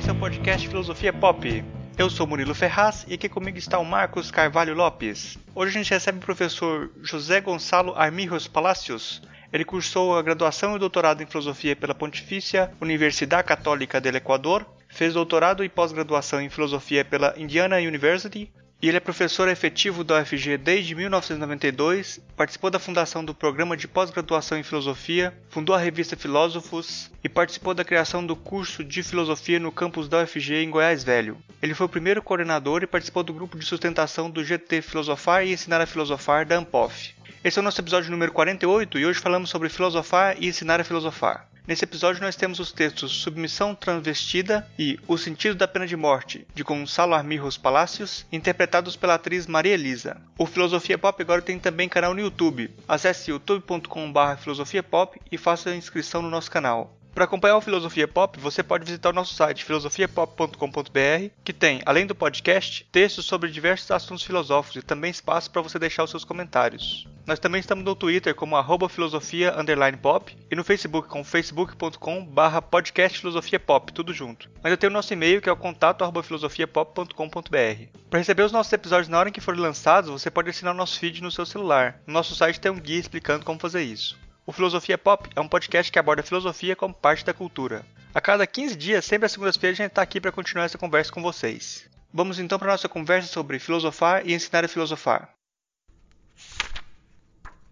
esse 0.00 0.08
é 0.08 0.12
o 0.12 0.16
podcast 0.16 0.66
Filosofia 0.66 1.12
Pop. 1.12 1.62
Eu 1.98 2.08
sou 2.08 2.26
Murilo 2.26 2.54
Ferraz 2.54 3.04
e 3.06 3.12
aqui 3.12 3.28
comigo 3.28 3.58
está 3.58 3.78
o 3.78 3.84
Marcos 3.84 4.30
Carvalho 4.30 4.74
Lopes. 4.74 5.36
Hoje 5.54 5.72
a 5.76 5.78
gente 5.78 5.90
recebe 5.90 6.16
o 6.16 6.22
professor 6.22 6.90
José 7.02 7.38
Gonçalo 7.42 7.92
Armijos 7.94 8.48
Palacios. 8.48 9.20
Ele 9.52 9.62
cursou 9.62 10.16
a 10.16 10.22
graduação 10.22 10.74
e 10.74 10.78
doutorado 10.78 11.22
em 11.22 11.26
filosofia 11.26 11.76
pela 11.76 11.94
Pontifícia 11.94 12.72
Universidade 12.80 13.46
Católica 13.46 14.00
do 14.00 14.08
Equador, 14.08 14.64
fez 14.88 15.12
doutorado 15.12 15.62
e 15.62 15.68
pós-graduação 15.68 16.40
em 16.40 16.48
filosofia 16.48 17.04
pela 17.04 17.34
Indiana 17.36 17.76
University, 17.76 18.50
e 18.82 18.88
ele 18.88 18.96
é 18.96 19.00
professor 19.00 19.48
efetivo 19.48 20.02
da 20.02 20.20
UFG 20.20 20.56
desde 20.56 20.94
1992, 20.94 22.18
participou 22.34 22.70
da 22.70 22.78
fundação 22.78 23.22
do 23.22 23.34
programa 23.34 23.76
de 23.76 23.86
pós-graduação 23.86 24.56
em 24.56 24.62
filosofia, 24.62 25.34
fundou 25.50 25.74
a 25.74 25.78
revista 25.78 26.16
Filósofos 26.16 27.10
e 27.22 27.28
participou 27.28 27.74
da 27.74 27.84
criação 27.84 28.24
do 28.24 28.34
curso 28.34 28.82
de 28.82 29.02
filosofia 29.02 29.60
no 29.60 29.70
campus 29.70 30.08
da 30.08 30.22
UFG 30.22 30.62
em 30.62 30.70
Goiás 30.70 31.04
Velho. 31.04 31.36
Ele 31.60 31.74
foi 31.74 31.86
o 31.86 31.90
primeiro 31.90 32.22
coordenador 32.22 32.82
e 32.82 32.86
participou 32.86 33.22
do 33.22 33.34
grupo 33.34 33.58
de 33.58 33.66
sustentação 33.66 34.30
do 34.30 34.42
GT 34.42 34.80
Filosofar 34.80 35.44
e 35.44 35.52
Ensinar 35.52 35.82
a 35.82 35.86
Filosofar 35.86 36.46
da 36.46 36.56
Ampof. 36.56 37.14
Esse 37.42 37.58
é 37.58 37.62
o 37.62 37.64
nosso 37.64 37.80
episódio 37.80 38.10
número 38.10 38.32
48 38.32 38.98
e 38.98 39.06
hoje 39.06 39.18
falamos 39.18 39.48
sobre 39.48 39.70
filosofar 39.70 40.36
e 40.38 40.46
ensinar 40.46 40.78
a 40.78 40.84
filosofar. 40.84 41.48
Nesse 41.66 41.84
episódio 41.84 42.20
nós 42.20 42.36
temos 42.36 42.58
os 42.58 42.70
textos 42.70 43.12
Submissão 43.12 43.74
Transvestida 43.74 44.68
e 44.78 44.98
O 45.08 45.16
Sentido 45.16 45.54
da 45.54 45.66
Pena 45.66 45.86
de 45.86 45.96
Morte, 45.96 46.46
de 46.54 46.62
Gonçalo 46.62 47.14
Armijos 47.14 47.56
Palacios, 47.56 48.26
interpretados 48.30 48.94
pela 48.94 49.14
atriz 49.14 49.46
Maria 49.46 49.72
Elisa. 49.72 50.20
O 50.36 50.44
Filosofia 50.44 50.98
Pop 50.98 51.22
agora 51.22 51.40
tem 51.40 51.58
também 51.58 51.88
canal 51.88 52.12
no 52.12 52.20
YouTube. 52.20 52.70
Acesse 52.86 53.30
youtube.com.br 53.30 54.36
filosofiapop 54.38 55.18
e 55.32 55.38
faça 55.38 55.70
a 55.70 55.76
inscrição 55.76 56.20
no 56.20 56.28
nosso 56.28 56.50
canal. 56.50 56.99
Para 57.14 57.24
acompanhar 57.24 57.56
o 57.56 57.60
Filosofia 57.60 58.06
Pop, 58.06 58.38
você 58.38 58.62
pode 58.62 58.84
visitar 58.84 59.10
o 59.10 59.12
nosso 59.12 59.34
site 59.34 59.64
filosofiapop.com.br, 59.64 61.30
que 61.44 61.52
tem, 61.52 61.82
além 61.84 62.06
do 62.06 62.14
podcast, 62.14 62.86
textos 62.92 63.26
sobre 63.26 63.50
diversos 63.50 63.90
assuntos 63.90 64.22
filosóficos 64.22 64.82
e 64.82 64.86
também 64.86 65.10
espaço 65.10 65.50
para 65.50 65.60
você 65.60 65.78
deixar 65.78 66.04
os 66.04 66.10
seus 66.10 66.24
comentários. 66.24 67.06
Nós 67.26 67.38
também 67.38 67.60
estamos 67.60 67.84
no 67.84 67.94
Twitter 67.94 68.34
como 68.34 68.56
arroba 68.56 68.88
filosofia 68.88 69.54
pop 70.00 70.36
e 70.50 70.56
no 70.56 70.64
Facebook 70.64 71.08
com 71.08 71.22
facebook.com 71.22 72.24
barra 72.24 72.62
podcast 72.62 73.18
filosofia 73.18 73.60
pop, 73.60 73.92
tudo 73.92 74.12
junto. 74.12 74.50
Ainda 74.64 74.76
tem 74.76 74.88
o 74.88 74.92
nosso 74.92 75.12
e-mail 75.12 75.40
que 75.40 75.48
é 75.48 75.52
o 75.52 75.56
contato 75.56 76.04
filosofiapop.com.br. 76.22 77.98
Para 78.08 78.18
receber 78.18 78.42
os 78.42 78.52
nossos 78.52 78.72
episódios 78.72 79.08
na 79.08 79.18
hora 79.18 79.28
em 79.28 79.32
que 79.32 79.40
forem 79.40 79.60
lançados, 79.60 80.10
você 80.10 80.30
pode 80.30 80.50
assinar 80.50 80.74
o 80.74 80.76
nosso 80.76 80.98
feed 80.98 81.22
no 81.22 81.30
seu 81.30 81.44
celular. 81.44 82.00
No 82.06 82.14
nosso 82.14 82.34
site 82.34 82.60
tem 82.60 82.72
um 82.72 82.80
guia 82.80 82.98
explicando 82.98 83.44
como 83.44 83.60
fazer 83.60 83.82
isso. 83.82 84.18
O 84.50 84.52
Filosofia 84.52 84.98
Pop 84.98 85.30
é 85.36 85.40
um 85.40 85.46
podcast 85.46 85.92
que 85.92 85.98
aborda 86.00 86.24
filosofia 86.24 86.74
como 86.74 86.92
parte 86.92 87.24
da 87.24 87.32
cultura. 87.32 87.86
A 88.12 88.20
cada 88.20 88.44
15 88.44 88.74
dias, 88.74 89.04
sempre 89.04 89.26
às 89.26 89.30
segundas-feiras, 89.30 89.78
a 89.78 89.82
gente 89.84 89.92
está 89.92 90.02
aqui 90.02 90.20
para 90.20 90.32
continuar 90.32 90.64
essa 90.64 90.76
conversa 90.76 91.12
com 91.12 91.22
vocês. 91.22 91.88
Vamos 92.12 92.40
então 92.40 92.58
para 92.58 92.72
nossa 92.72 92.88
conversa 92.88 93.28
sobre 93.28 93.60
filosofar 93.60 94.26
e 94.26 94.34
ensinar 94.34 94.64
a 94.64 94.68
filosofar. 94.68 95.32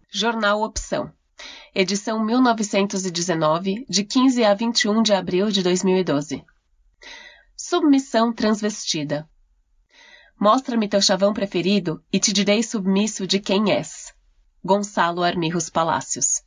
Jornal 0.08 0.62
Opção. 0.62 1.12
Edição 1.74 2.24
1919, 2.24 3.84
de 3.88 4.04
15 4.04 4.44
a 4.44 4.54
21 4.54 5.02
de 5.02 5.12
abril 5.12 5.50
de 5.50 5.64
2012. 5.64 6.44
Submissão 7.56 8.32
transvestida. 8.32 9.28
Mostra-me 10.40 10.88
teu 10.88 11.02
chavão 11.02 11.34
preferido 11.34 12.00
e 12.12 12.20
te 12.20 12.32
direi 12.32 12.62
submisso 12.62 13.26
de 13.26 13.40
quem 13.40 13.72
és. 13.72 14.14
Gonçalo 14.64 15.24
Armirros 15.24 15.68
Palácios. 15.68 16.46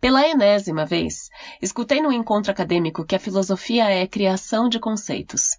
Pela 0.00 0.26
enésima 0.26 0.86
vez, 0.86 1.28
escutei 1.60 2.00
no 2.00 2.10
encontro 2.10 2.50
acadêmico 2.50 3.04
que 3.04 3.14
a 3.14 3.20
filosofia 3.20 3.84
é 3.84 4.06
criação 4.06 4.66
de 4.66 4.80
conceitos. 4.80 5.58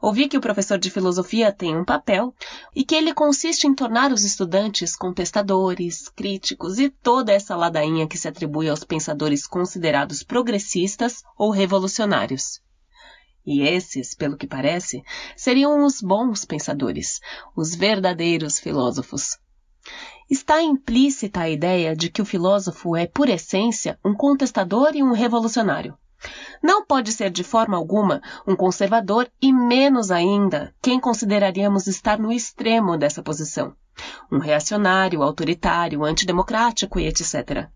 Ouvi 0.00 0.28
que 0.28 0.36
o 0.38 0.40
professor 0.40 0.78
de 0.78 0.90
filosofia 0.90 1.52
tem 1.52 1.76
um 1.76 1.84
papel 1.84 2.34
e 2.74 2.82
que 2.82 2.94
ele 2.94 3.12
consiste 3.12 3.66
em 3.66 3.74
tornar 3.74 4.12
os 4.12 4.24
estudantes 4.24 4.96
contestadores, 4.96 6.08
críticos 6.08 6.78
e 6.78 6.88
toda 6.88 7.32
essa 7.32 7.54
ladainha 7.54 8.08
que 8.08 8.16
se 8.16 8.28
atribui 8.28 8.68
aos 8.68 8.82
pensadores 8.82 9.46
considerados 9.46 10.22
progressistas 10.22 11.22
ou 11.36 11.50
revolucionários. 11.50 12.62
E 13.44 13.60
esses, 13.60 14.14
pelo 14.14 14.38
que 14.38 14.46
parece, 14.46 15.02
seriam 15.36 15.84
os 15.84 16.00
bons 16.00 16.46
pensadores, 16.46 17.20
os 17.54 17.74
verdadeiros 17.74 18.58
filósofos 18.58 19.36
está 20.30 20.62
implícita 20.62 21.40
a 21.40 21.50
ideia 21.50 21.94
de 21.94 22.10
que 22.10 22.22
o 22.22 22.24
filósofo 22.24 22.96
é, 22.96 23.06
por 23.06 23.28
essência, 23.28 23.98
um 24.04 24.14
contestador 24.14 24.92
e 24.94 25.02
um 25.02 25.12
revolucionário. 25.12 25.96
Não 26.62 26.84
pode 26.84 27.12
ser 27.12 27.30
de 27.30 27.44
forma 27.44 27.76
alguma 27.76 28.22
um 28.46 28.56
conservador 28.56 29.30
e 29.40 29.52
menos 29.52 30.10
ainda 30.10 30.74
quem 30.80 30.98
consideraríamos 30.98 31.86
estar 31.86 32.18
no 32.18 32.32
extremo 32.32 32.96
dessa 32.96 33.22
posição. 33.22 33.76
Um 34.32 34.38
reacionário, 34.38 35.22
autoritário, 35.22 36.02
antidemocrático 36.02 36.98
e 36.98 37.06
etc. 37.06 37.68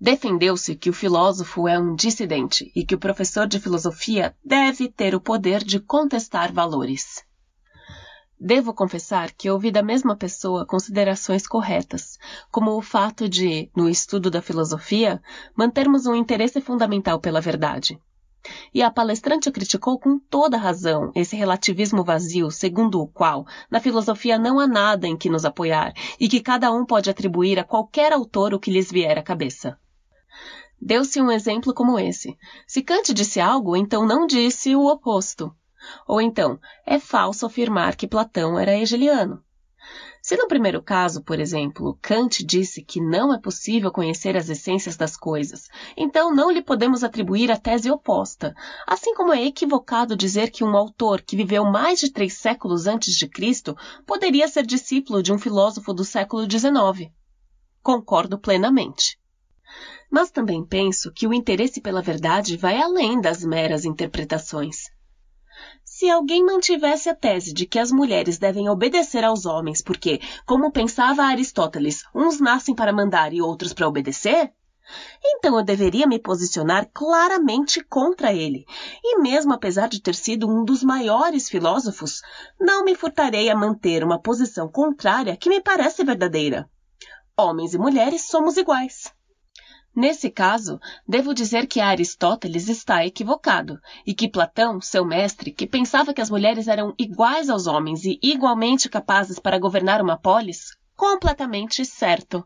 Defendeu-se 0.00 0.74
que 0.74 0.88
o 0.88 0.94
filósofo 0.94 1.68
é 1.68 1.78
um 1.78 1.94
dissidente 1.94 2.72
e 2.74 2.84
que 2.84 2.94
o 2.94 2.98
professor 2.98 3.46
de 3.46 3.60
filosofia 3.60 4.34
deve 4.42 4.88
ter 4.88 5.14
o 5.14 5.20
poder 5.20 5.62
de 5.62 5.78
contestar 5.78 6.52
valores. 6.52 7.22
Devo 8.42 8.72
confessar 8.72 9.32
que 9.32 9.50
ouvi 9.50 9.70
da 9.70 9.82
mesma 9.82 10.16
pessoa 10.16 10.64
considerações 10.64 11.46
corretas, 11.46 12.18
como 12.50 12.70
o 12.70 12.80
fato 12.80 13.28
de, 13.28 13.70
no 13.76 13.86
estudo 13.86 14.30
da 14.30 14.40
filosofia, 14.40 15.22
mantermos 15.54 16.06
um 16.06 16.14
interesse 16.14 16.58
fundamental 16.58 17.20
pela 17.20 17.38
verdade. 17.38 18.00
E 18.72 18.82
a 18.82 18.90
palestrante 18.90 19.50
criticou 19.50 19.98
com 19.98 20.18
toda 20.18 20.56
razão 20.56 21.12
esse 21.14 21.36
relativismo 21.36 22.02
vazio, 22.02 22.50
segundo 22.50 23.02
o 23.02 23.06
qual, 23.06 23.46
na 23.70 23.78
filosofia 23.78 24.38
não 24.38 24.58
há 24.58 24.66
nada 24.66 25.06
em 25.06 25.18
que 25.18 25.28
nos 25.28 25.44
apoiar 25.44 25.92
e 26.18 26.26
que 26.26 26.40
cada 26.40 26.72
um 26.72 26.86
pode 26.86 27.10
atribuir 27.10 27.58
a 27.58 27.64
qualquer 27.64 28.10
autor 28.10 28.54
o 28.54 28.58
que 28.58 28.70
lhes 28.70 28.90
vier 28.90 29.18
à 29.18 29.22
cabeça. 29.22 29.78
Deu-se 30.80 31.20
um 31.20 31.30
exemplo 31.30 31.74
como 31.74 31.98
esse. 31.98 32.34
Se 32.66 32.80
Kant 32.80 33.12
disse 33.12 33.38
algo, 33.38 33.76
então 33.76 34.06
não 34.06 34.26
disse 34.26 34.74
o 34.74 34.86
oposto. 34.86 35.54
Ou 36.06 36.20
então, 36.20 36.58
é 36.86 36.98
falso 36.98 37.46
afirmar 37.46 37.96
que 37.96 38.08
Platão 38.08 38.58
era 38.58 38.76
hegeliano. 38.76 39.42
Se 40.22 40.36
no 40.36 40.46
primeiro 40.46 40.82
caso, 40.82 41.22
por 41.22 41.40
exemplo, 41.40 41.98
Kant 42.02 42.44
disse 42.44 42.82
que 42.82 43.00
não 43.00 43.32
é 43.32 43.40
possível 43.40 43.90
conhecer 43.90 44.36
as 44.36 44.50
essências 44.50 44.94
das 44.94 45.16
coisas, 45.16 45.68
então 45.96 46.34
não 46.34 46.50
lhe 46.50 46.60
podemos 46.60 47.02
atribuir 47.02 47.50
a 47.50 47.56
tese 47.56 47.90
oposta, 47.90 48.54
assim 48.86 49.14
como 49.14 49.32
é 49.32 49.42
equivocado 49.42 50.14
dizer 50.14 50.50
que 50.50 50.62
um 50.62 50.76
autor 50.76 51.22
que 51.22 51.36
viveu 51.36 51.64
mais 51.64 51.98
de 51.98 52.12
três 52.12 52.34
séculos 52.34 52.86
antes 52.86 53.14
de 53.14 53.26
Cristo 53.26 53.74
poderia 54.06 54.46
ser 54.46 54.66
discípulo 54.66 55.22
de 55.22 55.32
um 55.32 55.38
filósofo 55.38 55.94
do 55.94 56.04
século 56.04 56.42
XIX. 56.42 57.10
Concordo 57.82 58.38
plenamente. 58.38 59.18
Mas 60.10 60.30
também 60.30 60.62
penso 60.66 61.10
que 61.12 61.26
o 61.26 61.32
interesse 61.32 61.80
pela 61.80 62.02
verdade 62.02 62.58
vai 62.58 62.76
além 62.76 63.20
das 63.20 63.42
meras 63.42 63.86
interpretações. 63.86 64.90
Se 66.00 66.08
alguém 66.08 66.42
mantivesse 66.42 67.10
a 67.10 67.14
tese 67.14 67.52
de 67.52 67.66
que 67.66 67.78
as 67.78 67.92
mulheres 67.92 68.38
devem 68.38 68.70
obedecer 68.70 69.22
aos 69.22 69.44
homens 69.44 69.82
porque, 69.82 70.18
como 70.46 70.72
pensava 70.72 71.24
Aristóteles, 71.24 72.04
uns 72.14 72.40
nascem 72.40 72.74
para 72.74 72.90
mandar 72.90 73.34
e 73.34 73.42
outros 73.42 73.74
para 73.74 73.86
obedecer, 73.86 74.50
então 75.22 75.58
eu 75.58 75.62
deveria 75.62 76.06
me 76.06 76.18
posicionar 76.18 76.88
claramente 76.90 77.84
contra 77.84 78.32
ele. 78.32 78.64
E 79.04 79.18
mesmo 79.18 79.52
apesar 79.52 79.90
de 79.90 80.00
ter 80.00 80.14
sido 80.14 80.48
um 80.48 80.64
dos 80.64 80.82
maiores 80.82 81.50
filósofos, 81.50 82.22
não 82.58 82.82
me 82.82 82.94
furtarei 82.94 83.50
a 83.50 83.54
manter 83.54 84.02
uma 84.02 84.18
posição 84.18 84.70
contrária 84.70 85.36
que 85.36 85.50
me 85.50 85.60
parece 85.60 86.02
verdadeira. 86.02 86.66
Homens 87.36 87.74
e 87.74 87.78
mulheres 87.78 88.22
somos 88.22 88.56
iguais. 88.56 89.12
Nesse 89.94 90.30
caso, 90.30 90.78
devo 91.06 91.34
dizer 91.34 91.66
que 91.66 91.80
Aristóteles 91.80 92.68
está 92.68 93.04
equivocado 93.04 93.78
e 94.06 94.14
que 94.14 94.30
Platão, 94.30 94.80
seu 94.80 95.04
mestre, 95.04 95.50
que 95.50 95.66
pensava 95.66 96.14
que 96.14 96.20
as 96.20 96.30
mulheres 96.30 96.68
eram 96.68 96.94
iguais 96.96 97.50
aos 97.50 97.66
homens 97.66 98.04
e 98.04 98.18
igualmente 98.22 98.88
capazes 98.88 99.40
para 99.40 99.58
governar 99.58 100.00
uma 100.00 100.16
polis, 100.16 100.76
completamente 100.94 101.84
certo. 101.84 102.44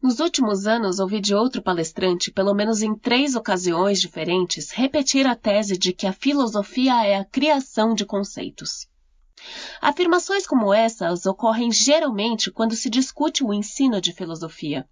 Nos 0.00 0.20
últimos 0.20 0.66
anos, 0.66 1.00
ouvi 1.00 1.20
de 1.20 1.34
outro 1.34 1.60
palestrante, 1.60 2.30
pelo 2.30 2.54
menos 2.54 2.82
em 2.82 2.96
três 2.96 3.34
ocasiões 3.34 4.00
diferentes, 4.00 4.70
repetir 4.70 5.26
a 5.26 5.34
tese 5.34 5.76
de 5.76 5.92
que 5.92 6.06
a 6.06 6.12
filosofia 6.12 7.04
é 7.04 7.16
a 7.16 7.24
criação 7.24 7.94
de 7.94 8.06
conceitos. 8.06 8.86
Afirmações 9.82 10.46
como 10.46 10.72
essas 10.72 11.26
ocorrem 11.26 11.70
geralmente 11.70 12.50
quando 12.50 12.74
se 12.74 12.88
discute 12.88 13.44
o 13.44 13.52
ensino 13.52 14.00
de 14.00 14.12
filosofia. 14.12 14.88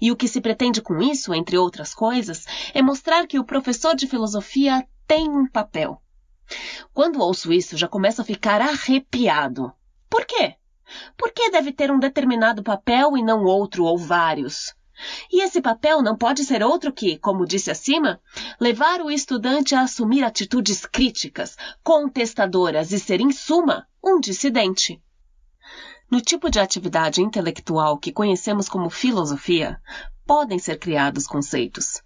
E 0.00 0.10
o 0.10 0.16
que 0.16 0.28
se 0.28 0.40
pretende 0.40 0.80
com 0.80 1.02
isso, 1.02 1.34
entre 1.34 1.58
outras 1.58 1.94
coisas, 1.94 2.44
é 2.72 2.82
mostrar 2.82 3.26
que 3.26 3.38
o 3.38 3.44
professor 3.44 3.94
de 3.94 4.06
filosofia 4.06 4.86
tem 5.06 5.28
um 5.28 5.46
papel. 5.46 6.00
Quando 6.92 7.20
ouço 7.20 7.52
isso, 7.52 7.76
já 7.76 7.88
começo 7.88 8.20
a 8.20 8.24
ficar 8.24 8.60
arrepiado. 8.60 9.72
Por 10.08 10.24
quê? 10.24 10.54
Por 11.16 11.32
que 11.32 11.50
deve 11.50 11.72
ter 11.72 11.90
um 11.90 11.98
determinado 11.98 12.62
papel 12.62 13.16
e 13.16 13.22
não 13.22 13.44
outro 13.44 13.84
ou 13.84 13.98
vários? 13.98 14.74
E 15.30 15.42
esse 15.42 15.60
papel 15.60 16.00
não 16.00 16.16
pode 16.16 16.44
ser 16.44 16.62
outro 16.62 16.92
que, 16.92 17.18
como 17.18 17.44
disse 17.44 17.70
acima, 17.70 18.20
levar 18.58 19.02
o 19.02 19.10
estudante 19.10 19.74
a 19.74 19.82
assumir 19.82 20.24
atitudes 20.24 20.86
críticas, 20.86 21.56
contestadoras 21.82 22.92
e 22.92 22.98
ser, 22.98 23.20
em 23.20 23.30
suma, 23.30 23.86
um 24.02 24.18
dissidente. 24.18 25.02
No 26.08 26.20
tipo 26.20 26.48
de 26.48 26.60
atividade 26.60 27.20
intelectual 27.20 27.98
que 27.98 28.12
conhecemos 28.12 28.68
como 28.68 28.88
filosofia, 28.88 29.80
podem 30.24 30.58
ser 30.58 30.78
criados 30.78 31.26
conceitos. 31.26 32.00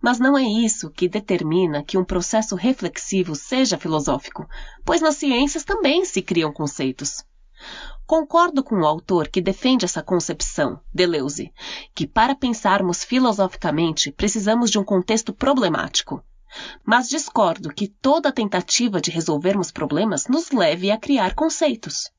Mas 0.00 0.18
não 0.18 0.36
é 0.36 0.42
isso 0.42 0.90
que 0.90 1.08
determina 1.08 1.82
que 1.82 1.96
um 1.96 2.04
processo 2.04 2.54
reflexivo 2.54 3.34
seja 3.34 3.78
filosófico, 3.78 4.46
pois 4.84 5.00
nas 5.00 5.16
ciências 5.16 5.64
também 5.64 6.04
se 6.04 6.20
criam 6.20 6.52
conceitos. 6.52 7.24
Concordo 8.06 8.62
com 8.62 8.76
o 8.76 8.86
autor 8.86 9.28
que 9.28 9.40
defende 9.40 9.84
essa 9.84 10.02
concepção, 10.02 10.80
Deleuze, 10.94 11.52
que 11.94 12.06
para 12.06 12.34
pensarmos 12.34 13.02
filosoficamente 13.02 14.12
precisamos 14.12 14.70
de 14.70 14.78
um 14.78 14.84
contexto 14.84 15.32
problemático. 15.32 16.22
Mas 16.84 17.08
discordo 17.08 17.74
que 17.74 17.88
toda 17.88 18.32
tentativa 18.32 19.00
de 19.00 19.10
resolvermos 19.10 19.70
problemas 19.70 20.26
nos 20.28 20.50
leve 20.50 20.90
a 20.90 20.96
criar 20.96 21.34
conceitos. 21.34 22.10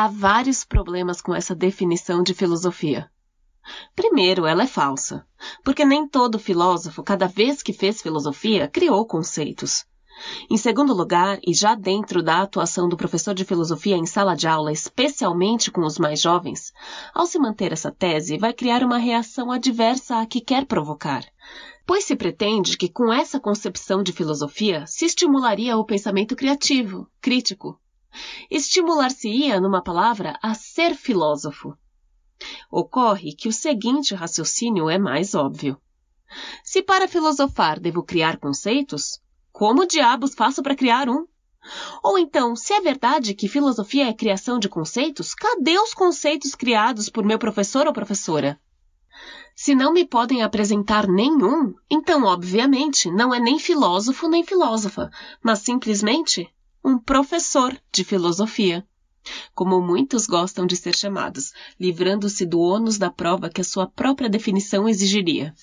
Há 0.00 0.06
vários 0.06 0.62
problemas 0.62 1.20
com 1.20 1.34
essa 1.34 1.56
definição 1.56 2.22
de 2.22 2.32
filosofia. 2.32 3.10
Primeiro, 3.96 4.46
ela 4.46 4.62
é 4.62 4.66
falsa, 4.68 5.26
porque 5.64 5.84
nem 5.84 6.06
todo 6.06 6.38
filósofo, 6.38 7.02
cada 7.02 7.26
vez 7.26 7.64
que 7.64 7.72
fez 7.72 8.00
filosofia, 8.00 8.68
criou 8.68 9.04
conceitos. 9.04 9.84
Em 10.48 10.56
segundo 10.56 10.94
lugar, 10.94 11.40
e 11.44 11.52
já 11.52 11.74
dentro 11.74 12.22
da 12.22 12.42
atuação 12.42 12.88
do 12.88 12.96
professor 12.96 13.34
de 13.34 13.44
filosofia 13.44 13.96
em 13.96 14.06
sala 14.06 14.36
de 14.36 14.46
aula, 14.46 14.70
especialmente 14.70 15.68
com 15.68 15.80
os 15.80 15.98
mais 15.98 16.20
jovens, 16.20 16.72
ao 17.12 17.26
se 17.26 17.36
manter 17.36 17.72
essa 17.72 17.90
tese, 17.90 18.38
vai 18.38 18.52
criar 18.52 18.84
uma 18.84 18.98
reação 18.98 19.50
adversa 19.50 20.20
à 20.20 20.26
que 20.26 20.40
quer 20.40 20.64
provocar. 20.64 21.24
Pois 21.84 22.04
se 22.04 22.14
pretende 22.14 22.76
que 22.76 22.88
com 22.88 23.12
essa 23.12 23.40
concepção 23.40 24.04
de 24.04 24.12
filosofia 24.12 24.86
se 24.86 25.06
estimularia 25.06 25.76
o 25.76 25.84
pensamento 25.84 26.36
criativo, 26.36 27.10
crítico. 27.20 27.80
Estimular-se-ia, 28.50 29.60
numa 29.60 29.82
palavra, 29.82 30.38
a 30.42 30.54
ser 30.54 30.94
filósofo. 30.94 31.76
Ocorre 32.70 33.34
que 33.34 33.48
o 33.48 33.52
seguinte 33.52 34.14
raciocínio 34.14 34.88
é 34.88 34.98
mais 34.98 35.34
óbvio. 35.34 35.80
Se 36.62 36.82
para 36.82 37.08
filosofar 37.08 37.80
devo 37.80 38.02
criar 38.02 38.38
conceitos, 38.38 39.20
como 39.52 39.86
diabos 39.86 40.34
faço 40.34 40.62
para 40.62 40.76
criar 40.76 41.08
um? 41.08 41.26
Ou 42.02 42.18
então, 42.18 42.54
se 42.54 42.72
é 42.72 42.80
verdade 42.80 43.34
que 43.34 43.48
filosofia 43.48 44.08
é 44.08 44.12
criação 44.12 44.58
de 44.58 44.68
conceitos, 44.68 45.34
cadê 45.34 45.78
os 45.78 45.92
conceitos 45.92 46.54
criados 46.54 47.08
por 47.08 47.24
meu 47.24 47.38
professor 47.38 47.86
ou 47.86 47.92
professora? 47.92 48.60
Se 49.54 49.74
não 49.74 49.92
me 49.92 50.06
podem 50.06 50.42
apresentar 50.42 51.08
nenhum, 51.08 51.74
então, 51.90 52.24
obviamente, 52.24 53.10
não 53.10 53.34
é 53.34 53.40
nem 53.40 53.58
filósofo 53.58 54.28
nem 54.28 54.44
filósofa, 54.44 55.10
mas 55.42 55.58
simplesmente 55.58 56.48
um 56.88 56.98
professor 56.98 57.78
de 57.92 58.02
filosofia. 58.02 58.82
Como 59.54 59.78
muitos 59.78 60.26
gostam 60.26 60.66
de 60.66 60.74
ser 60.74 60.96
chamados, 60.96 61.52
livrando-se 61.78 62.46
do 62.46 62.58
ônus 62.60 62.96
da 62.96 63.10
prova 63.10 63.50
que 63.50 63.60
a 63.60 63.64
sua 63.64 63.86
própria 63.86 64.30
definição 64.30 64.88
exigiria. 64.88 65.54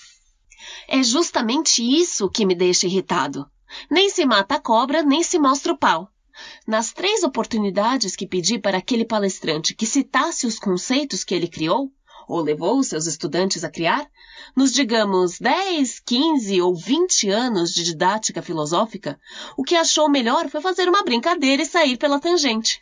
É 0.88 1.02
justamente 1.02 1.82
isso 1.82 2.30
que 2.30 2.46
me 2.46 2.54
deixa 2.54 2.86
irritado. 2.86 3.50
Nem 3.90 4.08
se 4.08 4.24
mata 4.24 4.56
a 4.56 4.60
cobra, 4.60 5.02
nem 5.02 5.24
se 5.24 5.40
mostra 5.40 5.74
o 5.74 5.78
pau. 5.78 6.08
Nas 6.68 6.94
três 6.94 7.24
oportunidades 7.24 8.16
que 8.16 8.28
pedi 8.28 8.60
para 8.60 8.78
aquele 8.78 9.04
palestrante 9.04 9.74
que 9.74 9.88
citasse 9.88 10.46
os 10.46 10.60
conceitos 10.60 11.24
que 11.24 11.34
ele 11.34 11.48
criou, 11.48 11.92
ou 12.28 12.42
levou 12.42 12.84
seus 12.84 13.06
estudantes 13.08 13.64
a 13.64 13.70
criar, 13.70 14.08
nos 14.56 14.72
digamos 14.72 15.40
10, 15.40 16.00
15 16.00 16.62
ou 16.62 16.76
20 16.76 17.30
anos 17.30 17.74
de 17.74 17.84
didática 17.84 18.42
filosófica, 18.42 19.20
o 19.58 19.64
que 19.64 19.76
achou 19.76 20.10
melhor 20.10 20.50
foi 20.50 20.62
fazer 20.62 20.88
uma 20.88 21.04
brincadeira 21.04 21.62
e 21.62 21.66
sair 21.66 21.98
pela 21.98 22.20
tangente. 22.20 22.82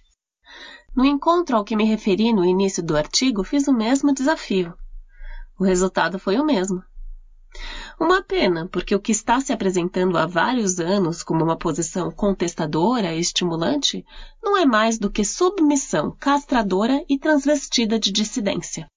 No 0.95 1.05
encontro 1.05 1.57
ao 1.57 1.63
que 1.63 1.75
me 1.75 1.85
referi 1.85 2.31
no 2.31 2.45
início 2.45 2.83
do 2.83 2.95
artigo, 2.95 3.43
fiz 3.43 3.67
o 3.67 3.73
mesmo 3.73 4.13
desafio. 4.13 4.73
O 5.59 5.63
resultado 5.63 6.19
foi 6.19 6.37
o 6.37 6.45
mesmo. 6.45 6.83
Uma 7.99 8.23
pena, 8.23 8.67
porque 8.67 8.95
o 8.95 8.99
que 8.99 9.11
está 9.11 9.39
se 9.39 9.53
apresentando 9.53 10.17
há 10.17 10.25
vários 10.25 10.79
anos 10.79 11.23
como 11.23 11.43
uma 11.43 11.57
posição 11.57 12.11
contestadora 12.11 13.13
e 13.13 13.19
estimulante 13.19 14.03
não 14.41 14.57
é 14.57 14.65
mais 14.65 14.97
do 14.97 15.11
que 15.11 15.23
submissão 15.23 16.15
castradora 16.19 17.03
e 17.07 17.17
transvestida 17.19 17.99
de 17.99 18.11
dissidência. 18.11 18.87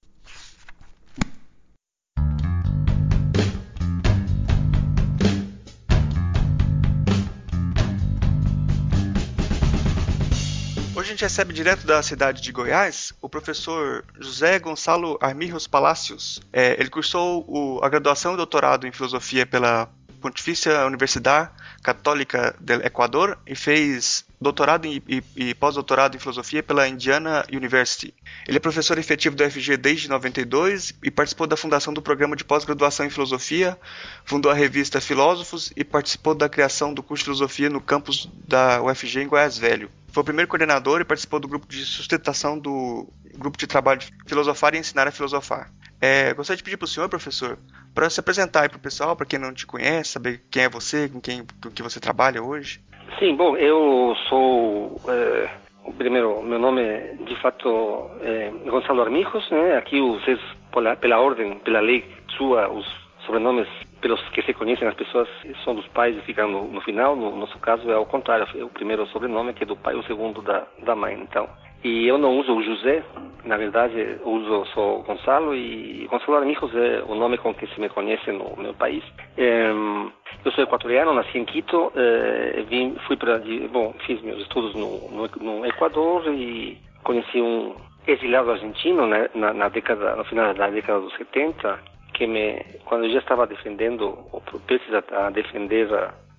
Hoje 10.97 11.09
a 11.09 11.11
gente 11.11 11.21
recebe 11.21 11.53
direto 11.53 11.85
da 11.85 12.01
cidade 12.01 12.41
de 12.41 12.51
Goiás 12.51 13.13
o 13.21 13.29
professor 13.29 14.03
José 14.19 14.57
Gonçalo 14.57 15.15
Armirros 15.21 15.67
Palacios. 15.67 16.39
É, 16.51 16.75
ele 16.79 16.89
cursou 16.89 17.45
o, 17.47 17.79
a 17.83 17.87
graduação 17.87 18.33
e 18.33 18.35
doutorado 18.35 18.87
em 18.87 18.91
filosofia 18.91 19.45
pela 19.45 19.87
Pontifícia 20.19 20.87
Universidade 20.87 21.51
Católica 21.83 22.55
do 22.59 22.73
Equador 22.83 23.37
e 23.45 23.55
fez 23.55 24.25
doutorado 24.39 24.85
e, 24.85 25.01
e, 25.07 25.23
e 25.35 25.53
pós-doutorado 25.55 26.15
em 26.15 26.19
filosofia 26.19 26.61
pela 26.61 26.87
Indiana 26.87 27.45
University. 27.51 28.13
Ele 28.47 28.57
é 28.57 28.59
professor 28.59 28.97
efetivo 28.97 29.35
do 29.35 29.49
FG 29.49 29.77
desde 29.77 30.09
92 30.09 30.93
e 31.03 31.09
participou 31.09 31.47
da 31.47 31.57
fundação 31.57 31.93
do 31.93 32.01
programa 32.01 32.35
de 32.35 32.43
pós-graduação 32.43 33.05
em 33.05 33.09
filosofia, 33.09 33.77
fundou 34.23 34.51
a 34.51 34.55
revista 34.55 35.01
Filósofos 35.01 35.71
e 35.75 35.83
participou 35.83 36.35
da 36.35 36.47
criação 36.47 36.93
do 36.93 37.01
curso 37.01 37.21
de 37.21 37.25
filosofia 37.25 37.69
no 37.69 37.81
campus 37.81 38.29
da 38.47 38.81
UFG 38.81 39.21
em 39.21 39.27
Goiás 39.27 39.57
Velho. 39.57 39.89
Foi 40.09 40.21
o 40.21 40.25
primeiro 40.25 40.49
coordenador 40.49 41.01
e 41.01 41.05
participou 41.05 41.39
do 41.39 41.47
grupo 41.47 41.67
de 41.67 41.83
sustentação 41.85 42.57
do 42.57 43.07
grupo 43.37 43.57
de 43.57 43.67
trabalho 43.67 43.99
de 43.99 44.11
filosofar 44.25 44.73
e 44.73 44.79
ensinar 44.79 45.07
a 45.07 45.11
filosofar. 45.11 45.71
É, 45.99 46.33
gostaria 46.33 46.57
de 46.57 46.63
pedir 46.63 46.77
para 46.77 46.85
o 46.85 46.87
senhor, 46.87 47.09
professor, 47.09 47.57
para 47.93 48.09
se 48.09 48.19
apresentar 48.19 48.69
para 48.69 48.77
o 48.77 48.81
pessoal, 48.81 49.15
para 49.15 49.25
quem 49.25 49.39
não 49.39 49.53
te 49.53 49.65
conhece, 49.65 50.11
saber 50.11 50.43
quem 50.49 50.63
é 50.63 50.69
você, 50.69 51.09
com 51.09 51.19
quem 51.19 51.45
com 51.61 51.71
que 51.71 51.81
você 51.81 51.99
trabalha 51.99 52.41
hoje. 52.41 52.81
Sim, 53.19 53.35
bom, 53.35 53.57
eu 53.57 54.15
sou 54.29 55.01
é, 55.07 55.49
primeiro, 55.97 56.41
meu 56.43 56.59
nome 56.59 56.83
de 57.25 57.35
fato 57.41 58.11
é 58.21 58.51
Gonçalo 58.65 59.01
Armijos, 59.01 59.49
né? 59.49 59.77
Aqui 59.77 59.99
vocês 59.99 60.39
pela, 60.71 60.95
pela 60.95 61.19
ordem, 61.19 61.57
pela 61.59 61.79
lei 61.79 62.05
sua, 62.37 62.69
os 62.69 62.85
sobrenomes 63.25 63.67
pelos 63.99 64.21
que 64.29 64.41
se 64.43 64.53
conhecem 64.53 64.87
as 64.87 64.93
pessoas 64.93 65.27
são 65.63 65.75
dos 65.75 65.87
pais 65.87 66.15
e 66.17 66.21
ficam 66.21 66.47
no, 66.47 66.67
no 66.67 66.81
final. 66.81 67.15
No 67.15 67.35
nosso 67.35 67.57
caso 67.59 67.89
é 67.89 67.95
ao 67.95 68.05
contrário, 68.05 68.47
é 68.55 68.63
o 68.63 68.69
primeiro 68.69 69.05
sobrenome 69.07 69.53
que 69.53 69.63
é 69.63 69.65
do 69.65 69.75
pai, 69.75 69.95
o 69.95 70.03
segundo 70.03 70.41
da, 70.41 70.65
da 70.83 70.95
mãe. 70.95 71.19
Então, 71.19 71.49
e 71.87 72.05
eu 72.07 72.17
não 72.17 72.37
uso 72.37 72.53
o 72.53 72.61
José, 72.61 73.01
na 73.45 73.55
verdade 73.55 74.17
uso 74.25 74.65
só 74.73 74.97
Gonçalo 75.07 75.55
e 75.55 76.05
Gonçalo 76.11 76.43
é 76.43 77.03
o 77.07 77.15
nome 77.15 77.37
com 77.37 77.53
que 77.53 77.65
se 77.67 77.79
me 77.79 77.87
conhece 77.87 78.29
no 78.31 78.55
meu 78.57 78.73
país. 78.73 79.03
Eu 79.37 80.51
sou 80.51 80.63
equatoriano, 80.63 81.13
nasci 81.13 81.37
em 81.37 81.45
Quito, 81.45 81.91
é, 81.95 82.63
vim, 82.67 82.95
fui 83.07 83.15
para, 83.15 83.41
bom, 83.71 83.93
fiz 84.05 84.21
meus 84.21 84.41
estudos 84.41 84.73
no, 84.75 85.09
no, 85.11 85.27
no 85.39 85.65
Equador 85.65 86.27
e 86.33 86.77
conheci 87.03 87.41
um 87.41 87.73
exilado 88.05 88.51
argentino 88.51 89.07
né, 89.07 89.29
na, 89.33 89.53
na 89.53 89.69
década, 89.69 90.15
no 90.15 90.25
final 90.25 90.53
da 90.53 90.69
década 90.69 90.99
dos 90.99 91.15
70 91.15 91.79
que 92.13 92.27
me, 92.27 92.63
quando 92.85 93.05
eu 93.05 93.11
já 93.11 93.19
estava 93.19 93.47
defendendo, 93.47 94.17
ou 94.31 94.41
precisa 94.65 95.03
a 95.11 95.29
defender 95.29 95.87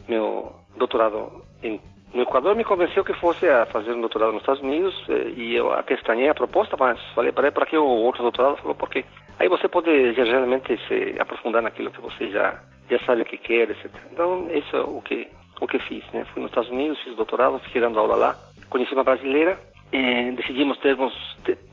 meu 0.09 0.53
doutorado 0.77 1.43
em, 1.63 1.81
no 2.13 2.23
Equador, 2.23 2.57
me 2.57 2.65
convenceu 2.65 3.05
que 3.05 3.13
fosse 3.15 3.49
a 3.49 3.67
fazer 3.67 3.93
um 3.93 4.01
doutorado 4.01 4.33
nos 4.33 4.41
Estados 4.41 4.63
Unidos 4.63 4.95
eh, 5.09 5.33
e 5.37 5.55
eu 5.55 5.73
até 5.73 5.95
estranhei 5.95 6.29
a 6.29 6.35
proposta, 6.35 6.77
mas 6.79 6.99
falei 7.15 7.33
para 7.33 7.49
ele, 7.49 7.55
para 7.55 7.67
que 7.67 7.77
o 7.77 7.85
outro 7.85 8.23
doutorado? 8.23 8.57
Falou, 8.57 8.75
porque 8.75 9.05
aí 9.39 9.49
você 9.49 9.69
pode 9.69 9.91
realmente 10.13 10.79
se 10.89 11.21
aprofundar 11.21 11.63
naquilo 11.63 11.91
que 11.91 12.01
você 12.01 12.31
já, 12.31 12.59
já 12.91 12.99
sabe 13.01 13.23
o 13.23 13.25
que 13.27 13.37
quer, 13.37 13.71
etc. 13.71 13.91
Então, 14.11 14.49
isso 14.51 14.75
é 14.75 14.81
o 14.81 15.03
que, 15.03 15.29
o 15.61 15.67
que 15.67 15.79
fiz, 15.81 16.03
né? 16.13 16.25
Fui 16.33 16.41
nos 16.41 16.51
Estados 16.51 16.71
Unidos, 16.71 16.99
fiz 17.03 17.15
doutorado, 17.15 17.59
fiquei 17.61 17.81
dando 17.81 17.99
aula 17.99 18.17
lá, 18.17 18.37
conheci 18.71 18.95
uma 18.95 19.05
brasileira, 19.05 19.59
eh, 19.91 20.33
decidimos 20.33 20.79
termos, 20.79 21.15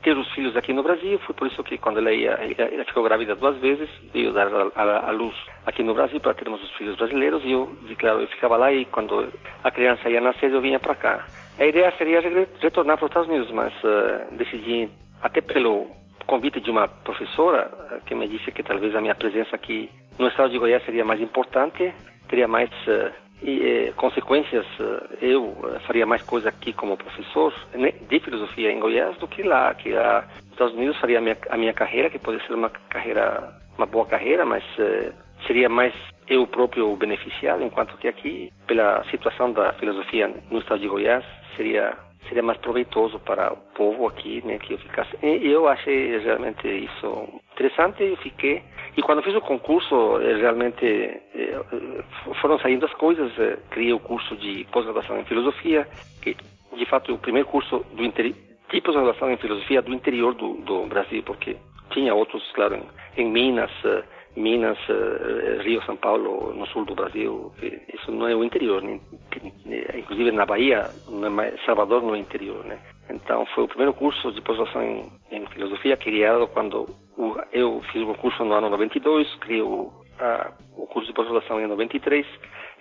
ter 0.02 0.16
os 0.16 0.30
filhos 0.32 0.56
aqui 0.56 0.72
no 0.72 0.82
Brasil, 0.82 1.18
foi 1.20 1.34
por 1.34 1.46
isso 1.46 1.62
que 1.62 1.76
quando 1.76 1.98
ela 1.98 2.12
ia, 2.12 2.30
ela 2.56 2.84
ficou 2.84 3.02
grávida 3.02 3.34
duas 3.34 3.58
vezes, 3.58 3.90
veio 4.12 4.32
dar 4.32 4.48
a, 4.74 5.08
a, 5.08 5.10
luz 5.10 5.34
aqui 5.66 5.82
no 5.82 5.92
Brasil 5.92 6.18
para 6.20 6.32
termos 6.32 6.62
os 6.62 6.70
filhos 6.76 6.96
brasileiros 6.96 7.44
e 7.44 7.52
eu, 7.52 7.70
claro, 7.98 8.20
eu 8.20 8.28
ficava 8.28 8.56
lá 8.56 8.72
e 8.72 8.86
quando 8.86 9.28
a 9.62 9.70
criança 9.70 10.08
ia 10.08 10.20
nascer 10.20 10.50
eu 10.50 10.62
vinha 10.62 10.80
para 10.80 10.94
cá. 10.94 11.26
A 11.58 11.66
ideia 11.66 11.92
seria 11.98 12.20
retornar 12.60 12.96
para 12.96 13.04
os 13.04 13.10
Estados 13.10 13.28
Unidos, 13.28 13.50
mas 13.50 13.72
uh, 13.84 14.34
decidi, 14.36 14.88
até 15.22 15.40
pelo 15.40 15.86
convite 16.26 16.60
de 16.60 16.70
uma 16.70 16.88
professora 16.88 17.70
uh, 17.70 18.04
que 18.04 18.14
me 18.14 18.28
disse 18.28 18.50
que 18.50 18.62
talvez 18.62 18.94
a 18.94 19.00
minha 19.00 19.14
presença 19.14 19.54
aqui 19.54 19.90
no 20.18 20.28
estado 20.28 20.50
de 20.50 20.58
Goiás 20.58 20.84
seria 20.84 21.04
mais 21.04 21.20
importante, 21.20 21.92
teria 22.28 22.48
mais 22.48 22.70
uh, 22.88 23.25
e 23.42 23.88
eh, 23.88 23.92
consequências 23.96 24.66
eh, 24.80 25.18
eu 25.20 25.54
eh, 25.64 25.78
faria 25.80 26.06
mais 26.06 26.22
coisa 26.22 26.48
aqui 26.48 26.72
como 26.72 26.96
professor 26.96 27.52
né, 27.74 27.92
de 28.08 28.20
filosofia 28.20 28.72
em 28.72 28.80
Goiás 28.80 29.16
do 29.18 29.28
que 29.28 29.42
lá 29.42 29.74
que 29.74 29.90
nos 29.90 30.52
Estados 30.52 30.74
Unidos 30.74 30.98
faria 30.98 31.18
a 31.18 31.20
minha, 31.20 31.36
a 31.50 31.56
minha 31.56 31.72
carreira 31.74 32.10
que 32.10 32.18
pode 32.18 32.44
ser 32.46 32.54
uma 32.54 32.70
carreira 32.70 33.52
uma 33.76 33.86
boa 33.86 34.06
carreira, 34.06 34.46
mas 34.46 34.64
seria 35.46 35.68
mais 35.68 35.92
eu 36.26 36.46
próprio 36.46 36.96
beneficiado, 36.96 37.62
enquanto 37.62 37.96
que 37.98 38.08
aqui, 38.08 38.50
pela 38.66 39.04
situação 39.10 39.52
da 39.52 39.74
filosofia 39.74 40.32
no 40.50 40.58
estado 40.60 40.80
de 40.80 40.88
Goiás, 40.88 41.24
seria 41.56 41.94
seria 42.26 42.42
mais 42.42 42.58
proveitoso 42.58 43.20
para 43.20 43.52
o 43.52 43.56
povo 43.74 44.06
aqui, 44.08 44.42
né, 44.44 44.58
que 44.58 44.72
eu 44.72 44.78
ficasse. 44.78 45.16
E 45.22 45.46
eu 45.46 45.68
achei 45.68 46.18
realmente 46.18 46.66
isso 46.66 47.40
interessante 47.56 48.04
e 48.04 48.16
fiquei. 48.16 48.62
E 48.96 49.02
quando 49.02 49.22
fiz 49.22 49.34
o 49.34 49.40
concurso, 49.40 50.20
eh, 50.20 50.36
realmente 50.36 50.84
eh, 50.86 51.60
foram 52.40 52.58
saindo 52.58 52.84
as 52.84 52.92
coisas. 52.94 53.32
Eh, 53.38 53.56
criei 53.70 53.92
o 53.92 53.98
curso 53.98 54.36
de 54.36 54.66
pós-graduação 54.70 55.18
em 55.18 55.24
filosofia, 55.24 55.88
que 56.22 56.36
de 56.76 56.86
fato 56.86 57.10
é 57.10 57.14
o 57.14 57.18
primeiro 57.18 57.48
curso 57.48 57.84
do 57.94 58.04
interior 58.04 58.36
de 58.70 58.80
pós-graduação 58.80 59.30
em 59.30 59.36
filosofia 59.36 59.80
do 59.80 59.94
interior 59.94 60.34
do, 60.34 60.54
do 60.54 60.86
Brasil, 60.86 61.22
porque 61.22 61.56
tinha 61.90 62.12
outros, 62.14 62.42
claro, 62.52 62.74
em, 62.74 63.22
em 63.22 63.30
Minas, 63.30 63.70
Minas, 64.36 64.78
uh, 64.88 65.62
Rio, 65.62 65.82
São 65.84 65.96
Paulo, 65.96 66.52
no 66.54 66.66
sul 66.66 66.84
do 66.84 66.94
Brasil. 66.94 67.52
Isso 67.94 68.12
não 68.12 68.28
é 68.28 68.34
o 68.34 68.44
interior, 68.44 68.82
né? 68.82 69.00
inclusive 69.94 70.30
na 70.32 70.46
Bahia, 70.46 70.90
Salvador 71.64 72.02
não 72.02 72.14
é 72.14 72.18
interior, 72.18 72.64
né? 72.64 72.78
Então 73.10 73.46
foi 73.46 73.64
o 73.64 73.68
primeiro 73.68 73.94
curso 73.94 74.32
de 74.32 74.40
pós-graduação 74.42 74.82
em, 74.82 75.10
em, 75.30 75.46
filosofia 75.46 75.96
criado 75.96 76.46
quando 76.48 76.86
eu 77.52 77.80
fiz 77.92 78.02
o 78.02 78.14
curso 78.14 78.44
no 78.44 78.54
ano 78.54 78.70
92, 78.70 79.32
criei 79.36 79.62
o, 79.62 79.92
a, 80.18 80.52
o 80.76 80.86
curso 80.86 81.08
de 81.08 81.14
pós-graduação 81.14 81.60
em 81.60 81.66
93, 81.66 82.26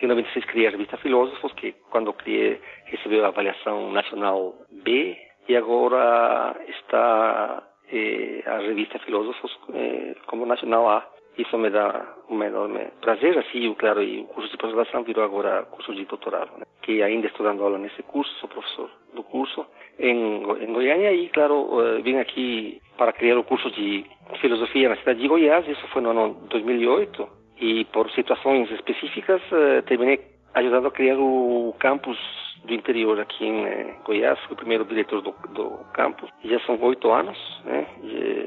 em 0.02 0.08
96 0.08 0.46
criei 0.46 0.68
a 0.68 0.72
revista 0.72 0.98
Filósofos, 0.98 1.54
que 1.54 1.74
quando 1.90 2.12
criei 2.14 2.60
recebeu 2.86 3.24
a 3.24 3.30
avaliação 3.30 3.92
nacional 3.92 4.56
B 4.84 5.18
e 5.48 5.56
agora 5.56 6.56
está 6.68 7.64
eh, 7.92 8.44
a 8.46 8.58
revista 8.58 9.00
Filósofos 9.00 9.58
eh, 9.74 10.16
como 10.28 10.46
nacional 10.46 10.90
A. 10.90 11.15
Isso 11.38 11.58
me 11.58 11.70
dá 11.70 12.16
um 12.30 12.42
enorme 12.42 12.88
prazer, 13.02 13.38
assim, 13.38 13.74
claro, 13.74 14.02
e 14.02 14.22
o 14.22 14.26
curso 14.26 14.50
de 14.52 14.58
pós-graduação 14.58 15.04
virou 15.04 15.24
agora 15.24 15.64
curso 15.64 15.94
de 15.94 16.06
doutorado, 16.06 16.52
né? 16.58 16.66
que 16.82 17.04
ainda 17.04 17.28
estou 17.28 17.46
dando 17.46 17.64
aula 17.64 17.78
nesse 17.78 18.02
curso, 18.04 18.32
sou 18.40 18.48
professor 18.48 18.90
do 19.14 19.24
curso 19.24 19.66
em, 20.00 20.44
em 20.64 20.74
Goiânia 20.74 21.12
e, 21.12 21.30
claro, 21.30 21.56
uh, 21.56 22.02
vim 22.02 22.18
aqui 22.18 22.82
para 22.98 23.12
criar 23.12 23.38
o 23.38 23.44
curso 23.44 23.70
de 23.72 24.06
filosofia 24.40 24.90
na 24.90 24.98
cidade 24.98 25.20
de 25.20 25.28
Goiás, 25.28 25.68
isso 25.68 25.86
foi 25.90 26.02
no 26.02 26.12
ano 26.12 26.48
2008, 26.50 27.28
e 27.60 27.86
por 27.86 28.10
situações 28.12 28.70
específicas 28.72 29.42
uh, 29.52 29.82
terminei 29.86 30.20
ajudando 30.54 30.88
a 30.88 30.92
criar 30.92 31.18
o 31.18 31.76
campus 31.80 32.18
do 32.64 32.74
interior 32.74 33.20
aqui 33.20 33.46
em 33.46 33.66
eh, 33.66 33.96
Goiás, 34.04 34.40
fui 34.46 34.54
o 34.54 34.58
primeiro 34.58 34.86
diretor 34.86 35.22
do, 35.22 35.36
do 35.54 35.86
campus, 35.94 36.30
já 36.44 36.60
são 36.62 36.82
oito 36.82 37.12
anos, 37.12 37.38
né? 37.64 37.86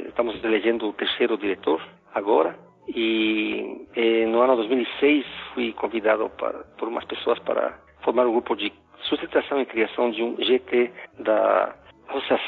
estamos 0.09 0.43
elegendo 0.43 0.89
o 0.89 0.93
terceiro 0.93 1.37
diretor 1.37 1.81
agora, 2.13 2.59
e 2.89 4.27
no 4.27 4.41
ano 4.41 4.57
2006 4.57 5.27
fui 5.55 5.73
convidado 5.73 6.31
para, 6.31 6.65
por 6.79 6.89
umas 6.89 7.05
pessoas 7.05 7.39
para 7.41 7.79
formar 8.03 8.27
um 8.27 8.33
grupo 8.33 8.57
de 8.57 8.73
sustentação 9.03 9.61
e 9.61 9.67
criação 9.67 10.11
de 10.11 10.23
um 10.23 10.37
GT 10.37 10.91
da 11.21 11.75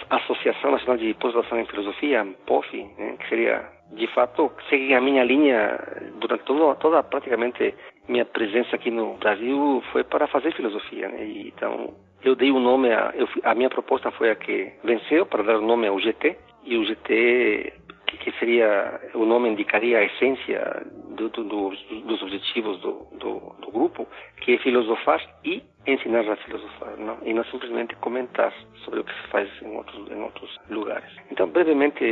Associação 0.09 0.71
Nacional 0.71 0.97
de 0.97 1.13
Pós-Graduação 1.15 1.61
em 1.61 1.67
Filosofia, 1.67 2.27
POF, 2.47 2.83
né, 2.99 3.17
que 3.19 3.29
seria, 3.29 3.69
de 3.93 4.07
fato, 4.09 4.51
seguir 4.71 4.95
a 4.95 5.01
minha 5.01 5.23
linha 5.23 5.79
durante 6.19 6.45
todo, 6.45 6.75
toda 6.77 7.03
praticamente 7.03 7.75
minha 8.09 8.25
presença 8.25 8.77
aqui 8.77 8.91
no 8.91 9.15
Brasil 9.19 9.83
foi 9.93 10.03
para 10.03 10.27
fazer 10.27 10.55
filosofia. 10.55 11.09
Né, 11.09 11.27
e, 11.27 11.49
então, 11.49 11.95
eu 12.25 12.35
dei 12.35 12.51
o 12.51 12.57
um 12.57 12.61
nome, 12.61 12.91
a, 12.91 13.13
eu, 13.15 13.29
a 13.45 13.55
minha 13.55 13.69
proposta 13.69 14.11
foi 14.13 14.31
a 14.31 14.37
que 14.37 14.73
venceu 14.83 15.27
para 15.27 15.43
dar 15.43 15.59
o 15.59 15.67
nome 15.67 15.87
ao 15.87 16.01
GT, 16.01 16.37
e 16.65 16.77
o 16.77 16.85
GT 16.85 17.73
que 18.19 18.33
seria 18.39 19.01
o 19.15 19.25
nome 19.25 19.49
indicaria 19.49 19.99
a 19.99 20.05
essência 20.05 20.87
do, 21.11 21.29
do, 21.29 21.45
do, 21.45 21.71
dos 21.71 22.23
objetivos 22.23 22.81
do, 22.81 23.71
grupo, 23.73 24.07
que 24.41 24.55
é 24.55 24.59
filosofar 24.59 25.21
e 25.45 25.63
ensinar 25.87 26.29
a 26.29 26.37
filosofar, 26.37 26.97
não? 26.99 27.19
e 27.23 27.33
não 27.33 27.45
simplesmente 27.45 27.95
comentar 27.97 28.53
sobre 28.85 29.01
o 29.01 29.05
que 29.05 29.15
se 29.15 29.29
faz 29.29 29.49
em 29.63 29.77
outros, 29.77 30.11
em 30.11 30.23
outros 30.23 30.59
lugares. 30.69 31.11
Então, 31.31 31.49
brevemente, 31.49 32.05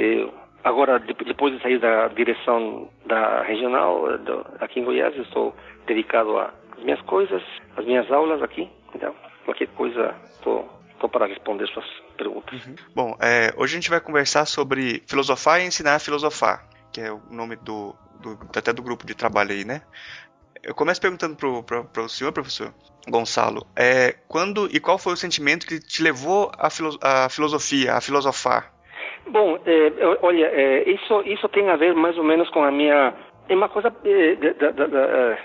agora, 0.65 0.99
depois 0.99 1.55
de 1.55 1.63
sair 1.63 1.79
da 1.79 2.09
direção 2.09 2.89
da 3.07 3.43
regional 3.43 4.05
aqui 4.61 4.81
em 4.81 4.85
Goiás, 4.85 5.17
estou 5.17 5.55
dedicado 5.87 6.39
às 6.39 6.83
minhas 6.83 7.01
coisas, 7.03 7.43
às 7.77 7.85
minhas 7.85 8.11
aulas 8.11 8.43
aqui, 8.43 8.69
então, 8.95 9.15
qualquer 9.45 9.69
coisa 9.69 10.15
Estou 10.99 11.09
para 11.11 11.27
responder 11.27 11.69
suas 11.69 11.87
perguntas. 12.19 12.67
Uhum. 12.67 12.75
Bom, 12.95 13.17
é, 13.21 13.55
hoje 13.57 13.75
a 13.75 13.81
gente 13.81 13.89
vai 13.89 14.01
conversar 14.01 14.45
sobre 14.45 15.03
filosofar 15.07 15.61
e 15.61 15.67
ensinar 15.67 15.95
a 15.95 15.99
filosofar, 15.99 16.69
que 16.93 17.01
é 17.01 17.11
o 17.11 17.23
nome 17.31 17.57
do, 17.57 17.95
do 18.21 18.39
até 18.55 18.73
do 18.73 18.83
grupo 18.83 19.07
de 19.07 19.15
trabalho 19.15 19.53
aí, 19.53 19.65
né? 19.65 19.83
Eu 20.63 20.75
começo 20.75 21.01
perguntando 21.01 21.37
para 21.65 22.03
o 22.03 22.09
senhor, 22.09 22.33
professor 22.33 22.75
Gonçalo, 23.09 23.65
é, 23.77 24.17
quando 24.27 24.69
e 24.75 24.81
qual 24.81 24.99
foi 24.99 25.13
o 25.13 25.17
sentimento 25.17 25.67
que 25.67 25.79
te 25.79 26.03
levou 26.03 26.51
à 26.59 26.69
filo, 26.69 26.99
filosofia, 27.31 27.95
a 27.95 28.01
filosofar? 28.01 28.73
Bom, 29.31 29.59
é, 29.65 29.93
olha, 30.21 30.47
é, 30.47 30.91
isso, 30.91 31.23
isso 31.23 31.49
tem 31.49 31.69
a 31.71 31.77
ver 31.77 31.95
mais 31.95 32.19
ou 32.19 32.25
menos 32.25 32.51
com 32.51 32.63
a 32.63 32.71
minha. 32.71 33.15
É 33.49 33.55
uma 33.55 33.69
coisa 33.69 33.95
é, 34.05 34.35
da, 34.35 34.71
da, 34.73 34.87
da, 34.87 34.99
é, 34.99 35.39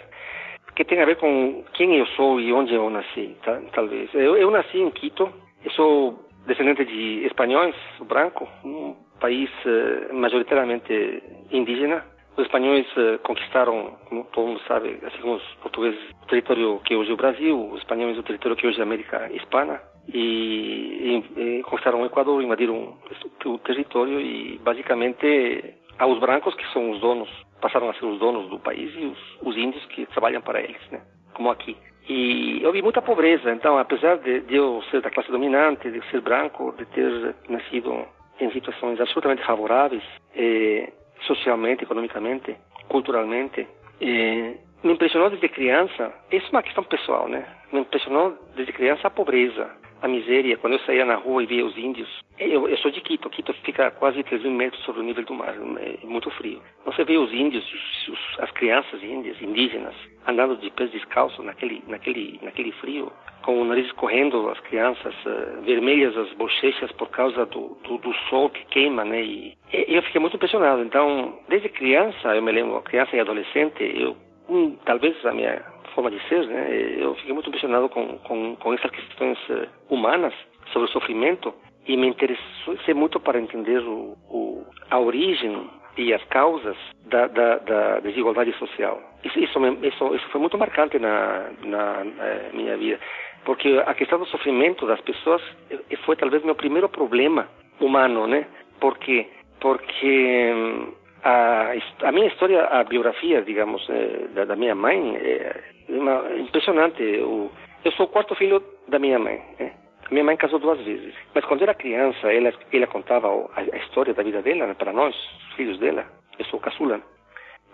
que 0.76 0.84
tem 0.84 1.02
a 1.02 1.06
ver 1.06 1.18
com 1.18 1.64
quem 1.74 1.98
eu 1.98 2.06
sou 2.08 2.40
e 2.40 2.52
onde 2.52 2.74
eu 2.74 2.90
nasci, 2.90 3.38
tá, 3.44 3.62
talvez. 3.74 4.10
Eu, 4.14 4.36
eu 4.36 4.50
nasci 4.50 4.80
em 4.80 4.90
Quito, 4.90 5.32
eu 5.64 5.72
sou 5.72 6.30
descendente 6.46 6.86
de 6.86 7.26
espanhóis, 7.26 7.76
branco, 8.02 8.48
um 8.64 8.96
país 9.20 9.50
uh, 9.66 10.14
majoritariamente 10.14 11.24
indígena. 11.52 12.04
Os 12.36 12.46
espanhóis 12.46 12.86
uh, 12.98 13.20
conquistaram, 13.20 13.98
como 14.10 14.26
todo 14.26 14.48
mundo 14.48 14.62
sabe, 14.68 15.00
assim 15.04 15.22
como 15.22 15.36
os 15.36 15.56
portugueses, 15.62 16.00
o 16.24 16.28
território 16.28 16.80
que 16.84 16.96
hoje 16.96 17.12
é 17.12 17.14
o 17.14 17.18
Brasil, 17.18 17.70
os 17.72 17.80
espanhóis 17.80 18.18
o 18.18 18.24
território 18.24 18.58
que 18.58 18.68
hoje 18.68 18.80
é 18.80 18.82
a 18.82 18.86
América 18.86 19.30
Hispana, 19.32 19.82
e, 20.08 21.24
e, 21.38 21.42
e 21.42 21.64
conquistaram 21.64 22.02
o 22.02 22.06
Equador, 22.06 22.42
invadiram 22.42 22.98
o 23.46 23.58
território 23.60 24.20
e 24.20 24.58
basicamente 24.60 25.76
aos 25.98 26.20
brancos 26.20 26.56
que 26.56 26.68
são 26.74 26.92
os 26.92 27.00
donos, 27.00 27.30
passaram 27.62 27.90
a 27.90 27.94
ser 27.94 28.06
os 28.06 28.20
donos 28.20 28.50
do 28.50 28.60
país 28.60 28.94
e 28.96 29.06
os, 29.06 29.42
os 29.42 29.56
índios 29.56 29.86
que 29.88 30.06
trabalham 30.08 30.42
para 30.42 30.62
eles, 30.62 30.82
né? 30.92 31.02
Como 31.34 31.50
aqui. 31.50 31.78
E 32.08 32.62
eu 32.62 32.72
vi 32.72 32.82
muita 32.82 33.02
pobreza, 33.02 33.52
então, 33.52 33.78
apesar 33.78 34.18
de, 34.18 34.42
de, 34.42 34.56
eu 34.56 34.82
ser 34.92 35.02
da 35.02 35.10
classe 35.10 35.32
dominante, 35.32 35.90
de 35.90 36.02
ser 36.10 36.20
branco, 36.22 36.74
de 36.78 36.86
ter 36.88 37.36
nascido 37.48 38.06
em 38.40 38.52
situações 38.52 39.00
absolutamente 39.00 39.46
favoráveis, 39.46 40.04
eh, 40.36 40.92
socialmente, 41.22 41.84
economicamente, 41.84 42.56
culturalmente, 42.90 43.66
eh, 44.02 44.58
me 44.84 44.94
impressionou 44.94 45.30
desde 45.30 45.48
criança, 45.48 46.14
isso 46.30 46.48
é 46.48 46.50
uma 46.52 46.64
questão 46.64 46.84
pessoal, 46.84 47.30
né? 47.30 47.46
Me 47.72 47.80
impressionou 47.80 48.38
desde 48.54 48.74
criança 48.74 49.08
a 49.08 49.12
pobreza, 49.12 49.72
a 50.04 50.08
miséria. 50.08 50.58
Quando 50.58 50.74
eu 50.74 50.80
saía 50.80 51.06
na 51.06 51.16
rua 51.16 51.42
e 51.42 51.46
via 51.46 51.66
os 51.66 51.78
índios, 51.78 52.10
eu, 52.38 52.68
eu 52.68 52.78
sou 52.78 52.92
de 52.92 53.00
Quito, 53.00 53.30
Quito 53.30 53.54
fica 53.64 53.90
quase 53.92 54.22
3 54.22 54.44
mil 54.44 54.52
metros 54.52 54.84
sobre 54.84 55.02
o 55.02 55.04
nível 55.04 55.24
do 55.24 55.34
mar, 55.34 55.56
é 55.56 56.06
muito 56.06 56.30
frio. 56.32 56.62
Você 56.86 57.06
vê 57.06 57.18
os 57.18 57.34
índios, 57.34 57.64
os, 58.10 58.40
as 58.40 58.52
crianças 58.52 59.02
índias, 59.02 59.42
indígenas, 59.42 59.96
andando 60.28 60.58
de 60.58 60.70
pés 60.72 60.92
descalços 60.92 61.44
naquele, 61.46 61.82
naquele, 61.88 62.38
naquele 62.44 62.74
frio, 62.74 63.12
com 63.44 63.62
o 63.62 63.66
nariz 63.66 63.90
correndo, 63.94 64.50
as 64.50 64.60
crianças 64.60 65.14
uh, 65.26 65.62
vermelhas, 65.62 66.18
as 66.18 66.34
bochechas 66.34 66.92
por 66.94 67.10
causa 67.10 67.46
do, 67.46 67.78
do, 67.84 67.98
do, 67.98 68.14
sol 68.30 68.50
que 68.50 68.66
queima, 68.66 69.06
né? 69.06 69.22
E, 69.22 69.58
e 69.72 69.96
eu 69.96 70.04
fiquei 70.04 70.20
muito 70.20 70.36
impressionado. 70.36 70.82
Então, 70.82 71.40
desde 71.48 71.70
criança, 71.70 72.36
eu 72.36 72.42
me 72.42 72.52
lembro, 72.52 72.82
criança 72.82 73.16
e 73.16 73.20
adolescente, 73.20 73.82
eu 73.82 74.18
um, 74.54 74.76
talvez 74.86 75.14
a 75.26 75.32
minha 75.32 75.62
forma 75.96 76.12
de 76.12 76.20
ser, 76.28 76.46
né? 76.48 76.68
Eu 77.00 77.16
fiquei 77.16 77.34
muito 77.34 77.50
impressionado 77.50 77.90
com, 77.90 78.18
com, 78.20 78.56
com 78.56 78.74
essas 78.74 78.92
questões 78.92 79.38
uh, 79.50 79.68
humanas 79.90 80.34
sobre 80.72 80.88
o 80.88 80.92
sofrimento 80.92 81.54
e 81.88 81.98
me 81.98 82.08
interessei 82.08 82.94
muito 82.94 83.20
para 83.20 83.40
entender 83.40 83.80
o, 83.80 84.18
o, 84.30 84.66
a 84.90 85.00
origem 85.00 85.70
e 85.98 86.14
as 86.14 86.24
causas 86.26 86.78
da, 87.06 87.28
da, 87.28 87.58
da 87.58 88.00
desigualdade 88.00 88.54
social. 88.58 89.02
Isso, 89.24 89.40
isso, 89.40 89.60
isso, 89.84 90.16
isso, 90.16 90.30
foi 90.30 90.42
muito 90.42 90.58
marcante 90.58 90.98
na, 90.98 91.52
na, 91.64 92.04
na, 92.04 92.26
eh, 92.26 92.50
minha 92.54 92.76
vida, 92.78 93.00
porque 93.46 93.82
a 93.86 93.94
questão 93.94 94.18
do 94.18 94.26
sofrimento 94.26 94.88
das 94.88 95.00
pessoas 95.02 95.42
eh, 95.70 95.96
foi 96.06 96.16
talvez 96.16 96.44
meu 96.44 96.56
primeiro 96.56 96.90
problema 96.90 97.48
humano, 97.80 98.26
né? 98.26 98.48
Porque 98.80 99.28
porque 99.60 100.52
hum, 100.54 100.94
a, 101.24 101.74
a 102.04 102.12
minha 102.12 102.28
história, 102.28 102.66
a 102.66 102.84
biografia, 102.84 103.42
digamos, 103.42 103.88
eh, 103.90 104.28
da, 104.34 104.46
da 104.46 104.56
minha 104.56 104.76
mãe 104.76 105.16
é 105.16 105.64
uma, 105.90 106.24
impressionante. 106.38 107.02
Eu, 107.02 107.52
eu 107.84 107.92
sou 107.94 108.06
o 108.06 108.10
quarto 108.10 108.36
filho 108.36 108.62
da 108.88 109.00
minha 109.00 109.18
mãe. 109.18 109.42
Né? 109.60 109.74
Minha 110.12 110.24
mãe 110.26 110.38
casou 110.38 110.60
duas 110.60 110.80
vezes. 110.82 111.14
Mas 111.34 111.46
quando 111.46 111.64
era 111.64 111.74
criança, 111.74 112.32
ela, 112.32 112.54
ela 112.72 112.88
contava 112.88 113.28
a 113.56 113.78
história 113.78 114.14
da 114.14 114.24
vida 114.24 114.42
dela 114.42 114.68
né, 114.68 114.74
para 114.74 114.92
nós, 114.92 115.16
filhos 115.56 115.80
dela. 115.80 116.06
Eu 116.38 116.46
sou 116.46 116.60
caçula. 116.60 117.02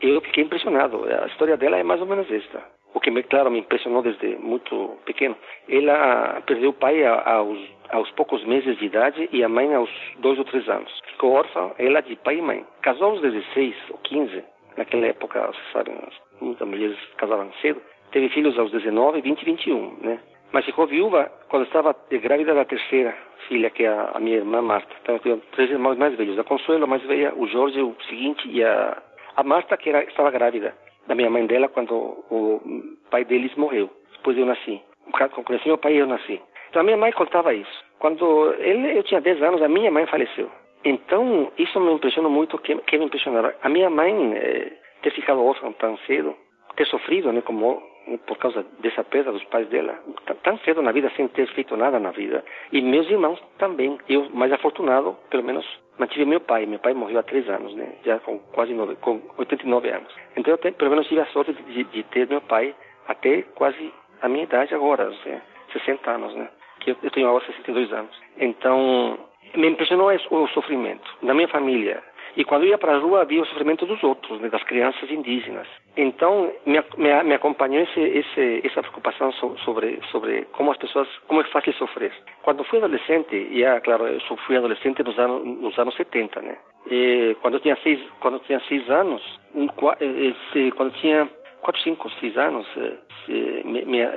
Eu 0.02 0.22
fiquei 0.22 0.44
impressionado. 0.44 1.06
A 1.06 1.28
história 1.28 1.58
dela 1.58 1.78
é 1.78 1.84
mais 1.84 2.00
ou 2.02 2.08
menos 2.08 2.32
esta. 2.32 2.64
O 2.94 3.00
que, 3.00 3.12
me, 3.12 3.24
claro, 3.24 3.52
me 3.52 3.60
impressionou 3.60 4.02
desde 4.02 4.36
muito 4.38 4.98
pequeno. 5.06 5.36
Ela 5.68 6.42
perdeu 6.46 6.70
o 6.70 6.74
pai 6.74 7.06
aos, 7.06 7.60
aos 7.92 8.10
poucos 8.12 8.44
meses 8.46 8.78
de 8.78 8.86
idade 8.86 9.30
e 9.32 9.44
a 9.44 9.50
mãe 9.50 9.74
aos 9.74 9.90
dois 10.20 10.38
ou 10.38 10.46
três 10.46 10.68
anos. 10.70 10.92
Ficou 11.12 11.34
órfã, 11.34 11.72
ela 11.78 12.02
de 12.02 12.16
pai 12.18 12.38
e 12.38 12.42
mãe. 12.42 12.66
Casou 12.82 13.12
aos 13.12 13.22
16 13.22 13.76
ou 13.92 13.98
15 14.00 14.44
naquela 14.78 15.08
época, 15.08 15.42
vocês 15.48 15.72
sabem, 15.74 15.96
muitas 16.40 16.68
mulheres 16.68 16.98
casavam 17.18 17.52
cedo, 17.62 17.82
teve 18.12 18.30
filhos 18.30 18.58
aos 18.58 18.72
19, 18.72 19.22
20 19.22 19.42
e 19.42 19.46
21, 19.46 19.98
né? 20.02 20.20
Mas 20.52 20.66
ficou 20.66 20.88
viúva 20.88 21.32
quando 21.48 21.66
estava 21.66 21.96
grávida 22.10 22.56
da 22.56 22.66
terceira 22.66 23.16
filha, 23.48 23.70
que 23.70 23.84
é 23.84 23.88
a, 23.88 24.20
minha 24.20 24.38
irmã 24.38 24.62
Marta. 24.62 24.96
Então 25.02 25.20
eu 25.24 25.42
três 25.52 25.70
irmãos 25.70 25.98
mais 25.98 26.16
velhos. 26.16 26.40
A 26.40 26.44
Consuelo, 26.44 26.86
a 26.86 26.88
mais 26.88 27.04
velha, 27.04 27.34
o 27.36 27.46
Jorge, 27.48 27.80
o 27.82 27.96
seguinte, 28.08 28.50
e 28.50 28.64
a, 28.64 28.98
a 29.36 29.44
Marta, 29.44 29.78
que 29.78 29.90
era, 29.90 30.04
estava 30.04 30.32
grávida 30.32 30.74
da 31.08 31.14
minha 31.14 31.30
mãe 31.30 31.46
dela 31.46 31.68
quando 31.68 31.94
o 31.94 32.62
pai 33.12 33.26
deles 33.26 33.54
morreu. 33.56 33.90
Depois 34.14 34.38
eu 34.38 34.46
nasci. 34.46 34.82
Quando 35.12 35.44
conheci 35.44 35.68
meu 35.68 35.78
pai, 35.78 35.94
eu 35.94 36.08
nasci. 36.08 36.42
Então 36.70 36.82
a 36.82 36.86
minha 36.86 36.98
mãe 36.98 37.12
contava 37.12 37.54
isso. 37.54 37.84
Quando 38.00 38.54
ele, 38.60 38.98
eu 38.98 39.04
tinha 39.04 39.22
10 39.22 39.42
anos, 39.44 39.62
a 39.62 39.68
minha 39.68 39.92
mãe 39.92 40.06
faleceu. 40.06 40.50
Então, 40.84 41.52
isso 41.58 41.80
me 41.80 41.92
impressionou 41.92 42.32
muito, 42.32 42.58
que, 42.58 42.74
que 42.76 42.98
me 42.98 43.06
impressionava. 43.06 43.54
A 43.62 43.68
minha 43.68 43.90
mãe 43.90 44.34
eh, 44.34 44.72
ter 45.02 45.12
ficado 45.12 45.44
órfã 45.44 45.72
tão 45.74 45.98
cedo, 46.00 46.34
ter 46.76 46.86
sofrido, 46.88 47.34
né, 47.34 47.42
como 47.42 47.82
por 48.26 48.38
causa 48.38 48.66
dessa 48.80 49.04
perda 49.04 49.32
dos 49.32 49.44
pais 49.46 49.68
dela, 49.68 50.00
tão 50.44 50.58
cedo 50.60 50.82
na 50.82 50.92
vida 50.92 51.12
sem 51.16 51.28
ter 51.28 51.48
feito 51.50 51.76
nada 51.78 52.00
na 52.00 52.12
vida. 52.12 52.44
E 52.72 52.82
meus 52.82 53.10
irmãos 53.10 53.40
também. 53.58 54.00
Eu, 54.08 54.30
mais 54.32 54.52
afortunado, 54.52 55.16
pelo 55.30 55.44
menos, 55.44 55.66
mantive 55.98 56.26
meu 56.26 56.40
pai. 56.40 56.66
Meu 56.66 56.80
pai 56.80 56.94
morreu 56.94 57.20
há 57.20 57.24
três 57.24 57.48
anos, 57.50 57.76
né? 57.76 57.94
Já 58.04 58.20
com 58.20 58.40
quase 58.40 58.74
nove, 58.74 58.96
com 58.96 59.22
89 59.38 59.90
anos. 59.90 60.14
Então 60.36 60.54
eu 60.54 60.58
tenho, 60.58 60.74
pelo 60.76 60.92
menos 60.92 61.08
tive 61.08 61.22
a 61.22 61.26
sorte 61.28 61.54
de, 61.54 61.84
de, 61.84 62.04
ter 62.04 62.28
meu 62.28 62.42
pai 62.42 62.74
até 63.08 63.44
quase 63.56 63.94
a 64.22 64.30
minha 64.30 64.44
idade 64.44 64.74
agora, 64.74 65.12
seja, 65.24 65.42
60 65.74 66.10
anos, 66.10 66.36
né? 66.36 66.50
Que 66.80 66.92
eu, 66.92 67.12
tenho 67.12 67.28
agora 67.28 67.46
62 67.46 67.92
anos. 67.94 68.16
Então 68.38 69.18
me 69.56 69.68
impressionou 69.68 70.12
o 70.12 70.48
sofrimento 70.50 71.10
da 71.24 71.34
minha 71.34 71.48
família. 71.48 72.04
E 72.38 72.44
quando 72.44 72.64
eu 72.64 72.70
ia 72.70 72.78
para 72.78 72.96
a 72.96 73.00
rua, 73.00 73.22
havia 73.22 73.42
o 73.42 73.46
sofrimento 73.48 73.86
dos 73.86 74.02
outros, 74.04 74.40
né, 74.40 74.50
das 74.50 74.64
crianças 74.64 75.10
indígenas. 75.10 75.68
Então, 75.98 76.52
me, 76.66 76.80
me, 76.98 77.24
me 77.24 77.34
acompanhou 77.34 77.84
esse, 77.84 78.00
esse, 78.00 78.62
essa 78.66 78.82
preocupação 78.82 79.32
sobre, 79.34 80.00
sobre 80.12 80.46
como 80.52 80.72
as 80.72 80.78
pessoas, 80.78 81.08
como 81.28 81.42
é 81.42 81.44
fácil 81.46 81.74
sofrer. 81.74 82.14
Quando 82.44 82.64
fui 82.64 82.78
adolescente, 82.78 83.36
e 83.36 83.64
é, 83.64 83.80
claro, 83.80 84.08
eu 84.08 84.20
fui 84.46 84.56
adolescente 84.56 85.04
nos 85.04 85.18
anos, 85.18 85.44
nos 85.44 85.78
anos 85.78 85.96
70, 85.96 86.42
né? 86.42 86.58
E 86.90 87.36
quando 87.42 87.56
eu 87.56 87.60
tinha 87.60 87.76
seis, 87.78 88.00
quando 88.20 88.36
eu 88.36 88.42
tinha 88.42 88.60
seis 88.62 88.90
anos, 88.90 89.22
esse, 90.00 90.72
quando 90.72 90.94
eu 90.94 91.02
tinha 91.02 91.30
quatro, 91.62 91.82
cinco, 91.82 92.10
seis 92.20 92.38
anos, 92.38 92.68
minha, 93.66 94.12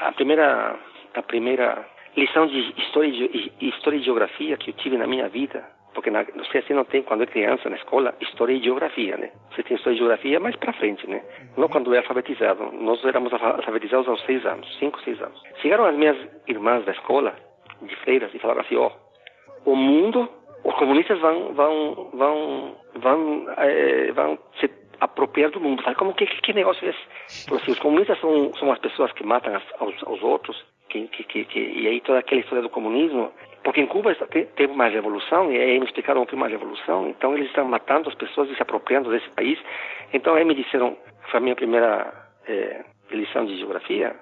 a 0.00 0.12
primeira, 0.12 0.76
a 1.14 1.22
primeira 1.22 1.86
lição 2.18 2.46
de 2.46 2.74
história, 2.80 3.10
de 3.10 3.52
história 3.60 3.96
e 3.96 4.02
geografia 4.02 4.56
que 4.56 4.70
eu 4.70 4.74
tive 4.74 4.96
na 4.96 5.06
minha 5.06 5.28
vida, 5.28 5.64
porque 5.94 6.10
na, 6.10 6.24
você 6.24 6.58
assim 6.58 6.74
não 6.74 6.84
tem 6.84 7.02
quando 7.02 7.22
é 7.22 7.26
criança 7.26 7.68
na 7.68 7.76
escola 7.76 8.14
história 8.20 8.52
e 8.52 8.62
geografia, 8.62 9.16
né? 9.16 9.30
Você 9.50 9.62
tem 9.62 9.76
história 9.76 9.96
e 9.96 9.98
geografia 9.98 10.40
mais 10.40 10.56
para 10.56 10.72
frente, 10.72 11.08
né? 11.08 11.22
Não 11.56 11.64
uhum. 11.64 11.70
quando 11.70 11.94
é 11.94 11.98
alfabetizado. 11.98 12.70
Nós 12.72 13.04
éramos 13.04 13.32
alfabetizados 13.32 14.08
aos 14.08 14.20
seis 14.24 14.44
anos, 14.44 14.66
cinco, 14.78 15.00
seis 15.02 15.20
anos. 15.20 15.40
Chegaram 15.62 15.84
as 15.84 15.96
minhas 15.96 16.16
irmãs 16.46 16.84
da 16.84 16.92
escola 16.92 17.34
de 17.82 17.94
freiras 17.96 18.32
e 18.34 18.38
falaram 18.38 18.60
assim, 18.60 18.76
ó, 18.76 18.90
oh, 19.64 19.72
o 19.72 19.76
mundo, 19.76 20.28
os 20.64 20.74
comunistas 20.74 21.18
vão 21.20 21.52
vão 21.54 22.10
vão 22.12 22.76
vão 22.96 23.46
é, 23.56 24.12
vão 24.12 24.38
se 24.60 24.70
apropriar 25.00 25.50
do 25.50 25.60
mundo. 25.60 25.82
Sabe 25.82 25.96
como 25.96 26.14
que 26.14 26.26
que 26.26 26.52
negócio 26.52 26.86
é 26.86 26.90
esse? 26.90 27.54
Assim, 27.54 27.72
os 27.72 27.78
comunistas 27.78 28.18
são 28.20 28.52
são 28.54 28.72
as 28.72 28.78
pessoas 28.78 29.12
que 29.12 29.24
matam 29.24 29.54
as, 29.54 29.62
aos, 29.80 29.94
aos 30.06 30.22
outros 30.22 30.56
que, 30.88 31.06
que, 31.08 31.24
que, 31.24 31.44
que, 31.44 31.58
e 31.58 31.86
aí 31.86 32.00
toda 32.00 32.18
aquela 32.18 32.40
história 32.40 32.62
do 32.62 32.70
comunismo, 32.70 33.32
porque 33.62 33.80
em 33.80 33.86
Cuba 33.86 34.14
teve 34.14 34.72
uma 34.72 34.88
revolução, 34.88 35.52
e 35.52 35.58
aí 35.58 35.78
me 35.78 35.86
explicaram 35.86 36.24
que 36.24 36.34
uma 36.34 36.48
revolução, 36.48 37.08
então 37.08 37.34
eles 37.34 37.48
estão 37.48 37.64
matando 37.64 38.08
as 38.08 38.14
pessoas 38.14 38.50
e 38.50 38.54
se 38.54 38.62
apropriando 38.62 39.10
desse 39.10 39.28
país. 39.30 39.58
Então 40.12 40.34
aí 40.34 40.44
me 40.44 40.54
disseram, 40.54 40.96
foi 41.30 41.38
a 41.38 41.42
minha 41.42 41.56
primeira 41.56 42.12
é, 42.46 42.84
lição 43.10 43.44
de 43.44 43.56
geografia, 43.58 44.16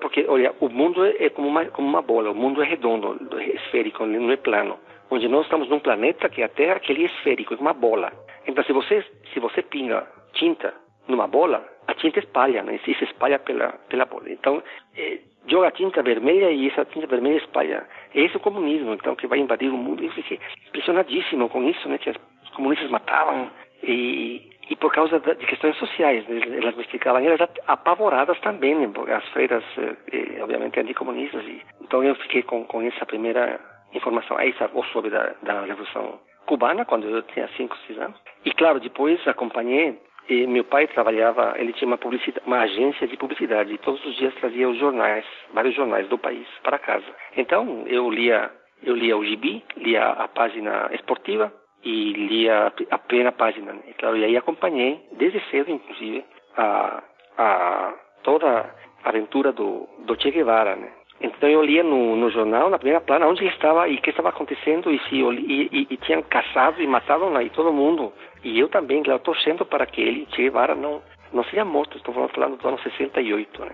porque, 0.00 0.26
olha, 0.28 0.54
o 0.60 0.68
mundo 0.68 1.04
é 1.04 1.30
como 1.30 1.48
uma, 1.48 1.64
como 1.66 1.88
uma 1.88 2.02
bola, 2.02 2.30
o 2.30 2.34
mundo 2.34 2.62
é 2.62 2.66
redondo, 2.66 3.18
é 3.38 3.44
esférico, 3.56 4.04
não 4.04 4.30
é 4.30 4.36
plano. 4.36 4.78
Onde 5.10 5.26
nós 5.28 5.44
estamos 5.44 5.68
num 5.68 5.80
planeta 5.80 6.28
que 6.28 6.42
é 6.42 6.44
a 6.44 6.48
Terra, 6.48 6.80
que 6.80 6.92
ele 6.92 7.04
é 7.04 7.06
esférico, 7.06 7.54
é 7.54 7.56
uma 7.56 7.72
bola. 7.72 8.12
Então 8.46 8.62
se 8.64 8.72
você, 8.72 9.02
se 9.32 9.40
você 9.40 9.62
pinga 9.62 10.06
tinta 10.34 10.74
numa 11.08 11.26
bola, 11.26 11.64
a 11.86 11.94
tinta 11.94 12.18
espalha, 12.18 12.62
né? 12.62 12.76
E 12.76 12.94
se 12.94 13.04
espalha 13.04 13.38
pela, 13.38 13.72
pela 13.88 14.04
bola. 14.04 14.30
Então, 14.30 14.62
é, 14.96 15.18
joga 15.46 15.70
tinta 15.70 16.02
vermelha 16.02 16.50
e 16.50 16.68
essa 16.68 16.84
tinta 16.84 17.06
vermelha 17.06 17.38
espalha. 17.38 17.86
Esse 18.14 18.34
é 18.34 18.36
o 18.36 18.40
comunismo, 18.40 18.94
então, 18.94 19.14
que 19.14 19.26
vai 19.26 19.38
invadir 19.38 19.70
o 19.70 19.76
mundo. 19.76 20.02
Eu 20.02 20.10
fiquei 20.12 20.38
impressionadíssimo 20.68 21.48
com 21.48 21.62
isso, 21.68 21.88
né? 21.88 21.98
Que 21.98 22.10
os 22.10 22.50
comunistas 22.50 22.90
matavam 22.90 23.50
e, 23.82 24.50
e 24.70 24.76
por 24.76 24.92
causa 24.92 25.20
de 25.20 25.46
questões 25.46 25.76
sociais, 25.76 26.26
né? 26.26 26.40
elas 26.56 26.74
me 26.74 26.82
explicavam, 26.82 27.22
elas 27.22 27.40
apavoradas 27.66 28.38
também, 28.40 28.74
né? 28.74 28.90
as 29.14 29.28
freiras, 29.28 29.64
eh, 29.76 30.42
obviamente, 30.42 30.80
anticomunistas. 30.80 31.44
E, 31.44 31.62
então 31.82 32.02
eu 32.02 32.14
fiquei 32.16 32.42
com, 32.42 32.64
com 32.64 32.82
essa 32.82 33.04
primeira 33.04 33.60
informação, 33.92 34.36
aí 34.38 34.54
sobre 34.92 35.10
da, 35.10 35.34
da 35.42 35.60
Revolução 35.62 36.18
Cubana, 36.46 36.84
quando 36.84 37.08
eu 37.08 37.22
tinha 37.22 37.48
5, 37.56 37.76
6 37.86 37.98
anos. 37.98 38.20
E 38.44 38.52
claro, 38.52 38.80
depois 38.80 39.26
acompanhei 39.28 39.98
e 40.28 40.46
meu 40.46 40.64
pai 40.64 40.86
trabalhava, 40.86 41.54
ele 41.56 41.72
tinha 41.72 41.86
uma, 41.86 41.98
uma 42.46 42.60
agência 42.60 43.06
de 43.06 43.16
publicidade 43.16 43.72
e 43.72 43.78
todos 43.78 44.04
os 44.04 44.16
dias 44.16 44.34
trazia 44.36 44.68
os 44.68 44.78
jornais, 44.78 45.24
vários 45.52 45.74
jornais 45.74 46.08
do 46.08 46.18
país 46.18 46.46
para 46.62 46.78
casa. 46.78 47.06
Então 47.36 47.84
eu 47.86 48.10
lia, 48.10 48.50
eu 48.82 48.94
lia 48.94 49.16
o 49.16 49.24
gibi, 49.24 49.62
lia 49.76 50.04
a 50.04 50.28
página 50.28 50.88
esportiva 50.92 51.52
e 51.84 52.12
lia 52.12 52.72
a 52.90 52.98
plena 52.98 53.32
página. 53.32 53.72
Né? 53.72 53.82
Claro, 53.98 54.16
e 54.16 54.24
aí 54.24 54.36
acompanhei 54.36 55.00
desde 55.12 55.40
cedo, 55.50 55.70
inclusive, 55.70 56.24
a, 56.56 57.02
a 57.36 57.94
toda 58.22 58.74
a 59.04 59.08
aventura 59.08 59.52
do, 59.52 59.86
do 60.06 60.20
Che 60.20 60.30
Guevara, 60.30 60.76
né? 60.76 60.90
Então 61.20 61.48
eu 61.48 61.62
lia 61.62 61.82
no, 61.82 62.16
no 62.16 62.30
jornal, 62.30 62.68
na 62.68 62.78
primeira 62.78 63.00
plana, 63.00 63.26
onde 63.26 63.42
ele 63.42 63.50
estava 63.50 63.88
e 63.88 63.96
o 63.96 64.02
que 64.02 64.10
estava 64.10 64.28
acontecendo 64.28 64.90
e 64.90 64.98
se 65.08 65.16
e, 65.16 65.68
e, 65.72 65.86
e 65.90 65.96
tinham 65.98 66.22
caçado 66.22 66.82
e 66.82 66.86
matado 66.86 67.24
aí 67.36 67.50
todo 67.50 67.72
mundo. 67.72 68.12
E 68.42 68.58
eu 68.58 68.68
também, 68.68 69.02
claro, 69.02 69.20
torcendo 69.20 69.64
para 69.64 69.86
que 69.86 70.00
ele, 70.00 70.26
Che 70.30 70.42
Guevara, 70.42 70.74
não, 70.74 71.02
não 71.32 71.44
seja 71.44 71.64
morto. 71.64 71.96
Estou 71.96 72.14
falando 72.14 72.56
do 72.56 72.68
ano 72.68 72.78
68, 72.80 73.64
né? 73.64 73.72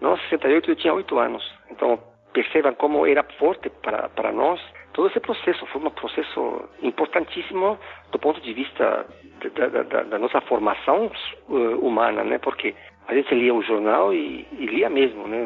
No 0.00 0.08
ano 0.08 0.18
68 0.18 0.70
eu 0.70 0.76
tinha 0.76 0.94
oito 0.94 1.18
anos. 1.18 1.44
Então 1.70 1.98
percebam 2.32 2.74
como 2.74 3.06
era 3.06 3.24
forte 3.38 3.68
para, 3.68 4.08
para 4.08 4.32
nós 4.32 4.60
todo 4.92 5.08
esse 5.08 5.20
processo. 5.20 5.66
Foi 5.66 5.82
um 5.82 5.90
processo 5.90 6.68
importantíssimo 6.82 7.78
do 8.10 8.18
ponto 8.18 8.40
de 8.40 8.52
vista 8.54 9.06
da, 9.54 9.68
da, 9.68 9.82
da, 9.82 10.02
da 10.04 10.18
nossa 10.18 10.40
formação 10.42 11.10
uh, 11.48 11.86
humana, 11.86 12.24
né? 12.24 12.38
Porque 12.38 12.74
a 13.08 13.14
gente 13.14 13.34
lia 13.34 13.54
o 13.54 13.62
jornal 13.62 14.14
e, 14.14 14.46
e 14.52 14.66
lia 14.66 14.88
mesmo, 14.88 15.26
né? 15.26 15.42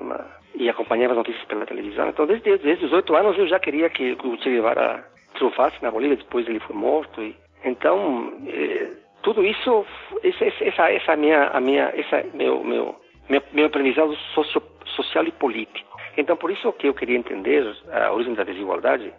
Uma, 0.00 0.37
e 0.58 0.68
acompanhava 0.68 1.12
as 1.12 1.18
notícias 1.18 1.44
pela 1.44 1.64
televisão. 1.64 2.08
Então, 2.08 2.26
desde, 2.26 2.58
desde 2.58 2.84
os 2.84 2.92
oito 2.92 3.14
anos 3.14 3.38
eu 3.38 3.46
já 3.46 3.58
queria 3.58 3.88
que 3.88 4.12
o 4.12 4.36
Che 4.42 4.50
Guevara 4.50 5.04
triunfasse 5.34 5.80
na 5.82 5.90
Bolívia, 5.90 6.16
depois 6.16 6.46
ele 6.48 6.60
foi 6.60 6.74
morto. 6.74 7.22
E, 7.22 7.34
então, 7.64 8.32
eh, 8.46 8.90
tudo 9.22 9.44
isso, 9.44 9.86
essa, 10.22 10.44
essa, 10.64 10.90
essa 10.90 11.16
minha, 11.16 11.48
a 11.48 11.60
minha, 11.60 11.92
essa 11.94 12.24
meu, 12.34 12.62
meu, 12.64 12.96
meu, 13.28 13.42
meu 13.52 13.66
aprendizado 13.66 14.14
socio, 14.34 14.60
social 14.84 15.24
e 15.24 15.32
político. 15.32 15.96
Então, 16.16 16.36
por 16.36 16.50
isso 16.50 16.72
que 16.72 16.88
eu 16.88 16.94
queria 16.94 17.16
entender 17.16 17.64
a 17.92 18.12
origem 18.12 18.34
da 18.34 18.42
desigualdade 18.42 19.12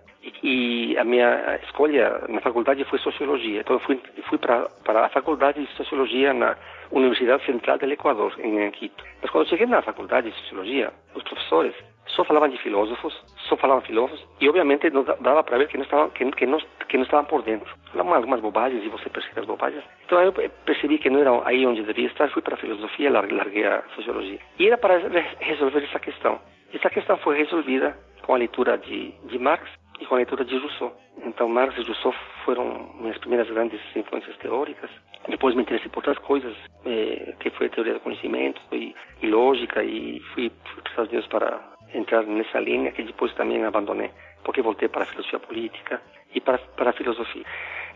e, 0.43 0.97
a 0.97 1.03
minha 1.03 1.60
escolha 1.63 2.23
na 2.27 2.41
faculdade 2.41 2.84
foi 2.86 2.99
sociologia. 2.99 3.62
Então, 3.62 3.75
eu 3.75 3.79
fui, 3.79 4.01
fui 4.27 4.38
para 4.38 4.67
a 5.05 5.10
faculdade 5.10 5.65
de 5.65 5.71
sociologia 5.73 6.34
na 6.34 6.58
Universidade 6.91 7.45
Central 7.45 7.77
do 7.77 7.91
Equador, 7.91 8.34
em 8.39 8.69
Quito. 8.71 9.03
Mas 9.21 9.32
quando 9.32 9.47
cheguei 9.47 9.65
na 9.65 9.82
faculdade 9.82 10.29
de 10.29 10.38
sociologia, 10.38 10.91
os 11.15 11.23
professores 11.23 11.73
só 12.08 12.23
falavam 12.23 12.49
de 12.49 12.58
filósofos, 12.58 13.13
só 13.47 13.55
falavam 13.55 13.84
filósofos, 13.84 14.25
e 14.41 14.49
obviamente 14.49 14.89
não 14.89 15.03
dava 15.03 15.43
para 15.43 15.58
ver 15.60 15.67
que 15.67 15.77
não 15.77 15.84
estavam 15.84 16.10
que, 16.10 16.25
que, 16.32 16.45
não, 16.45 16.60
que 16.88 16.97
não 16.97 17.03
estavam 17.03 17.25
por 17.25 17.43
dentro. 17.43 17.71
Falavam 17.91 18.15
algumas 18.15 18.41
bobagens 18.41 18.84
e 18.84 18.89
você 18.89 19.10
percebe 19.10 19.41
as 19.41 19.45
bobagens. 19.45 19.84
Então 20.05 20.19
eu 20.21 20.34
percebi 20.65 20.97
que 20.97 21.10
não 21.10 21.19
era 21.19 21.47
aí 21.47 21.65
onde 21.65 21.84
devia 21.84 22.08
estar, 22.08 22.29
fui 22.32 22.41
para 22.41 22.55
a 22.55 22.58
filosofia, 22.58 23.12
larguei 23.12 23.65
a 23.65 23.84
sociologia. 23.95 24.39
E 24.58 24.67
era 24.67 24.77
para 24.77 24.97
resolver 25.39 25.84
essa 25.84 25.99
questão. 25.99 26.39
Essa 26.73 26.89
questão 26.89 27.17
foi 27.17 27.38
resolvida 27.38 27.95
com 28.23 28.34
a 28.34 28.38
leitura 28.38 28.77
de, 28.77 29.12
de 29.25 29.38
Marx 29.38 29.69
e 29.99 30.05
com 30.05 30.15
a 30.15 30.17
leitura 30.17 30.45
de 30.45 30.57
Rousseau. 30.57 30.95
Então 31.25 31.47
Marx 31.49 31.77
e 31.77 31.83
Rousseau 31.83 32.13
foram 32.45 32.89
minhas 32.99 33.17
primeiras 33.17 33.49
grandes 33.49 33.79
influências 33.95 34.35
teóricas. 34.38 34.89
Depois 35.27 35.53
me 35.55 35.62
interessei 35.62 35.89
por 35.89 35.99
outras 35.99 36.17
coisas, 36.19 36.55
eh, 36.85 37.35
que 37.39 37.49
foi 37.51 37.67
a 37.67 37.69
teoria 37.69 37.93
do 37.93 37.99
conhecimento 37.99 38.62
e, 38.71 38.95
e 39.21 39.27
lógica, 39.27 39.83
e 39.83 40.19
fui, 40.33 40.51
fui 40.65 40.81
para 40.81 40.83
os 40.83 40.89
Estados 40.89 41.12
Unidos 41.12 41.27
para 41.27 41.59
entrar 41.93 42.23
nessa 42.23 42.59
linha, 42.59 42.91
que 42.91 43.03
depois 43.03 43.33
também 43.33 43.63
abandonei, 43.63 44.09
porque 44.43 44.62
voltei 44.62 44.88
para 44.88 45.03
a 45.03 45.05
filosofia 45.05 45.39
política 45.39 46.01
e 46.33 46.39
para, 46.39 46.57
para 46.57 46.91
a 46.91 46.93
filosofia. 46.93 47.43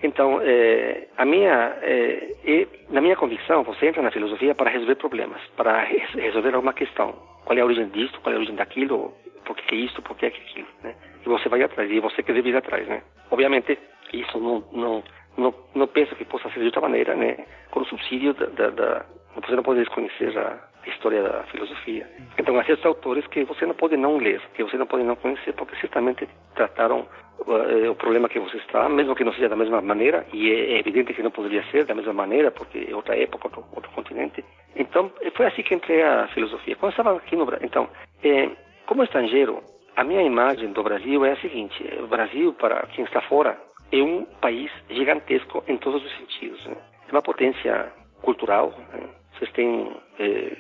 Então, 0.04 0.42
eh, 0.42 1.08
a 1.18 1.24
minha, 1.24 1.78
eh, 1.82 2.68
na 2.90 3.00
minha 3.00 3.16
convicção, 3.16 3.64
você 3.64 3.88
entra 3.88 4.02
na 4.02 4.12
filosofia 4.12 4.54
para 4.54 4.70
resolver 4.70 4.96
problemas, 4.96 5.42
para 5.56 5.82
resolver 6.14 6.54
alguma 6.54 6.74
questão. 6.74 7.14
Qual 7.46 7.58
é 7.58 7.62
a 7.62 7.66
origem 7.66 7.88
disso, 7.90 8.20
qual 8.22 8.34
é 8.34 8.36
a 8.36 8.40
origem 8.40 8.56
daquilo, 8.56 9.14
por 9.46 9.56
que 9.56 9.76
é 9.76 9.78
isto, 9.78 10.02
por 10.02 10.18
que 10.18 10.26
é 10.26 10.30
aquilo, 10.30 10.68
né? 10.84 10.94
E 11.26 11.30
você 11.30 11.50
vai 11.50 11.64
atrás, 11.64 11.90
e 11.90 12.00
você 12.00 12.22
que 12.22 12.34
deve 12.34 12.50
ir 12.50 12.56
atrás, 12.56 12.88
né? 12.88 13.02
Obviamente, 13.32 13.78
isso 14.12 14.38
não, 14.40 14.64
não, 14.72 15.04
não, 15.38 15.54
não 15.74 15.88
penso 15.88 16.16
que 16.16 16.26
possa 16.26 16.50
ser 16.50 16.60
de 16.60 16.66
outra 16.66 16.82
maneira, 16.82 17.16
né? 17.16 17.38
Com 17.72 17.82
o 17.82 17.86
subsídio 17.86 18.34
da, 18.34 18.46
da, 18.48 18.70
da 18.70 19.06
você 19.36 19.56
não 19.56 19.64
pode 19.64 19.80
desconhecer 19.80 20.38
a 20.38 20.90
história 20.90 21.24
da 21.24 21.44
filosofia. 21.44 22.08
Então, 22.38 22.58
há 22.60 22.64
certos 22.64 22.86
autores 22.86 23.26
que 23.28 23.44
você 23.44 23.66
não 23.66 23.74
pode 23.74 23.98
não 23.98 24.18
ler, 24.18 24.42
que 24.54 24.64
você 24.64 24.78
não 24.78 24.86
pode 24.86 25.04
não 25.04 25.16
conhecer, 25.16 25.54
porque 25.54 25.76
certamente 25.78 26.28
trataram 26.56 27.08
uh, 27.40 27.90
o 27.90 27.96
problema 27.96 28.30
que 28.30 28.40
você 28.40 28.58
está, 28.58 28.88
mesmo 28.90 29.16
que 29.16 29.24
não 29.24 29.34
seja 29.34 29.50
da 29.50 29.56
mesma 29.56 29.82
maneira, 29.82 30.26
e 30.32 30.52
é, 30.52 30.74
é 30.74 30.80
evidente 30.80 31.14
que 31.14 31.24
não 31.24 31.32
poderia 31.32 31.64
ser 31.72 31.86
da 31.86 31.96
mesma 31.96 32.14
maneira, 32.14 32.52
porque 32.52 32.88
é 32.90 32.96
outra 32.96 33.18
época, 33.18 33.48
outro, 33.48 33.66
outro 33.74 33.92
continente. 33.92 34.44
Então, 34.76 35.12
foi 35.36 35.48
assim 35.48 35.64
que 35.64 35.74
entrei 35.74 36.04
a 36.04 36.28
filosofia. 36.28 36.76
Quando 36.76 36.92
estava 36.92 37.18
aqui 37.18 37.36
no 37.36 37.46
Brasil, 37.46 37.66
então, 37.66 37.90
eh, 38.24 38.50
como 38.86 39.04
estrangeiro, 39.04 39.64
a 39.96 40.04
minha 40.04 40.24
imagem 40.24 40.72
do 40.72 40.84
Brasil 40.84 41.26
é 41.26 41.32
a 41.34 41.38
seguinte: 41.38 41.84
o 42.02 42.08
Brasil, 42.08 42.54
para 42.54 42.86
quem 42.88 43.06
está 43.06 43.22
fora, 43.22 43.58
é 43.92 44.02
um 44.02 44.26
país 44.42 44.72
gigantesco 44.90 45.64
em 45.68 45.78
todos 45.78 46.04
os 46.04 46.18
sentidos. 46.18 46.66
Né? 46.66 46.76
É 47.08 47.12
uma 47.12 47.22
potência 47.22 47.92
cultural. 48.22 48.74
Né? 48.92 49.08
Vocês 49.34 49.52
têm 49.52 49.96
eh, 50.20 50.58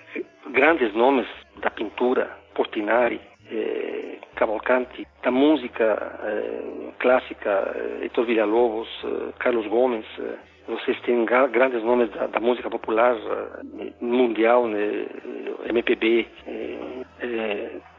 grandes 0.51 0.93
nomes 0.93 1.27
da 1.57 1.69
pintura, 1.69 2.37
Portinari, 2.53 3.19
eh, 3.49 4.19
Cavalcanti, 4.35 5.07
da 5.23 5.31
música 5.31 6.19
eh, 6.23 6.91
clássica, 6.99 7.73
eh, 7.75 8.03
Heitor 8.03 8.25
Villa-Lobos, 8.25 8.89
eh, 9.03 9.33
Carlos 9.39 9.65
Gomes. 9.67 10.05
Eh, 10.67 10.71
vocês 10.71 10.99
têm 11.01 11.25
grandes 11.25 11.83
nomes 11.83 12.09
da, 12.11 12.27
da 12.27 12.39
música 12.39 12.69
popular 12.69 13.15
mundial, 14.01 14.67
né? 14.67 15.05
MPB, 15.65 16.27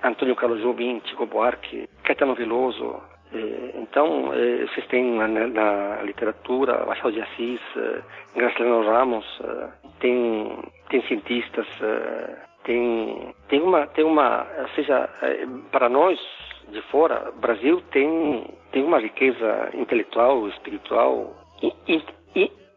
Antônio 0.02 0.36
Carlos 0.36 0.60
Jobim, 0.60 1.00
Chico 1.06 1.26
Buarque, 1.26 1.88
Caetano 2.02 2.34
Veloso, 2.34 3.00
então, 3.74 4.30
vocês 4.70 4.86
têm 4.86 5.04
na, 5.16 5.26
na 5.26 6.02
literatura 6.02 6.86
Machado 6.86 7.12
de 7.12 7.20
Assis, 7.20 7.60
Graciliano 8.34 8.86
Ramos, 8.86 9.26
tem, 9.98 10.56
tem 10.88 11.02
cientistas, 11.02 11.66
tem, 12.62 13.34
tem, 13.48 13.60
uma, 13.60 13.86
tem 13.88 14.04
uma, 14.04 14.46
ou 14.60 14.68
seja, 14.68 15.08
para 15.72 15.88
nós 15.88 16.18
de 16.68 16.80
fora, 16.82 17.32
Brasil 17.40 17.80
tem, 17.90 18.46
tem 18.72 18.84
uma 18.84 18.98
riqueza 18.98 19.70
intelectual, 19.74 20.48
espiritual 20.48 21.34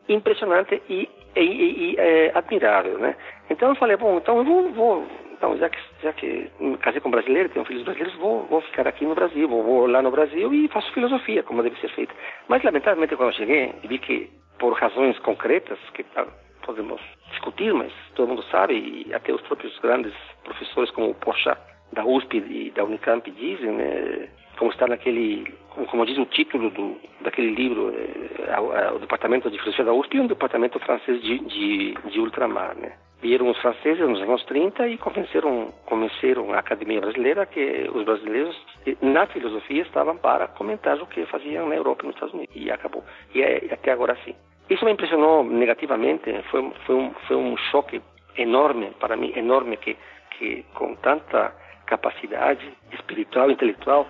impressionante 0.10 0.82
e, 0.90 1.10
e, 1.36 1.42
e, 1.42 1.92
e 1.94 1.96
é, 1.98 2.32
admirável, 2.34 2.98
né? 2.98 3.16
Então 3.50 3.70
eu 3.70 3.76
falei, 3.76 3.98
bom, 3.98 4.18
então 4.18 4.38
eu 4.38 4.44
vou, 4.44 4.72
vou 4.72 5.08
então, 5.38 5.56
já 5.58 5.70
que, 5.70 5.78
já 6.02 6.14
que 6.14 6.52
me 6.60 6.78
casei 6.80 7.00
com 7.00 7.10
um 7.10 7.12
brasileiro, 7.12 7.50
tenho 7.50 7.66
filhos 7.66 7.84
brasileiros, 7.84 8.18
vou, 8.18 8.44
vou 8.48 8.60
ficar 8.62 8.88
aqui 8.88 9.06
no 9.06 9.14
Brasil, 9.14 9.48
vou, 9.48 9.64
vou 9.64 9.88
lá 9.88 10.02
no 10.02 10.10
Brasil 10.10 10.52
e 10.52 10.68
faço 10.68 10.92
filosofia, 10.94 11.44
como 11.44 11.62
deve 11.62 11.80
ser 11.80 11.90
feita. 11.90 12.14
Mas, 12.48 12.64
lamentavelmente, 12.64 13.16
quando 13.16 13.30
eu 13.30 13.36
cheguei, 13.36 13.74
vi 13.84 14.00
que, 14.00 14.32
por 14.58 14.74
razões 14.74 15.18
concretas, 15.20 15.78
que 15.94 16.04
ah, 16.16 16.26
podemos 16.66 17.00
discutir, 17.30 17.72
mas 17.72 17.94
todo 18.16 18.30
mundo 18.30 18.44
sabe, 18.46 19.06
e 19.08 19.14
até 19.14 19.32
os 19.32 19.42
próprios 19.42 19.78
grandes 19.78 20.14
professores 20.44 20.90
como 20.92 21.12
o 21.12 21.16
Porchat, 21.16 21.60
da 21.94 22.04
USP 22.04 22.38
e 22.38 22.72
da 22.72 22.84
Unicamp 22.84 23.30
dizem, 23.32 23.72
né, 23.72 24.30
como 24.58 24.72
está 24.72 24.88
naquele, 24.88 25.46
como 25.90 26.06
diz 26.06 26.18
o 26.18 26.26
título 26.26 26.70
do, 26.72 26.98
daquele 27.22 27.52
livro, 27.52 27.94
é, 27.94 28.92
o 28.92 29.00
Departamento 29.00 29.50
de 29.50 29.58
Filosofia 29.58 29.86
da 29.86 29.94
USP 29.94 30.18
e 30.18 30.20
um 30.20 30.28
departamento 30.28 30.80
francês 30.80 31.22
de, 31.22 31.40
de, 31.40 31.94
de 31.94 32.20
ultramar, 32.20 32.76
né. 32.76 32.94
Vieram 33.20 33.50
os 33.50 33.58
franceses 33.60 34.08
nos 34.08 34.22
anos 34.22 34.44
30 34.46 34.88
e 34.90 34.98
convenceram, 34.98 35.74
convenceram 35.86 36.54
a 36.54 36.60
Academia 36.60 37.02
Brasileira 37.02 37.48
que 37.48 37.90
os 37.92 38.04
brasileiros, 38.04 38.56
na 39.02 39.26
filosofia, 39.26 39.82
estavam 39.82 40.18
para 40.18 40.48
comentar 40.48 41.02
o 41.02 41.08
que 41.08 41.26
faziam 41.26 41.68
na 41.68 41.76
Europa 41.76 42.04
e 42.04 42.08
nos 42.08 42.16
Estados 42.16 42.36
Unidos. 42.36 42.56
E 42.56 42.70
acabou. 42.70 43.04
E 43.34 43.42
é, 43.42 43.70
até 43.72 43.92
agora 43.92 44.16
sim. 44.24 44.36
Isso 44.70 44.86
me 44.86 44.92
impressionou 44.92 45.44
negativamente. 45.44 46.32
Foi, 46.52 46.72
foi, 46.86 46.96
um, 46.96 47.12
foi 47.28 47.36
um 47.36 47.58
choque 47.58 48.00
enorme 48.38 48.92
para 49.00 49.18
mim, 49.18 49.34
enorme 49.36 49.78
que, 49.78 49.98
que 50.38 50.64
com 50.76 50.96
tanta 50.98 51.56
capacidade 51.88 52.70
espiritual, 52.92 53.50
intelectual, 53.50 54.08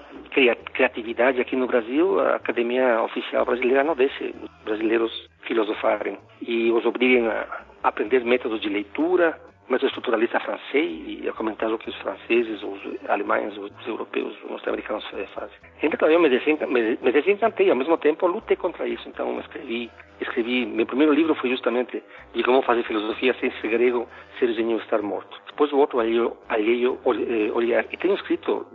criatividade 0.73 1.39
aqui 1.39 1.55
no 1.55 1.67
Brasil, 1.67 2.19
a 2.19 2.35
Academia 2.35 3.01
Oficial 3.03 3.45
Brasileira 3.45 3.83
não 3.83 3.95
deixa 3.95 4.25
os 4.25 4.51
brasileiros 4.65 5.29
filosofarem 5.43 6.17
e 6.41 6.71
os 6.71 6.85
obriguem 6.85 7.27
a 7.27 7.45
aprender 7.83 8.25
métodos 8.25 8.59
de 8.59 8.67
leitura, 8.67 9.39
método 9.69 9.87
estruturalista 9.87 10.39
francês 10.39 11.03
e 11.05 11.27
a 11.27 11.33
comentar 11.33 11.71
o 11.71 11.77
que 11.77 11.89
os 11.89 11.95
franceses, 11.97 12.61
os 12.63 13.09
alemães, 13.09 13.57
os 13.57 13.71
europeus, 13.87 14.35
os 14.43 14.49
norte-americanos 14.49 15.05
fazem. 15.33 15.57
Então 15.81 16.09
eu 16.09 16.19
me, 16.19 16.29
desencantei, 16.29 17.69
ao 17.69 17.75
mesmo 17.75 17.97
tempo 17.97 18.27
lutei 18.27 18.55
contra 18.55 18.87
isso. 18.87 19.07
Então 19.07 19.39
escrevi, 19.39 19.91
escrevi, 20.21 20.65
meu 20.65 20.85
primeiro 20.85 21.13
livro 21.13 21.35
foi 21.35 21.49
justamente 21.49 22.01
de 22.33 22.43
como 22.43 22.61
fazer 22.61 22.83
filosofia 22.83 23.35
sem 23.39 23.51
ser 23.51 23.67
grego, 23.67 24.07
ser 24.39 24.53
gênio 24.53 24.77
estar 24.77 25.01
morto. 25.01 25.37
Depois 25.47 25.71
o 25.71 25.77
outro 25.77 25.99
alheio, 25.99 26.37
alheio 26.47 26.99
eh, 27.05 27.51
olhar. 27.51 27.85
E 27.91 27.97
tenho 27.97 28.15
escrito 28.15 28.65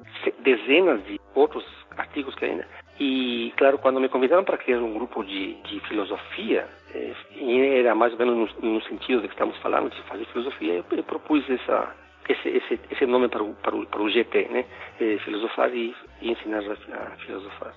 dezenas 0.41 1.05
de 1.05 1.19
outros 1.35 1.65
artigos 1.97 2.35
que 2.35 2.45
ainda. 2.45 2.67
E, 3.01 3.53
claro, 3.57 3.79
quando 3.79 4.01
me 4.01 4.09
convidaram 4.09 4.45
para 4.45 4.59
criar 4.59 4.79
um 4.79 4.93
grupo 4.93 5.25
de, 5.25 5.55
de 5.63 5.81
filosofia, 5.89 6.69
eh, 6.95 7.79
era 7.79 7.95
mais 7.95 8.13
ou 8.13 8.19
menos 8.19 8.55
no, 8.61 8.75
no, 8.75 8.83
sentido 8.83 9.23
de 9.23 9.29
que 9.29 9.35
estamos 9.35 9.57
falando, 9.59 9.91
de 9.91 10.03
fazer 10.03 10.25
filosofia, 10.27 10.75
eu, 10.75 10.85
eu 10.97 11.05
propus 11.05 11.49
essa, 11.49 11.95
esse, 12.29 12.49
esse, 12.49 12.81
esse 12.91 13.07
nome 13.07 13.29
para 13.29 13.43
o, 13.43 13.55
para 13.55 13.75
o, 13.75 13.87
para 13.87 14.03
o 14.03 14.11
GT, 14.11 14.49
né? 14.51 14.65
Eh, 15.01 15.19
filosofar 15.25 15.75
e, 15.75 15.95
e 16.21 16.31
ensinar 16.31 16.61
a, 16.61 17.17
filosofar. 17.25 17.75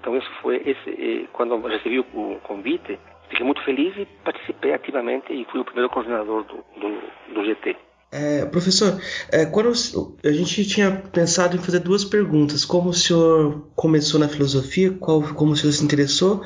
Então, 0.00 0.16
isso 0.16 0.30
foi, 0.42 0.56
esse, 0.56 0.90
eh, 0.90 1.26
quando 1.32 1.56
recebi 1.66 2.00
o, 2.00 2.02
o 2.02 2.40
convite, 2.42 2.98
fiquei 3.28 3.44
muito 3.44 3.62
feliz 3.64 3.96
e 3.96 4.06
participei 4.24 4.72
ativamente 4.74 5.32
e 5.32 5.44
fui 5.46 5.60
o 5.60 5.64
primeiro 5.64 5.90
coordenador 5.90 6.44
do, 6.44 6.64
do, 6.78 7.34
do 7.34 7.44
GT. 7.44 7.76
É, 8.12 8.46
professor, 8.46 9.00
é, 9.32 9.44
quando 9.46 9.68
a 10.24 10.32
gente 10.32 10.64
tinha 10.64 10.90
pensado 11.12 11.56
em 11.56 11.60
fazer 11.60 11.80
duas 11.80 12.04
perguntas: 12.04 12.64
como 12.64 12.90
o 12.90 12.94
senhor 12.94 13.68
começou 13.74 14.20
na 14.20 14.28
filosofia, 14.28 14.92
qual, 14.92 15.22
como 15.34 15.52
o 15.52 15.56
senhor 15.56 15.72
se 15.72 15.84
interessou, 15.84 16.40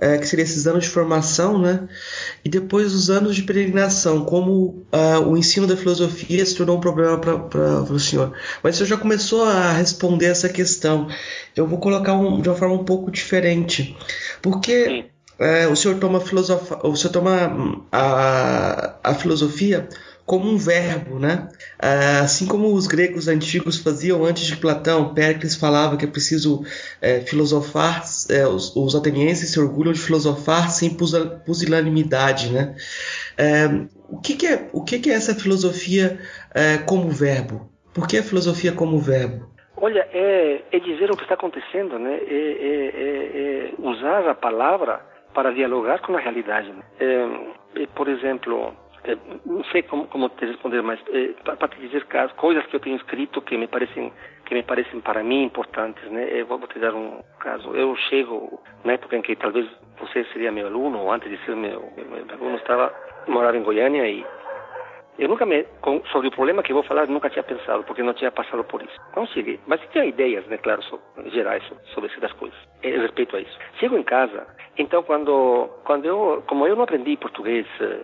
é, 0.00 0.16
que 0.16 0.26
seria 0.26 0.44
esses 0.44 0.66
anos 0.66 0.84
de 0.84 0.90
formação, 0.90 1.58
né? 1.58 1.86
E 2.44 2.48
depois 2.48 2.94
os 2.94 3.10
anos 3.10 3.36
de 3.36 3.42
peregrinação, 3.42 4.24
como 4.24 4.84
uh, 4.92 5.20
o 5.26 5.36
ensino 5.36 5.66
da 5.66 5.76
filosofia 5.76 6.44
se 6.44 6.54
tornou 6.56 6.78
um 6.78 6.80
problema 6.80 7.18
para 7.18 7.82
o 7.82 8.00
senhor. 8.00 8.32
Mas 8.62 8.74
o 8.74 8.78
senhor 8.78 8.88
já 8.88 8.96
começou 8.96 9.44
a 9.44 9.72
responder 9.72 10.26
essa 10.26 10.48
questão. 10.48 11.08
Eu 11.54 11.66
vou 11.66 11.78
colocar 11.78 12.14
um, 12.14 12.40
de 12.40 12.48
uma 12.48 12.56
forma 12.56 12.74
um 12.74 12.84
pouco 12.84 13.10
diferente, 13.10 13.96
porque 14.40 15.06
é, 15.38 15.66
o 15.68 15.76
senhor 15.76 15.98
toma 15.98 16.20
filosofa, 16.20 16.86
o 16.86 16.96
senhor 16.96 17.12
toma 17.12 17.48
hum, 17.48 17.82
a, 17.92 18.96
a 19.02 19.14
filosofia 19.14 19.88
como 20.30 20.48
um 20.48 20.56
verbo, 20.56 21.18
né? 21.18 21.48
Ah, 21.76 22.20
assim 22.20 22.46
como 22.46 22.72
os 22.72 22.86
gregos 22.86 23.26
antigos 23.26 23.82
faziam 23.82 24.24
antes 24.24 24.44
de 24.44 24.56
Platão, 24.56 25.12
Péricles 25.12 25.56
falava 25.56 25.96
que 25.96 26.04
é 26.04 26.08
preciso 26.08 26.62
é, 27.02 27.18
filosofar, 27.22 28.04
é, 28.30 28.46
os, 28.46 28.76
os, 28.76 28.94
atenienses 28.94 29.50
se 29.50 29.58
orgulham 29.58 29.92
de 29.92 29.98
filosofar 29.98 30.70
sem 30.70 30.96
pusilanimidade, 31.44 32.52
né? 32.52 32.76
É, 33.36 33.66
o 34.08 34.20
que, 34.20 34.36
que, 34.36 34.46
é, 34.46 34.68
o 34.72 34.84
que, 34.84 35.00
que 35.00 35.10
é 35.10 35.14
essa 35.14 35.34
filosofia 35.34 36.20
é, 36.54 36.78
como 36.78 37.10
verbo? 37.10 37.68
Por 37.92 38.06
que 38.06 38.16
a 38.16 38.22
filosofia 38.22 38.70
como 38.70 39.00
verbo? 39.00 39.50
Olha, 39.76 40.06
é, 40.12 40.62
é 40.70 40.78
dizer 40.78 41.10
o 41.10 41.16
que 41.16 41.24
está 41.24 41.34
acontecendo, 41.34 41.98
né? 41.98 42.20
É, 42.28 42.92
é, 42.94 43.72
usar 43.80 44.30
a 44.30 44.34
palavra 44.36 45.00
para 45.34 45.50
dialogar 45.50 46.00
com 46.02 46.14
a 46.14 46.20
realidade. 46.20 46.72
Né? 46.72 46.84
por 47.94 48.08
exemplo, 48.08 48.74
não 49.46 49.64
sei 49.64 49.82
como, 49.82 50.06
como 50.08 50.28
te 50.30 50.44
responder, 50.44 50.82
mas 50.82 51.00
é, 51.08 51.32
para 51.42 51.68
te 51.68 51.80
dizer 51.80 52.04
caso, 52.06 52.34
coisas 52.34 52.64
que 52.66 52.76
eu 52.76 52.80
tenho 52.80 52.96
escrito 52.96 53.40
que 53.42 53.56
me 53.56 53.66
parecem 53.66 54.12
que 54.46 54.54
me 54.54 54.62
parecem 54.62 55.00
para 55.00 55.22
mim 55.22 55.44
importantes, 55.44 56.02
né? 56.10 56.28
Eu 56.32 56.46
vou 56.46 56.58
te 56.66 56.78
dar 56.80 56.92
um 56.92 57.22
caso. 57.38 57.74
Eu 57.74 57.94
chego 57.96 58.60
na 58.84 58.94
época 58.94 59.16
em 59.16 59.22
que 59.22 59.36
talvez 59.36 59.66
você 59.98 60.24
seria 60.32 60.50
meu 60.50 60.66
aluno 60.66 60.98
ou 60.98 61.12
antes 61.12 61.30
de 61.30 61.38
ser 61.44 61.54
meu, 61.54 61.92
meu 61.96 62.24
aluno 62.34 62.56
estava 62.56 62.92
morava 63.28 63.56
em 63.56 63.62
Goiânia 63.62 64.08
e 64.08 64.24
eu 65.18 65.28
nunca 65.28 65.44
me 65.44 65.64
com, 65.82 66.02
sobre 66.06 66.28
o 66.28 66.30
problema 66.30 66.62
que 66.62 66.72
vou 66.72 66.82
falar 66.82 67.06
nunca 67.06 67.30
tinha 67.30 67.42
pensado 67.42 67.84
porque 67.84 68.02
não 68.02 68.14
tinha 68.14 68.32
passado 68.32 68.64
por 68.64 68.82
isso. 68.82 68.96
Consegui, 69.12 69.60
mas 69.66 69.80
tinha 69.92 70.04
ideias, 70.04 70.46
né? 70.46 70.56
Claro, 70.56 70.82
sobre, 70.82 71.30
gerais 71.30 71.62
sobre 71.94 72.10
essas 72.10 72.32
coisas. 72.32 72.58
É, 72.82 72.90
respeito 72.90 73.36
a 73.36 73.40
isso. 73.40 73.58
Chego 73.78 73.96
em 73.96 74.02
casa, 74.02 74.46
então 74.78 75.02
quando 75.02 75.68
quando 75.84 76.06
eu 76.06 76.42
como 76.46 76.66
eu 76.66 76.74
não 76.74 76.84
aprendi 76.84 77.16
português 77.16 77.66
eh, 77.80 78.00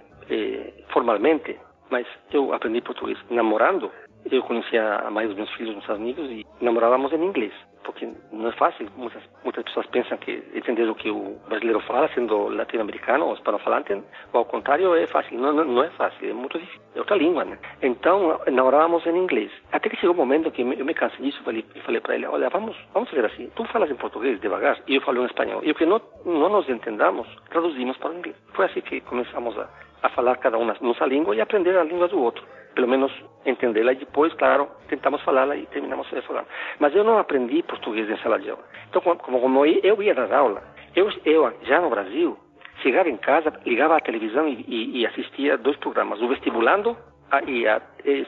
formalmente, 0.93 1.59
mas 1.91 2.07
eu 2.33 2.53
aprendi 2.53 2.81
português 2.81 3.19
namorando. 3.31 3.91
Eu 4.31 4.43
conhecia 4.43 4.97
a 4.97 5.11
mãe 5.11 5.27
dos 5.27 5.37
meus 5.37 5.53
filhos 5.53 5.75
nos 5.75 5.85
Estados 5.85 6.03
Unidos 6.03 6.29
e 6.31 6.45
namorávamos 6.61 7.12
em 7.12 7.25
inglês, 7.25 7.53
porque 7.85 8.07
que 8.07 8.17
não 8.33 8.49
é 8.49 8.53
fácil. 8.53 8.89
Muitas, 8.97 9.23
muitas 9.45 9.62
pessoas 9.62 9.87
pensam 9.87 10.19
que 10.19 10.43
entender 10.53 10.89
o 10.89 10.97
que 10.97 11.09
o 11.09 11.39
brasileiro 11.49 11.79
fala, 11.81 12.09
sendo 12.12 12.49
latino-americano 12.49 13.25
ou 13.25 13.35
hispano-falante, 13.35 13.93
ou 14.33 14.39
ao 14.41 14.45
contrário, 14.45 14.95
é 14.97 15.07
fácil. 15.07 15.39
Não, 15.39 15.53
não, 15.53 15.65
não, 15.65 15.85
é 15.85 15.91
fácil, 15.91 16.29
é 16.29 16.33
muito 16.33 16.59
difícil. 16.59 16.83
É 16.97 16.99
outra 16.99 17.17
língua, 17.17 17.45
né? 17.45 17.57
Então, 17.81 18.41
namorávamos 18.51 19.07
em 19.07 19.17
inglês. 19.17 19.53
Até 19.71 19.89
que 19.89 19.97
chegou 19.97 20.15
um 20.15 20.19
momento 20.19 20.51
que 20.51 20.62
eu 20.62 20.67
me 20.67 20.95
cansei 20.95 21.25
disso 21.25 21.41
e 21.49 21.81
falei 21.83 22.01
para 22.01 22.17
ele, 22.17 22.27
olha, 22.27 22.49
vamos, 22.51 22.77
vamos 22.93 23.09
fazer 23.09 23.25
assim. 23.27 23.49
Tu 23.55 23.65
falas 23.67 23.91
em 23.91 23.97
português 23.97 24.41
devagar 24.41 24.77
e 24.89 24.97
eu 24.97 25.01
falo 25.03 25.23
em 25.23 25.27
espanhol. 25.27 25.61
E 25.62 25.71
o 25.71 25.75
que 25.77 25.87
não, 25.87 26.01
não 26.25 26.49
nos 26.49 26.69
entendamos, 26.69 27.29
traduzimos 27.49 27.97
para 27.99 28.11
o 28.11 28.19
inglês. 28.19 28.37
Foi 28.55 28.67
assim 28.67 28.81
que 28.81 29.01
começamos 29.03 29.57
a, 29.57 29.69
a 30.02 30.09
falar 30.11 30.37
cada 30.37 30.59
um 30.59 30.64
na 30.64 30.76
nossa 30.80 31.04
língua 31.06 31.35
e 31.35 31.40
aprender 31.40 31.76
a 31.76 31.85
língua 31.85 32.09
do 32.09 32.20
outro 32.20 32.44
pelo 32.76 32.87
menos 32.87 33.11
entendê-la 33.46 33.92
e 33.92 33.96
depois, 33.96 34.32
claro, 34.35 34.68
tentamos 34.88 35.22
falá-la 35.22 35.56
e 35.56 35.66
terminamos 35.66 36.06
falando. 36.26 36.46
Mas 36.78 36.94
eu 36.94 37.02
não 37.02 37.18
aprendi 37.18 37.62
português 37.62 38.09
em 38.09 38.18
sala 38.18 38.38
de 38.38 38.50
aula. 38.50 38.62
Então, 38.90 39.00
como, 39.00 39.40
como 39.40 39.64
eu 39.64 40.02
ia 40.02 40.14
dar 40.14 40.30
aula, 40.32 40.62
eu, 40.94 41.11
eu 41.24 41.52
já 41.62 41.80
no 41.80 41.88
Brasil, 41.88 42.37
chegava 42.82 43.09
em 43.09 43.16
casa, 43.16 43.50
ligava 43.64 43.96
a 43.96 44.00
televisão 44.00 44.46
e, 44.46 44.62
e, 44.68 45.00
e 45.00 45.06
assistia 45.06 45.56
dois 45.56 45.76
programas, 45.78 46.20
o 46.20 46.28
Vestibulando 46.28 46.96
a, 47.30 47.42
e, 47.44 47.66
a, 47.66 47.80
e, 48.04 48.26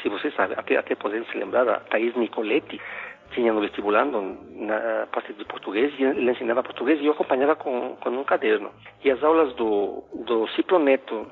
se 0.00 0.08
você 0.08 0.30
sabe, 0.32 0.54
até, 0.56 0.76
até 0.76 0.94
podem 0.94 1.22
se 1.26 1.36
lembrar, 1.36 1.68
a 1.68 1.80
Thaís 1.80 2.16
Nicoletti, 2.16 2.80
tinha 3.32 3.52
no 3.52 3.60
vestibulando 3.60 4.38
na 4.50 5.06
parte 5.12 5.32
de 5.32 5.44
português 5.44 5.92
e 5.98 6.04
ele 6.04 6.30
ensinava 6.30 6.62
português 6.62 7.00
e 7.00 7.06
eu 7.06 7.12
acompanhava 7.12 7.56
com, 7.56 7.96
com 7.96 8.10
um 8.10 8.24
caderno. 8.24 8.70
E 9.04 9.10
as 9.10 9.22
aulas 9.22 9.54
do, 9.54 10.04
do 10.26 10.46
Cipro 10.48 10.78
Neto, 10.78 11.26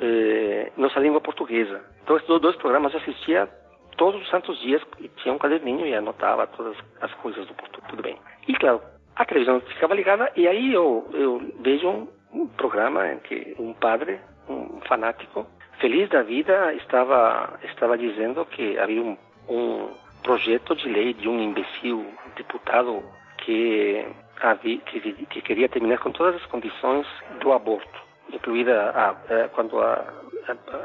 eh, 0.00 0.72
nossa 0.76 1.00
língua 1.00 1.20
portuguesa. 1.20 1.82
Então, 2.02 2.16
esses 2.16 2.40
dois 2.40 2.56
programas 2.56 2.92
eu 2.92 3.00
assistia 3.00 3.48
todos 3.96 4.20
os 4.20 4.28
santos 4.28 4.58
dias 4.60 4.82
e 5.00 5.08
tinha 5.08 5.34
um 5.34 5.38
caderninho 5.38 5.86
e 5.86 5.94
anotava 5.94 6.46
todas 6.46 6.76
as 7.00 7.12
coisas 7.14 7.46
do 7.46 7.54
português, 7.54 7.90
tudo 7.90 8.02
bem. 8.02 8.16
E, 8.46 8.54
claro, 8.54 8.80
a 9.14 9.24
televisão 9.24 9.60
ficava 9.60 9.94
ligada 9.94 10.30
e 10.36 10.46
aí 10.46 10.72
eu, 10.72 11.08
eu 11.12 11.40
vejo 11.60 11.88
um, 11.88 12.08
um 12.32 12.46
programa 12.46 13.12
em 13.12 13.18
que 13.20 13.56
um 13.58 13.72
padre, 13.72 14.20
um 14.48 14.80
fanático, 14.82 15.46
feliz 15.80 16.08
da 16.10 16.22
vida, 16.22 16.72
estava, 16.74 17.58
estava 17.64 17.98
dizendo 17.98 18.44
que 18.46 18.78
havia 18.78 19.02
um, 19.02 19.16
um 19.48 19.88
projeto 20.26 20.74
de 20.74 20.88
lei 20.88 21.14
de 21.14 21.28
um 21.28 21.40
imbecil 21.40 22.04
deputado 22.36 23.00
que, 23.38 24.04
havia, 24.40 24.78
que, 24.78 25.00
que 25.26 25.40
queria 25.40 25.68
terminar 25.68 25.98
com 25.98 26.10
todas 26.10 26.34
as 26.34 26.46
condições 26.46 27.06
do 27.40 27.52
aborto 27.52 28.06
incluída 28.32 28.90
a, 28.90 29.10
a, 29.10 29.48
quando 29.50 29.80
a, 29.80 30.04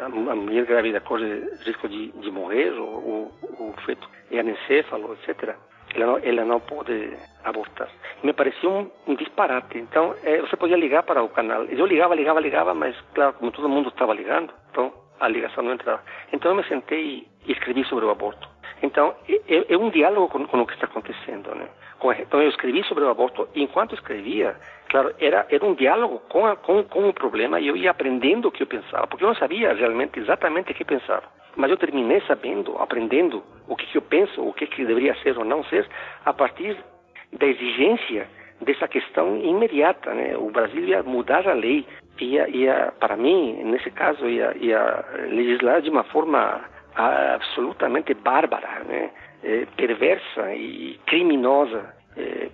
a, 0.03 0.35
mulher 0.35 0.65
grávida 0.65 0.99
corre 1.01 1.41
risco 1.65 1.87
de, 1.89 2.11
de 2.11 2.31
morrer, 2.31 2.71
ou 2.71 3.31
o 3.59 3.73
feto 3.85 4.07
é 4.29 4.39
anencefalo, 4.39 5.13
etc., 5.13 5.55
ela 5.93 6.05
não, 6.05 6.17
ela 6.19 6.45
não 6.45 6.59
pode 6.61 7.17
abortar. 7.43 7.89
Me 8.23 8.31
parecia 8.31 8.69
um, 8.69 8.89
um 9.07 9.15
disparate. 9.15 9.77
Então, 9.77 10.15
é, 10.23 10.39
você 10.39 10.55
podia 10.55 10.77
ligar 10.77 11.03
para 11.03 11.21
o 11.21 11.27
canal. 11.27 11.65
Eu 11.65 11.85
ligava, 11.85 12.15
ligava, 12.15 12.39
ligava, 12.39 12.73
mas, 12.73 12.95
claro, 13.13 13.33
como 13.33 13.51
todo 13.51 13.67
mundo 13.67 13.89
estava 13.89 14.13
ligando, 14.13 14.53
então 14.69 14.93
a 15.19 15.27
ligação 15.27 15.63
não 15.63 15.73
entrava. 15.73 16.01
Então, 16.31 16.51
eu 16.51 16.55
me 16.55 16.63
sentei 16.63 17.27
e 17.45 17.51
escrevi 17.51 17.83
sobre 17.85 18.05
o 18.05 18.09
aborto. 18.09 18.47
Então, 18.81 19.13
é, 19.47 19.73
é 19.73 19.77
um 19.77 19.89
diálogo 19.89 20.27
com, 20.27 20.45
com 20.47 20.61
o 20.61 20.65
que 20.65 20.73
está 20.73 20.85
acontecendo, 20.85 21.53
né? 21.55 21.67
Então, 22.19 22.41
eu 22.41 22.49
escrevi 22.49 22.83
sobre 22.85 23.03
o 23.03 23.09
aborto 23.09 23.47
e, 23.53 23.61
enquanto 23.61 23.93
escrevia, 23.93 24.55
claro, 24.89 25.13
era, 25.19 25.45
era 25.49 25.63
um 25.63 25.75
diálogo 25.75 26.19
com, 26.29 26.47
a, 26.47 26.55
com, 26.55 26.83
com 26.83 27.07
o 27.07 27.13
problema 27.13 27.59
e 27.59 27.67
eu 27.67 27.77
ia 27.77 27.91
aprendendo 27.91 28.47
o 28.47 28.51
que 28.51 28.63
eu 28.63 28.67
pensava, 28.67 29.05
porque 29.05 29.23
eu 29.23 29.27
não 29.27 29.35
sabia 29.35 29.71
realmente 29.73 30.19
exatamente 30.19 30.71
o 30.71 30.75
que 30.75 30.83
pensava. 30.83 31.23
Mas 31.55 31.69
eu 31.69 31.77
terminei 31.77 32.21
sabendo, 32.21 32.75
aprendendo 32.79 33.43
o 33.67 33.75
que, 33.75 33.85
que 33.85 33.97
eu 33.97 34.01
penso, 34.01 34.41
o 34.41 34.51
que, 34.51 34.65
que 34.65 34.83
deveria 34.83 35.13
ser 35.21 35.37
ou 35.37 35.45
não 35.45 35.63
ser, 35.65 35.87
a 36.25 36.33
partir 36.33 36.75
da 37.33 37.45
exigência 37.45 38.27
dessa 38.61 38.87
questão 38.87 39.37
imediata. 39.37 40.11
Né? 40.13 40.35
O 40.37 40.49
Brasil 40.49 40.83
ia 40.83 41.03
mudar 41.03 41.47
a 41.47 41.53
lei, 41.53 41.85
ia, 42.19 42.49
ia 42.49 42.93
para 42.99 43.15
mim, 43.15 43.61
nesse 43.63 43.91
caso, 43.91 44.27
ia, 44.27 44.55
ia 44.57 45.05
legislar 45.29 45.81
de 45.81 45.89
uma 45.89 46.03
forma 46.05 46.61
absolutamente 46.95 48.13
bárbara, 48.13 48.83
né? 48.85 49.11
É, 49.43 49.65
perversa 49.75 50.53
e 50.53 50.99
criminosa, 51.05 51.95
é, 52.15 52.49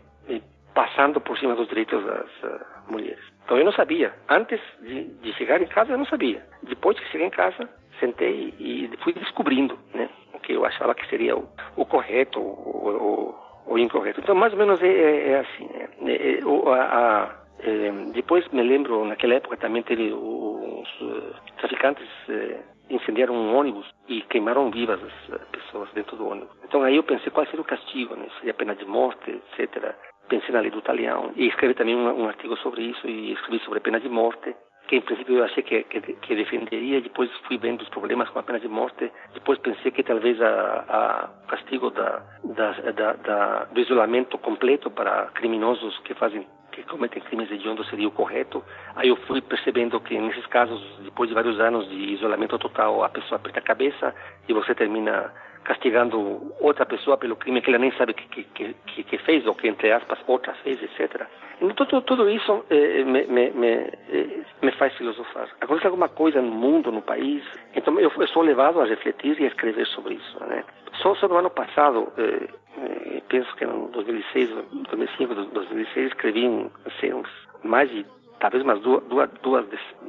passando 0.77 1.19
por 1.19 1.35
cima 1.39 1.55
dos 1.55 1.67
direitos 1.67 2.05
das 2.05 2.29
uh, 2.43 2.91
mulheres. 2.91 3.23
Então 3.43 3.57
eu 3.57 3.65
não 3.65 3.71
sabia. 3.71 4.13
Antes 4.29 4.61
de, 4.79 5.05
de, 5.05 5.33
chegar 5.33 5.59
em 5.59 5.65
casa 5.65 5.91
eu 5.93 5.97
não 5.97 6.05
sabia. 6.05 6.45
Depois 6.61 6.99
que 6.99 7.09
cheguei 7.09 7.25
em 7.25 7.31
casa, 7.31 7.67
sentei 7.99 8.53
e 8.59 8.87
fui 9.03 9.11
descobrindo, 9.13 9.75
né? 9.95 10.07
O 10.35 10.39
que 10.39 10.53
eu 10.53 10.63
achava 10.63 10.93
que 10.93 11.09
seria 11.09 11.35
o, 11.35 11.49
o 11.75 11.83
correto, 11.83 12.39
o, 12.39 13.33
o, 13.65 13.79
incorreto. 13.79 14.19
Então 14.21 14.35
mais 14.35 14.53
ou 14.53 14.59
menos 14.59 14.79
é, 14.83 14.87
é, 14.87 15.29
é 15.29 15.39
assim. 15.39 15.67
Né? 15.99 16.15
É, 16.15 16.39
a, 16.71 17.23
a, 17.23 17.35
depois 18.13 18.47
me 18.49 18.61
lembro, 18.61 19.03
naquela 19.03 19.33
época 19.33 19.57
também 19.57 19.81
teve 19.81 20.13
os 20.13 20.87
traficantes 21.57 22.07
incendiaram 22.89 23.33
um 23.33 23.55
ônibus 23.55 23.85
e 24.07 24.21
queimaram 24.23 24.71
vivas 24.71 24.99
as 25.03 25.47
pessoas 25.49 25.89
dentro 25.93 26.15
do 26.15 26.27
ônibus. 26.27 26.49
Então 26.63 26.83
aí 26.83 26.95
eu 26.95 27.03
pensei 27.03 27.31
qual 27.31 27.45
seria 27.45 27.61
o 27.61 27.65
castigo, 27.65 28.15
né? 28.15 28.27
seria 28.37 28.53
pena 28.53 28.75
de 28.75 28.85
morte, 28.85 29.31
etc. 29.31 29.95
Pensei 30.29 30.53
na 30.53 30.61
lei 30.61 30.71
do 30.71 30.81
talião 30.81 31.31
e 31.35 31.47
escrevi 31.47 31.73
também 31.73 31.95
um, 31.95 32.23
um 32.23 32.27
artigo 32.27 32.55
sobre 32.57 32.81
isso 32.83 33.07
e 33.07 33.33
escrevi 33.33 33.63
sobre 33.63 33.79
a 33.79 33.81
pena 33.81 33.99
de 33.99 34.09
morte 34.09 34.55
que 34.87 34.95
em 34.95 35.01
princípio 35.01 35.37
eu 35.37 35.43
achei 35.43 35.61
que, 35.63 35.83
que, 35.83 35.99
que, 35.99 36.35
defenderia, 36.35 37.01
depois 37.01 37.29
fui 37.45 37.57
vendo 37.57 37.81
os 37.81 37.89
problemas 37.89 38.29
com 38.29 38.39
a 38.39 38.43
pena 38.43 38.59
de 38.59 38.67
morte, 38.67 39.11
depois 39.33 39.59
pensei 39.59 39.91
que 39.91 40.01
talvez 40.01 40.41
a, 40.41 40.85
a 40.87 41.47
castigo 41.49 41.91
da, 41.91 42.23
da, 42.43 42.71
da, 42.91 43.13
da, 43.13 43.63
do 43.65 43.79
isolamento 43.81 44.37
completo 44.37 44.89
para 44.89 45.25
criminosos 45.33 45.99
que 45.99 46.13
fazem 46.13 46.47
que 46.77 46.83
cometem 46.83 47.21
crimes 47.23 47.49
hediondos 47.49 47.89
seria 47.89 48.07
o 48.07 48.11
correto. 48.11 48.63
Aí 48.95 49.09
eu 49.09 49.15
fui 49.15 49.41
percebendo 49.41 49.99
que 49.99 50.19
nesses 50.19 50.45
casos, 50.45 50.79
depois 51.03 51.27
de 51.27 51.33
vários 51.33 51.59
anos 51.59 51.89
de 51.89 51.95
isolamento 51.95 52.57
total, 52.59 53.03
a 53.03 53.09
pessoa 53.09 53.37
aperta 53.37 53.59
a 53.59 53.63
cabeça 53.63 54.13
e 54.47 54.53
você 54.53 54.75
termina 54.75 55.33
castigando 55.67 56.55
outra 56.61 56.85
pessoa 56.85 57.17
pelo 57.17 57.35
crime 57.35 57.61
que 57.61 57.69
ela 57.69 57.77
nem 57.77 57.91
sabe 57.91 58.13
que, 58.13 58.43
que, 58.45 58.73
que, 58.73 59.03
que 59.03 59.17
fez 59.17 59.45
ou 59.45 59.53
que, 59.53 59.67
entre 59.67 59.91
aspas, 59.91 60.17
outra 60.25 60.53
fez, 60.63 60.81
etc. 60.81 61.27
Então, 61.59 61.85
tudo, 61.85 62.01
tudo 62.03 62.29
isso 62.29 62.63
eh, 62.69 63.03
me, 63.03 63.25
me, 63.27 63.51
me, 63.51 63.67
eh, 63.67 64.43
me, 64.61 64.71
faz 64.71 64.95
filosofar. 64.95 65.49
Acontece 65.59 65.87
alguma 65.87 66.07
coisa 66.07 66.41
no 66.41 66.51
mundo, 66.51 66.89
no 66.89 67.01
país, 67.01 67.43
então 67.75 67.99
eu, 67.99 68.09
eu 68.17 68.27
sou 68.29 68.43
levado 68.43 68.79
a 68.79 68.85
refletir 68.85 69.37
e 69.41 69.43
a 69.43 69.47
escrever 69.47 69.85
sobre 69.87 70.13
isso. 70.13 70.39
Né? 70.45 70.63
Só 71.01 71.13
sobre 71.15 71.35
o 71.35 71.39
ano 71.39 71.49
passado, 71.49 72.13
eh, 72.17 72.47
eh 72.77 73.21
penso 73.27 73.53
que 73.57 73.65
em 73.65 73.91
2006, 73.91 74.49
2005, 74.89 75.35
2006, 75.35 76.07
escrevi 76.07 76.45
assim, 76.85 77.13
uns, 77.13 77.29
mais 77.61 77.89
de 77.89 78.05
talvez 78.39 78.63
umas 78.63 78.79
duas, 78.79 79.03
duas, 79.05 79.29
duas 79.41 79.65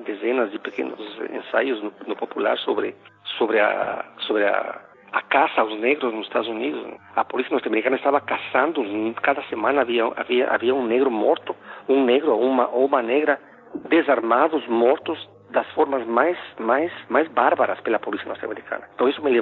dezenas 0.06 0.52
de 0.52 0.58
pequenos 0.60 1.00
ensaios 1.32 1.82
no, 1.82 1.92
no 2.06 2.14
popular 2.14 2.56
sobre 2.58 2.94
sobre 3.38 3.58
a 3.58 4.04
sobre 4.18 4.44
a 4.44 4.88
a 5.12 5.22
caça 5.22 5.60
aos 5.60 5.78
negros 5.80 6.12
nos 6.12 6.26
Estados 6.26 6.48
Unidos. 6.48 6.84
A 7.16 7.24
polícia 7.24 7.52
norte-americana 7.52 7.96
estava 7.96 8.20
caçando, 8.20 8.84
cada 9.22 9.42
semana 9.44 9.82
havia, 9.82 10.04
havia, 10.16 10.48
havia 10.48 10.74
um 10.74 10.86
negro 10.86 11.10
morto, 11.10 11.54
um 11.88 12.04
negro 12.04 12.32
ou 12.32 12.42
uma, 12.42 12.68
uma 12.68 13.02
negra 13.02 13.40
desarmados, 13.88 14.66
mortos 14.66 15.18
das 15.50 15.66
formas 15.72 16.06
mais 16.06 16.36
mais 16.58 16.92
mais 17.08 17.26
bárbaras 17.28 17.80
pela 17.80 17.98
polícia 17.98 18.28
norte-americana. 18.28 18.86
Então 18.94 19.08
isso 19.08 19.22
me, 19.22 19.40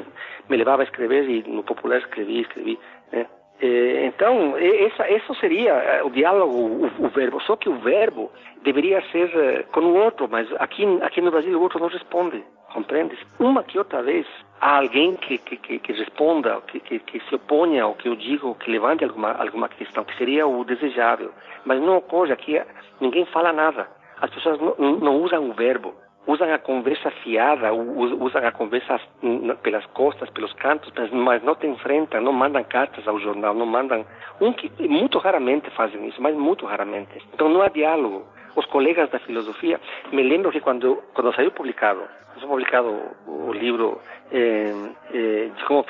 me 0.48 0.56
levava 0.56 0.82
a 0.82 0.84
escrever 0.84 1.28
e 1.28 1.42
no 1.48 1.64
popular 1.64 1.98
escrevi, 1.98 2.42
escrevi. 2.42 2.78
Né? 3.12 3.26
Então, 3.60 4.54
essa, 4.56 5.10
isso 5.10 5.34
seria 5.36 5.72
eh, 5.72 6.02
o 6.02 6.10
diálogo, 6.10 6.90
o, 6.98 7.08
verbo. 7.08 7.40
Só 7.40 7.56
que 7.56 7.68
o 7.68 7.78
verbo 7.78 8.30
deveria 8.62 9.00
ser 9.10 9.28
uh, 9.28 9.72
com 9.72 9.80
o 9.80 9.94
outro, 9.94 10.28
mas 10.30 10.46
aqui, 10.58 10.84
aqui 11.02 11.22
no 11.22 11.30
Brasil 11.30 11.58
o 11.58 11.62
outro 11.62 11.78
não 11.78 11.88
responde, 11.88 12.44
compreendes? 12.72 13.18
Uma 13.38 13.62
que 13.62 13.78
outra 13.78 14.02
vez 14.02 14.26
há 14.60 14.78
alguém 14.78 15.16
que, 15.16 15.38
que, 15.38 15.56
que, 15.56 15.78
que 15.78 15.92
responda, 15.92 16.60
que, 16.66 16.80
que, 16.80 16.98
que, 16.98 17.20
se 17.20 17.34
oponha 17.34 17.84
ao 17.84 17.94
que 17.94 18.08
eu 18.08 18.16
digo, 18.16 18.54
que 18.56 18.70
levante 18.70 19.04
alguma, 19.04 19.32
alguma 19.32 19.68
questão, 19.68 20.04
que 20.04 20.16
seria 20.18 20.46
o 20.46 20.62
desejável. 20.64 21.32
Mas 21.64 21.80
não 21.80 21.96
ocorre 21.96 22.32
aqui, 22.32 22.60
ninguém 23.00 23.24
fala 23.26 23.52
nada. 23.52 23.88
As 24.20 24.30
pessoas 24.30 24.60
não, 24.60 24.74
não 24.98 25.22
usam 25.22 25.48
o 25.48 25.54
verbo, 25.54 25.94
usam 26.26 26.52
a 26.52 26.58
conversa 26.58 27.10
fiada, 27.22 27.72
usam 27.72 28.46
a 28.46 28.52
conversa 28.52 29.00
pelas 29.62 29.86
costas, 29.86 30.28
pelos 30.30 30.52
cantos, 30.54 30.92
mas 31.12 31.42
não 31.42 31.54
te 31.54 31.66
enfrentam, 31.66 32.20
não 32.20 32.32
mandam 32.32 32.62
cartas 32.64 33.06
ao 33.06 33.18
jornal, 33.18 33.54
não 33.54 33.66
mandam. 33.66 34.04
Um 34.40 34.52
que 34.52 34.70
muito 34.88 35.18
raramente 35.18 35.70
fazem 35.70 36.06
isso, 36.08 36.20
mas 36.20 36.34
muito 36.34 36.66
raramente. 36.66 37.22
Então 37.32 37.48
não 37.48 37.62
há 37.62 37.68
diálogo. 37.68 38.26
Os 38.56 38.66
colegas 38.66 39.10
da 39.10 39.18
filosofia, 39.18 39.78
me 40.12 40.22
lembro 40.22 40.50
que 40.50 40.60
quando, 40.60 41.02
quando 41.12 41.34
saiu 41.34 41.52
publicado, 41.52 42.02
saiu 42.34 42.48
publicado 42.48 42.88
o 43.26 43.52
livro 43.52 44.00
eh, 44.32 44.72
eh, 45.12 45.50
de 45.54 45.64
como, 45.66 45.84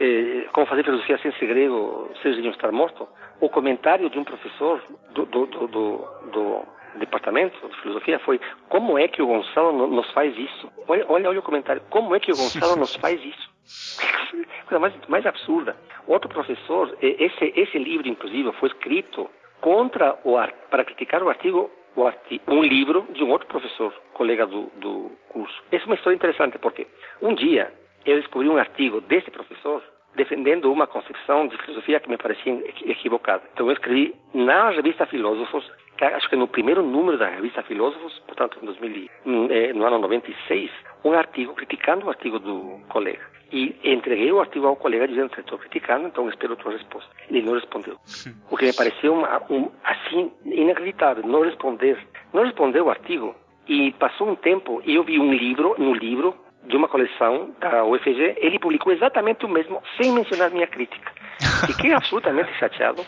eh, 0.00 0.48
como, 0.52 0.66
fazer 0.66 0.82
filosofia 0.82 1.18
sem 1.18 1.32
segredo, 1.34 2.10
deviam 2.22 2.50
estar 2.50 2.72
morto, 2.72 3.08
o 3.40 3.48
comentário 3.48 4.10
de 4.10 4.18
um 4.18 4.24
professor 4.24 4.82
do, 5.14 5.24
do, 5.26 5.46
do, 5.46 5.66
do, 5.68 6.66
departamento 6.98 7.68
de 7.68 7.80
filosofia 7.80 8.18
foi 8.20 8.40
como 8.68 8.98
é 8.98 9.08
que 9.08 9.22
o 9.22 9.26
Gonçalo 9.26 9.86
nos 9.86 10.10
faz 10.12 10.36
isso? 10.36 10.72
Olha, 10.88 11.04
olha, 11.08 11.28
olha 11.28 11.40
o 11.40 11.42
comentário, 11.42 11.82
como 11.90 12.14
é 12.14 12.20
que 12.20 12.32
o 12.32 12.36
Gonçalo 12.36 12.76
nos 12.76 12.94
faz 12.96 13.22
isso? 13.24 13.50
coisa 14.66 14.78
mais, 14.78 14.94
mais 15.08 15.26
absurda. 15.26 15.76
Outro 16.06 16.28
professor, 16.28 16.96
esse, 17.00 17.52
esse 17.56 17.78
livro, 17.78 18.08
inclusive, 18.08 18.52
foi 18.52 18.68
escrito 18.68 19.30
contra 19.60 20.18
o 20.24 20.36
para 20.68 20.84
criticar 20.84 21.22
o 21.22 21.28
artigo, 21.28 21.70
o 21.94 22.06
artigo, 22.06 22.42
um 22.48 22.62
livro 22.62 23.06
de 23.12 23.22
um 23.22 23.30
outro 23.30 23.46
professor, 23.46 23.92
colega 24.14 24.46
do, 24.46 24.64
do 24.76 25.12
curso. 25.28 25.62
Essa 25.70 25.84
é 25.84 25.86
uma 25.86 25.94
história 25.94 26.16
interessante 26.16 26.58
porque 26.58 26.86
um 27.20 27.34
dia 27.34 27.72
eu 28.04 28.16
descobri 28.16 28.48
um 28.48 28.56
artigo 28.56 29.00
desse 29.02 29.30
professor 29.30 29.82
defendendo 30.14 30.70
uma 30.70 30.86
concepção 30.86 31.46
de 31.46 31.56
filosofia 31.58 32.00
que 32.00 32.08
me 32.08 32.18
parecia 32.18 32.52
equivocada. 32.84 33.42
Então 33.52 33.66
eu 33.66 33.72
escrevi 33.72 34.14
na 34.34 34.70
revista 34.70 35.06
Filósofos, 35.06 35.70
acho 36.00 36.28
que 36.28 36.36
no 36.36 36.48
primeiro 36.48 36.82
número 36.82 37.18
da 37.18 37.28
revista 37.28 37.62
Filósofos, 37.62 38.18
portanto 38.26 38.58
em 38.60 38.66
2000, 38.66 39.08
eh, 39.50 39.72
no 39.72 39.86
ano 39.86 39.98
96, 39.98 40.70
um 41.04 41.12
artigo 41.12 41.54
criticando 41.54 42.06
o 42.06 42.08
artigo 42.08 42.38
do 42.38 42.80
colega. 42.88 43.32
E 43.52 43.76
entreguei 43.84 44.32
o 44.32 44.40
artigo 44.40 44.66
ao 44.66 44.76
colega 44.76 45.06
dizendo 45.06 45.30
estou 45.38 45.58
criticando, 45.58 46.08
então 46.08 46.28
espero 46.28 46.56
tua 46.56 46.72
resposta. 46.72 47.10
Ele 47.28 47.42
não 47.42 47.54
respondeu. 47.54 47.98
O 48.50 48.56
que 48.56 48.66
me 48.66 48.72
pareceu 48.72 49.14
uma, 49.14 49.42
um, 49.50 49.70
assim 49.84 50.32
inacreditável, 50.44 51.26
não 51.26 51.42
responder. 51.42 51.98
Não 52.32 52.44
respondeu 52.44 52.86
o 52.86 52.90
artigo. 52.90 53.34
E 53.68 53.92
passou 53.92 54.28
um 54.28 54.34
tempo 54.34 54.82
e 54.84 54.94
eu 54.94 55.04
vi 55.04 55.18
um 55.18 55.32
livro, 55.32 55.74
no 55.78 55.94
livro, 55.94 56.34
de 56.64 56.76
uma 56.76 56.88
coleção 56.88 57.54
da 57.58 57.84
UFG, 57.84 58.36
ele 58.38 58.58
publicou 58.58 58.92
exatamente 58.92 59.44
o 59.44 59.48
mesmo, 59.48 59.82
sem 60.00 60.12
mencionar 60.12 60.50
minha 60.50 60.66
crítica. 60.66 61.12
Fiquei 61.66 61.92
absolutamente 61.92 62.52
chateado. 62.58 63.04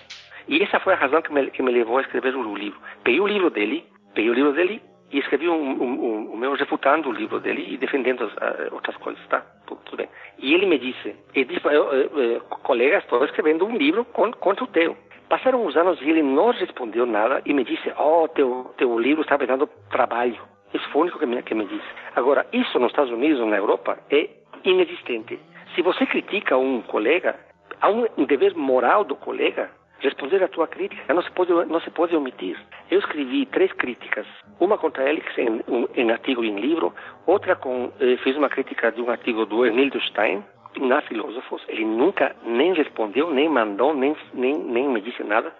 E 0.48 0.62
essa 0.62 0.80
foi 0.80 0.92
a 0.92 0.96
razão 0.96 1.22
que 1.22 1.32
me, 1.32 1.50
que 1.50 1.62
me 1.62 1.72
levou 1.72 1.98
a 1.98 2.02
escrever 2.02 2.34
o 2.34 2.54
livro. 2.54 2.78
Peguei 3.02 3.20
o 3.20 3.26
livro 3.26 3.50
dele, 3.50 3.84
peguei 4.14 4.30
o 4.30 4.34
livro 4.34 4.52
dele 4.52 4.82
e 5.10 5.18
escrevi 5.18 5.48
um, 5.48 5.54
um, 5.54 6.32
um, 6.32 6.36
meu 6.36 6.54
refutando 6.54 7.08
o 7.08 7.12
livro 7.12 7.40
dele 7.40 7.64
e 7.68 7.76
defendendo 7.76 8.24
as, 8.24 8.72
outras 8.72 8.96
coisas, 8.96 9.24
tá? 9.28 9.40
Tudo, 9.66 9.96
bem. 9.96 10.08
E 10.38 10.52
ele 10.52 10.66
me 10.66 10.78
disse, 10.78 11.14
ele 11.34 11.44
disse 11.44 11.64
eu, 11.66 11.92
eu, 11.92 12.40
colega, 12.40 12.98
estou 12.98 13.24
escrevendo 13.24 13.64
um 13.64 13.76
livro 13.76 14.04
com, 14.06 14.32
contra 14.32 14.64
o 14.64 14.68
teu. 14.68 14.96
Passaram 15.28 15.64
uns 15.64 15.76
anos 15.76 16.00
e 16.02 16.10
ele 16.10 16.22
não 16.22 16.50
respondeu 16.50 17.06
nada 17.06 17.40
e 17.46 17.54
me 17.54 17.64
disse, 17.64 17.92
oh, 17.98 18.28
teu, 18.28 18.74
teu 18.76 18.98
livro 18.98 19.22
está 19.22 19.38
me 19.38 19.46
dando 19.46 19.68
trabalho. 19.90 20.38
Isso 20.72 20.88
foi 20.90 21.00
o 21.00 21.02
único 21.04 21.18
que 21.18 21.26
me, 21.26 21.42
que 21.42 21.54
me 21.54 21.64
disse. 21.66 21.86
Agora, 22.16 22.46
isso 22.52 22.78
nos 22.78 22.90
Estados 22.90 23.12
Unidos 23.12 23.40
ou 23.40 23.46
na 23.46 23.56
Europa 23.56 23.98
é 24.10 24.28
inexistente. 24.64 25.38
Se 25.74 25.82
você 25.82 26.04
critica 26.06 26.56
um 26.56 26.82
colega, 26.82 27.38
há 27.80 27.88
um 27.88 28.24
dever 28.24 28.54
moral 28.56 29.04
do 29.04 29.14
colega 29.16 29.70
responder 30.08 30.42
à 30.42 30.48
tua 30.48 30.66
crítica. 30.66 31.12
Não 31.12 31.22
se 31.22 31.30
pode, 31.30 31.52
não 31.52 31.80
se 31.80 31.90
pode 31.90 32.14
omitir. 32.14 32.58
Eu 32.90 32.98
escrevi 32.98 33.46
três 33.46 33.72
críticas. 33.72 34.26
Uma 34.60 34.78
contra 34.78 35.08
Elix 35.08 35.26
em, 35.38 35.62
em 35.96 36.10
artigo 36.10 36.44
em 36.44 36.56
livro. 36.56 36.94
Outra 37.26 37.56
com, 37.56 37.92
eh, 38.00 38.16
fiz 38.22 38.36
uma 38.36 38.48
crítica 38.48 38.92
de 38.92 39.00
um 39.00 39.10
artigo 39.10 39.46
do 39.46 39.66
Emilio 39.66 40.00
Stein, 40.02 40.44
na 40.80 41.00
Filósofos. 41.02 41.62
Ele 41.68 41.84
nunca 41.84 42.34
nem 42.44 42.72
respondeu, 42.74 43.30
nem 43.30 43.48
mandou, 43.48 43.94
nem, 43.94 44.16
nem, 44.32 44.56
nem 44.58 44.88
me 44.88 45.00
disse 45.00 45.22
nada. 45.22 45.52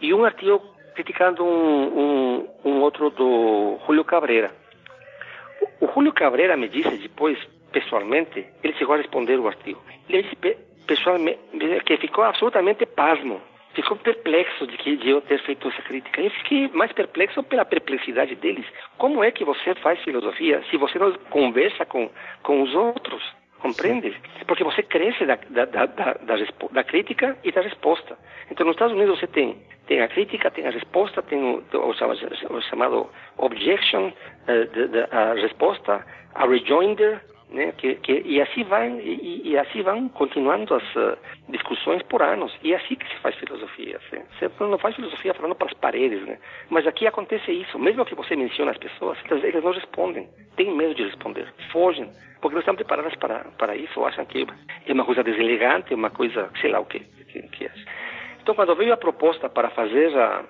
E 0.00 0.14
um 0.14 0.24
artigo 0.24 0.62
criticando 0.94 1.44
um, 1.44 1.98
um, 1.98 2.48
um 2.64 2.80
outro 2.80 3.10
do 3.10 3.78
Julio 3.86 4.04
Cabrera. 4.04 4.50
O, 5.80 5.86
o 5.86 5.92
Julio 5.92 6.12
Cabrera 6.12 6.56
me 6.56 6.68
disse 6.68 6.96
depois, 6.96 7.38
pessoalmente, 7.72 8.46
ele 8.62 8.74
chegou 8.74 8.94
a 8.94 8.98
responder 8.98 9.38
o 9.38 9.46
artigo. 9.46 9.80
Ele 10.08 10.22
disse 10.22 10.36
pessoalmente 10.86 11.38
que 11.84 11.96
ficou 11.98 12.24
absolutamente 12.24 12.84
pasmo, 12.86 13.40
ficou 13.74 13.96
perplexo 13.96 14.66
de 14.66 14.76
que 14.76 14.96
de 14.96 15.10
eu 15.10 15.20
ter 15.20 15.40
feito 15.42 15.68
essa 15.68 15.82
crítica. 15.82 16.20
Eu 16.20 16.30
fiquei 16.30 16.68
mais 16.68 16.92
perplexo 16.92 17.42
pela 17.42 17.64
perplexidade 17.64 18.34
deles. 18.36 18.66
Como 18.98 19.22
é 19.22 19.30
que 19.30 19.44
você 19.44 19.74
faz 19.76 20.00
filosofia 20.00 20.62
se 20.70 20.76
você 20.76 20.98
não 20.98 21.12
conversa 21.30 21.84
com, 21.84 22.10
com 22.42 22.62
os 22.62 22.74
outros? 22.74 23.22
Compreende? 23.60 24.16
Porque 24.46 24.64
você 24.64 24.82
cresce 24.82 25.26
da, 25.26 25.38
da, 25.50 25.64
da, 25.66 25.86
da, 25.86 26.14
da, 26.72 26.84
crítica 26.84 27.36
e 27.44 27.52
da 27.52 27.60
resposta. 27.60 28.16
Então, 28.50 28.64
nos 28.64 28.74
Estados 28.74 28.94
Unidos 28.94 29.20
você 29.20 29.26
tem, 29.26 29.58
tem 29.86 30.00
a 30.00 30.08
crítica, 30.08 30.50
tem 30.50 30.66
a 30.66 30.70
resposta, 30.70 31.22
tem 31.22 31.42
o, 31.42 31.62
o, 31.74 32.60
chamado 32.62 33.10
objection, 33.36 34.12
eh, 34.48 35.08
a 35.10 35.34
resposta, 35.34 36.04
a 36.34 36.46
rejoinder, 36.46 37.20
né? 37.50 37.72
Que, 37.76 37.96
que, 37.96 38.22
e 38.24 38.40
assim 38.40 38.64
vai 38.64 38.88
e, 38.90 39.42
e, 39.50 39.58
assim 39.58 39.82
vão 39.82 40.08
continuando 40.08 40.74
as 40.74 40.96
uh, 40.96 41.16
discussões 41.48 42.02
por 42.04 42.22
anos. 42.22 42.56
E 42.62 42.72
é 42.72 42.76
assim 42.76 42.94
que 42.94 43.08
se 43.08 43.16
faz 43.16 43.34
filosofia 43.36 43.98
assim. 43.98 44.22
você 44.38 44.50
não 44.64 44.78
faz 44.78 44.94
filosofia 44.94 45.34
falando 45.34 45.54
para 45.54 45.68
as 45.68 45.74
paredes 45.74 46.22
né? 46.26 46.38
Mas 46.68 46.86
aqui 46.86 47.06
acontece 47.06 47.50
isso. 47.50 47.78
Mesmo 47.78 48.04
que 48.04 48.14
você 48.14 48.36
menciona 48.36 48.70
as 48.70 48.78
pessoas 48.78 49.18
eles 49.30 49.62
não 49.62 49.72
respondem. 49.72 50.28
Têm 50.56 50.74
medo 50.74 50.94
de 50.94 51.04
responder. 51.04 51.52
Fogem. 51.72 52.10
Porque 52.40 52.54
não 52.54 52.60
estão 52.60 52.74
preparadas 52.74 53.14
para 53.16 53.44
para 53.58 53.76
isso. 53.76 54.04
Acham 54.04 54.24
que 54.24 54.46
é 54.86 54.92
uma 54.92 55.04
coisa 55.04 55.22
deselegante 55.22 55.94
uma 55.94 56.10
coisa 56.10 56.50
sei 56.60 56.70
lá 56.70 56.80
o 56.80 56.86
que 56.86 57.00
que, 57.00 57.42
que 57.42 57.64
é. 57.66 57.72
Então 58.42 58.54
quando 58.54 58.74
veio 58.76 58.92
a 58.92 58.96
proposta 58.96 59.48
para 59.48 59.70
fazer 59.70 60.16
a 60.16 60.44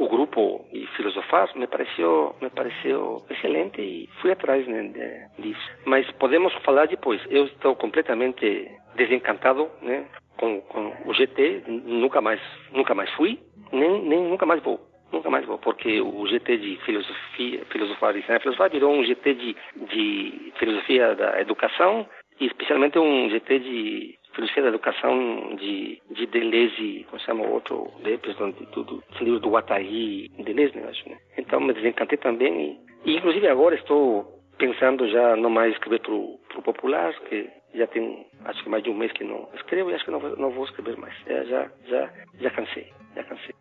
o 0.00 0.08
grupo 0.08 0.64
e 0.72 0.86
filosofar 0.96 1.46
me 1.54 1.66
pareceu 1.66 2.34
me 2.40 2.48
pareceu 2.48 3.22
excelente 3.28 3.82
e 3.82 4.08
fui 4.20 4.32
atrás 4.32 4.66
né, 4.66 5.28
disso. 5.38 5.70
Mas 5.84 6.10
podemos 6.12 6.54
falar 6.64 6.86
depois. 6.86 7.20
Eu 7.28 7.44
estou 7.44 7.76
completamente 7.76 8.66
desencantado 8.96 9.70
né 9.82 10.06
com, 10.38 10.62
com 10.62 10.92
o 11.04 11.12
GT 11.12 11.64
nunca 11.68 12.20
mais 12.22 12.40
nunca 12.72 12.94
mais 12.94 13.10
fui 13.10 13.38
nem 13.72 14.02
nem 14.02 14.22
nunca 14.22 14.46
mais 14.46 14.62
vou. 14.62 14.80
Nunca 15.12 15.28
mais 15.28 15.44
vou 15.44 15.58
porque 15.58 16.00
o 16.00 16.26
GT 16.26 16.56
de 16.56 16.76
filosofia 16.86 17.64
filosofar 17.70 18.16
e 18.16 18.22
filosofar 18.22 18.70
virou 18.70 18.94
um 18.94 19.04
GT 19.04 19.34
de 19.34 19.56
de 19.92 20.52
filosofia 20.58 21.14
da 21.14 21.40
educação 21.40 22.06
e 22.40 22.46
especialmente 22.46 22.98
um 22.98 23.28
GT 23.28 23.58
de 23.58 24.19
filosofia 24.40 24.62
da 24.62 24.68
educação 24.68 25.56
de, 25.56 26.00
de 26.10 26.26
Deleuze, 26.26 27.06
como 27.08 27.22
chama 27.22 27.46
outro, 27.46 27.90
depois 28.02 28.36
de 28.36 28.66
tudo, 28.66 29.02
esse 29.12 29.24
livro 29.24 29.40
do 29.40 29.50
Guattari, 29.50 30.30
Deleuze, 30.38 30.76
né, 30.76 30.88
acho, 30.88 31.08
né? 31.08 31.18
Então 31.36 31.60
me 31.60 31.74
desencantei 31.74 32.18
também 32.18 32.80
e, 33.04 33.10
e, 33.10 33.16
inclusive 33.16 33.46
agora 33.48 33.74
estou 33.74 34.40
pensando 34.58 35.08
já 35.08 35.36
não 35.36 35.50
mais 35.50 35.72
escrever 35.72 36.00
para 36.00 36.12
o 36.12 36.62
popular, 36.62 37.14
que 37.28 37.48
já 37.74 37.86
tem 37.86 38.26
acho 38.44 38.62
que 38.62 38.68
mais 38.68 38.82
de 38.82 38.90
um 38.90 38.96
mês 38.96 39.12
que 39.12 39.24
não 39.24 39.48
escrevo 39.54 39.90
e 39.90 39.94
acho 39.94 40.04
que 40.04 40.10
não, 40.10 40.20
não 40.20 40.50
vou 40.50 40.64
escrever 40.64 40.96
mais. 40.96 41.14
É, 41.26 41.44
já, 41.44 41.70
já, 41.86 42.10
já 42.40 42.50
cansei, 42.50 42.86
já 43.14 43.24
cansei. 43.24 43.54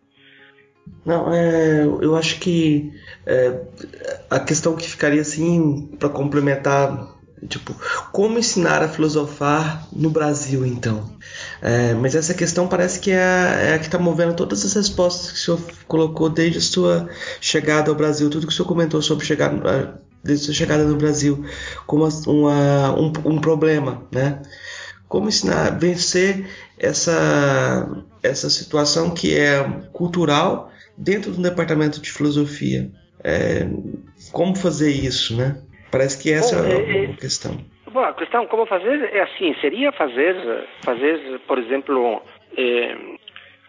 Não, 1.05 1.31
é, 1.33 1.85
eu 2.01 2.15
acho 2.15 2.39
que 2.39 2.91
é, 3.25 3.65
a 4.29 4.39
questão 4.39 4.75
que 4.75 4.89
ficaria 4.89 5.21
assim 5.21 5.95
para 5.97 6.09
complementar 6.09 7.18
Tipo, 7.47 7.73
como 8.11 8.37
ensinar 8.37 8.83
a 8.83 8.89
filosofar 8.89 9.87
no 9.93 10.09
Brasil, 10.09 10.65
então? 10.65 11.09
É, 11.61 11.93
mas 11.93 12.13
essa 12.13 12.33
questão 12.33 12.67
parece 12.67 12.99
que 12.99 13.11
é, 13.11 13.69
é 13.69 13.73
a 13.73 13.79
que 13.79 13.85
está 13.85 13.97
movendo 13.97 14.35
todas 14.35 14.65
as 14.65 14.73
respostas 14.73 15.31
que 15.31 15.37
o 15.37 15.41
senhor 15.41 15.61
colocou 15.87 16.29
desde 16.29 16.57
a 16.57 16.61
sua 16.61 17.09
chegada 17.39 17.89
ao 17.89 17.95
Brasil, 17.95 18.29
tudo 18.29 18.45
que 18.45 18.53
o 18.53 18.55
senhor 18.55 18.67
comentou 18.67 19.01
sobre 19.01 19.25
chegar, 19.25 19.53
desde 20.21 20.43
a 20.43 20.45
sua 20.47 20.53
chegada 20.53 20.83
no 20.83 20.97
Brasil, 20.97 21.45
como 21.85 22.07
uma, 22.27 22.93
um, 22.99 23.11
um 23.25 23.39
problema, 23.39 24.03
né? 24.11 24.41
Como 25.07 25.29
ensinar, 25.29 25.79
vencer 25.79 26.45
essa, 26.77 28.03
essa 28.21 28.49
situação 28.49 29.11
que 29.11 29.33
é 29.33 29.63
cultural 29.93 30.71
dentro 30.97 31.31
do 31.31 31.41
departamento 31.41 32.01
de 32.01 32.11
filosofia. 32.11 32.91
É, 33.23 33.67
como 34.31 34.55
fazer 34.55 34.91
isso, 34.91 35.35
né? 35.35 35.57
Parece 35.91 36.21
que 36.21 36.31
essa 36.31 36.61
Bom, 36.61 36.67
é, 36.67 37.05
é 37.05 37.05
a 37.05 37.13
questão. 37.15 37.57
Bom, 37.91 38.01
a 38.01 38.13
questão 38.13 38.45
como 38.47 38.65
fazer 38.65 39.13
é 39.13 39.21
assim, 39.21 39.55
seria 39.61 39.91
fazer, 39.91 40.35
fazer, 40.83 41.39
por 41.47 41.57
exemplo, 41.57 42.21
é, 42.55 42.95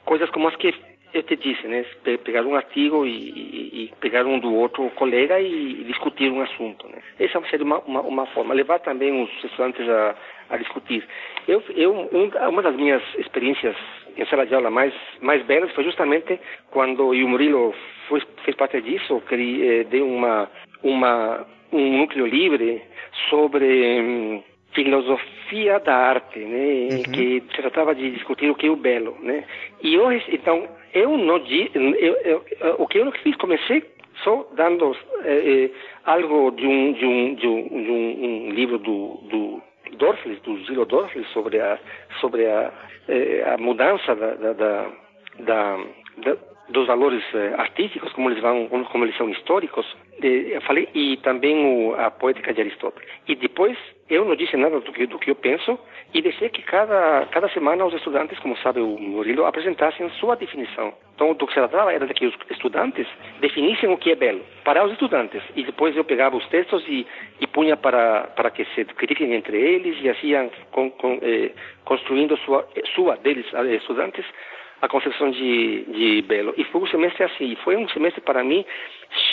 coisas 0.05 0.29
como 0.31 0.49
as 0.49 0.57
que 0.57 0.75
eu 1.13 1.23
te 1.25 1.37
disse, 1.37 1.67
né? 1.67 1.85
Pegar 2.25 2.43
um 2.45 2.55
artigo 2.55 3.05
e, 3.05 3.11
e, 3.11 3.85
e, 3.85 3.93
pegar 4.01 4.25
um 4.27 4.39
do 4.39 4.55
outro 4.55 4.89
colega 4.91 5.41
e 5.41 5.85
discutir 5.85 6.31
um 6.31 6.41
assunto, 6.41 6.87
né? 6.89 6.99
Essa 7.19 7.41
seria 7.51 7.65
uma, 7.65 7.81
uma, 7.81 8.01
uma 8.03 8.27
forma. 8.27 8.55
Levar 8.55 8.79
também 8.81 9.23
os 9.23 9.31
estudantes 9.45 9.89
a, 9.89 10.15
a 10.51 10.57
discutir. 10.57 11.05
Eu, 11.49 11.63
eu 11.75 12.09
um, 12.13 12.31
uma 12.49 12.63
das 12.63 12.77
minhas 12.77 13.03
experiências 13.19 13.77
em 14.17 14.25
sala 14.27 14.47
de 14.47 14.55
aula 14.55 14.71
mais 14.71 14.95
mais 15.21 15.45
belas 15.47 15.73
foi 15.73 15.85
justamente 15.85 16.39
quando 16.71 17.15
e 17.15 17.25
o 17.25 17.29
Murilo 17.29 17.75
foi, 18.09 18.23
fez 18.45 18.57
parte 18.57 18.81
disso, 18.81 19.23
que 19.27 19.35
ele 19.35 19.69
eh, 19.69 19.85
deu 19.85 20.07
uma 20.07 20.49
uma 20.83 21.47
um 21.73 21.99
núcleo 21.99 22.27
livre 22.27 22.83
sobre 23.29 24.01
hum, 24.01 24.43
filosofia 24.73 25.79
da 25.81 25.95
arte, 25.95 26.39
né, 26.39 26.89
uhum. 26.93 27.03
que 27.13 27.41
se 27.41 27.63
tratava 27.63 27.95
de 27.95 28.11
discutir 28.11 28.51
o 28.51 28.55
que 28.55 28.67
é 28.67 28.71
o 28.71 28.77
belo, 28.77 29.17
né. 29.21 29.45
E 29.83 29.95
eu, 29.95 30.13
então, 30.13 30.69
eu 30.95 31.17
não 31.17 31.37
eu, 31.75 32.17
eu, 32.25 32.45
o 32.79 32.87
que 32.87 32.99
eu 32.99 33.05
não 33.05 33.13
fiz, 33.13 33.37
comecei 33.37 33.83
só 34.23 34.47
dando 34.55 34.97
eh, 35.25 35.71
eh, 35.71 35.71
algo 36.05 36.51
de 36.53 36.67
um 36.67 36.93
de 36.93 37.07
um 37.07 37.35
de 37.35 37.47
um, 37.47 37.69
de 37.69 37.91
um, 37.91 38.25
um 38.25 38.51
livro 38.51 38.79
do, 38.79 39.19
do 39.31 39.63
Dorfles, 39.97 40.41
do 40.43 40.59
Giro 40.65 40.85
Dorfles 40.85 41.27
sobre 41.29 41.61
a 41.61 41.79
sobre 42.21 42.47
a, 42.47 42.73
eh, 43.09 43.45
a 43.47 43.57
mudança 43.57 44.15
da, 44.15 44.35
da, 44.35 44.53
da, 44.53 45.79
da 46.19 46.37
dos 46.71 46.87
valores 46.87 47.23
eh, 47.35 47.55
artísticos, 47.59 48.13
como 48.13 48.31
eles 48.31 48.41
vão, 48.41 48.69
como 48.69 49.05
eles 49.05 49.17
são 49.17 49.29
históricos, 49.29 49.87
de, 50.21 50.53
eu 50.53 50.61
falei, 50.63 50.89
e 50.95 51.17
também 51.19 51.57
o, 51.57 51.95
a 51.95 52.11
poética 52.11 52.53
de 52.53 52.61
Aristóteles. 52.61 53.09
E 53.27 53.35
depois 53.35 53.77
eu 54.09 54.25
não 54.25 54.35
disse 54.35 54.57
nada 54.57 54.81
do 54.81 54.93
que, 54.93 55.07
do 55.07 55.19
que 55.19 55.31
eu 55.31 55.35
penso 55.37 55.79
e 56.13 56.21
deixei 56.21 56.49
que 56.49 56.63
cada, 56.63 57.27
cada 57.31 57.49
semana 57.51 57.85
os 57.85 57.95
estudantes, 57.95 58.39
como 58.41 58.57
sabe 58.59 58.81
o 58.81 58.99
Murilo, 58.99 59.47
apresentassem 59.47 60.09
sua 60.19 60.35
definição. 60.35 60.93
Então, 61.15 61.35
do 61.35 61.47
que 61.47 61.53
se 61.53 61.61
tratava 61.61 61.93
era 61.93 62.07
de 62.07 62.15
que 62.15 62.27
os 62.27 62.35
estudantes 62.51 63.07
definissem 63.41 63.89
o 63.93 63.97
que 63.97 64.11
é 64.11 64.17
belo 64.17 64.41
para 64.65 64.85
os 64.85 64.93
estudantes. 64.93 65.43
E 65.55 65.63
depois 65.63 65.97
eu 65.97 66.05
pegava 66.05 66.37
os 66.37 66.47
textos 66.49 66.83
e, 66.89 67.07
e 67.41 67.47
punha 67.47 67.77
para, 67.77 68.23
para 68.35 68.51
que 68.51 68.65
se 68.75 68.85
critiquem 68.87 69.35
entre 69.35 69.57
eles 69.57 69.97
e 70.03 70.09
assim 70.09 70.51
com, 70.73 70.91
com, 70.91 71.19
eh, 71.23 71.53
construindo 71.85 72.37
sua, 72.39 72.67
sua 72.95 73.17
deles, 73.17 73.47
eh, 73.53 73.77
estudantes, 73.77 74.25
a 74.81 74.89
concepção 74.89 75.31
de, 75.31 75.85
de 75.85 76.23
Belo. 76.23 76.55
E 76.57 76.65
foi 76.65 76.81
um 76.83 76.87
semestre 76.87 77.25
assim, 77.25 77.57
foi 77.57 77.77
um 77.77 77.89
semestre 77.89 78.21
para 78.21 78.43
mim 78.43 78.65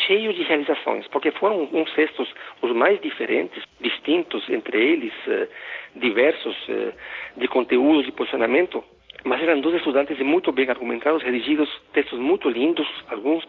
cheio 0.05 0.33
de 0.33 0.43
realizações, 0.43 1.07
porque 1.07 1.31
foram 1.31 1.69
uns 1.71 1.91
textos 1.93 2.27
os 2.61 2.71
mais 2.71 2.99
diferentes, 3.01 3.63
distintos 3.79 4.49
entre 4.49 4.77
eles, 4.77 5.13
eh, 5.27 5.47
diversos, 5.95 6.55
eh, 6.69 6.93
de 7.37 7.47
conteúdo, 7.47 8.03
de 8.03 8.11
posicionamento, 8.11 8.83
mas 9.23 9.41
eram 9.41 9.59
dois 9.59 9.75
estudantes 9.75 10.17
muito 10.19 10.51
bem 10.51 10.69
argumentados, 10.69 11.23
redigidos, 11.23 11.69
textos 11.93 12.19
muito 12.19 12.49
lindos, 12.49 12.87
alguns 13.09 13.43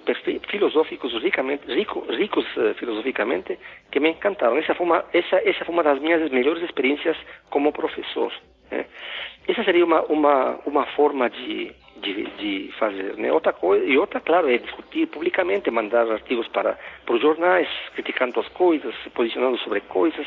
filosóficos, 0.49 1.13
ricamente, 1.23 1.67
rico, 1.73 2.05
ricos 2.11 2.45
uh, 2.57 2.75
filosoficamente, 2.75 3.59
que 3.91 4.01
me 4.01 4.11
encantaram. 4.11 4.57
Essa 4.57 4.75
foi 4.75 4.87
uma, 4.87 5.05
essa, 5.13 5.37
essa 5.49 5.65
foi 5.65 5.73
uma 5.75 5.83
das 5.83 6.01
minhas 6.01 6.29
melhores 6.31 6.63
experiências 6.63 7.17
como 7.51 7.73
professor. 7.73 8.33
Né? 8.71 8.85
Essa 9.47 9.65
seria 9.65 9.85
uma, 9.85 10.03
uma, 10.03 10.59
uma 10.67 10.87
forma 10.87 11.31
de, 11.31 11.73
de, 11.97 12.25
de 12.25 12.73
fazer. 12.79 13.17
Né? 13.17 13.33
Outra 13.33 13.53
coisa, 13.53 13.85
e 13.85 13.97
outra, 13.97 14.21
claro, 14.21 14.49
é 14.49 14.59
discutir 14.59 15.07
publicamente, 15.07 15.71
mandar 15.71 16.11
artigos 16.11 16.47
para, 16.49 16.79
para 17.05 17.15
os 17.15 17.21
jornais, 17.21 17.69
criticando 17.95 18.39
as 18.41 18.49
coisas, 18.49 18.95
se 19.03 19.11
posicionando 19.11 19.59
sobre 19.59 19.81
coisas, 19.81 20.27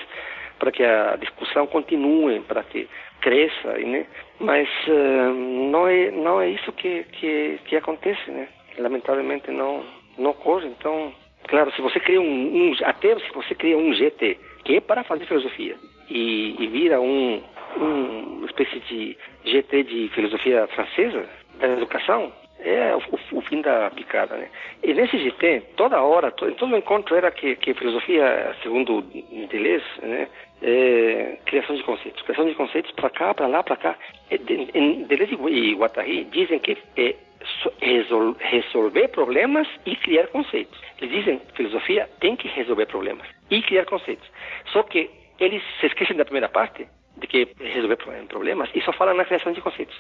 para 0.57 0.71
que 0.71 0.83
a 0.83 1.15
discussão 1.15 1.65
continue, 1.67 2.39
para 2.41 2.63
que 2.63 2.87
cresça, 3.19 3.73
né? 3.79 4.05
Mas 4.39 4.67
uh, 4.87 5.33
não 5.71 5.87
é 5.87 6.11
não 6.11 6.41
é 6.41 6.49
isso 6.49 6.71
que 6.73 7.03
que, 7.13 7.59
que 7.65 7.75
acontece, 7.75 8.29
né? 8.29 8.47
Lamentavelmente 8.77 9.49
não 9.49 9.83
não 10.19 10.31
ocorre. 10.31 10.67
Então, 10.67 11.11
claro, 11.47 11.71
se 11.73 11.81
você 11.81 11.99
cria 11.99 12.21
um, 12.21 12.23
um 12.69 12.75
até 12.83 13.17
se 13.19 13.31
você 13.33 13.55
cria 13.55 13.77
um 13.77 13.93
GT 13.93 14.37
que 14.63 14.75
é 14.75 14.81
para 14.81 15.03
fazer 15.03 15.25
filosofia 15.25 15.75
e, 16.09 16.55
e 16.59 16.67
vira 16.67 17.01
um, 17.01 17.41
um 17.77 18.31
uma 18.41 18.45
espécie 18.47 18.79
de 18.79 19.17
GT 19.45 19.83
de 19.83 20.09
filosofia 20.09 20.67
francesa, 20.67 21.25
da 21.59 21.67
educação 21.67 22.33
é 22.59 22.95
o, 22.95 23.37
o, 23.37 23.41
fim 23.41 23.61
da 23.61 23.89
picada, 23.91 24.35
né? 24.35 24.47
E 24.83 24.93
nesse 24.93 25.17
GT, 25.17 25.61
toda 25.75 26.01
hora, 26.01 26.31
todo, 26.31 26.53
todo 26.55 26.77
encontro 26.77 27.15
era 27.15 27.31
que, 27.31 27.55
que 27.55 27.73
filosofia, 27.73 28.55
segundo 28.61 29.01
Deleuze, 29.01 29.85
né, 30.03 30.27
é, 30.61 31.37
criação 31.45 31.75
de 31.75 31.83
conceitos. 31.83 32.21
Criação 32.21 32.45
de 32.45 32.53
conceitos 32.53 32.91
para 32.91 33.09
cá, 33.09 33.33
para 33.33 33.47
lá, 33.47 33.63
para 33.63 33.75
cá. 33.75 33.97
Deleuze 34.29 35.37
e 35.49 35.73
Guattari 35.73 36.25
dizem 36.25 36.59
que 36.59 36.77
é 36.97 37.15
resol, 37.81 38.35
resolver 38.39 39.07
problemas 39.07 39.67
e 39.85 39.95
criar 39.95 40.27
conceitos. 40.27 40.79
Eles 41.01 41.15
dizem 41.15 41.41
filosofia 41.55 42.07
tem 42.19 42.35
que 42.35 42.47
resolver 42.47 42.85
problemas 42.85 43.27
e 43.49 43.61
criar 43.63 43.85
conceitos. 43.85 44.29
Só 44.71 44.83
que 44.83 45.09
eles 45.39 45.63
se 45.79 45.87
esquecem 45.87 46.15
da 46.15 46.25
primeira 46.25 46.47
parte, 46.47 46.87
de 47.21 47.27
que 47.27 47.47
resolver 47.59 47.97
problemas 48.27 48.69
e 48.73 48.81
só 48.81 48.91
fala 48.91 49.13
na 49.13 49.23
criação 49.23 49.53
de 49.53 49.61
conceitos. 49.61 49.95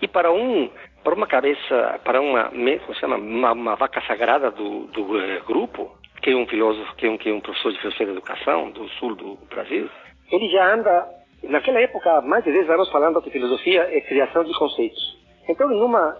E 0.00 0.06
para 0.06 0.30
um 0.30 0.70
para 1.02 1.14
uma 1.14 1.26
cabeça, 1.26 2.00
para 2.04 2.20
uma 2.20 2.50
como 2.50 2.94
se 2.94 3.00
chama, 3.00 3.16
uma, 3.16 3.52
uma 3.52 3.74
vaca 3.76 4.00
sagrada 4.02 4.50
do, 4.50 4.86
do 4.88 5.02
uh, 5.02 5.44
grupo, 5.46 5.96
que 6.22 6.30
é 6.30 6.36
um 6.36 6.46
filósofo, 6.46 6.94
que 6.96 7.06
é 7.06 7.10
um, 7.10 7.16
que 7.16 7.30
é 7.30 7.32
um 7.32 7.40
professor 7.40 7.72
de 7.72 7.78
filosofia 7.78 8.06
da 8.06 8.12
educação 8.12 8.70
do 8.70 8.88
sul 8.90 9.14
do 9.14 9.38
Brasil, 9.48 9.88
ele 10.30 10.48
já 10.48 10.74
anda 10.74 11.08
naquela 11.44 11.80
época 11.80 12.20
mais 12.22 12.44
de 12.44 12.52
10 12.52 12.70
anos 12.70 12.90
falando 12.90 13.22
que 13.22 13.30
filosofia 13.30 13.82
é 13.90 14.00
criação 14.00 14.44
de 14.44 14.52
conceitos. 14.54 15.16
Então, 15.48 15.68
numa 15.68 16.16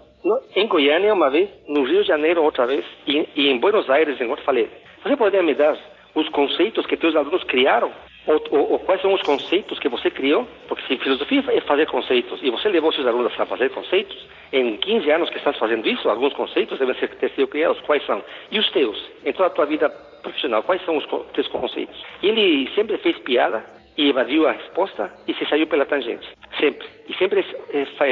em 0.55 0.67
Goiânia 0.67 1.13
uma 1.13 1.29
vez, 1.29 1.49
no 1.67 1.83
Rio 1.83 2.01
de 2.01 2.07
Janeiro 2.07 2.43
outra 2.43 2.65
vez 2.65 2.83
e, 3.05 3.27
e 3.35 3.49
em 3.49 3.59
Buenos 3.59 3.89
Aires 3.89 4.19
em 4.19 4.29
outro 4.29 4.43
falei, 4.43 4.69
você 5.03 5.15
poderia 5.15 5.43
me 5.43 5.53
dar 5.53 5.77
os 6.15 6.27
conceitos 6.29 6.85
que 6.85 6.97
teus 6.97 7.15
alunos 7.15 7.43
criaram 7.43 7.91
ou, 8.27 8.43
ou, 8.51 8.71
ou, 8.73 8.79
quais 8.79 9.01
são 9.01 9.13
os 9.13 9.21
conceitos 9.21 9.79
que 9.79 9.87
você 9.87 10.11
criou? 10.11 10.45
Porque 10.67 10.85
se 10.85 11.01
filosofia 11.01 11.43
é 11.47 11.61
fazer 11.61 11.87
conceitos 11.87 12.39
e 12.43 12.49
você 12.49 12.67
levou 12.67 12.91
seus 12.91 13.07
alunos 13.07 13.31
a 13.39 13.45
fazer 13.45 13.69
conceitos, 13.69 14.17
em 14.51 14.75
15 14.77 15.09
anos 15.09 15.29
que 15.29 15.37
estás 15.37 15.57
fazendo 15.57 15.87
isso, 15.87 16.09
alguns 16.09 16.33
conceitos 16.33 16.77
devem 16.77 16.93
ser 16.95 17.09
ter 17.15 17.31
sido 17.31 17.47
criados. 17.47 17.79
Quais 17.81 18.05
são? 18.05 18.21
E 18.51 18.59
os 18.59 18.69
teus? 18.71 19.01
Em 19.25 19.31
toda 19.31 19.47
a 19.47 19.51
tua 19.51 19.65
vida 19.65 19.89
profissional, 20.21 20.61
quais 20.63 20.83
são 20.83 20.97
os 20.97 21.05
teus 21.31 21.47
conceitos? 21.47 22.03
Ele 22.21 22.69
sempre 22.75 22.97
fez 22.97 23.17
piada 23.19 23.63
e 23.97 24.09
evadiu 24.09 24.45
a 24.45 24.51
resposta 24.51 25.11
e 25.25 25.33
se 25.33 25.45
saiu 25.45 25.65
pela 25.65 25.85
tangente. 25.85 26.27
Sempre. 26.59 26.85
E 27.07 27.13
sempre 27.15 27.45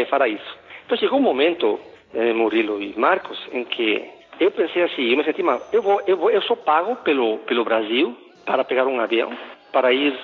fará 0.10 0.30
isso. 0.30 0.58
Então 0.86 0.98
chegou 0.98 1.20
um 1.20 1.24
momento, 1.24 1.78
eh, 2.14 2.32
Murilo 2.32 2.82
e 2.82 2.98
Marcos, 2.98 3.38
em 3.52 3.66
que 3.66 4.02
eu 4.40 4.50
pensei 4.52 4.84
assim, 4.84 5.10
eu 5.10 5.18
me 5.18 5.24
senti 5.26 5.44
mal. 5.44 5.62
Eu, 5.74 5.82
vou, 5.82 6.02
eu, 6.08 6.16
vou, 6.16 6.30
eu 6.30 6.42
sou 6.44 6.56
pago 6.56 6.96
pelo, 6.98 7.40
pelo 7.40 7.66
Brasil 7.66 8.16
para 8.46 8.64
pegar 8.64 8.86
um 8.86 9.00
avião 9.00 9.32
para 9.76 9.92
ir 9.92 10.18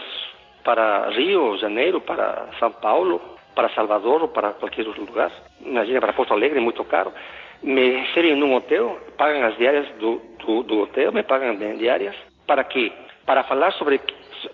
para 0.64 1.10
Rio, 1.10 1.58
Janeiro, 1.58 2.00
para 2.00 2.48
São 2.58 2.72
Paulo, 2.72 3.20
para 3.54 3.68
Salvador 3.72 4.22
ou 4.22 4.30
para 4.30 4.54
qualquer 4.54 4.88
outro 4.88 5.04
lugar. 5.04 5.30
Imagina, 5.60 6.00
para 6.00 6.14
Porto 6.14 6.34
Alegre 6.34 6.60
é 6.60 6.62
muito 6.62 6.82
caro. 6.86 7.12
Me 7.62 7.98
recebem 7.98 8.38
num 8.38 8.56
hotel, 8.56 8.98
pagam 9.18 9.44
as 9.44 9.58
diárias 9.58 9.90
do, 10.00 10.22
do, 10.40 10.64
do 10.64 10.80
hotel, 10.84 11.12
me 11.12 11.22
pagam 11.22 11.58
diárias. 11.78 12.16
Para 12.48 12.64
quê? 12.64 12.94
Para 13.26 13.44
falar 13.44 13.74
sobre 13.74 14.00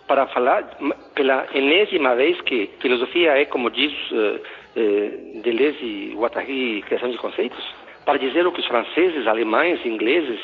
para 0.07 0.25
falar 0.27 0.67
pela 1.13 1.45
enésima 1.53 2.15
vez 2.15 2.41
que 2.41 2.71
filosofia 2.81 3.39
é, 3.39 3.45
como 3.45 3.69
diz 3.69 3.93
uh, 4.11 4.41
uh, 4.75 5.41
Deleuze 5.43 6.13
Guattari, 6.15 6.81
criação 6.87 7.11
de 7.11 7.17
conceitos, 7.19 7.63
para 8.03 8.17
dizer 8.17 8.47
o 8.47 8.51
que 8.51 8.61
os 8.61 8.65
franceses, 8.65 9.27
alemães, 9.27 9.85
ingleses, 9.85 10.39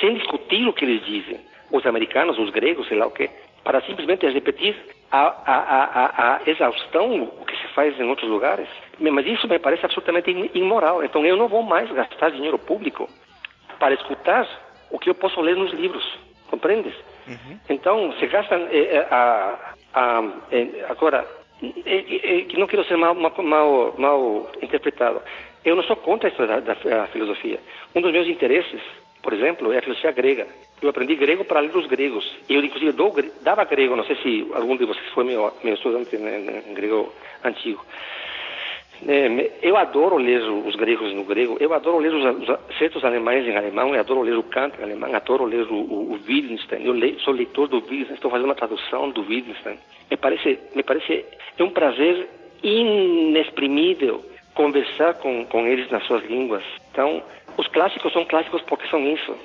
sem 0.00 0.14
discutir 0.14 0.66
o 0.66 0.72
que 0.72 0.84
eles 0.84 1.04
dizem, 1.04 1.40
os 1.70 1.84
americanos, 1.84 2.38
os 2.38 2.48
gregos, 2.50 2.88
sei 2.88 2.96
lá 2.96 3.06
o 3.06 3.10
quê, 3.10 3.28
para 3.66 3.80
simplesmente 3.80 4.24
repetir 4.28 4.76
a, 5.10 5.26
a, 5.26 5.56
a, 5.56 6.36
a, 6.36 6.40
exaustão 6.48 7.24
o 7.24 7.44
que 7.44 7.56
se 7.56 7.66
faz 7.74 7.98
em 7.98 8.08
outros 8.08 8.30
lugares. 8.30 8.68
Mas 9.00 9.26
isso 9.26 9.48
me 9.48 9.58
parece 9.58 9.84
absolutamente 9.84 10.30
imoral. 10.54 11.02
Então 11.02 11.26
eu 11.26 11.36
não 11.36 11.48
vou 11.48 11.64
mais 11.64 11.90
gastar 11.90 12.30
dinheiro 12.30 12.60
público 12.60 13.08
para 13.80 13.94
escutar 13.94 14.48
o 14.88 15.00
que 15.00 15.10
eu 15.10 15.16
posso 15.16 15.40
ler 15.40 15.56
nos 15.56 15.72
livros. 15.72 16.04
Compreendes? 16.48 16.94
Uhum. 17.26 17.58
Então 17.68 18.12
se 18.20 18.26
gasta 18.28 18.54
eh, 18.54 19.04
eh 19.10 19.56
eh, 20.52 20.86
agora 20.88 21.26
que 21.58 22.56
não 22.56 22.68
quero 22.68 22.84
ser 22.84 22.96
mal, 22.96 23.16
mal, 23.16 23.94
mal, 23.98 24.50
interpretado. 24.62 25.20
Eu 25.64 25.74
não 25.74 25.82
sou 25.82 25.96
contra 25.96 26.28
a 26.28 26.30
história 26.30 26.60
da, 26.60 26.74
da 26.74 27.06
filosofia. 27.08 27.58
Um 27.96 28.00
dos 28.00 28.12
meus 28.12 28.28
interesses, 28.28 28.80
por 29.22 29.32
exemplo, 29.32 29.72
é 29.72 29.78
a 29.78 29.82
filosofia 29.82 30.12
grega. 30.12 30.46
Eu 30.82 30.90
aprendi 30.90 31.14
grego 31.14 31.44
para 31.44 31.60
ler 31.60 31.74
os 31.74 31.86
gregos. 31.86 32.36
Eu, 32.48 32.62
inclusive, 32.62 32.92
dou, 32.92 33.14
dava 33.42 33.64
grego. 33.64 33.96
Não 33.96 34.04
sei 34.04 34.16
se 34.16 34.46
algum 34.52 34.76
de 34.76 34.84
vocês 34.84 35.06
foi 35.14 35.24
meu, 35.24 35.52
meu 35.64 35.74
estudante 35.74 36.16
né, 36.18 36.62
em 36.68 36.74
grego 36.74 37.12
antigo. 37.42 37.84
É, 39.06 39.50
eu 39.62 39.76
adoro 39.76 40.16
ler 40.16 40.40
os 40.42 40.74
gregos 40.74 41.12
no 41.12 41.24
grego, 41.24 41.58
eu 41.60 41.74
adoro 41.74 41.98
ler 41.98 42.14
os, 42.14 42.48
os 42.48 42.78
certos 42.78 43.04
alemães 43.04 43.46
em 43.46 43.54
alemão, 43.54 43.94
eu 43.94 44.00
adoro 44.00 44.22
ler 44.22 44.38
o 44.38 44.42
Kant 44.42 44.74
em 44.78 44.84
alemão, 44.84 45.14
adoro 45.14 45.44
ler 45.44 45.66
o, 45.70 45.74
o, 45.74 46.12
o 46.12 46.20
Wittgenstein, 46.26 46.82
eu 46.82 46.92
leio, 46.92 47.20
sou 47.20 47.34
leitor 47.34 47.68
do 47.68 47.76
Wittgenstein, 47.76 48.14
estou 48.14 48.30
fazendo 48.30 48.46
uma 48.46 48.54
tradução 48.54 49.10
do 49.10 49.20
Wittgenstein. 49.20 49.78
Me 50.10 50.16
parece, 50.16 50.58
me 50.74 50.82
parece 50.82 51.26
é 51.58 51.62
um 51.62 51.70
prazer 51.70 52.26
inexprimível 52.62 54.24
conversar 54.54 55.14
com, 55.14 55.44
com 55.44 55.66
eles 55.66 55.90
nas 55.90 56.04
suas 56.06 56.24
línguas. 56.24 56.64
Então, 56.90 57.22
os 57.58 57.68
clássicos 57.68 58.12
são 58.12 58.24
clássicos 58.24 58.62
porque 58.62 58.88
são 58.88 59.06
isso. 59.06 59.36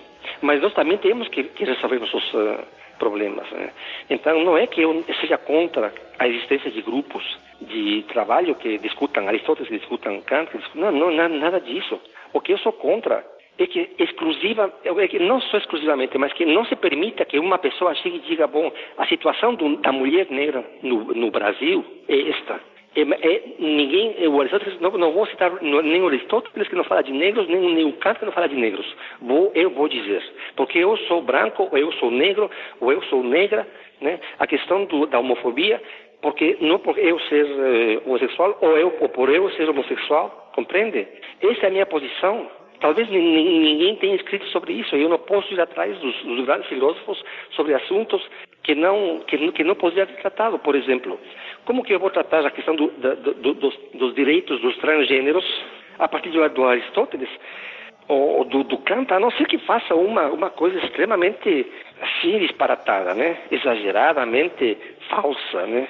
Mas 0.42 0.62
nós 0.62 0.74
também 0.74 0.98
temos 0.98 1.28
que, 1.28 1.44
que 1.44 1.66
resolver 1.66 2.00
nossos 2.00 2.34
uh, 2.34 2.60
problemas. 2.98 3.50
Né? 3.52 3.72
Então, 4.10 4.44
não 4.44 4.58
é 4.58 4.68
que 4.68 4.82
eu 4.82 5.04
seja 5.20 5.38
contra 5.38 5.94
a 6.20 6.28
existência 6.28 6.70
de 6.70 6.82
grupos 6.82 7.24
de 7.60 8.04
trabalho 8.08 8.56
que 8.56 8.78
discutam 8.78 9.28
Aristóteles, 9.28 9.70
que 9.70 9.80
discutam 9.80 10.22
Kant, 10.22 10.52
que 10.52 10.58
discutam, 10.58 10.92
não, 10.92 11.12
não, 11.12 11.30
nada 11.30 11.60
disso. 11.60 12.00
O 12.34 12.40
que 12.40 12.54
eu 12.54 12.58
sou 12.60 12.74
contra 12.74 13.26
é 13.58 13.68
que 13.68 13.90
exclusiva, 14.00 14.72
é 14.84 15.08
que 15.08 15.20
não 15.20 15.42
só 15.42 15.58
exclusivamente, 15.58 16.18
mas 16.18 16.34
que 16.34 16.46
não 16.46 16.66
se 16.66 16.76
permita 16.76 17.26
que 17.26 17.40
uma 17.40 17.58
pessoa 17.58 17.94
chegue 17.96 18.18
e 18.18 18.30
diga, 18.30 18.48
bom, 18.48 18.72
a 18.98 19.06
situação 19.08 19.54
do, 19.56 19.78
da 19.78 19.92
mulher 19.92 20.28
negra 20.30 20.64
no, 20.82 21.14
no 21.14 21.32
Brasil 21.32 21.84
é 22.08 22.30
esta. 22.30 22.71
É, 22.94 23.02
é, 23.02 23.44
ninguém, 23.58 24.28
o 24.28 24.40
Aristóteles, 24.42 24.80
não, 24.82 24.92
não 24.92 25.14
vou 25.14 25.26
citar 25.28 25.52
nem 25.62 26.02
o 26.02 26.08
Aristóteles 26.08 26.68
que 26.68 26.76
não 26.76 26.84
fala 26.84 27.02
de 27.02 27.12
negros, 27.12 27.48
nem, 27.48 27.74
nem 27.74 27.86
o 27.86 27.94
Kant 27.94 28.20
que 28.20 28.26
não 28.26 28.34
fala 28.34 28.50
de 28.50 28.56
negros. 28.56 28.86
Vou, 29.22 29.52
eu 29.56 29.70
vou 29.70 29.88
dizer, 29.88 30.22
porque 30.58 30.78
eu 30.78 30.98
sou 31.08 31.22
branco, 31.22 31.70
ou 31.72 31.78
eu 31.78 31.92
sou 31.94 32.12
negro, 32.12 32.52
ou 32.82 32.92
eu 32.92 33.02
sou 33.04 33.24
negra, 33.24 33.66
né? 34.02 34.20
A 34.40 34.46
questão 34.46 34.84
do, 34.86 35.06
da 35.06 35.20
homofobia, 35.20 35.82
porque 36.22 36.58
não 36.60 36.80
por 36.80 36.98
eu 36.98 37.18
ser 37.22 37.46
uh, 37.46 38.10
homossexual 38.10 38.58
ou 38.62 38.78
eu 38.78 38.98
ou 39.00 39.10
por 39.10 39.30
eu 39.30 39.50
ser 39.52 39.70
homossexual, 39.70 40.52
compreende? 40.54 41.08
Essa 41.42 41.66
é 41.66 41.68
a 41.68 41.72
minha 41.72 41.86
posição 41.86 42.50
talvez 42.82 43.08
ninguém 43.10 43.96
tenha 43.98 44.16
escrito 44.16 44.46
sobre 44.48 44.74
isso. 44.74 44.96
Eu 44.96 45.08
não 45.08 45.20
posso 45.20 45.54
ir 45.54 45.62
atrás 45.62 45.98
dos, 46.00 46.16
dos 46.24 46.46
grandes 46.46 46.68
filósofos 46.68 47.24
sobre 47.52 47.74
assuntos 47.74 48.22
que 48.64 48.76
não 48.76 49.22
que, 49.28 49.52
que 49.54 49.64
não 49.64 49.76
podia 49.76 50.06
ter 50.06 50.20
tratado. 50.22 50.60
Por 50.60 50.76
exemplo, 50.76 51.18
como 51.66 51.84
que 51.84 51.94
eu 51.94 52.00
vou 52.00 52.10
tratar 52.10 52.46
a 52.46 52.52
questão 52.52 52.76
do, 52.76 52.88
do, 52.88 53.54
dos, 53.54 53.78
dos, 53.94 54.16
direitos 54.16 54.60
dos 54.62 54.78
transgêneros 54.78 55.46
a 56.00 56.08
partir 56.08 56.30
do 56.30 56.66
Aristóteles 56.66 57.30
ou 58.08 58.44
do, 58.44 58.64
do 58.64 58.78
Kant, 58.80 59.14
a 59.14 59.20
não 59.20 59.32
ser 59.32 59.48
que 59.48 59.58
faça 59.60 59.96
uma 59.96 60.28
uma 60.28 60.50
coisa 60.50 60.78
extremamente 60.80 61.66
assim 62.02 62.40
disparatada, 62.40 63.14
né? 63.14 63.38
Exageradamente 63.52 64.78
falsa, 65.10 65.66
né? 65.68 65.88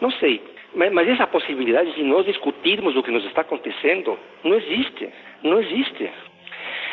Não 0.00 0.10
sei. 0.12 0.42
Mas, 0.74 0.90
mas, 0.92 1.08
essa 1.08 1.26
possibilidade 1.26 1.92
de 1.92 2.02
nós 2.02 2.24
discutirmos 2.24 2.96
o 2.96 3.02
que 3.02 3.10
nos 3.10 3.24
está 3.26 3.42
acontecendo 3.42 4.18
não 4.42 4.56
existe. 4.56 5.08
Não 5.42 5.60
existe. 5.60 6.10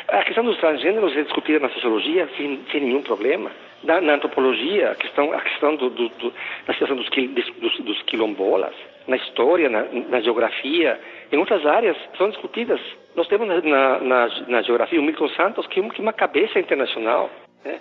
A 0.09 0.23
questão 0.23 0.43
dos 0.43 0.57
transgêneros 0.57 1.15
é 1.15 1.21
discutida 1.21 1.59
na 1.59 1.69
sociologia 1.69 2.27
sem, 2.35 2.59
sem 2.71 2.81
nenhum 2.81 3.01
problema. 3.01 3.51
Na, 3.83 4.01
na, 4.01 4.15
antropologia, 4.15 4.91
a 4.91 4.95
questão, 4.95 5.31
a 5.31 5.39
questão 5.41 5.75
do, 5.75 5.89
do, 5.89 6.09
do, 6.09 6.33
da 6.67 6.73
situação 6.73 6.97
dos, 6.97 7.09
dos, 7.09 7.79
dos, 7.79 8.01
quilombolas, 8.03 8.75
na 9.07 9.15
história, 9.15 9.69
na, 9.69 9.83
na, 9.83 10.19
geografia, 10.19 10.99
em 11.31 11.37
outras 11.37 11.65
áreas 11.65 11.95
são 12.17 12.29
discutidas. 12.29 12.81
Nós 13.15 13.27
temos 13.27 13.47
na, 13.47 13.99
na, 13.99 14.27
na 14.47 14.61
geografia 14.63 14.99
o 14.99 15.03
Milton 15.03 15.29
Santos, 15.29 15.65
que 15.67 15.79
é 15.79 15.83
uma 15.99 16.11
cabeça 16.11 16.59
internacional, 16.59 17.29
né, 17.63 17.79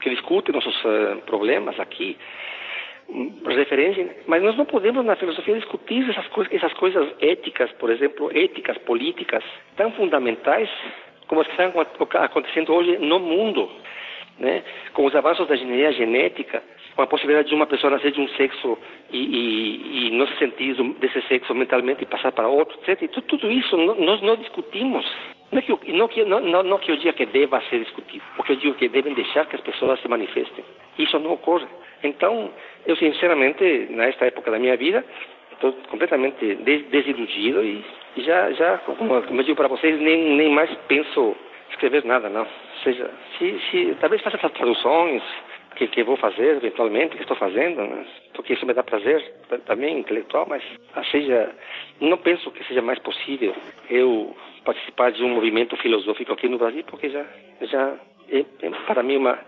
que 0.00 0.10
discute 0.10 0.52
nossos 0.52 0.76
uh, 0.84 1.20
problemas 1.26 1.78
aqui 1.80 2.16
referência, 3.46 4.16
mas 4.26 4.42
nós 4.42 4.56
não 4.56 4.64
podemos 4.64 5.04
na 5.04 5.16
filosofia 5.16 5.54
discutir 5.54 6.08
essas 6.08 6.26
coisas, 6.28 6.52
essas 6.52 6.72
coisas 6.74 7.08
éticas, 7.20 7.70
por 7.72 7.90
exemplo, 7.90 8.30
éticas 8.36 8.78
políticas 8.78 9.44
tão 9.76 9.92
fundamentais 9.92 10.70
como 11.26 11.40
as 11.40 11.46
que 11.46 11.52
estão 11.52 12.22
acontecendo 12.22 12.72
hoje 12.72 12.98
no 12.98 13.18
mundo, 13.18 13.70
né? 14.38 14.62
Com 14.92 15.04
os 15.04 15.14
avanços 15.14 15.46
da 15.46 15.54
engenharia 15.54 15.92
genética, 15.92 16.62
com 16.94 17.02
a 17.02 17.06
possibilidade 17.06 17.48
de 17.48 17.54
uma 17.54 17.66
pessoa 17.66 17.90
nascer 17.90 18.12
de 18.12 18.20
um 18.20 18.28
sexo 18.30 18.78
e, 19.10 19.18
e, 19.18 20.06
e 20.08 20.10
não 20.12 20.26
se 20.26 20.36
sentir 20.38 20.74
desse 20.98 21.20
sexo 21.22 21.54
mentalmente 21.54 22.02
e 22.02 22.06
passar 22.06 22.32
para 22.32 22.48
outro, 22.48 22.78
etc. 22.86 23.10
Tudo, 23.10 23.26
tudo 23.26 23.50
isso 23.50 23.76
nós 23.76 24.20
não 24.22 24.36
discutimos. 24.36 25.04
Não 25.52 25.62
que, 25.62 25.70
eu, 25.70 25.80
não, 25.88 26.08
que, 26.08 26.24
não, 26.24 26.40
não 26.40 26.78
que 26.78 26.90
eu 26.90 26.96
diga 26.96 27.12
que 27.12 27.26
deva 27.26 27.60
ser 27.70 27.78
discutido, 27.80 28.24
porque 28.36 28.52
eu 28.52 28.56
digo 28.56 28.74
que 28.74 28.88
devem 28.88 29.14
deixar 29.14 29.46
que 29.46 29.54
as 29.54 29.62
pessoas 29.62 30.00
se 30.00 30.08
manifestem. 30.08 30.64
Isso 30.98 31.18
não 31.18 31.32
ocorre. 31.32 31.66
Então, 32.02 32.50
eu 32.86 32.96
sinceramente, 32.96 33.86
nesta 33.90 34.26
época 34.26 34.50
da 34.50 34.58
minha 34.58 34.76
vida, 34.76 35.04
estou 35.52 35.72
completamente 35.88 36.56
desiludido 36.90 37.62
e 37.62 37.84
já, 38.18 38.50
já 38.52 38.78
como, 38.78 39.22
como 39.22 39.40
eu 39.40 39.44
digo 39.44 39.56
para 39.56 39.68
vocês, 39.68 40.00
nem, 40.00 40.34
nem 40.36 40.50
mais 40.50 40.70
penso 40.88 41.36
escrever 41.70 42.04
nada, 42.04 42.28
não. 42.28 42.46
Seja, 42.84 43.10
se, 43.38 43.58
se, 43.70 43.96
talvez 43.98 44.22
faça 44.22 44.38
traduções 44.50 45.22
que, 45.74 45.88
que 45.88 46.04
vou 46.04 46.16
fazer 46.16 46.56
eventualmente, 46.56 47.16
que 47.16 47.22
estou 47.22 47.36
fazendo, 47.36 47.80
né? 47.80 48.06
porque 48.34 48.52
isso 48.52 48.66
me 48.66 48.74
dá 48.74 48.82
prazer 48.82 49.20
também 49.66 49.98
intelectual, 49.98 50.46
mas 50.48 50.62
seja, 51.10 51.50
não 52.00 52.18
penso 52.18 52.50
que 52.50 52.62
seja 52.64 52.82
mais 52.82 52.98
possível 52.98 53.54
eu 53.90 54.36
participar 54.64 55.12
de 55.12 55.22
um 55.22 55.34
movimento 55.34 55.76
filosófico 55.78 56.32
aqui 56.32 56.48
no 56.48 56.58
Brasil, 56.58 56.84
porque 56.84 57.10
já, 57.10 57.24
já 57.62 57.94
é, 58.28 58.40
é 58.40 58.70
para 58.86 59.02
mim 59.02 59.16
uma, 59.16 59.38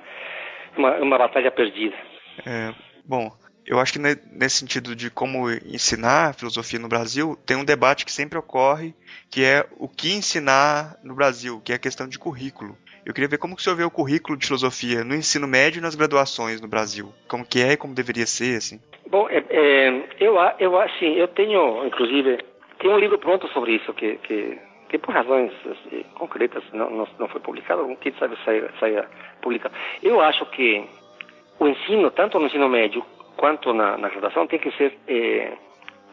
uma, 0.76 0.96
uma 0.96 1.18
batalha 1.18 1.50
perdida. 1.50 1.96
É, 2.44 2.74
bom, 3.04 3.30
eu 3.66 3.80
acho 3.80 3.94
que 3.94 3.98
nesse 3.98 4.58
sentido 4.58 4.94
de 4.94 5.10
como 5.10 5.50
ensinar 5.50 6.34
filosofia 6.34 6.78
no 6.78 6.88
Brasil, 6.88 7.36
tem 7.44 7.56
um 7.56 7.64
debate 7.64 8.04
que 8.04 8.12
sempre 8.12 8.38
ocorre, 8.38 8.94
que 9.30 9.44
é 9.44 9.66
o 9.78 9.88
que 9.88 10.12
ensinar 10.12 10.96
no 11.02 11.14
Brasil, 11.14 11.60
que 11.64 11.72
é 11.72 11.74
a 11.74 11.78
questão 11.78 12.06
de 12.08 12.18
currículo. 12.18 12.78
Eu 13.06 13.14
queria 13.14 13.28
ver 13.28 13.38
como 13.38 13.54
que 13.54 13.60
o 13.60 13.64
senhor 13.64 13.76
vê 13.76 13.84
o 13.84 13.90
currículo 13.90 14.36
de 14.36 14.44
filosofia 14.44 15.04
no 15.04 15.14
ensino 15.14 15.46
médio 15.46 15.78
e 15.78 15.80
nas 15.80 15.94
graduações 15.94 16.60
no 16.60 16.66
Brasil. 16.66 17.12
Como 17.28 17.46
que 17.46 17.62
é 17.62 17.74
e 17.74 17.76
como 17.76 17.94
deveria 17.94 18.26
ser, 18.26 18.56
assim? 18.56 18.80
Bom, 19.08 19.28
é, 19.30 19.44
é, 19.48 20.02
eu, 20.18 20.34
eu, 20.58 20.80
assim, 20.80 21.14
eu 21.14 21.28
tenho, 21.28 21.86
inclusive, 21.86 22.38
tem 22.80 22.90
um 22.90 22.98
livro 22.98 23.16
pronto 23.16 23.46
sobre 23.52 23.76
isso, 23.76 23.94
que, 23.94 24.16
que, 24.16 24.58
que 24.88 24.98
por 24.98 25.14
razões 25.14 25.52
assim, 25.64 26.04
concretas 26.14 26.64
não, 26.72 26.90
não, 26.90 27.08
não, 27.16 27.28
foi 27.28 27.40
publicado, 27.40 27.96
quem 28.00 28.12
sabe 28.14 28.36
saia, 28.44 28.68
saia 28.80 29.08
publicado. 29.40 29.72
Eu 30.02 30.20
acho 30.20 30.44
que 30.46 30.84
o 31.60 31.68
ensino, 31.68 32.10
tanto 32.10 32.40
no 32.40 32.46
ensino 32.46 32.68
médio 32.68 33.06
quanto 33.36 33.72
na, 33.72 33.96
na 33.96 34.08
graduação, 34.08 34.48
tem 34.48 34.58
que 34.58 34.72
ser 34.72 34.92
é, 35.06 35.52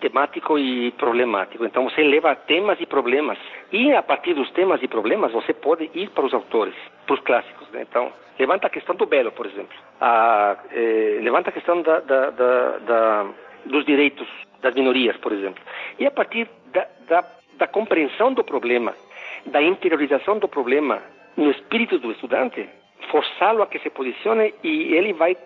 temático 0.04 0.60
e 0.60 0.92
problemático. 0.92 1.64
Então 1.64 1.86
você 1.90 2.04
leva 2.04 2.36
temas 2.36 2.78
e 2.82 2.86
problemas. 2.86 3.38
E 3.72 3.94
a 3.94 4.04
partir 4.04 4.34
dos 4.34 4.52
temas 4.52 4.84
e 4.84 4.88
problemas 4.88 5.32
você 5.32 5.54
pode 5.54 5.90
ir 5.94 6.10
para 6.10 6.26
os 6.26 6.34
autores, 6.34 6.76
para 7.06 7.14
os 7.16 7.22
clássicos. 7.22 7.70
Né? 7.72 7.86
Então, 7.90 8.12
levanta 8.38 8.68
a 8.68 8.70
questão 8.70 8.96
do 8.96 9.06
belo, 9.06 9.32
por 9.32 9.46
exemplo. 9.46 9.78
A, 10.02 10.58
é, 10.72 11.20
levanta 11.22 11.50
a 11.50 11.54
questão 11.54 11.82
da, 11.82 12.02
da, 12.02 12.30
da, 12.32 13.26
dos 13.66 13.86
direitos 13.86 14.28
das 14.62 14.76
minorias, 14.76 15.16
por 15.18 15.32
exemplo. 15.32 15.64
E 15.98 16.06
a 16.06 16.12
partir 16.12 16.50
da 17.58 17.68
compreensão 17.68 18.34
do 18.34 18.44
problema, 18.44 18.94
da 19.46 19.62
interiorização 19.62 20.38
do 20.38 20.50
problema 20.50 21.02
no 21.38 21.50
espírito 21.50 21.98
do 21.98 22.12
estudante, 22.12 22.68
forçá-lo 23.10 23.64
a 23.64 23.68
que 23.68 23.80
se 23.80 23.90
posicione 23.90 24.54
e 24.64 24.94
ele 24.96 25.14
vai 25.14 25.38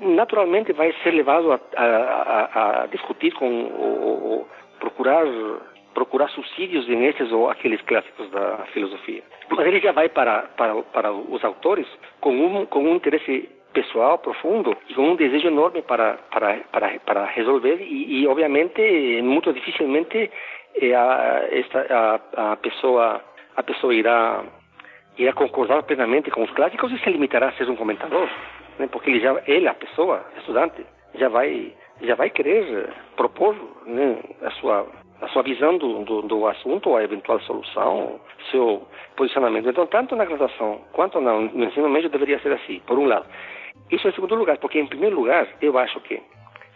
naturalmente 0.00 0.72
vai 0.72 0.92
ser 1.02 1.12
levado 1.12 1.52
a, 1.52 1.60
a, 1.76 2.82
a, 2.82 2.86
discutir 2.86 3.32
com 3.34 3.64
ou, 3.78 4.48
procurar 4.80 5.24
procurar 5.94 6.28
subsídios 6.28 6.86
esses 6.88 7.32
ou 7.32 7.48
aqueles 7.48 7.80
clássicos 7.82 8.30
da 8.30 8.66
filosofia. 8.74 9.22
Mas 9.48 9.66
ele 9.66 9.80
já 9.80 9.92
vai 9.92 10.10
para, 10.10 10.42
para, 10.54 10.74
para 10.82 11.10
os 11.10 11.42
autores 11.42 11.86
com 12.20 12.32
um, 12.32 12.66
com 12.66 12.80
um 12.80 12.96
interesse 12.96 13.48
pessoal 13.72 14.18
profundo 14.18 14.76
e 14.88 14.94
com 14.94 15.10
um 15.10 15.16
desejo 15.16 15.48
enorme 15.48 15.82
para, 15.82 16.18
para, 16.30 16.56
para, 16.70 16.98
para 17.00 17.24
resolver 17.26 17.76
e, 17.80 18.20
e 18.20 18.26
obviamente 18.26 18.80
muito 19.22 19.52
dificilmente 19.52 20.30
eh, 20.80 20.94
a, 20.94 21.46
esta, 21.50 22.20
a, 22.34 22.52
a 22.52 22.56
pessoa 22.56 23.22
a 23.54 23.62
pessoa 23.62 23.94
irá 23.94 24.44
irá 25.18 25.32
concordar 25.32 25.82
plenamente 25.82 26.30
com 26.30 26.42
os 26.42 26.50
clássicos 26.50 26.92
e 26.92 26.98
se 26.98 27.10
limitará 27.10 27.48
a 27.48 27.52
ser 27.52 27.68
um 27.68 27.76
comentador, 27.76 28.28
né? 28.78 28.88
porque 28.90 29.10
ele 29.10 29.20
já 29.20 29.40
ele 29.46 29.68
a 29.68 29.74
pessoa 29.74 30.24
estudante 30.38 30.84
já 31.14 31.28
vai 31.28 31.72
já 32.02 32.14
vai 32.14 32.30
querer 32.30 32.90
propor 33.16 33.54
né, 33.86 34.18
a 34.42 34.50
sua 34.52 34.86
a 35.20 35.28
sua 35.28 35.42
visão 35.42 35.78
do, 35.78 36.04
do, 36.04 36.22
do 36.22 36.46
assunto, 36.46 36.94
a 36.94 37.02
eventual 37.02 37.40
solução, 37.40 38.20
seu 38.50 38.86
posicionamento. 39.16 39.68
Então, 39.68 39.86
tanto 39.86 40.14
na 40.14 40.24
graduação 40.24 40.82
quanto 40.92 41.20
no, 41.20 41.40
no 41.40 41.64
ensino 41.64 41.88
médio 41.88 42.10
deveria 42.10 42.38
ser 42.40 42.52
assim, 42.52 42.80
por 42.86 42.98
um 42.98 43.06
lado. 43.06 43.26
Isso 43.90 44.06
em 44.06 44.12
segundo 44.12 44.34
lugar, 44.34 44.58
porque 44.58 44.78
em 44.78 44.86
primeiro 44.86 45.16
lugar, 45.16 45.48
eu 45.62 45.78
acho 45.78 46.00
que 46.00 46.20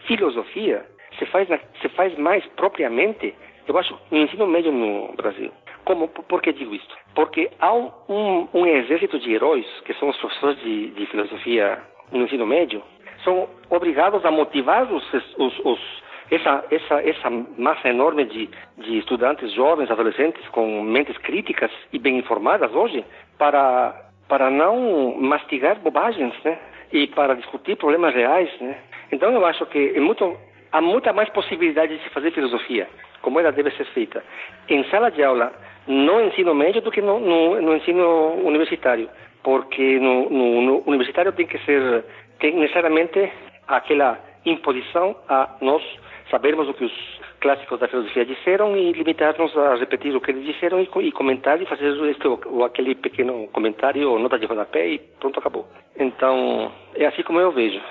filosofia 0.07 0.85
se 1.19 1.25
faz, 1.27 1.47
se 1.81 1.89
faz 1.89 2.17
mais 2.17 2.45
propriamente, 2.55 3.35
eu 3.67 3.77
acho, 3.77 3.97
no 4.09 4.17
ensino 4.17 4.47
médio 4.47 4.71
no 4.71 5.13
Brasil. 5.15 5.51
Como, 5.85 6.07
por 6.07 6.41
que 6.41 6.53
digo 6.53 6.75
isto? 6.75 6.95
Porque 7.15 7.49
há 7.59 7.73
um, 7.73 8.47
um 8.53 8.65
exército 8.65 9.19
de 9.19 9.33
heróis, 9.33 9.65
que 9.85 9.93
são 9.95 10.09
os 10.09 10.17
professores 10.17 10.59
de, 10.59 10.91
de 10.91 11.05
filosofia 11.07 11.79
no 12.11 12.23
ensino 12.23 12.45
médio, 12.45 12.83
são 13.23 13.47
obrigados 13.69 14.23
a 14.25 14.31
motivar 14.31 14.91
os, 14.91 15.13
os, 15.37 15.59
os 15.65 16.01
essa, 16.31 16.63
essa, 16.71 17.01
essa 17.01 17.29
massa 17.57 17.89
enorme 17.89 18.25
de, 18.25 18.49
de 18.77 18.97
estudantes 18.97 19.51
jovens, 19.53 19.91
adolescentes, 19.91 20.47
com 20.49 20.81
mentes 20.81 21.17
críticas 21.17 21.69
e 21.91 21.99
bem 21.99 22.17
informadas 22.17 22.73
hoje, 22.73 23.03
para, 23.37 23.93
para 24.29 24.49
não 24.49 25.17
mastigar 25.19 25.77
bobagens, 25.79 26.33
né? 26.43 26.57
E 26.93 27.07
para 27.07 27.35
discutir 27.35 27.75
problemas 27.75 28.13
reais, 28.13 28.49
né? 28.61 28.77
Então 29.11 29.33
eu 29.33 29.45
acho 29.45 29.65
que 29.65 29.93
é 29.93 29.99
muito, 29.99 30.37
há 30.71 30.79
muita 30.79 31.11
mais 31.11 31.29
possibilidade 31.29 31.97
de 31.97 32.03
se 32.03 32.09
fazer 32.11 32.31
filosofia, 32.31 32.87
como 33.21 33.39
ela 33.39 33.51
deve 33.51 33.71
ser 33.71 33.85
feita, 33.87 34.23
em 34.69 34.83
sala 34.85 35.11
de 35.11 35.21
aula, 35.21 35.51
no 35.87 36.21
ensino 36.21 36.53
médio, 36.53 36.81
do 36.81 36.91
que 36.91 37.01
no, 37.01 37.19
no, 37.19 37.61
no 37.61 37.75
ensino 37.75 38.35
universitário. 38.43 39.09
Porque 39.43 39.99
no, 39.99 40.29
no, 40.29 40.83
universitário 40.85 41.31
tem 41.31 41.47
que 41.47 41.57
ser, 41.59 42.05
tem 42.39 42.55
necessariamente 42.55 43.31
aquela 43.67 44.19
imposição 44.45 45.15
a 45.27 45.55
nós 45.61 45.81
sabermos 46.29 46.67
o 46.69 46.73
que 46.73 46.85
os 46.85 47.21
clássicos 47.39 47.79
da 47.79 47.87
filosofia 47.87 48.23
disseram 48.23 48.77
e 48.77 48.91
limitar-nos 48.93 49.55
a 49.57 49.75
repetir 49.75 50.15
o 50.15 50.21
que 50.21 50.31
eles 50.31 50.45
disseram 50.45 50.79
e, 50.79 50.89
e 51.07 51.11
comentar 51.11 51.61
e 51.61 51.65
fazer 51.65 51.91
este 52.09 52.27
ou 52.27 52.63
aquele 52.63 52.95
pequeno 52.95 53.47
comentário 53.47 54.09
ou 54.09 54.19
nota 54.19 54.39
de 54.39 54.45
rodapé 54.45 54.87
e 54.87 54.99
pronto, 55.19 55.39
acabou. 55.39 55.67
Então, 55.97 56.71
é 56.95 57.05
assim 57.05 57.23
como 57.23 57.39
eu 57.39 57.51
vejo. 57.51 57.81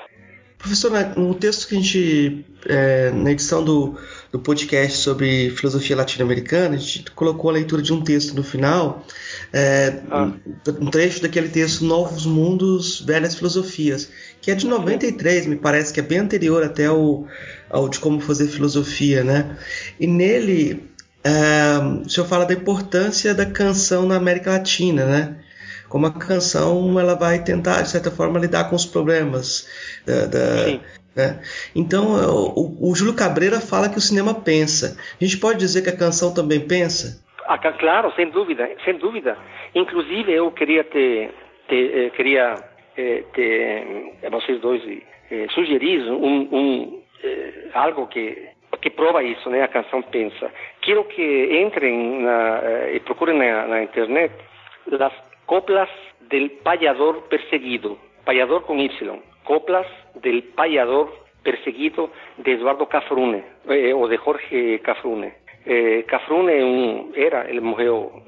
Professor, 0.61 0.93
no 1.17 1.35
texto 1.35 1.67
que 1.67 1.75
a 1.75 1.79
gente, 1.79 2.45
é, 2.67 3.11
na 3.13 3.33
edição 3.33 3.65
do, 3.65 3.99
do 4.31 4.39
podcast 4.39 4.99
sobre 4.99 5.49
filosofia 5.53 5.97
latino-americana, 5.97 6.75
a 6.75 6.79
gente 6.79 7.11
colocou 7.13 7.49
a 7.49 7.55
leitura 7.55 7.81
de 7.81 7.95
um 7.95 8.03
texto 8.03 8.35
no 8.35 8.43
final, 8.43 9.07
é, 9.55 10.03
ah. 10.11 10.31
um 10.79 10.91
trecho 10.91 11.23
daquele 11.23 11.49
texto 11.49 11.83
Novos 11.83 12.27
Mundos, 12.27 13.01
Velhas 13.01 13.35
Filosofias, 13.35 14.11
que 14.43 14.51
é 14.51 14.55
de 14.55 14.67
93, 14.67 15.47
me 15.47 15.57
parece 15.57 15.95
que 15.95 16.01
é 16.01 16.03
bem 16.03 16.19
anterior 16.19 16.63
até 16.63 16.87
ao, 16.87 17.27
ao 17.71 17.89
de 17.89 17.99
como 17.99 18.21
fazer 18.21 18.47
filosofia, 18.49 19.25
né? 19.25 19.57
E 19.99 20.07
nele 20.07 20.91
é, 21.25 21.79
o 22.05 22.09
senhor 22.09 22.27
fala 22.27 22.45
da 22.45 22.53
importância 22.53 23.35
da 23.35 23.47
canção 23.47 24.07
na 24.07 24.17
América 24.17 24.51
Latina, 24.51 25.07
né? 25.07 25.37
Como 25.91 26.07
a 26.07 26.13
canção 26.13 26.99
ela 26.99 27.15
vai 27.15 27.43
tentar, 27.43 27.83
de 27.83 27.91
certa 27.91 28.11
forma, 28.11 28.39
lidar 28.39 28.71
com 28.71 28.77
os 28.77 28.87
problemas 28.87 29.69
da, 30.07 30.27
da 30.27 30.81
né? 31.17 31.43
Então, 31.75 32.15
o, 32.55 32.91
o 32.91 32.95
Júlio 32.95 33.17
Cabreira 33.17 33.61
fala 33.61 33.89
que 33.89 33.99
o 33.99 34.01
cinema 34.01 34.33
pensa. 34.33 34.97
A 35.21 35.25
gente 35.25 35.39
pode 35.39 35.59
dizer 35.59 35.83
que 35.83 35.91
a 35.91 35.97
canção 35.97 36.33
também 36.33 36.61
pensa? 36.61 37.21
Ah, 37.47 37.59
claro, 37.59 38.13
sem 38.15 38.31
dúvida, 38.31 38.71
sem 38.85 38.97
dúvida. 38.97 39.37
Inclusive, 39.75 40.33
eu 40.33 40.51
queria 40.53 40.85
ter, 40.85 41.35
ter 41.69 42.07
eh, 42.07 42.11
queria 42.11 42.55
eh, 42.97 43.25
eh, 43.37 44.31
vocês 44.31 44.61
dois 44.61 44.83
sugerir 45.55 46.11
um, 46.11 46.49
um 46.53 47.03
algo 47.75 48.07
que 48.07 48.51
que 48.81 48.89
prova 48.89 49.23
isso, 49.23 49.51
né? 49.51 49.63
A 49.63 49.69
canção 49.69 50.01
pensa. 50.01 50.51
Quero 50.81 51.05
que 51.05 51.61
entrem 51.61 52.23
na, 52.23 52.63
e 52.95 53.01
procurem 53.01 53.37
na, 53.37 53.67
na 53.67 53.83
internet 53.83 54.33
as 54.91 55.13
coplas 55.51 55.89
del 56.31 56.53
payador 56.63 57.25
perseguido, 57.29 57.99
payador 58.25 58.63
com 58.63 58.79
Y 58.79 58.89
coplas 59.43 59.87
del 60.23 60.45
payador 60.55 61.11
perseguido 61.43 62.11
de 62.37 62.53
Eduardo 62.53 62.87
Cafrune 62.87 63.43
eh, 63.69 63.93
o 63.93 64.07
de 64.07 64.17
Jorge 64.17 64.79
Cafrune. 64.79 65.35
Eh, 65.67 66.05
Cafrune 66.07 66.63
un, 66.63 67.13
era, 67.17 67.51
ele 67.51 67.61
morreu, 67.61 68.23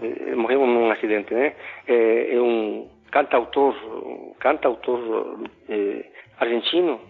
eh, 0.00 0.36
morreu 0.36 0.64
num 0.64 0.88
acidente, 0.92 1.34
né? 1.34 1.56
Eh, 1.88 2.36
é 2.36 2.40
um 2.40 2.88
cantautor, 3.10 3.74
cantautor 4.38 5.40
eh, 5.68 6.12
argentino, 6.38 7.00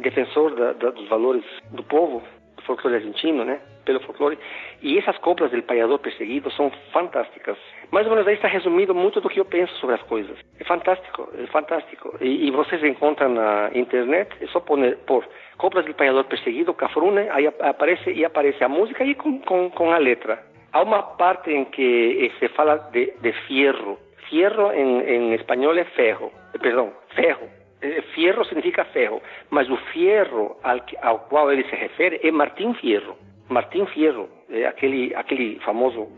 defensor 0.00 0.54
da, 0.54 0.72
da, 0.72 0.90
dos 0.90 1.06
valores 1.10 1.44
do 1.70 1.82
povo, 1.82 2.22
do 2.56 2.62
folclore 2.62 2.96
argentino, 2.96 3.44
né? 3.44 3.60
Pelo 3.84 4.00
folclore. 4.00 4.38
E 4.80 4.96
essas 4.96 5.18
coplas 5.18 5.50
del 5.50 5.64
payador 5.64 5.98
perseguido 5.98 6.50
são 6.52 6.72
fantásticas 6.94 7.58
mais 7.92 8.06
ou 8.06 8.12
menos 8.12 8.26
aí 8.26 8.34
está 8.34 8.48
resumido 8.48 8.94
muito 8.94 9.20
do 9.20 9.28
que 9.28 9.38
eu 9.38 9.44
penso 9.44 9.72
sobre 9.74 9.94
as 9.94 10.02
coisas. 10.04 10.36
É 10.58 10.64
fantástico, 10.64 11.28
é 11.38 11.46
fantástico. 11.48 12.16
E, 12.22 12.48
e 12.48 12.50
vocês 12.50 12.82
encontram 12.82 13.28
na 13.28 13.70
internet, 13.74 14.34
é 14.40 14.46
só 14.46 14.60
pôr, 14.60 14.96
por 15.06 15.24
Coplas 15.58 15.84
do 15.84 15.94
Panhador 15.94 16.24
Perseguido, 16.24 16.72
Cafrune, 16.72 17.28
aí 17.30 17.46
aparece 17.46 18.10
e 18.10 18.24
aparece 18.24 18.64
a 18.64 18.68
música 18.68 19.04
e 19.04 19.14
com, 19.14 19.38
com, 19.40 19.70
com 19.70 19.92
a 19.92 19.98
letra. 19.98 20.42
Há 20.72 20.82
uma 20.82 21.02
parte 21.02 21.50
em 21.50 21.66
que 21.66 22.32
se 22.38 22.48
fala 22.48 22.78
de, 22.92 23.12
de 23.20 23.32
fierro. 23.46 23.98
Fierro 24.30 24.72
em, 24.72 25.00
em 25.02 25.34
espanhol 25.34 25.76
é 25.76 25.84
ferro, 25.84 26.32
eh, 26.54 26.58
perdão, 26.58 26.94
ferro. 27.14 27.46
Eh, 27.82 28.00
fierro 28.14 28.42
significa 28.46 28.86
ferro, 28.86 29.20
mas 29.50 29.68
o 29.68 29.76
fierro 29.92 30.56
ao, 30.62 30.80
ao 31.02 31.18
qual 31.28 31.52
ele 31.52 31.64
se 31.64 31.76
refere 31.76 32.20
é 32.22 32.30
Martim 32.30 32.72
Fierro. 32.72 33.18
Martim 33.52 33.86
Fierro, 33.86 34.28
é 34.50 34.66
aquele 34.66 35.14
aquele 35.14 35.58
famoso 35.60 36.08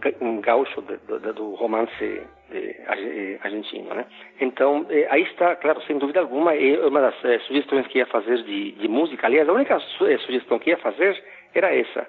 gaúcho 0.40 0.80
do, 0.80 1.54
romance 1.54 2.22
é, 2.50 3.38
argentino, 3.42 3.94
né? 3.94 4.06
Então 4.40 4.86
aí 5.10 5.22
está, 5.22 5.56
claro, 5.56 5.82
sem 5.82 5.98
dúvida 5.98 6.20
alguma, 6.20 6.54
é 6.54 6.78
uma 6.86 7.00
das 7.00 7.14
sugestões 7.46 7.86
que 7.88 7.98
ia 7.98 8.06
fazer 8.06 8.42
de, 8.44 8.72
de 8.72 8.88
música. 8.88 9.26
Aliás, 9.26 9.48
a 9.48 9.52
única 9.52 9.78
su 9.80 10.06
sugestão 10.20 10.58
que 10.58 10.70
ia 10.70 10.78
fazer 10.78 11.22
era 11.54 11.74
essa: 11.74 12.08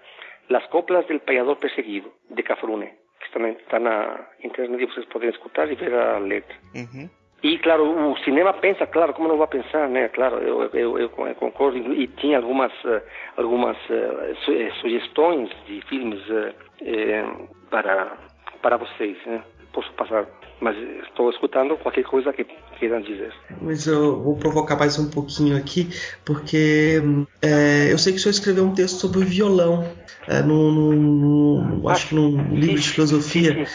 Las 0.50 0.66
coplas 0.68 1.08
del 1.08 1.22
payador 1.22 1.58
perseguido 1.58 2.12
de 2.30 2.44
Cafrune, 2.44 2.94
que 3.20 3.32
também 3.32 3.54
está 3.54 3.80
na 3.80 4.28
internet 4.44 4.84
e 4.84 4.86
vocês 4.86 5.06
podem 5.08 5.30
escutar 5.30 5.72
e 5.72 5.76
ver 5.76 5.94
a 5.94 6.20
letra. 6.20 6.56
Uhum. 6.76 7.10
E, 7.46 7.60
claro, 7.60 8.12
o 8.12 8.18
cinema 8.24 8.54
pensa, 8.54 8.88
claro, 8.88 9.14
como 9.14 9.28
não 9.28 9.38
vai 9.38 9.46
pensar, 9.46 9.88
né? 9.88 10.10
Claro, 10.10 10.38
eu, 10.38 10.64
eu, 10.74 10.98
eu 10.98 11.10
concordo. 11.10 11.78
E 11.94 12.08
tinha 12.08 12.38
algumas, 12.38 12.72
eh, 12.84 13.04
algumas 13.38 13.78
uh, 13.88 14.74
sugestões 14.82 15.52
de 15.68 15.80
filmes 15.88 16.20
uh, 16.28 17.48
para, 17.70 18.18
para 18.64 18.78
vocês, 18.78 19.16
né? 19.28 19.44
Posso 19.72 19.94
passar, 19.94 20.26
mas 20.60 20.76
estou 21.04 21.30
escutando 21.30 21.78
qualquer 21.78 22.04
coisa 22.06 22.34
que 22.34 22.46
queiram 22.80 23.00
dizer. 23.02 23.32
Mas 23.62 23.86
eu 23.86 24.24
vou 24.24 24.36
provocar 24.38 24.76
mais 24.76 24.98
um 24.98 25.12
pouquinho 25.12 25.56
aqui, 25.56 25.90
porque 26.26 27.00
é, 27.44 27.94
eu 27.94 28.00
sei 28.00 28.14
que 28.14 28.18
o 28.18 28.22
senhor 28.24 28.32
escreveu 28.32 28.64
um 28.64 28.74
texto 28.74 28.98
sobre 28.98 29.20
o 29.20 29.24
violão, 29.24 29.88
é, 30.28 30.42
no, 30.42 30.72
no, 30.72 31.62
no, 31.62 31.90
acho 31.90 32.10
que 32.10 32.16
num 32.16 32.56
livro 32.56 32.82
de 32.82 32.90
filosofia. 32.90 33.68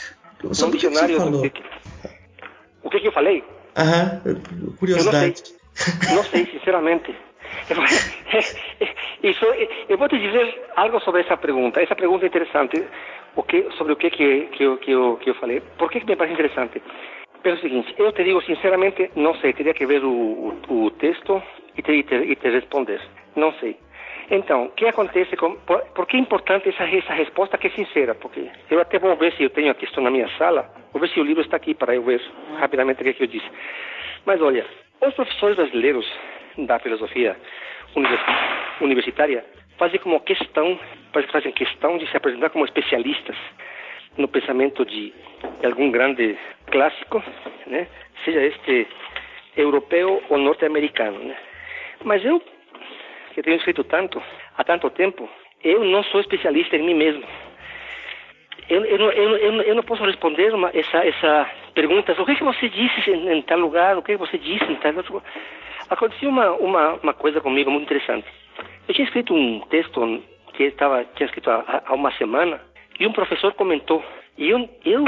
Sobre 0.50 0.76
o 0.76 0.80
que 0.80 0.88
você 0.88 1.16
falou? 1.16 1.46
O 2.82 2.90
que, 2.90 2.98
que 2.98 3.06
eu 3.06 3.12
falei? 3.12 3.44
Aham, 3.76 4.20
curiosidade. 4.78 5.36
Eu 6.08 6.16
não 6.16 6.24
sei, 6.24 6.44
não 6.44 6.46
sei 6.46 6.46
sinceramente. 6.46 7.14
Isso, 9.22 9.44
eu 9.88 9.98
vou 9.98 10.08
te 10.08 10.18
dizer 10.18 10.62
algo 10.76 11.00
sobre 11.00 11.22
essa 11.22 11.36
pergunta. 11.36 11.80
Essa 11.80 11.94
pergunta 11.94 12.24
é 12.24 12.28
interessante. 12.28 12.82
O 13.36 13.42
que, 13.42 13.70
sobre 13.72 13.92
o 13.92 13.96
que, 13.96 14.10
que, 14.10 14.46
que, 14.46 14.62
eu, 14.62 14.76
que, 14.78 14.90
eu, 14.90 15.16
que 15.18 15.30
eu 15.30 15.34
falei. 15.34 15.60
Por 15.78 15.90
que 15.90 16.04
me 16.04 16.16
parece 16.16 16.34
interessante? 16.34 16.82
Pelo 17.42 17.58
seguinte, 17.58 17.94
eu 17.96 18.12
te 18.12 18.24
digo 18.24 18.42
sinceramente, 18.42 19.10
não 19.14 19.34
sei. 19.36 19.52
Teria 19.52 19.72
que 19.72 19.86
ver 19.86 20.04
o, 20.04 20.58
o, 20.68 20.84
o 20.84 20.90
texto 20.92 21.42
te, 21.82 21.92
e, 21.92 22.02
te, 22.02 22.14
e 22.14 22.36
te 22.36 22.48
responder. 22.50 23.00
Não 23.36 23.52
sei. 23.54 23.76
Então, 24.30 24.66
o 24.66 24.70
que 24.70 24.86
acontece 24.86 25.36
com... 25.36 25.56
Por, 25.56 25.80
por, 25.86 26.06
que 26.06 26.16
é 26.16 26.20
importante 26.20 26.68
essa, 26.68 26.84
essa 26.84 27.12
resposta 27.12 27.58
que 27.58 27.66
é 27.66 27.70
sincera? 27.70 28.14
Porque 28.14 28.48
eu 28.70 28.80
até 28.80 28.98
vou 28.98 29.16
ver 29.16 29.32
se 29.32 29.42
eu 29.42 29.50
tenho 29.50 29.72
a 29.72 29.74
questão 29.74 30.04
na 30.04 30.10
minha 30.10 30.28
sala, 30.38 30.72
vou 30.92 31.00
ver 31.00 31.08
se 31.08 31.18
o 31.18 31.24
livro 31.24 31.42
está 31.42 31.56
aqui 31.56 31.74
para 31.74 31.96
eu 31.96 32.02
ver 32.02 32.22
rapidamente 32.58 33.00
o 33.00 33.04
que, 33.04 33.10
é 33.10 33.12
que 33.12 33.24
eu 33.24 33.26
disse. 33.26 33.50
Mas 34.24 34.40
olha, 34.40 34.64
os 35.04 35.14
professores 35.14 35.56
brasileiros 35.56 36.06
da 36.58 36.78
filosofia 36.78 37.36
universitária 38.80 39.44
fazem 39.76 39.98
como 39.98 40.20
questão, 40.20 40.78
fazem 41.32 41.50
questão 41.50 41.98
de 41.98 42.08
se 42.08 42.16
apresentar 42.16 42.50
como 42.50 42.64
especialistas 42.64 43.36
no 44.16 44.28
pensamento 44.28 44.84
de, 44.84 45.12
de 45.60 45.66
algum 45.66 45.90
grande 45.90 46.38
clássico, 46.70 47.22
né? 47.66 47.88
seja 48.24 48.42
este 48.42 48.86
europeu 49.56 50.22
ou 50.28 50.38
norte-americano. 50.38 51.18
Né? 51.18 51.36
Mas 52.04 52.24
eu 52.24 52.40
que 53.34 53.42
tenho 53.42 53.56
escrito 53.56 53.84
tanto, 53.84 54.22
há 54.56 54.64
tanto 54.64 54.90
tempo, 54.90 55.28
eu 55.62 55.84
não 55.84 56.02
sou 56.04 56.20
especialista 56.20 56.76
em 56.76 56.82
mim 56.82 56.94
mesmo. 56.94 57.24
Eu, 58.68 58.84
eu, 58.84 58.98
eu, 59.10 59.36
eu, 59.36 59.62
eu 59.62 59.74
não 59.74 59.82
posso 59.82 60.04
responder 60.04 60.54
uma, 60.54 60.70
essa, 60.72 60.98
essa 60.98 61.50
pergunta, 61.74 62.12
o 62.12 62.24
que, 62.24 62.32
é 62.32 62.34
que 62.36 62.44
você 62.44 62.68
disse 62.68 63.10
em, 63.10 63.28
em, 63.28 63.42
tal 63.42 63.58
lugar, 63.58 63.96
o 63.96 64.02
que, 64.02 64.12
é 64.12 64.14
que 64.14 64.20
você 64.20 64.38
disse 64.38 64.64
em 64.64 64.76
tal 64.76 64.94
outro 64.94 65.22
Aconteceu 65.88 66.28
uma, 66.28 66.52
uma, 66.52 66.94
uma 67.02 67.12
coisa 67.12 67.40
comigo 67.40 67.70
muito 67.70 67.84
interessante. 67.84 68.28
Eu 68.86 68.94
tinha 68.94 69.04
escrito 69.06 69.34
um 69.34 69.60
texto 69.68 70.22
que 70.54 70.64
estava, 70.64 71.04
tinha 71.16 71.26
escrito 71.26 71.50
há, 71.50 71.82
há 71.84 71.94
uma 71.94 72.12
semana 72.12 72.60
e 72.98 73.06
um 73.06 73.12
professor 73.12 73.52
comentou. 73.54 74.04
E 74.38 74.50
eu, 74.50 74.68
eu, 74.84 75.04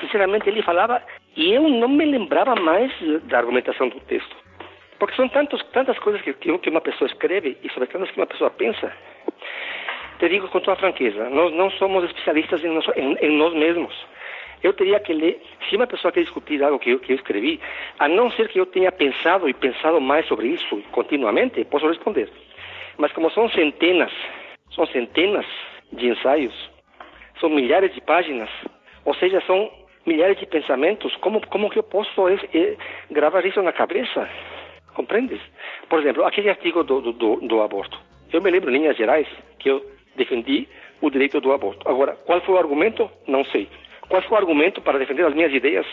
sinceramente, 0.00 0.48
ele 0.48 0.62
falava 0.62 1.02
e 1.36 1.52
eu 1.52 1.68
não 1.68 1.88
me 1.88 2.06
lembrava 2.06 2.54
mais 2.54 2.90
da 3.24 3.38
argumentação 3.38 3.88
do 3.88 4.00
texto. 4.00 4.41
Porque 5.02 5.16
são 5.16 5.28
tantos, 5.28 5.60
tantas 5.72 5.98
coisas 5.98 6.22
que, 6.22 6.32
que 6.32 6.70
uma 6.70 6.80
pessoa 6.80 7.10
escreve 7.10 7.58
e 7.60 7.68
sobre 7.70 7.88
tantas 7.88 8.08
que 8.12 8.20
uma 8.20 8.26
pessoa 8.28 8.50
pensa. 8.50 8.92
Te 10.20 10.28
digo 10.28 10.46
com 10.46 10.60
toda 10.60 10.76
franqueza, 10.76 11.28
nós 11.28 11.52
não 11.52 11.72
somos 11.72 12.04
especialistas 12.04 12.62
em 12.62 12.68
nós, 12.68 12.86
em, 12.94 13.14
em 13.14 13.36
nós 13.36 13.52
mesmos. 13.52 13.92
Eu 14.62 14.72
teria 14.72 15.00
que 15.00 15.12
ler, 15.12 15.42
se 15.68 15.74
uma 15.74 15.88
pessoa 15.88 16.12
quer 16.12 16.20
discutir 16.20 16.62
algo 16.62 16.78
que 16.78 16.90
eu, 16.90 17.00
que 17.00 17.10
eu 17.10 17.16
escrevi, 17.16 17.60
a 17.98 18.06
não 18.06 18.30
ser 18.30 18.46
que 18.46 18.60
eu 18.60 18.64
tenha 18.64 18.92
pensado 18.92 19.48
e 19.48 19.54
pensado 19.54 20.00
mais 20.00 20.24
sobre 20.28 20.46
isso 20.46 20.80
continuamente, 20.92 21.64
posso 21.64 21.88
responder. 21.88 22.30
Mas 22.96 23.10
como 23.10 23.28
são 23.32 23.50
centenas, 23.50 24.12
são 24.70 24.86
centenas 24.86 25.46
de 25.92 26.10
ensaios, 26.10 26.54
são 27.40 27.48
milhares 27.50 27.92
de 27.92 28.00
páginas, 28.02 28.50
ou 29.04 29.14
seja, 29.16 29.42
são 29.48 29.68
milhares 30.06 30.38
de 30.38 30.46
pensamentos, 30.46 31.16
como, 31.16 31.44
como 31.48 31.70
que 31.70 31.80
eu 31.80 31.82
posso 31.82 32.28
é, 32.28 32.76
gravar 33.10 33.44
isso 33.44 33.60
na 33.62 33.72
cabeça? 33.72 34.28
Compreendes? 34.94 35.40
Por 35.88 36.00
exemplo, 36.00 36.24
aquele 36.24 36.50
artigo 36.50 36.82
do, 36.84 37.00
do, 37.00 37.36
do, 37.36 37.62
aborto. 37.62 37.98
Eu 38.32 38.42
me 38.42 38.50
lembro, 38.50 38.70
em 38.70 38.78
linhas 38.78 38.96
gerais, 38.96 39.26
que 39.58 39.70
eu 39.70 39.84
defendi 40.16 40.68
o 41.00 41.10
direito 41.10 41.40
do 41.40 41.52
aborto. 41.52 41.88
Agora, 41.88 42.16
qual 42.26 42.40
foi 42.40 42.54
o 42.54 42.58
argumento? 42.58 43.10
Não 43.26 43.44
sei. 43.46 43.68
Qual 44.08 44.22
foi 44.22 44.36
o 44.36 44.40
argumento 44.40 44.80
para 44.80 44.98
defender 44.98 45.24
as 45.24 45.34
minhas 45.34 45.52
ideias 45.52 45.86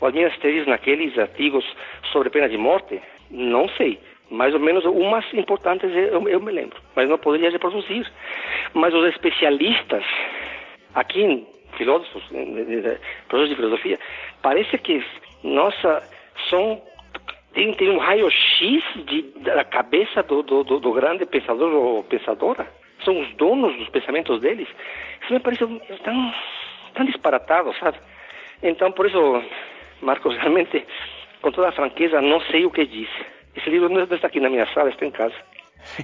ou 0.00 0.08
as 0.08 0.14
minhas 0.14 0.36
teses 0.38 0.66
naqueles 0.66 1.16
artigos 1.18 1.64
sobre 2.10 2.30
pena 2.30 2.48
de 2.48 2.56
morte? 2.56 3.00
Não 3.30 3.68
sei. 3.70 3.98
Mais 4.30 4.54
ou 4.54 4.60
menos 4.60 4.84
umas 4.84 5.24
importantes 5.34 5.90
eu, 5.94 6.26
eu 6.28 6.40
me 6.40 6.50
lembro, 6.50 6.80
mas 6.96 7.08
não 7.08 7.18
poderia 7.18 7.50
reproduzir. 7.50 8.10
Mas 8.72 8.94
os 8.94 9.06
especialistas, 9.08 10.04
aqui, 10.94 11.46
filósofos, 11.76 12.22
professores 13.28 13.48
de 13.50 13.56
filosofia, 13.56 13.98
parece 14.40 14.78
que, 14.78 15.04
nossa, 15.44 16.02
são 16.48 16.80
tem, 17.54 17.72
tem 17.74 17.90
um 17.90 17.98
raio-x 17.98 18.82
da 19.42 19.64
cabeça 19.64 20.22
do, 20.22 20.42
do, 20.42 20.64
do, 20.64 20.80
do, 20.80 20.92
grande 20.92 21.26
pensador 21.26 21.72
ou 21.72 22.04
pensadora. 22.04 22.66
São 23.04 23.20
os 23.20 23.34
donos 23.34 23.76
dos 23.76 23.88
pensamentos 23.88 24.40
deles. 24.40 24.68
Isso 25.22 25.32
me 25.32 25.40
parece 25.40 25.66
tão, 26.02 26.34
tão 26.94 27.04
disparatado, 27.04 27.74
sabe? 27.78 27.98
Então, 28.62 28.92
por 28.92 29.06
isso, 29.06 29.42
Marcos, 30.00 30.36
realmente, 30.38 30.84
com 31.40 31.50
toda 31.50 31.68
a 31.68 31.72
franqueza, 31.72 32.20
não 32.20 32.40
sei 32.42 32.64
o 32.64 32.70
que 32.70 32.86
disse. 32.86 33.26
Esse 33.56 33.68
livro 33.68 33.88
não 33.88 34.02
está 34.02 34.26
aqui 34.26 34.40
na 34.40 34.48
minha 34.48 34.66
sala, 34.72 34.90
está 34.90 35.04
em 35.04 35.10
casa. 35.10 35.34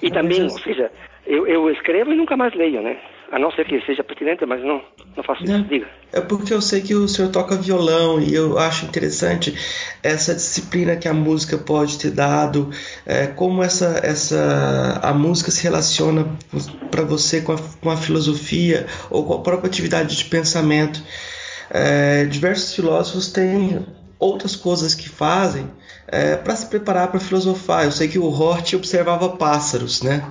E 0.02 0.10
também, 0.10 0.42
ou 0.42 0.50
seja, 0.50 0.90
eu, 1.26 1.46
eu 1.46 1.70
escrevo 1.70 2.12
e 2.12 2.16
nunca 2.16 2.36
mais 2.36 2.52
leio, 2.54 2.82
né? 2.82 2.98
A 3.30 3.38
não 3.38 3.50
ser 3.52 3.66
que 3.66 3.78
seja 3.84 4.02
pertinente, 4.02 4.46
mas 4.46 4.62
não, 4.62 4.82
não 5.14 5.22
faço 5.22 5.44
isso. 5.44 5.62
Diga. 5.64 5.86
É 6.12 6.20
porque 6.20 6.54
eu 6.54 6.62
sei 6.62 6.80
que 6.80 6.94
o 6.94 7.06
senhor 7.06 7.30
toca 7.30 7.56
violão 7.56 8.18
e 8.18 8.34
eu 8.34 8.58
acho 8.58 8.86
interessante 8.86 9.54
essa 10.02 10.34
disciplina 10.34 10.96
que 10.96 11.06
a 11.06 11.12
música 11.12 11.58
pode 11.58 11.98
ter 11.98 12.10
dado, 12.10 12.70
é, 13.04 13.26
como 13.26 13.62
essa, 13.62 14.00
essa 14.02 14.98
a 15.02 15.12
música 15.12 15.50
se 15.50 15.62
relaciona 15.62 16.26
para 16.90 17.02
você 17.02 17.42
com 17.42 17.52
a, 17.52 17.58
com 17.82 17.90
a 17.90 17.96
filosofia 17.98 18.86
ou 19.10 19.26
com 19.26 19.34
a 19.34 19.40
própria 19.40 19.68
atividade 19.68 20.16
de 20.16 20.24
pensamento. 20.24 21.02
É, 21.70 22.24
diversos 22.24 22.74
filósofos 22.74 23.30
têm 23.30 23.84
outras 24.18 24.56
coisas 24.56 24.94
que 24.94 25.08
fazem 25.08 25.70
é, 26.06 26.36
para 26.36 26.56
se 26.56 26.66
preparar 26.66 27.08
para 27.08 27.20
filosofar. 27.20 27.84
Eu 27.84 27.92
sei 27.92 28.08
que 28.08 28.18
o 28.18 28.26
Hort 28.26 28.72
observava 28.72 29.28
pássaros, 29.28 30.02
né? 30.02 30.24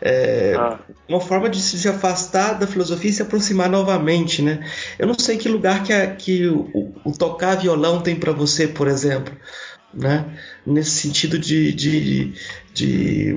É, 0.00 0.54
ah. 0.56 0.78
Uma 1.08 1.20
forma 1.20 1.48
de 1.48 1.60
se 1.60 1.88
afastar 1.88 2.54
da 2.54 2.66
filosofia 2.66 3.10
e 3.10 3.12
se 3.12 3.22
aproximar 3.22 3.68
novamente, 3.68 4.40
né? 4.40 4.64
Eu 4.98 5.06
não 5.06 5.18
sei 5.18 5.36
que 5.36 5.48
lugar 5.48 5.82
que, 5.82 5.92
a, 5.92 6.14
que 6.14 6.46
o, 6.46 6.94
o, 7.04 7.12
tocar 7.12 7.56
violão 7.56 8.00
tem 8.00 8.16
para 8.16 8.32
você, 8.32 8.66
por 8.66 8.88
exemplo, 8.88 9.36
né? 9.92 10.24
Nesse 10.64 10.92
sentido 10.92 11.38
de, 11.38 11.72
de, 11.72 12.32
de, 12.72 13.36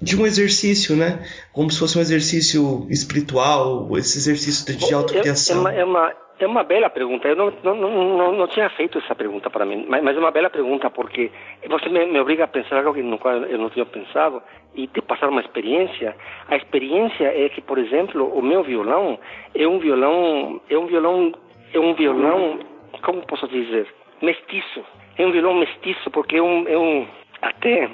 de, 0.00 0.16
um 0.16 0.26
exercício, 0.26 0.96
né? 0.96 1.20
Como 1.52 1.70
se 1.70 1.78
fosse 1.78 1.98
um 1.98 2.00
exercício 2.00 2.86
espiritual, 2.88 3.96
esse 3.98 4.16
exercício 4.16 4.64
de, 4.64 4.86
de 4.86 4.94
autocriação. 4.94 5.68
É, 5.68 5.80
é, 5.80 5.84
uma, 5.84 6.08
é 6.08 6.08
uma 6.08 6.27
é 6.38 6.46
uma 6.46 6.62
bela 6.62 6.88
pergunta. 6.90 7.28
Eu 7.28 7.36
não, 7.36 7.52
não, 7.62 7.74
não, 7.74 8.32
não 8.32 8.46
tinha 8.48 8.68
feito 8.70 8.98
essa 8.98 9.14
pergunta 9.14 9.50
para 9.50 9.64
mim, 9.64 9.86
mas, 9.88 10.16
é 10.16 10.18
uma 10.18 10.30
bela 10.30 10.50
pergunta 10.50 10.90
porque 10.90 11.30
você 11.68 11.88
me, 11.88 12.06
me 12.06 12.20
obriga 12.20 12.44
a 12.44 12.48
pensar 12.48 12.84
algo 12.84 13.02
no 13.02 13.18
qual 13.18 13.34
eu 13.34 13.58
não 13.58 13.70
tinha 13.70 13.86
pensado 13.86 14.42
e 14.74 14.86
te 14.86 15.00
passar 15.02 15.28
uma 15.28 15.40
experiência. 15.40 16.16
A 16.48 16.56
experiência 16.56 17.24
é 17.24 17.48
que, 17.48 17.60
por 17.60 17.78
exemplo, 17.78 18.26
o 18.36 18.42
meu 18.42 18.62
violão 18.62 19.18
é 19.54 19.66
um 19.66 19.78
violão, 19.78 20.60
é 20.68 20.78
um 20.78 20.86
violão, 20.86 21.32
é 21.72 21.78
um 21.78 21.94
violão, 21.94 22.60
como 23.02 23.26
posso 23.26 23.48
dizer, 23.48 23.86
mestiço. 24.22 24.84
É 25.16 25.26
um 25.26 25.32
violão 25.32 25.54
mestiço 25.54 26.10
porque 26.10 26.36
é 26.36 26.42
um, 26.42 26.68
é 26.68 26.78
um 26.78 27.06
até 27.42 27.90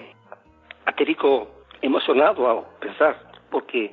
até 0.86 1.04
fico 1.04 1.46
emocionado 1.82 2.44
ao 2.46 2.62
pensar 2.80 3.16
porque 3.50 3.90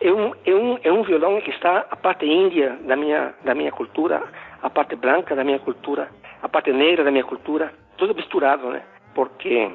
é 0.00 0.12
um, 0.12 0.32
é 0.44 0.54
um, 0.54 0.78
é 0.82 0.92
um 0.92 1.02
violão 1.02 1.40
que 1.40 1.50
está 1.50 1.86
a 1.90 1.96
parte 1.96 2.26
índia 2.26 2.78
da 2.82 2.96
minha, 2.96 3.34
da 3.44 3.54
minha 3.54 3.70
cultura, 3.72 4.22
a 4.62 4.70
parte 4.70 4.96
branca 4.96 5.34
da 5.34 5.44
minha 5.44 5.58
cultura, 5.58 6.08
a 6.42 6.48
parte 6.48 6.72
negra 6.72 7.04
da 7.04 7.10
minha 7.10 7.24
cultura, 7.24 7.72
tudo 7.96 8.14
misturado, 8.14 8.68
né? 8.70 8.82
Porque 9.14 9.70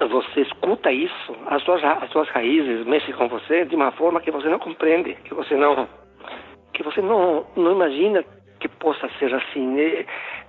você 0.00 0.42
escuta 0.42 0.92
isso, 0.92 1.36
as 1.46 1.62
suas, 1.62 1.82
as 1.82 2.10
suas 2.10 2.28
raízes 2.28 2.86
mexem 2.86 3.14
com 3.14 3.28
você 3.28 3.64
de 3.64 3.74
uma 3.74 3.92
forma 3.92 4.20
que 4.20 4.30
você 4.30 4.48
não 4.48 4.58
compreende, 4.58 5.14
que 5.24 5.32
você 5.32 5.54
não, 5.54 5.88
que 6.74 6.82
você 6.82 7.00
não, 7.00 7.46
não 7.56 7.72
imagina 7.72 8.24
que 8.60 8.68
possa 8.68 9.08
ser 9.18 9.34
assim. 9.34 10.04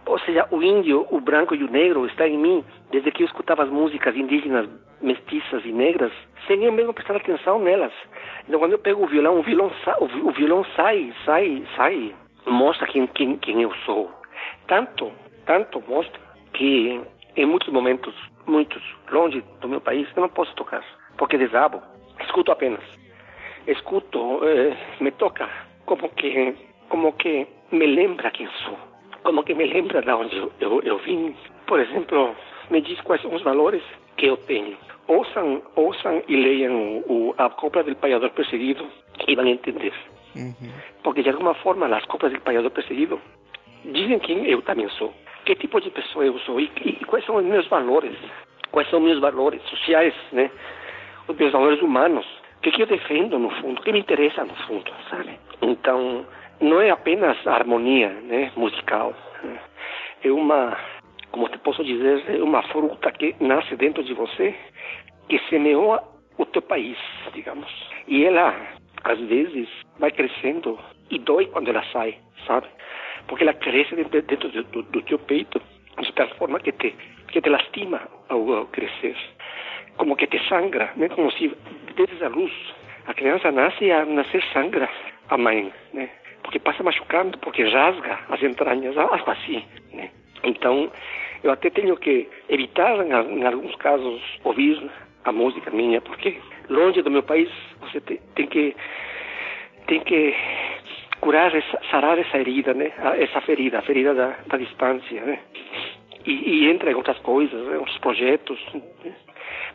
Ou 0.08 0.20
seja, 0.20 0.48
o 0.52 0.62
índio, 0.64 1.06
o 1.12 1.20
branco 1.20 1.54
e 1.54 1.64
o 1.64 1.70
negro 1.70 2.06
está 2.06 2.28
em 2.28 2.38
mim 2.38 2.64
desde 2.92 3.12
que 3.12 3.24
eu 3.24 3.28
escutava 3.28 3.64
as 3.64 3.70
músicas 3.70 4.16
indígenas 4.16 4.70
mestiças 5.02 5.64
e 5.66 5.72
negras, 5.72 6.12
sem 6.48 6.64
eu 6.64 6.72
mesmo 6.72 6.94
prestar 6.94 7.16
atenção 7.16 7.60
nelas. 7.60 7.94
Então, 8.48 8.60
quando 8.60 8.72
eu 8.72 8.80
pego 8.80 9.04
o 9.04 9.08
violão, 9.08 9.40
o 9.40 9.44
violão, 9.44 9.72
o 10.24 10.32
violão 10.32 10.66
sai, 10.76 11.14
sai, 11.26 11.64
sai, 11.76 12.16
mostra 12.46 12.88
quem, 12.88 13.06
quem, 13.08 13.38
quem 13.38 13.62
eu 13.62 13.74
sou. 13.86 14.10
Tanto, 14.68 15.12
tanto 15.46 15.84
mostra 15.88 16.20
que 16.54 17.02
em 17.36 17.46
muitos 17.46 17.72
momentos, 17.72 18.14
muitos, 18.48 18.82
longe 19.12 19.44
do 19.62 19.70
meu 19.70 19.82
país, 19.82 20.08
eu 20.16 20.22
não 20.22 20.30
posso 20.30 20.54
tocar, 20.56 20.84
porque 21.18 21.38
desabo. 21.38 21.82
Escuto 22.20 22.52
apenas. 22.52 22.84
Escuto, 23.68 24.40
eh, 24.44 24.76
me 25.00 25.12
toca 25.12 25.48
como 25.86 26.10
que, 26.10 26.56
como 26.90 27.14
que 27.14 27.48
me 27.72 27.86
lembra 27.86 28.32
quem 28.32 28.48
sou, 28.64 28.78
como 29.28 29.44
que 29.44 29.54
me 29.54 29.66
lembra 29.66 30.02
de 30.02 30.10
onde 30.10 30.38
eu, 30.38 30.50
eu, 30.62 30.82
eu 30.84 30.98
vim. 31.00 31.36
Por 31.66 31.82
exemplo, 31.82 32.34
me 32.70 32.80
diz 32.80 32.98
quais 33.02 33.22
são 33.22 33.36
os 33.36 33.42
valores 33.42 33.84
que 34.16 34.26
eu 34.26 34.38
tenho. 34.38 34.78
Ouçam, 35.06 35.62
ouçam 35.76 36.24
e 36.30 36.36
leiam 36.38 37.04
o, 37.10 37.36
a 37.38 37.50
copla 37.50 37.84
do 37.84 37.94
paiador 37.98 38.30
perseguido 38.30 38.88
e 39.28 39.36
vão 39.36 39.46
entender. 39.46 39.94
Uhum. 40.34 40.72
Porque 41.04 41.24
de 41.24 41.30
alguma 41.30 41.54
forma 41.56 41.94
as 41.94 42.06
coplas 42.06 42.32
do 42.32 42.40
paiador 42.40 42.72
perseguido 42.72 43.20
dizem 43.84 44.18
quem 44.20 44.46
eu 44.46 44.62
também 44.62 44.88
sou. 44.92 45.14
Que 45.44 45.56
tipo 45.56 45.82
de 45.82 45.90
pessoa 45.90 46.26
eu 46.26 46.40
sou 46.40 46.62
e, 46.62 46.72
e, 46.86 46.90
e 46.92 47.06
quais 47.06 47.26
são 47.26 47.36
os 47.36 47.44
meus 47.44 47.68
valores. 47.68 48.16
Quais 48.72 48.90
são 48.90 49.00
os 49.00 49.06
meus 49.06 49.20
valores 49.20 49.62
sociais, 49.64 50.14
né? 50.32 50.50
Os 51.28 51.36
meus 51.36 51.52
valores 51.52 51.82
humanos. 51.82 52.26
O 52.60 52.62
que, 52.62 52.72
que 52.72 52.82
eu 52.82 52.88
defendo 52.88 53.38
no 53.38 53.50
fundo, 53.50 53.82
o 53.82 53.84
que 53.84 53.92
me 53.92 54.00
interessa 54.00 54.46
no 54.46 54.56
fundo, 54.68 54.90
sabe? 55.10 55.38
Então, 55.62 56.26
não 56.60 56.82
é 56.82 56.90
apenas 56.90 57.46
harmonia 57.46 58.10
né, 58.10 58.52
musical. 58.56 59.14
É 60.24 60.32
uma 60.32 60.78
como 61.32 61.50
te 61.50 61.58
posso 61.60 61.84
dizer, 61.84 62.24
é 62.30 62.42
uma 62.42 62.64
fruta 62.64 63.12
que 63.12 63.36
nasce 63.40 63.76
dentro 63.76 64.04
de 64.04 64.14
você, 64.14 64.56
que 65.30 65.40
semeou 65.50 66.00
o 66.38 66.46
teu 66.46 66.62
país, 66.62 66.98
digamos. 67.34 67.70
E 68.08 68.26
ela, 68.26 68.56
às 69.04 69.20
vezes, 69.20 69.68
vai 70.00 70.12
crescendo 70.12 70.80
e 71.12 71.20
dói 71.20 71.46
quando 71.48 71.70
ela 71.70 71.84
sai, 71.92 72.18
sabe? 72.46 72.68
Porque 73.28 73.44
ela 73.44 73.54
cresce 73.54 73.96
dentro, 73.96 74.50
do, 74.50 74.64
do, 74.64 74.84
do, 74.84 75.02
teu 75.04 75.20
peito 75.20 75.62
de 76.02 76.14
tal 76.14 76.28
forma 76.38 76.60
que 76.60 76.72
te, 76.72 76.96
que 77.28 77.42
te 77.42 77.50
lastima 77.50 78.02
ao, 78.30 78.54
ao 78.54 78.66
crescer. 78.68 79.16
Como 79.98 80.16
que 80.16 80.28
te 80.28 80.40
sangra, 80.48 80.92
né? 80.96 81.10
Como 81.10 81.32
se 81.32 81.52
desde 81.96 82.24
a 82.24 82.30
luz 82.30 82.54
a 83.06 83.14
criança 83.14 83.52
nasce 83.52 83.86
e 83.86 83.92
a 83.92 84.06
nascer 84.06 84.44
sangra 84.54 84.90
a 85.30 85.38
mãe, 85.38 85.72
né? 85.94 86.10
Porque 86.48 86.60
passa 86.60 86.82
machucando, 86.82 87.38
porque 87.40 87.62
rasga 87.62 88.20
as 88.30 88.42
entranhas, 88.42 88.98
algo 88.98 89.30
assim, 89.30 89.66
né? 89.92 90.10
Então, 90.46 90.90
eu 91.44 91.52
até 91.52 91.70
tenho 91.70 91.98
que 91.98 92.26
evitar, 92.48 93.06
em, 93.06 93.44
alguns 93.44 93.76
casos, 93.76 94.22
ouvir 94.46 94.90
a 95.26 95.32
música 95.34 95.70
minha, 95.72 96.00
porque 96.00 96.38
longe 96.70 97.02
do 97.02 97.12
meu 97.12 97.22
país 97.22 97.50
você 97.82 98.00
tem, 98.00 98.18
tem 98.34 98.48
que 98.48 98.74
tem 99.88 100.00
que 100.00 100.34
curar, 101.20 101.54
essa, 101.54 101.82
sarar 101.92 102.18
essa 102.18 102.38
herida, 102.38 102.74
né? 102.74 102.94
Essa 103.20 103.42
ferida, 103.42 103.80
a 103.80 103.82
ferida 103.82 104.14
da, 104.14 104.38
da 104.48 104.58
distância, 104.58 105.22
né? 105.26 105.40
E, 106.26 106.32
e 106.32 106.70
entra 106.70 106.92
em 106.92 106.96
outras 106.96 107.20
coisas, 107.20 107.62
né? 107.68 107.78
outros 107.78 107.98
projetos. 107.98 108.58
Né? 108.74 109.14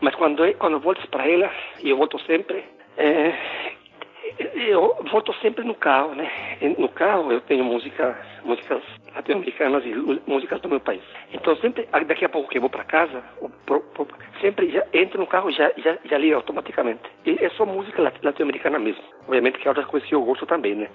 Mas 0.01 0.15
quando 0.15 0.43
quando 0.55 0.81
volto 0.81 1.07
para 1.09 1.29
ela, 1.29 1.53
e 1.83 1.91
eu 1.91 1.99
volto 1.99 2.19
sempre, 2.21 2.65
é, 2.97 3.35
eu 4.39 4.97
volto 5.11 5.33
sempre 5.35 5.65
no 5.65 5.75
carro, 5.75 6.15
né? 6.15 6.31
No 6.79 6.89
carro 6.89 7.33
eu 7.33 7.41
tenho 7.43 7.65
música, 7.65 8.19
músicas 8.45 8.83
latino-americanas 9.15 9.85
e 9.85 9.95
músicas 10.27 10.61
do 10.61 10.69
meu 10.69 10.81
país. 10.81 11.03
Então 11.33 11.55
sempre, 11.57 11.87
daqui 12.07 12.25
a 12.25 12.29
pouco 12.29 12.49
que 12.49 12.59
eu 12.59 12.63
vou 12.63 12.71
para 12.71 12.85
casa, 12.85 13.23
sempre 14.41 14.71
já 14.71 14.85
entro 14.93 15.21
no 15.21 15.27
carro 15.27 15.51
já, 15.51 15.73
já, 15.77 15.99
já 16.05 16.19
liga 16.19 16.37
automaticamente. 16.37 17.03
E 17.25 17.37
é 17.45 17.51
só 17.51 17.67
música 17.67 18.03
latino-americana 18.23 18.79
mesmo. 18.79 19.03
Obviamente 19.27 19.59
que 19.59 19.69
outras 19.69 19.87
coisas 19.87 20.09
que 20.09 20.15
eu 20.15 20.23
gosto 20.23 20.47
também, 20.47 20.75
né? 20.75 20.89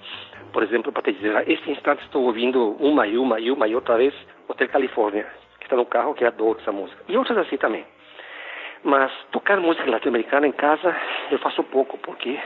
Por 0.52 0.62
exemplo, 0.62 0.92
para 0.92 1.02
te 1.02 1.12
dizer, 1.12 1.46
nesse 1.46 1.70
instante 1.70 2.02
estou 2.04 2.24
ouvindo 2.24 2.76
uma 2.80 3.06
e 3.06 3.18
uma 3.18 3.38
e 3.38 3.50
uma 3.50 3.68
e 3.68 3.74
outra 3.74 3.96
vez 3.96 4.14
Hotel 4.48 4.68
Califórnia, 4.68 5.26
que 5.58 5.66
está 5.66 5.76
no 5.76 5.86
carro, 5.86 6.14
que 6.14 6.24
adoro 6.24 6.58
essa 6.60 6.72
música. 6.72 7.02
E 7.08 7.16
outras 7.16 7.38
assim 7.38 7.56
também. 7.56 7.84
Mas 8.82 9.12
tocar 9.32 9.58
música 9.58 9.90
latino-americana 9.90 10.46
em 10.46 10.52
casa 10.52 10.94
eu 11.30 11.38
faço 11.38 11.62
pouco, 11.64 11.98
porque 11.98 12.38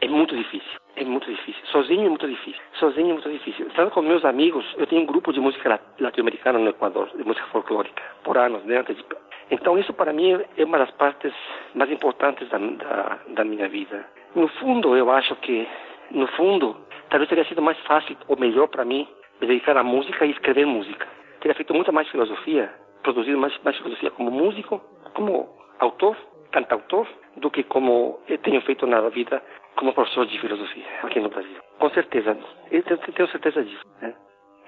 é 0.00 0.08
muito 0.08 0.36
difícil. 0.36 0.80
É 0.96 1.04
muito 1.04 1.30
difícil. 1.30 1.64
Sozinho 1.66 2.06
é 2.06 2.08
muito 2.08 2.26
difícil. 2.26 2.60
Sozinho 2.74 3.10
é 3.10 3.12
muito 3.12 3.30
difícil. 3.30 3.66
Estando 3.68 3.90
com 3.90 4.02
meus 4.02 4.24
amigos, 4.24 4.64
eu 4.76 4.86
tenho 4.86 5.02
um 5.02 5.06
grupo 5.06 5.32
de 5.32 5.40
música 5.40 5.80
latino-americana 5.98 6.58
no 6.58 6.70
Equador, 6.70 7.08
de 7.16 7.24
música 7.24 7.46
folclórica, 7.48 8.02
por 8.24 8.36
anos, 8.36 8.64
né? 8.64 8.78
Antes 8.78 8.96
de... 8.96 9.04
Então 9.50 9.78
isso 9.78 9.92
para 9.92 10.12
mim 10.12 10.40
é 10.56 10.64
uma 10.64 10.78
das 10.78 10.90
partes 10.92 11.32
mais 11.74 11.90
importantes 11.90 12.48
da, 12.48 12.58
da, 12.58 13.18
da 13.28 13.44
minha 13.44 13.68
vida. 13.68 14.06
No 14.34 14.48
fundo, 14.48 14.96
eu 14.96 15.10
acho 15.10 15.34
que, 15.36 15.66
no 16.10 16.26
fundo, 16.28 16.76
talvez 17.08 17.28
teria 17.28 17.44
sido 17.44 17.62
mais 17.62 17.78
fácil 17.80 18.16
ou 18.28 18.38
melhor 18.38 18.68
para 18.68 18.84
mim 18.84 19.06
me 19.40 19.46
dedicar 19.46 19.76
à 19.76 19.82
música 19.82 20.24
e 20.24 20.30
escrever 20.30 20.66
música. 20.66 21.06
Teria 21.40 21.54
feito 21.54 21.74
muita 21.74 21.92
mais 21.92 22.08
filosofia, 22.08 22.72
produzido 23.02 23.38
mais, 23.38 23.56
mais 23.62 23.76
filosofia 23.78 24.10
como 24.10 24.30
músico, 24.30 24.80
como 25.14 25.48
autor, 25.78 26.16
cantautor, 26.52 27.06
do 27.36 27.50
que 27.50 27.62
como 27.62 28.20
eu 28.28 28.38
tenho 28.38 28.60
feito 28.62 28.86
na 28.86 29.00
vida 29.08 29.42
como 29.76 29.94
professor 29.94 30.26
de 30.26 30.38
filosofia 30.40 30.84
aqui 31.02 31.20
no 31.20 31.28
Brasil. 31.28 31.56
Com 31.78 31.90
certeza, 31.90 32.36
eu 32.70 32.82
tenho 32.82 33.30
certeza 33.30 33.64
disso. 33.64 33.84
Né? 34.00 34.14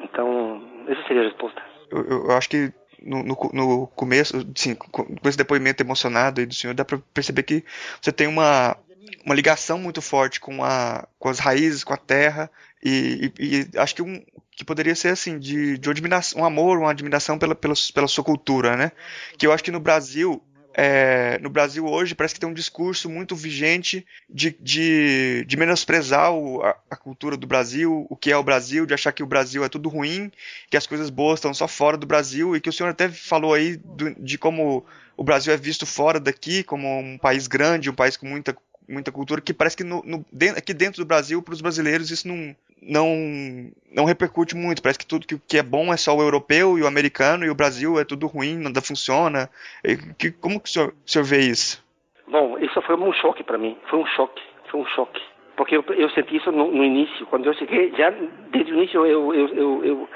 Então, 0.01 0.63
essa 0.89 1.03
seria 1.07 1.23
a 1.23 1.25
resposta. 1.27 1.63
Eu, 1.91 2.29
eu 2.29 2.31
acho 2.33 2.49
que 2.49 2.73
no, 3.03 3.23
no, 3.23 3.37
no, 3.53 3.87
começo, 3.89 4.47
sim, 4.55 4.75
com 4.75 5.07
esse 5.25 5.37
depoimento 5.37 5.83
emocionado 5.83 6.41
aí 6.41 6.47
do 6.47 6.55
senhor, 6.55 6.75
dá 6.75 6.85
para 6.85 6.99
perceber 7.13 7.43
que 7.43 7.65
você 8.01 8.13
tem 8.13 8.27
uma, 8.27 8.77
uma 9.25 9.35
ligação 9.35 9.79
muito 9.79 10.01
forte 10.01 10.41
com, 10.41 10.65
a, 10.65 11.07
com 11.19 11.29
as 11.29 11.39
raízes, 11.39 11.85
com 11.85 11.93
a 11.93 11.97
terra, 11.97 12.51
e, 12.83 13.33
e, 13.39 13.69
e 13.75 13.79
acho 13.79 13.95
que, 13.95 14.03
um, 14.03 14.23
que 14.53 14.65
poderia 14.65 14.95
ser 14.95 15.09
assim, 15.09 15.39
de, 15.39 15.79
de 15.79 15.89
um 16.37 16.45
amor, 16.45 16.79
uma 16.79 16.91
admiração 16.91 17.39
pela, 17.39 17.55
pela, 17.55 17.75
pela 17.95 18.09
sua 18.09 18.25
cultura, 18.25 18.77
né? 18.77 18.93
Que 19.37 19.47
eu 19.47 19.53
acho 19.53 19.65
que 19.65 19.71
no 19.71 19.81
Brasil 19.81 20.43
é, 20.75 21.39
no 21.41 21.51
Brasil 21.51 21.87
hoje 21.87 22.15
parece 22.15 22.35
que 22.35 22.41
tem 22.41 22.49
um 22.49 22.55
discurso 22.55 23.09
muito 23.09 23.37
vigente 23.37 24.07
de, 24.29 24.57
de, 24.61 25.45
de 25.47 25.57
menosprezar 25.57 26.33
o, 26.33 26.63
a, 26.63 26.77
a, 26.91 26.97
cultura 26.97 27.37
do 27.37 27.47
Brasil, 27.47 28.07
o 28.09 28.17
que 28.17 28.33
é 28.33 28.37
o 28.37 28.43
Brasil, 28.43 28.87
de 28.87 28.95
achar 28.95 29.13
que 29.13 29.23
o 29.23 29.27
Brasil 29.27 29.65
é 29.65 29.69
tudo 29.69 29.89
ruim, 29.89 30.31
que 30.71 30.77
as 30.77 30.87
coisas 30.87 31.11
boas 31.11 31.39
estão 31.39 31.53
só 31.53 31.69
fora 31.69 31.97
do 31.97 32.07
Brasil, 32.07 32.57
e 32.57 32.61
que 32.61 32.69
o 32.69 32.73
senhor 32.73 32.91
até 32.91 33.09
falou 33.09 33.55
aí 33.55 33.77
do, 33.77 34.15
de 34.15 34.39
como 34.39 34.85
o 35.17 35.25
Brasil 35.25 35.53
é 35.53 35.57
visto 35.57 35.87
fora 35.87 36.19
daqui, 36.19 36.63
como 36.63 36.99
um 36.99 37.19
país 37.19 37.47
grande, 37.47 37.91
um 37.91 37.95
país 37.95 38.17
com 38.17 38.27
muita 38.27 38.57
muita 38.89 39.13
cultura 39.13 39.41
que 39.41 39.55
parece 39.55 39.77
que 39.77 39.85
no, 39.85 40.03
no, 40.05 40.27
aqui 40.57 40.75
dentro 40.75 41.03
do 41.03 41.07
Brasil 41.07 41.41
para 41.41 41.55
os 41.55 41.61
brasileiros 41.61 42.11
isso 42.11 42.27
não, 42.27 42.55
não 42.83 43.71
não 43.91 44.05
repercute 44.05 44.57
muito. 44.57 44.83
Parece 44.83 44.99
que 44.99 45.07
tudo 45.07 45.27
que, 45.27 45.39
que 45.39 45.59
é 45.59 45.63
bom 45.63 45.93
é 45.93 45.97
só 45.97 46.17
o 46.17 46.23
europeu 46.23 46.79
e 46.79 46.83
o 46.83 46.87
americano 46.87 47.45
e 47.45 47.51
o 47.51 47.55
Brasil 47.55 47.99
é 47.99 48.05
tudo 48.05 48.27
ruim 48.27 48.57
nada 48.57 48.81
funciona. 48.81 49.49
E, 49.85 49.97
que, 50.19 50.31
como 50.31 50.61
que 50.61 50.69
o 50.69 50.73
senhor, 50.73 50.95
o 51.07 51.11
senhor 51.11 51.25
vê 51.25 51.41
isso? 51.41 51.85
Bom 52.27 52.59
isso 52.59 52.81
foi 52.83 52.97
um 52.97 53.13
choque 53.13 53.43
para 53.43 53.59
mim. 53.59 53.77
Foi 53.89 53.99
um 53.99 54.07
choque 54.07 54.43
foi 54.71 54.81
um 54.81 54.87
choque. 54.87 55.21
Porque 55.57 55.77
eu, 55.77 55.85
eu 55.91 56.09
senti 56.11 56.37
isso 56.37 56.51
no, 56.51 56.71
no, 56.73 56.85
início 56.85 57.27
quando 57.27 57.47
eu 57.47 57.55
cheguei 57.55 57.93
já 57.97 58.11
desde 58.51 58.73
o 58.73 58.77
início 58.77 59.07
eu, 59.07 59.35
eu, 59.35 59.49
eu, 59.55 59.85
eu 59.85 60.09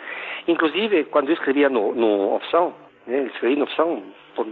inclusive 0.48 1.04
quando 1.04 1.28
eu 1.28 1.34
escrevia 1.34 1.68
no, 1.68 1.94
no 1.94 2.34
opção 2.34 2.74
né, 3.06 3.24
escrevi 3.34 3.56
no 3.56 3.64
opção 3.64 4.02
por 4.34 4.46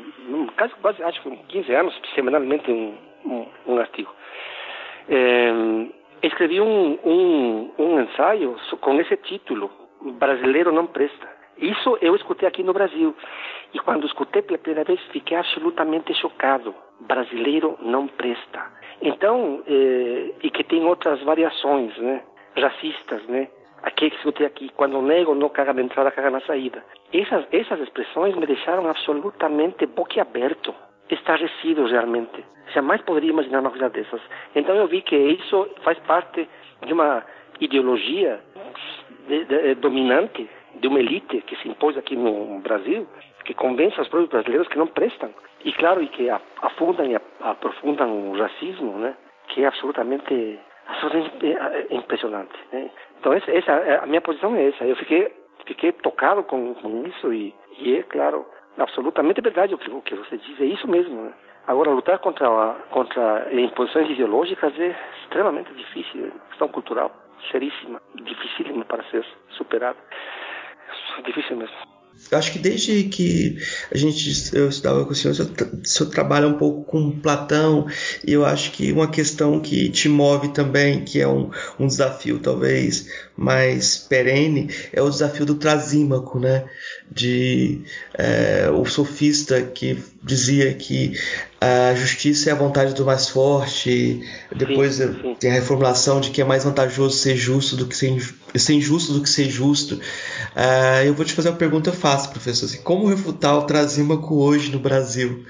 quase, 0.57 0.75
quase 0.83 1.03
acho 1.03 1.23
que 1.23 1.37
15 1.49 1.75
anos 1.75 2.01
semanalmente 2.15 2.71
um 2.71 2.95
um, 3.25 3.47
um 3.67 3.79
artigo. 3.79 4.13
É, 5.09 5.51
escrevi 6.29 6.61
um, 6.61 6.99
um, 7.05 7.73
um 7.79 8.01
ensaio 8.01 8.57
com 8.81 9.01
esse 9.01 9.17
título, 9.19 9.71
Brasileiro 10.01 10.73
não 10.73 10.87
presta. 10.87 11.29
Isso 11.59 11.97
eu 12.01 12.15
escutei 12.17 12.49
aqui 12.49 12.63
no 12.63 12.73
Brasil. 12.73 13.15
E 13.73 13.79
quando 13.79 14.07
escutei 14.07 14.43
pela 14.43 14.59
primeira 14.59 14.85
vez, 14.85 15.01
fiquei 15.13 15.37
absolutamente 15.37 16.13
chocado. 16.15 16.75
Brasileiro 17.01 17.77
não 17.81 18.07
presta. 18.07 18.73
Então, 19.01 19.63
eh, 19.67 20.33
e 20.43 20.51
que 20.51 20.65
tem 20.65 20.85
outras 20.85 21.23
variações, 21.23 21.97
né? 21.99 22.23
Racistas, 22.57 23.25
né? 23.27 23.49
Aqui 23.83 24.11
que 24.11 24.17
escutei 24.17 24.47
aqui, 24.47 24.71
quando 24.77 25.03
nego 25.03 25.35
não 25.35 25.49
caga 25.49 25.73
na 25.73 25.83
entrada, 25.83 26.11
caga 26.11 26.31
na 26.31 26.41
saída. 26.41 26.83
Essas, 27.13 27.47
essas 27.53 27.81
expressões 27.81 28.35
me 28.35 28.47
deixaram 28.47 28.89
absolutamente 28.89 29.87
boquiaberto 29.87 30.75
estarrecido 31.11 31.87
realmente. 31.87 32.45
Jamais 32.73 33.01
poderia 33.03 33.31
imaginar 33.31 33.61
uma 33.61 33.71
coisa 33.71 33.91
dessas. 33.91 34.21
Então 34.55 34.75
eu 34.75 34.87
vi 34.87 35.03
que 35.03 35.17
isso 35.17 35.69
faz 35.83 35.99
parte 36.01 36.49
de 36.87 36.93
uma 36.93 37.25
ideologia 37.61 38.41
de, 39.29 39.45
de, 39.45 39.55
eh, 39.55 39.75
dominante 39.75 40.49
de 40.77 40.89
uma 40.89 40.99
elite 40.99 41.41
que 41.43 41.57
se 41.57 41.69
impôs 41.69 41.97
aqui 41.97 42.17
no 42.17 42.59
Brasil, 42.61 43.07
que 43.45 43.55
convence 43.55 44.01
os 44.01 44.09
próprios 44.09 44.31
brasileiros 44.31 44.69
que 44.69 44.79
não 44.79 44.87
prestam. 44.87 45.31
E 45.65 45.73
claro, 45.73 46.03
e 46.03 46.09
que 46.09 46.29
afundam 46.63 47.07
e 47.07 47.17
aprofundam 47.41 48.31
o 48.31 48.39
racismo, 48.39 48.99
né? 48.99 49.17
Que 49.49 49.63
é 49.63 49.67
absolutamente, 49.67 50.59
absolutamente 50.89 51.47
eh, 51.47 51.87
impressionante. 51.91 52.55
Né? 52.73 52.91
Então 53.21 53.33
essa, 53.33 53.51
essa, 53.51 54.01
a 54.03 54.07
minha 54.07 54.21
posição 54.21 54.55
é 54.57 54.69
essa. 54.69 54.85
Eu 54.85 54.97
fiquei, 54.97 55.33
fiquei 55.67 55.93
tocado 55.93 56.43
com, 56.43 56.75
com 56.75 57.07
isso 57.07 57.33
e, 57.33 57.55
e 57.79 57.97
é 57.97 58.03
claro 58.03 58.45
absolutamente 58.79 59.41
verdade 59.41 59.75
o 59.75 59.79
que, 59.79 59.91
o 59.91 60.03
que 60.03 60.15
você 60.15 60.37
diz, 60.39 60.61
é 60.61 60.65
isso 60.65 60.89
mesmo. 60.89 61.23
Né? 61.23 61.33
Agora, 61.67 61.91
lutar 61.91 62.19
contra, 62.19 62.49
a, 62.49 62.75
contra 62.91 63.49
imposições 63.53 64.11
ideológicas 64.11 64.79
é 64.79 64.95
extremamente 65.23 65.73
difícil, 65.75 66.27
é 66.27 66.49
questão 66.49 66.69
cultural, 66.69 67.11
seríssima, 67.51 68.01
dificílima 68.15 68.85
para 68.85 69.03
ser 69.05 69.25
superada. 69.51 69.99
Difícil 71.25 71.57
mesmo. 71.57 71.94
Acho 72.33 72.53
que 72.53 72.59
desde 72.59 73.05
que 73.05 73.59
a 73.93 73.99
gente 73.99 74.51
eu 74.55 74.69
estudava 74.69 75.05
com 75.05 75.13
o 75.13 75.15
senhor, 75.15 75.33
o 75.33 75.37
senhor, 75.37 75.51
o 75.51 75.87
senhor 75.87 76.11
trabalha 76.11 76.49
um 76.49 76.55
pouco 76.55 76.85
com 76.85 77.21
Platão, 77.21 77.87
e 78.27 78.33
eu 78.33 78.45
acho 78.45 78.73
que 78.73 78.91
uma 78.93 79.09
questão 79.09 79.61
que 79.61 79.89
te 79.91 80.09
move 80.09 80.49
também, 80.49 81.05
que 81.05 81.21
é 81.21 81.29
um, 81.29 81.51
um 81.79 81.87
desafio 81.87 82.39
talvez 82.39 83.09
mais 83.37 83.99
perene, 83.99 84.69
é 84.93 85.03
o 85.03 85.11
desafio 85.11 85.45
do 85.45 85.55
Trasímaco, 85.55 86.39
né? 86.39 86.65
De 87.11 87.83
é, 88.15 88.71
o 88.71 88.85
sofista 88.85 89.61
que 89.63 89.99
dizia 90.25 90.73
que 90.75 91.13
a 91.61 91.95
justiça 91.95 92.49
é 92.49 92.53
a 92.53 92.57
vontade 92.57 92.95
do 92.95 93.05
mais 93.05 93.29
forte, 93.29 94.21
depois 94.51 94.95
sim, 94.95 95.13
sim. 95.21 95.35
tem 95.35 95.51
a 95.51 95.55
reformulação 95.55 96.21
de 96.21 96.31
que 96.31 96.41
é 96.41 96.45
mais 96.45 96.65
vantajoso 96.65 97.17
ser 97.17 97.37
justo 97.37 97.77
do 97.77 97.87
que 97.87 97.95
ser, 97.95 98.19
ser 98.55 98.75
injusto 98.75 99.13
do 99.13 99.23
que 99.23 99.29
ser 99.29 99.45
justo. 99.45 99.97
Uh, 99.97 101.07
eu 101.07 101.15
vou 101.15 101.25
te 101.25 101.35
fazer 101.35 101.51
uma 101.51 101.59
pergunta 101.59 101.93
fácil, 101.93 102.31
professor. 102.31 102.67
Assim, 102.67 102.83
como 102.83 103.07
refutar 103.07 103.57
o 103.57 103.67
Trasímaco 103.67 104.43
hoje 104.43 104.73
no 104.73 104.79
Brasil? 104.79 105.45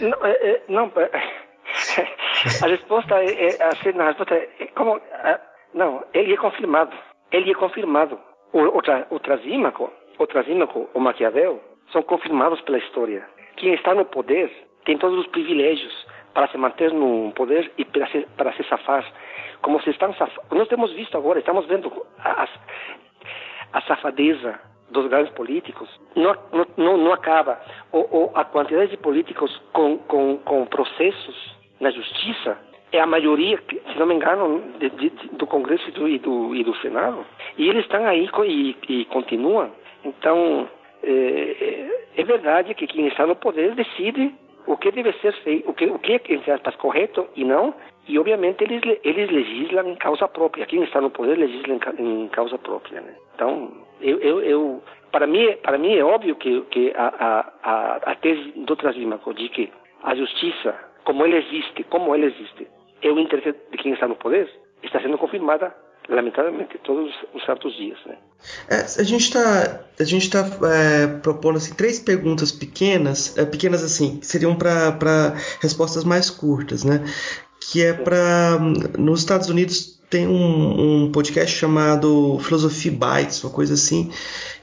Não, 0.00 0.26
é, 0.26 0.32
é 0.32 0.62
não 0.68 0.92
a 2.62 2.66
resposta 2.66 3.14
é, 3.14 3.56
é 3.56 3.64
assim, 3.64 3.98
a 3.98 4.08
resposta 4.08 4.34
é 4.34 4.66
como 4.74 5.00
não, 5.74 6.04
ele 6.12 6.32
é 6.32 6.36
confirmado. 6.36 6.96
Ele 7.30 7.50
é 7.50 7.54
confirmado. 7.54 8.18
O, 8.52 8.60
o, 8.60 8.78
o 9.10 9.20
Trasímaco, 9.20 9.92
o 10.18 10.26
Trasímaco, 10.26 10.88
o 10.94 11.00
Maquiavel, 11.00 11.60
são 11.92 12.02
confirmados 12.02 12.60
pela 12.62 12.78
história. 12.78 13.26
Quem 13.56 13.74
está 13.74 13.94
no 13.94 14.04
poder 14.04 14.50
tem 14.84 14.96
todos 14.98 15.18
os 15.18 15.26
privilégios 15.28 16.06
para 16.34 16.48
se 16.48 16.56
manter 16.56 16.92
no 16.92 17.32
poder 17.32 17.72
e 17.76 17.84
para 17.84 18.06
se, 18.08 18.26
para 18.36 18.52
se 18.52 18.62
safar. 18.64 19.04
Como 19.62 19.80
se 19.82 19.90
estão 19.90 20.14
saf... 20.14 20.32
Nós 20.50 20.68
temos 20.68 20.92
visto 20.92 21.16
agora, 21.16 21.38
estamos 21.38 21.66
vendo 21.66 21.90
a, 22.18 22.48
a 23.72 23.80
safadeza 23.82 24.60
dos 24.90 25.06
grandes 25.08 25.32
políticos 25.34 25.88
não, 26.16 26.34
não, 26.76 26.96
não 26.96 27.12
acaba. 27.12 27.60
Ou, 27.92 28.08
ou 28.10 28.32
a 28.34 28.44
quantidade 28.44 28.90
de 28.90 28.96
políticos 28.96 29.54
com, 29.72 29.98
com, 29.98 30.38
com 30.38 30.66
processos 30.66 31.56
na 31.80 31.90
justiça 31.90 32.58
é 32.90 33.00
a 33.00 33.06
maioria, 33.06 33.60
se 33.68 33.98
não 33.98 34.06
me 34.06 34.14
engano, 34.14 34.62
de, 34.78 34.88
de, 34.90 35.10
do 35.32 35.46
Congresso 35.46 35.88
e 35.88 35.92
do, 35.92 36.08
e 36.08 36.18
do, 36.18 36.54
e 36.54 36.64
do 36.64 36.74
Senado. 36.76 37.24
E 37.58 37.68
eles 37.68 37.84
estão 37.84 38.06
aí 38.06 38.28
e, 38.46 38.76
e 38.88 39.04
continuam. 39.06 39.70
Então, 40.04 40.68
é, 41.02 41.10
é, 41.10 42.20
é, 42.20 42.24
verdade 42.24 42.74
que 42.74 42.86
quem 42.86 43.06
está 43.06 43.26
no 43.26 43.36
poder 43.36 43.74
decide 43.74 44.34
o 44.66 44.76
que 44.76 44.90
deve 44.90 45.12
ser 45.14 45.32
feito, 45.42 45.70
o 45.70 45.74
que, 45.74 45.86
o 45.86 45.98
que 45.98 46.50
aspas, 46.50 46.76
correto 46.76 47.26
e 47.34 47.44
não, 47.44 47.74
e 48.06 48.18
obviamente 48.18 48.64
eles, 48.64 48.82
eles 49.02 49.30
legislam 49.30 49.88
em 49.88 49.96
causa 49.96 50.28
própria. 50.28 50.66
Quem 50.66 50.82
está 50.82 51.00
no 51.00 51.10
poder 51.10 51.36
legisla 51.36 51.78
em, 51.98 52.28
causa 52.28 52.58
própria. 52.58 53.00
Né? 53.00 53.14
Então, 53.34 53.72
eu, 54.00 54.18
eu, 54.18 54.42
eu, 54.42 54.82
para, 55.10 55.26
mim, 55.26 55.56
para 55.62 55.78
mim 55.78 55.94
é 55.94 56.04
óbvio 56.04 56.36
que, 56.36 56.60
que 56.70 56.92
a, 56.96 57.52
a, 57.62 57.96
a, 57.96 58.14
tese 58.16 58.52
do 58.56 58.76
Trasímaco 58.76 59.32
de 59.34 59.48
que 59.48 59.70
a 60.02 60.14
justiça, 60.14 60.74
como 61.04 61.24
ela 61.24 61.36
existe, 61.36 61.84
como 61.84 62.14
ela 62.14 62.26
existe, 62.26 62.66
é 63.02 63.10
o 63.10 63.18
interesse 63.18 63.56
de 63.70 63.78
quem 63.78 63.92
está 63.92 64.08
no 64.08 64.16
poder, 64.16 64.50
está 64.82 65.00
sendo 65.00 65.18
confirmada 65.18 65.74
lamentavelmente 66.08 66.78
todos 66.78 67.12
os 67.34 67.44
certos 67.44 67.76
dias, 67.76 67.98
né? 68.06 68.16
É, 68.68 68.76
a 69.00 69.02
gente 69.02 69.24
está 69.24 69.84
a 69.98 70.04
gente 70.04 70.30
tá 70.30 70.48
é, 70.72 71.06
propondo 71.06 71.56
assim 71.56 71.74
três 71.74 71.98
perguntas 71.98 72.52
pequenas, 72.52 73.36
é, 73.36 73.44
pequenas 73.44 73.82
assim, 73.82 74.18
que 74.18 74.26
seriam 74.26 74.56
para 74.56 75.34
respostas 75.60 76.04
mais 76.04 76.30
curtas, 76.30 76.84
né? 76.84 77.04
Que 77.60 77.84
é 77.84 77.92
para 77.92 78.58
nos 78.96 79.20
Estados 79.20 79.48
Unidos 79.48 79.98
tem 80.08 80.26
um, 80.26 81.04
um, 81.04 81.12
podcast 81.12 81.54
chamado 81.54 82.38
Filosofia 82.38 82.92
Bytes, 82.92 83.44
uma 83.44 83.52
coisa 83.52 83.74
assim, 83.74 84.10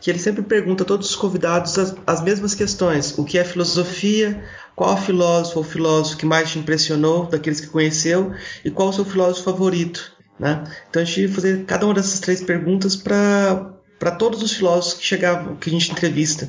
que 0.01 0.09
ele 0.09 0.17
sempre 0.17 0.41
pergunta 0.41 0.83
a 0.83 0.85
todos 0.87 1.09
os 1.09 1.15
convidados 1.15 1.77
as, 1.77 1.95
as 2.07 2.23
mesmas 2.23 2.55
questões: 2.55 3.17
o 3.17 3.23
que 3.23 3.37
é 3.37 3.43
filosofia, 3.43 4.43
qual 4.75 4.97
filósofo 4.97 5.59
ou 5.59 5.63
filósofo 5.63 6.17
que 6.17 6.25
mais 6.25 6.49
te 6.49 6.57
impressionou 6.57 7.25
daqueles 7.27 7.61
que 7.61 7.67
conheceu 7.67 8.33
e 8.63 8.71
qual 8.71 8.89
o 8.89 8.93
seu 8.93 9.05
filósofo 9.05 9.43
favorito. 9.43 10.14
Né? 10.39 10.63
Então 10.89 11.01
a 11.01 11.05
gente 11.05 11.27
vai 11.27 11.35
fazer 11.35 11.65
cada 11.65 11.85
uma 11.85 11.93
dessas 11.93 12.19
três 12.19 12.43
perguntas 12.43 12.95
para 12.95 14.11
todos 14.19 14.41
os 14.41 14.53
filósofos 14.53 14.99
que 14.99 15.05
chegavam, 15.05 15.55
que 15.55 15.69
a 15.69 15.73
gente 15.73 15.91
entrevista. 15.91 16.47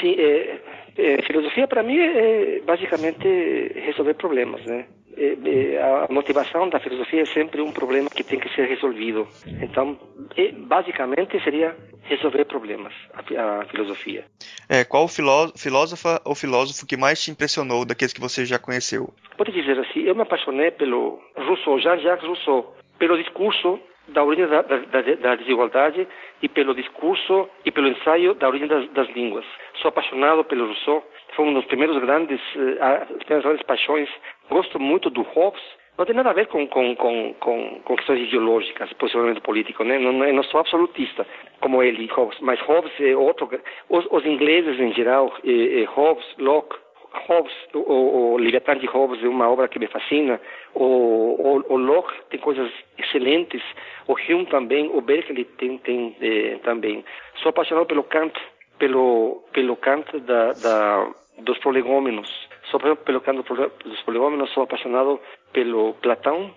Sim, 0.00 0.14
é, 0.18 0.60
é, 0.96 1.22
filosofia 1.22 1.66
para 1.66 1.82
mim 1.82 1.98
é 1.98 2.60
basicamente 2.64 3.26
resolver 3.74 4.14
problemas, 4.14 4.64
né? 4.64 4.86
É, 5.16 5.36
é, 5.44 5.82
a 5.82 6.06
motivação 6.10 6.68
da 6.68 6.80
filosofia 6.80 7.22
é 7.22 7.26
sempre 7.26 7.60
um 7.60 7.70
problema 7.70 8.08
que 8.08 8.24
tem 8.24 8.40
que 8.40 8.48
ser 8.54 8.66
resolvido. 8.66 9.28
Então, 9.60 9.98
é, 10.36 10.52
basicamente 10.52 11.42
seria 11.44 11.76
resolver 12.04 12.46
problemas, 12.46 12.94
a, 13.14 13.60
a 13.60 13.64
filosofia. 13.66 14.24
É, 14.68 14.84
qual 14.84 15.06
filósofa 15.08 16.20
ou 16.24 16.34
filósofo 16.34 16.86
que 16.86 16.96
mais 16.96 17.22
te 17.22 17.30
impressionou 17.30 17.84
daqueles 17.84 18.12
que 18.12 18.20
você 18.20 18.46
já 18.46 18.58
conheceu? 18.58 19.12
Pode 19.36 19.52
dizer 19.52 19.78
assim, 19.78 20.00
eu 20.00 20.14
me 20.14 20.22
apaixonei 20.22 20.70
pelo 20.70 21.20
Rousseau, 21.36 21.78
Jean-Jacques 21.78 22.26
Rousseau, 22.26 22.74
pelo 23.02 23.18
discurso 23.18 23.80
da 24.06 24.22
origem 24.22 24.46
da, 24.46 24.62
da, 24.62 24.78
da, 24.78 25.34
desigualdade 25.34 26.06
e 26.40 26.48
pelo 26.48 26.72
discurso 26.72 27.48
e 27.64 27.70
pelo 27.72 27.88
ensaio 27.88 28.32
da 28.34 28.46
origem 28.46 28.68
das, 28.68 28.88
das 28.90 29.08
línguas. 29.10 29.44
Sou 29.80 29.88
apaixonado 29.88 30.44
pelo 30.44 30.66
Rousseau, 30.66 31.04
foi 31.34 31.46
um 31.46 31.52
dos 31.52 31.64
primeiros 31.64 31.98
grandes, 31.98 32.40
uh, 32.54 33.18
grandes 33.26 33.62
paixões. 33.64 34.08
Gosto 34.48 34.78
muito 34.78 35.10
do 35.10 35.22
Hobbes. 35.22 35.60
não 35.98 36.04
tem 36.04 36.14
nada 36.14 36.30
a 36.30 36.32
ver 36.32 36.46
com, 36.46 36.64
com, 36.68 36.94
com, 36.94 37.34
com, 37.40 37.80
com 37.84 37.96
questões 37.96 38.20
ideológicas, 38.20 38.92
posicionamento 38.92 39.42
político, 39.42 39.82
né? 39.82 39.98
Não, 39.98 40.12
não 40.12 40.44
sou 40.44 40.60
absolutista 40.60 41.26
como 41.60 41.82
ele, 41.82 42.06
Hobbes, 42.06 42.38
mas 42.38 42.60
Hobbes 42.60 42.92
é 43.00 43.16
outro. 43.16 43.50
Os, 43.88 44.06
os 44.12 44.24
ingleses 44.24 44.78
em 44.78 44.92
geral, 44.92 45.32
é, 45.44 45.80
é 45.80 45.84
Hobbes, 45.86 46.26
Locke, 46.38 46.76
Hobbes, 47.14 47.52
o, 47.74 48.34
o 48.34 48.36
Leviathan 48.38 48.78
de 48.78 48.86
Hobbes 48.86 49.22
é 49.22 49.28
uma 49.28 49.48
obra 49.48 49.68
que 49.68 49.78
me 49.78 49.86
fascina. 49.86 50.40
O, 50.74 50.84
o, 50.84 51.74
o 51.74 51.76
Locke 51.76 52.12
tem 52.30 52.40
coisas 52.40 52.70
excelentes. 52.98 53.62
O 54.08 54.14
Hume 54.14 54.46
também, 54.46 54.90
o 54.92 55.00
Berkeley 55.00 55.44
tem, 55.44 55.78
tem 55.78 56.16
eh, 56.20 56.58
também. 56.62 57.04
Sou 57.36 57.50
apaixonado 57.50 57.86
pelo 57.86 58.04
Kant, 58.04 58.32
pelo 58.78 59.42
pelo 59.52 59.76
Kant 59.76 60.18
da, 60.20 60.52
da 60.52 61.10
dos 61.38 61.58
prolegômenos. 61.58 62.28
Sou 62.70 62.80
pelo 62.80 63.20
Kant 63.20 63.42
dos 63.84 64.02
prolegômenos. 64.02 64.50
Sou 64.52 64.62
apaixonado 64.62 65.20
pelo 65.52 65.94
Platão, 65.94 66.50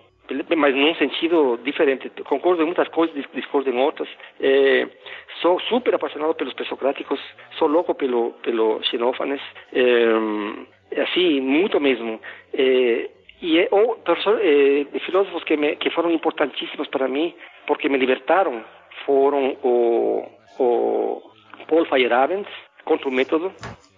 mas 0.56 0.74
num 0.74 0.94
sentido 0.96 1.58
diferente. 1.62 2.10
Concordo 2.24 2.62
em 2.62 2.66
muitas 2.66 2.88
coisas, 2.88 3.24
discordo 3.34 3.70
em 3.70 3.78
outras. 3.78 4.08
É, 4.40 4.86
sou 5.40 5.60
super 5.60 5.94
apaixonado 5.94 6.34
pelos 6.34 6.54
pré-socráticos, 6.54 7.20
sou 7.58 7.68
louco 7.68 7.94
pelo 7.94 8.32
pelo 8.42 8.82
Xenófanes, 8.84 9.40
é, 9.72 11.00
assim 11.00 11.40
muito 11.40 11.80
mesmo. 11.80 12.20
É, 12.52 13.10
e 13.40 13.58
é, 13.58 13.68
ou 13.70 13.98
filósofos 15.04 15.44
que 15.44 15.56
me, 15.56 15.76
que 15.76 15.90
foram 15.90 16.10
importantíssimos 16.10 16.88
para 16.88 17.06
mim 17.06 17.34
porque 17.66 17.88
me 17.88 17.98
libertaram 17.98 18.64
foram 19.04 19.56
o, 19.62 20.26
o 20.58 21.22
Paul 21.68 21.84
Feyerabend 21.86 22.46
contra 22.84 23.08
o 23.08 23.12
método. 23.12 23.52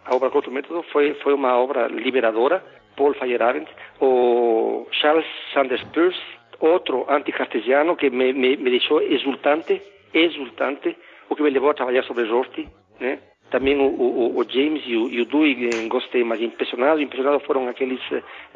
A 0.05 0.17
obra 0.17 0.31
contra 0.31 0.51
o 0.51 0.53
método 0.53 0.83
foi 0.91 1.15
foi 1.15 1.35
uma 1.35 1.57
obra 1.57 1.87
liberadora 1.87 2.63
Paul 2.99 3.15
Feyerabend, 3.15 3.69
o 4.01 4.87
Charles 4.91 5.27
Sanders 5.55 5.85
Peirce, 5.95 6.21
outro 6.59 7.07
anticartesiano 7.09 7.97
que 7.97 8.11
me, 8.11 8.33
me, 8.33 8.57
me 8.57 8.71
deixou 8.71 9.01
exultante, 9.01 9.81
exultante, 10.13 10.97
o 11.31 11.37
que 11.37 11.43
me 11.43 11.51
levou 11.51 11.71
a 11.71 11.75
trabalhar 11.75 12.03
sobre 12.03 12.25
Rorty, 12.25 12.69
né? 12.99 13.21
Também 13.51 13.79
o, 13.79 13.87
o, 13.87 14.39
o 14.39 14.45
James 14.45 14.83
e 14.87 14.97
o, 14.97 15.09
e 15.09 15.23
o 15.23 15.25
Dewey 15.25 15.71
eh, 15.73 15.89
gostei, 15.89 16.23
mas 16.23 16.41
impressionado, 16.43 17.01
impressionado 17.01 17.41
foram 17.41 17.67
aqueles 17.67 18.01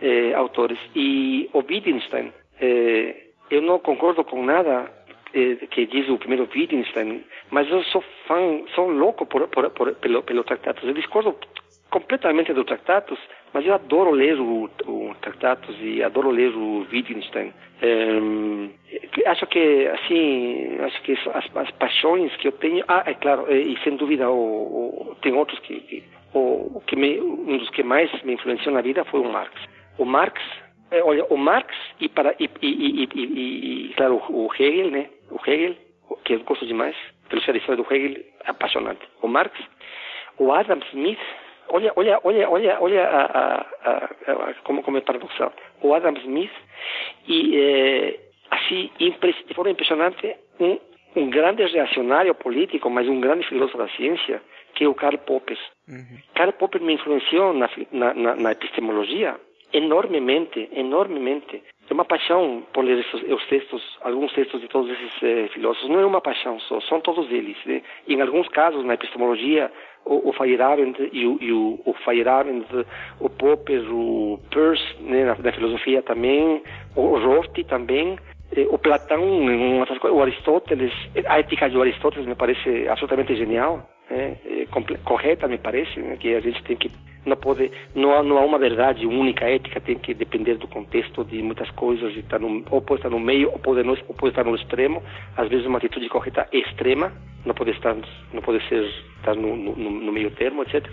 eh, 0.03 0.35
autores. 0.35 0.79
E 0.95 1.49
o 1.55 1.61
Wittgenstein, 1.61 2.31
eh, 2.61 3.29
eu 3.51 3.63
não 3.63 3.79
concordo 3.79 4.23
com 4.23 4.45
nada 4.45 4.93
eh, 5.33 5.67
que 5.71 5.87
diz 5.87 6.11
o 6.11 6.19
primeiro 6.19 6.47
Wittgenstein, 6.55 7.25
mas 7.51 7.71
eu 7.71 7.83
sou 7.85 8.05
fã, 8.27 8.61
sou 8.75 8.91
louco 8.91 9.25
por, 9.25 9.49
por, 9.49 9.71
por, 9.71 9.95
pelo, 9.95 10.23
pelo 10.25 10.45
Tratatus. 10.45 10.85
Eu 10.85 10.93
discordo 10.93 11.35
completamente 11.93 12.55
do 12.55 12.65
Tratatus, 12.65 13.19
mas 13.53 13.65
eu 13.67 13.75
adoro 13.75 14.11
ler 14.11 14.41
o, 14.41 14.65
o 14.87 15.15
Tratatus 15.21 15.77
e 15.81 16.03
adoro 16.03 16.31
ler 16.31 16.51
o 16.57 16.87
Wittgenstein. 16.91 17.53
É, 17.83 19.29
acho 19.31 19.47
que, 19.47 19.87
assim, 19.89 20.79
acho 20.81 21.03
que 21.03 21.13
as, 21.13 21.57
as, 21.57 21.71
paixões 21.73 22.35
que 22.37 22.49
eu 22.49 22.53
tenho... 22.53 22.83
Ah, 22.89 23.05
é 23.07 23.15
claro, 23.15 23.47
e, 23.53 23.75
e 23.75 23.79
sem 23.85 23.97
dúvida 23.97 24.29
o, 24.31 25.11
o, 25.13 25.15
tem 25.21 25.35
outros 25.35 25.59
que... 25.61 25.81
que 25.81 26.03
o, 26.35 26.81
que 26.87 26.97
me, 26.97 27.21
um 27.21 27.59
dos 27.59 27.69
que 27.71 27.83
mais 27.83 28.11
me 28.23 28.33
influenciou 28.33 28.75
na 28.75 28.81
vida 28.81 29.05
foi 29.05 29.21
o 29.21 29.31
Marx. 29.31 29.53
O 29.99 30.07
Marx, 30.07 30.41
é, 30.91 31.03
olha, 31.03 31.27
o 31.27 31.37
Marx 31.37 31.77
e, 32.01 32.09
para, 32.09 32.35
e, 32.41 32.49
e, 32.63 33.09
e, 33.15 33.91
e 33.91 33.95
claro, 33.95 34.15
o 34.31 34.49
Hegel, 34.59 34.91
né? 34.91 35.11
O 35.31 35.39
Hegel, 35.47 35.77
que 36.25 36.33
eu 36.33 36.41
gosto 36.41 36.65
demais, 36.65 36.97
pelo 37.29 37.43
ser 37.43 37.53
do 37.77 37.87
Hegel, 37.91 38.23
apaixonante. 38.47 39.03
O 39.21 39.29
Marx, 39.29 39.55
o 40.39 40.51
Adam 40.51 40.81
Smith 40.91 41.21
olha, 41.69 41.93
olha, 41.97 42.21
olha, 42.23 42.51
olha, 42.51 42.79
olha 42.81 43.05
a, 43.05 43.67
a, 43.85 44.05
a, 44.33 44.55
como, 44.65 44.83
como 44.83 44.99
é 44.99 45.01
paradoxal. 45.01 45.53
O 45.83 45.95
Adam 45.95 46.15
Smith 46.19 46.53
e 47.27 47.57
é, 47.57 48.21
assim 48.51 48.91
de 48.99 49.55
forma 49.55 49.71
impressionante 49.71 50.37
um, 50.61 50.79
um 51.17 51.31
grande 51.31 51.65
reacionário 51.65 52.35
político, 52.35 52.89
mas 52.91 53.09
um 53.09 53.21
grande 53.21 53.47
filósofo 53.47 53.79
da 53.79 53.89
ciência, 53.89 54.43
que 54.75 54.85
é 54.85 54.89
o 54.89 54.95
Karl 54.95 55.19
Popper. 55.19 55.59
Uhum. 55.89 56.19
Karl 56.35 56.53
Popper 56.53 56.81
me 56.81 56.95
influenciou 56.95 57.53
na, 57.53 57.69
na, 57.93 58.35
na 58.37 58.53
epistemologia 58.53 59.39
enormemente, 59.73 60.69
enormemente. 60.73 61.63
É 61.93 61.95
uma 61.95 62.07
paixão 62.07 62.63
por 62.73 62.83
ler 62.83 63.01
esses, 63.01 63.23
os 63.31 63.47
textos, 63.49 63.83
alguns 64.01 64.33
textos 64.33 64.63
de 64.63 64.67
todos 64.67 64.91
esses 64.91 65.23
eh, 65.23 65.49
filósofos. 65.53 65.91
Não 65.91 66.01
é 66.01 66.07
uma 66.07 66.23
paixão 66.23 66.59
só, 66.61 66.81
são 66.81 67.03
todos 67.03 67.31
eles. 67.31 67.55
Né? 67.67 67.83
em 68.09 68.19
alguns 68.23 68.49
casos, 68.49 68.83
na 68.83 68.95
epistemologia, 68.95 69.71
o, 70.03 70.31
o 70.31 70.33
Feyerabend 70.33 70.97
e 71.13 71.27
o, 71.27 71.37
e 71.39 71.53
o, 71.53 71.79
o 71.85 71.93
Feyerabend, 72.03 72.65
o 73.21 73.29
Popper, 73.29 73.83
o 73.95 74.41
Peirce, 74.51 75.03
né, 75.03 75.27
na, 75.27 75.35
na, 75.35 75.53
filosofia 75.53 76.01
também, 76.01 76.63
o 76.97 77.19
Rorty 77.19 77.63
também, 77.65 78.19
o 78.71 78.79
Platão, 78.79 79.23
o 80.13 80.23
Aristóteles, 80.23 80.93
a 81.27 81.39
ética 81.39 81.71
de 81.71 81.81
Aristóteles 81.81 82.27
me 82.27 82.35
parece 82.35 82.87
absolutamente 82.89 83.35
genial, 83.35 83.89
né, 84.11 84.37
eh, 84.45 84.67
correta 85.05 85.49
me 85.49 85.59
parece, 85.59 86.01
né, 86.01 86.17
que 86.17 86.35
a 86.35 86.41
gente 86.41 86.63
tem 86.65 86.77
que 86.77 86.91
não 87.25 87.37
pode 87.37 87.71
não 87.95 88.13
há, 88.15 88.23
não 88.23 88.37
há 88.37 88.45
uma 88.45 88.59
verdade 88.59 89.07
única 89.07 89.49
ética 89.49 89.81
tem 89.81 89.97
que 89.97 90.13
depender 90.13 90.57
do 90.57 90.67
contexto 90.67 91.25
de 91.25 91.41
muitas 91.41 91.71
coisas 91.71 92.15
e 92.17 92.23
tá 92.23 92.39
no, 92.39 92.65
ou 92.71 92.83
pode 92.83 92.99
estar 92.99 93.11
no 93.11 93.21
meio 93.21 93.51
ou 93.53 93.59
pode 93.59 93.83
não, 93.85 93.97
ou 94.09 94.15
pode 94.15 94.31
estar 94.31 94.45
no 94.45 94.57
extremo 94.57 95.03
às 95.37 95.49
vezes 95.49 95.67
uma 95.67 95.79
atitude 95.79 96.09
correta 96.09 96.49
extrema 96.53 97.13
não 97.47 97.55
pode 97.55 97.71
estar 97.71 97.97
não 98.33 98.43
pode 98.43 98.67
ser 98.69 98.83
estar 99.19 99.37
no, 99.37 99.57
no, 99.57 99.91
no 99.91 100.13
meio 100.13 100.33
termo 100.33 100.63
etc 100.63 100.85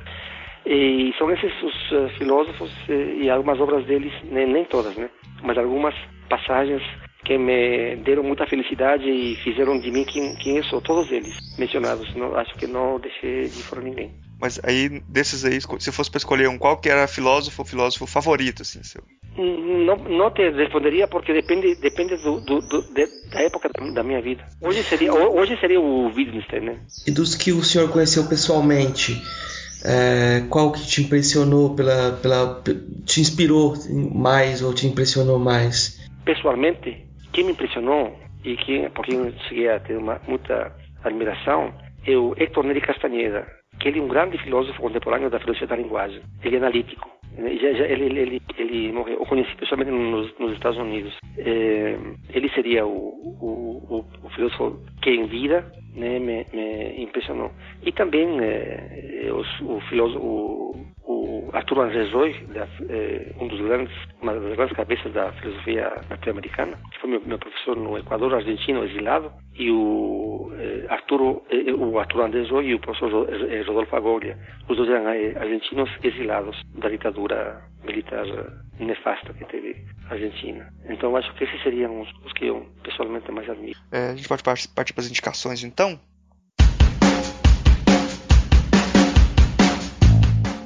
e 0.68 1.14
são 1.18 1.32
esses 1.32 1.51
os 1.64 1.91
uh, 1.91 2.10
filósofos 2.18 2.72
e 2.88 3.28
algumas 3.28 3.60
obras 3.60 3.84
deles 3.86 4.14
nem, 4.26 4.45
nem 4.45 4.66
todas 4.66 4.95
né 4.97 5.10
mas 5.41 5.57
algumas 5.57 5.95
passagens 6.30 6.84
que 7.26 7.38
me 7.38 7.97
deram 7.97 8.24
muita 8.24 8.47
felicidade 8.47 9.09
e 9.09 9.36
fizeram 9.38 9.80
de 9.80 9.91
mim 9.91 10.05
quem, 10.05 10.36
quem 10.36 10.57
eu 10.57 10.63
sou 10.63 10.82
todos 10.82 11.11
eles 11.11 11.36
mencionados 11.57 12.13
não 12.15 12.36
acho 12.36 12.55
que 12.55 12.65
não 12.65 12.99
deixei 12.99 13.43
de 13.43 13.63
fora 13.63 13.82
ninguém 13.82 14.11
mas 14.39 14.59
aí, 14.63 15.01
desses 15.09 15.43
aí, 15.43 15.59
se 15.80 15.91
fosse 15.91 16.09
para 16.09 16.17
escolher 16.17 16.47
um, 16.47 16.57
qual 16.57 16.78
que 16.78 16.88
era 16.88 17.05
filósofo 17.07 17.61
ou 17.61 17.65
filósofo 17.65 18.07
favorito, 18.07 18.61
assim, 18.61 18.82
seu? 18.84 19.03
Não, 19.38 19.97
não 19.97 20.32
te 20.32 20.49
responderia 20.51 21.07
porque 21.07 21.34
depende, 21.34 21.76
depende 21.76 22.15
do, 22.24 22.39
do, 22.39 22.61
do 22.61 22.82
de, 22.93 23.05
da 23.30 23.41
época 23.41 23.70
da 23.93 24.01
minha 24.01 24.22
vida. 24.22 24.45
Hoje 24.61 24.82
seria, 24.84 25.13
hoje 25.13 25.57
seria 25.59 25.80
o 25.80 26.07
Wittgenstein, 26.07 26.61
né? 26.61 26.80
E 27.05 27.11
dos 27.11 27.36
que 27.36 27.51
o 27.51 27.61
senhor 27.63 27.91
conheceu 27.91 28.28
pessoalmente, 28.30 29.22
é, 29.84 30.45
qual 30.49 30.72
que 30.72 30.88
te 30.88 31.01
impressionou 31.01 31.76
pela, 31.76 32.13
pela, 32.13 32.63
te 33.05 33.20
inspirou 33.20 33.74
mais 34.13 34.61
ou 34.61 34.74
te 34.74 34.88
impressionou 34.88 35.38
mais? 35.38 35.99
Pessoalmente, 36.24 37.09
quem 37.34 37.45
me 37.45 37.51
impressionou 37.51 38.17
e 38.43 38.55
que 38.55 38.89
por 38.89 39.05
quem 39.05 39.17
eu 39.17 39.32
cheguei 39.47 39.69
a 39.69 39.80
ter 39.80 39.97
uma, 39.97 40.19
muita 40.27 40.75
admiração 41.03 41.73
é 42.05 42.15
o 42.15 42.34
Hector 42.38 42.63
Neri 42.63 42.82
Castaneda 42.82 43.59
que 43.80 43.88
ele 43.88 43.99
é 43.99 44.01
um 44.01 44.07
grande 44.07 44.38
filósofo 44.39 44.82
contemporâneo 44.82 45.30
da 45.30 45.39
filosofia 45.39 45.67
da 45.67 45.75
linguagem. 45.75 46.21
Ele 46.43 46.55
é 46.55 46.59
analítico. 46.59 47.09
Já, 47.38 47.73
já, 47.73 47.86
ele, 47.86 48.19
ele, 48.19 48.41
ele 48.57 48.91
morreu. 48.91 49.19
Eu 49.19 49.25
conheci 49.25 49.55
pessoalmente 49.55 49.91
nos, 49.91 50.38
nos 50.38 50.53
Estados 50.53 50.77
Unidos. 50.77 51.15
É, 51.38 51.95
ele 52.34 52.49
seria 52.49 52.86
o, 52.86 52.89
o, 52.89 54.05
o, 54.23 54.30
filósofo 54.32 54.77
que 55.01 55.11
em 55.11 55.27
vida 55.27 55.71
né, 55.95 56.19
me, 56.19 56.45
me 56.53 57.03
impressionou. 57.03 57.51
E 57.86 57.91
também 57.93 58.27
é, 58.41 59.30
os, 59.32 59.61
o 59.61 59.80
filósofo, 59.88 60.75
o, 61.10 61.49
Arthur 61.53 61.80
André 61.80 62.05
Zoy, 62.05 62.36
é, 62.55 63.34
um 63.41 63.47
dos 63.47 63.60
grandes, 63.60 63.93
uma 64.22 64.34
das 64.34 64.55
grandes 64.55 64.76
cabeças 64.76 65.12
da 65.12 65.32
filosofia 65.34 65.91
norte-americana, 66.07 66.78
que 66.91 66.99
foi 66.99 67.10
meu, 67.10 67.22
meu, 67.22 67.39
professor 67.39 67.76
no 67.76 67.97
Equador, 67.97 68.36
argentino, 68.36 68.84
exilado, 68.84 69.32
e 69.55 69.72
o 69.72 70.51
eh, 70.57 70.86
Arturo, 70.88 71.43
eh, 71.49 71.74
o 71.74 71.99
Arturo 71.99 72.24
André 72.24 72.43
Zoy 72.43 72.68
e 72.68 72.76
o 72.76 72.80
professor 72.80 73.28
Rodolfo 73.68 73.95
Agoglia, 73.95 74.38
os 74.70 74.78
dois 74.78 74.89
eram 74.89 75.07
argentinos 75.07 75.89
exilados 76.03 76.55
da 76.76 76.88
ditadura 76.88 77.62
militar 77.84 78.26
nefasta 78.80 79.34
que 79.34 79.45
teve 79.45 79.76
a 80.10 80.14
Argentina. 80.14 80.72
Então 80.89 81.16
acho 81.18 81.34
que 81.34 81.43
esses 81.43 81.62
seriam 81.64 82.01
os, 82.01 82.10
os 82.24 82.32
que 82.34 82.45
eu 82.45 82.66
pessoalmente 82.84 83.30
mais 83.32 83.49
admiro. 83.49 83.80
É, 83.91 84.12
a 84.12 84.16
gente 84.16 84.28
pode 84.28 84.43
partir 84.43 84.93
para 84.93 85.01
as 85.01 85.10
indicações 85.10 85.64
então? 85.64 85.99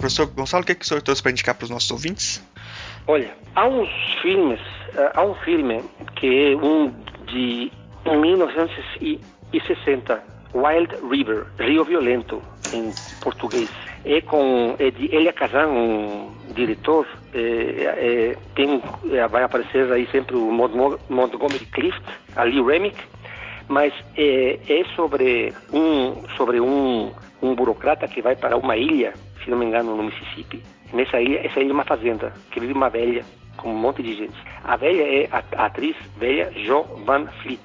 Professor 0.04 0.28
Gonçalo, 0.28 0.64
o 0.64 0.66
que, 0.66 0.74
é 0.74 0.76
que 0.76 0.84
o 0.84 0.86
senhor 0.86 1.02
trouxe 1.02 1.24
para 1.24 1.32
indicar 1.32 1.56
para 1.56 1.64
os 1.64 1.70
nossos 1.70 1.90
ouvintes? 1.90 2.44
Olha, 3.08 3.34
há 3.56 3.66
uns 3.66 3.88
filmes, 4.22 4.60
uh, 4.60 5.12
há 5.14 5.24
um 5.24 5.34
filme 5.36 5.82
que 6.18 6.52
é 6.52 6.58
um 6.58 6.94
de 7.28 7.72
1960, 8.06 10.22
Wild 10.54 10.94
River, 11.10 11.46
Rio 11.58 11.86
Violento, 11.86 12.42
em 12.74 12.92
português. 13.22 13.70
É 14.04 14.20
com 14.20 14.76
é 14.78 14.92
de 14.92 15.06
Elia 15.06 15.32
Kazan, 15.32 15.68
um 15.68 16.36
diretor, 16.54 17.08
é, 17.34 17.40
é, 17.40 18.36
tem, 18.56 18.84
vai 19.30 19.44
aparecer 19.44 19.90
aí 19.90 20.06
sempre 20.12 20.36
o 20.36 20.52
Montgomery 20.52 21.66
Clift, 21.68 22.04
ali 22.36 22.62
Remick, 22.62 23.02
mas 23.70 23.94
é, 24.18 24.60
é 24.68 24.84
sobre 24.98 25.54
um 25.72 26.28
sobre 26.36 26.60
um, 26.60 27.10
um 27.42 27.56
burocrata 27.56 28.06
que 28.06 28.22
vai 28.22 28.36
para 28.36 28.58
uma 28.58 28.76
ilha 28.76 29.14
se 29.44 29.50
não 29.50 29.58
me 29.58 29.66
engano, 29.66 29.96
no 29.96 30.04
Mississippi. 30.04 30.62
Nessa 30.94 31.22
ilha, 31.22 31.46
essa 31.46 31.60
ilha 31.60 31.72
é 31.72 31.74
uma 31.74 31.84
fazenda, 31.84 32.34
que 32.52 32.60
vive 32.60 32.74
uma 32.74 32.90
velha. 32.90 33.24
com 33.58 33.70
um 33.70 33.78
monte 33.78 34.02
de 34.02 34.14
gente. 34.14 34.38
A 34.64 34.76
velha 34.76 35.04
é 35.04 35.30
a, 35.32 35.66
atriz 35.66 35.96
velha 36.18 36.52
Jo 36.56 36.84
Van 37.06 37.28
Fleet. 37.42 37.62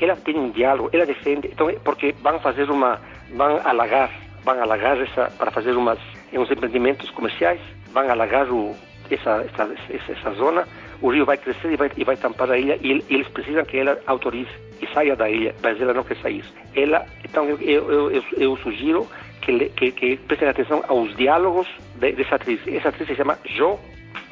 Ela 0.00 0.16
tem 0.16 0.36
um 0.36 0.50
diálogo, 0.50 0.90
ela 0.92 1.06
defende, 1.06 1.48
então 1.48 1.72
porque 1.84 2.12
vão 2.22 2.38
fazer 2.40 2.70
uma, 2.70 3.00
vão 3.34 3.60
alagar, 3.64 4.10
vão 4.44 4.60
alagar 4.60 5.00
essa 5.00 5.30
para 5.38 5.50
fazer 5.50 5.76
umas 5.76 5.98
uns 6.32 6.50
empreendimentos 6.50 7.10
comerciais, 7.10 7.60
vão 7.92 8.10
alagar 8.10 8.50
o, 8.50 8.74
essa, 9.10 9.44
essa, 9.44 10.12
essa 10.12 10.30
zona, 10.32 10.66
o 11.00 11.10
rio 11.10 11.24
vai 11.24 11.36
crescer 11.36 11.72
e 11.72 11.76
vai, 11.76 11.90
e 11.96 12.04
vai 12.04 12.16
tampar 12.16 12.50
a 12.50 12.58
ilha 12.58 12.78
e, 12.80 13.04
e 13.08 13.14
eles 13.14 13.28
precisam 13.28 13.64
que 13.64 13.76
ela 13.76 13.98
autorize 14.06 14.50
e 14.80 14.86
saia 14.92 15.14
da 15.14 15.28
ilha, 15.30 15.54
mas 15.62 15.80
ela 15.80 15.94
não 15.94 16.02
quer 16.02 16.16
sair. 16.18 16.44
Ela, 16.74 17.06
então 17.24 17.44
eu, 17.44 17.58
eu, 17.60 18.10
eu, 18.10 18.24
eu 18.36 18.56
sugiro 18.58 19.06
que, 19.42 19.68
que, 19.70 19.92
que, 19.92 20.16
prestem 20.16 20.48
atenção 20.48 20.82
aos 20.88 21.14
diálogos 21.16 21.68
de, 21.96 22.12
dessa 22.12 22.36
atriz. 22.36 22.60
Essa 22.66 22.88
atriz 22.88 23.08
se 23.08 23.14
chama 23.14 23.38
Jo 23.44 23.78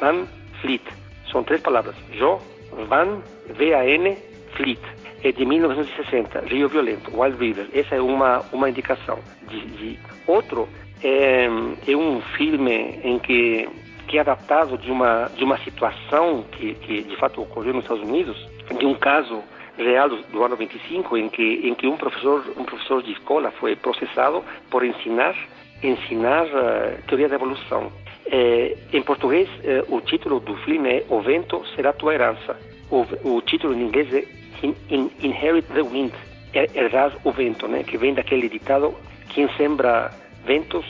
Van 0.00 0.26
Fleet. 0.60 0.82
São 1.30 1.42
três 1.44 1.60
palavras. 1.60 1.94
Jo 2.12 2.40
Van, 2.88 3.20
V-A-N, 3.56 4.16
Fleet. 4.56 4.80
É 5.22 5.32
de 5.32 5.44
1960, 5.44 6.40
Rio 6.46 6.68
Violento, 6.68 7.10
Wild 7.14 7.36
River. 7.38 7.66
Essa 7.74 7.96
é 7.96 8.00
uma, 8.00 8.40
uma 8.52 8.70
indicação. 8.70 9.18
De, 9.48 9.60
de... 9.60 9.98
Outro 10.26 10.66
é, 11.02 11.48
um 11.94 12.20
filme 12.36 13.00
em 13.04 13.18
que 13.18 13.68
que 14.08 14.18
é 14.18 14.22
adaptado 14.22 14.76
de 14.76 14.90
uma 14.90 15.30
de 15.36 15.44
uma 15.44 15.56
situação 15.58 16.44
que, 16.50 16.74
que 16.74 17.02
de 17.02 17.16
fato 17.16 17.42
ocorreu 17.42 17.72
nos 17.72 17.84
Estados 17.84 18.02
Unidos, 18.02 18.36
de 18.76 18.84
um 18.84 18.94
caso 18.94 19.40
real 19.82 20.08
do, 20.08 20.44
ano 20.44 20.56
25 20.56 21.16
em 21.16 21.28
que 21.28 21.68
em 21.68 21.74
que 21.74 21.86
um 21.86 21.96
professor 21.96 22.44
um 22.56 22.64
professor 22.64 23.02
de 23.02 23.12
escola 23.12 23.50
foi 23.52 23.76
processado 23.76 24.44
por 24.70 24.84
ensinar 24.84 25.34
ensinar 25.82 26.44
uh, 26.46 27.02
teoria 27.06 27.28
da 27.28 27.36
evolução. 27.36 27.90
Eh, 28.32 28.76
em 28.92 29.02
português, 29.02 29.48
eh, 29.64 29.82
o 29.88 30.00
título 30.00 30.38
do 30.38 30.54
filme 30.58 30.88
é 30.88 31.04
O 31.08 31.20
Vento 31.20 31.64
Será 31.74 31.92
Tua 31.92 32.14
Herança. 32.14 32.56
O, 32.88 33.04
o 33.24 33.40
título 33.42 33.74
em 33.74 33.82
inglês 33.82 34.12
é 34.14 34.24
in, 34.62 34.74
in, 34.88 35.10
Inherit 35.20 35.66
the 35.72 35.82
Wind, 35.82 36.12
Herdar 36.52 37.16
o 37.24 37.32
Vento, 37.32 37.66
né? 37.66 37.82
que 37.82 37.96
vem 37.96 38.14
daquele 38.14 38.48
ditado, 38.48 38.94
quem 39.30 39.48
sembra 39.56 40.12
ventos 40.44 40.84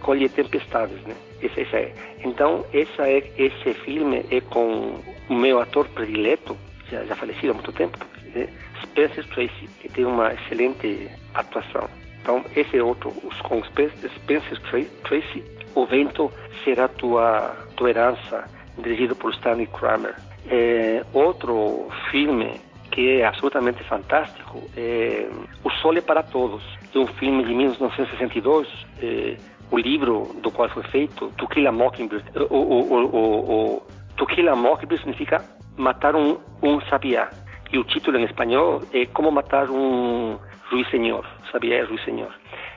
colhe 0.00 0.28
tempestades, 0.28 1.00
né? 1.02 1.14
É. 1.72 1.92
Então, 2.24 2.64
essa 2.72 3.08
é, 3.08 3.22
esse 3.36 3.74
filme 3.84 4.24
é 4.30 4.40
com 4.40 4.98
o 5.28 5.34
meu 5.34 5.60
ator 5.60 5.86
predileto, 5.88 6.56
já, 6.90 7.04
já 7.04 7.14
falecido 7.14 7.52
há 7.52 7.54
muito 7.54 7.72
tempo, 7.72 7.98
né? 8.34 8.48
Spencer 8.82 9.26
Tracy, 9.28 9.68
que 9.80 9.88
tem 9.88 10.04
uma 10.04 10.32
excelente 10.32 11.10
atuação. 11.34 11.88
Então, 12.20 12.44
esse 12.56 12.76
é 12.76 12.82
outro, 12.82 13.12
os 13.22 13.40
com 13.42 13.62
Spencer 13.62 14.60
Tracy, 15.04 15.44
O 15.74 15.86
Vento 15.86 16.32
Será 16.64 16.88
Tua, 16.88 17.56
tua 17.76 17.90
Herança, 17.90 18.44
dirigido 18.78 19.14
por 19.14 19.32
Stanley 19.34 19.66
Kramer. 19.66 20.16
É, 20.48 21.04
outro 21.12 21.88
filme 22.10 22.60
que 22.90 23.20
é 23.20 23.26
absolutamente 23.26 23.82
fantástico 23.84 24.62
é 24.76 25.28
O 25.62 25.70
Sol 25.70 25.96
é 25.96 26.00
para 26.00 26.22
Todos, 26.22 26.62
é 26.94 26.98
um 26.98 27.06
filme 27.06 27.44
de 27.44 27.54
1962, 27.54 28.68
é, 29.02 29.36
o 29.70 29.78
livro 29.78 30.34
do 30.42 30.50
qual 30.50 30.68
foi 30.70 30.82
feito, 30.84 31.30
To 31.36 31.46
Kill 31.48 31.68
a 31.68 31.72
Mockingbird. 31.72 32.24
O, 32.50 32.56
o, 32.56 32.94
o, 32.94 33.76
o 33.76 33.82
To 34.16 34.26
Kill 34.26 34.48
a 34.48 34.56
Mockingbird 34.56 35.02
significa 35.02 35.44
matar 35.76 36.14
um, 36.16 36.38
um 36.62 36.80
sabiá. 36.82 37.30
E 37.72 37.78
o 37.78 37.84
título 37.84 38.18
em 38.18 38.24
espanhol 38.24 38.80
é 38.92 39.06
Como 39.06 39.30
Matar 39.30 39.70
um 39.70 40.38
Ruiseñor. 40.70 41.26
Sabiá 41.50 41.78
é 41.78 41.82
Ruiseñor. 41.82 42.32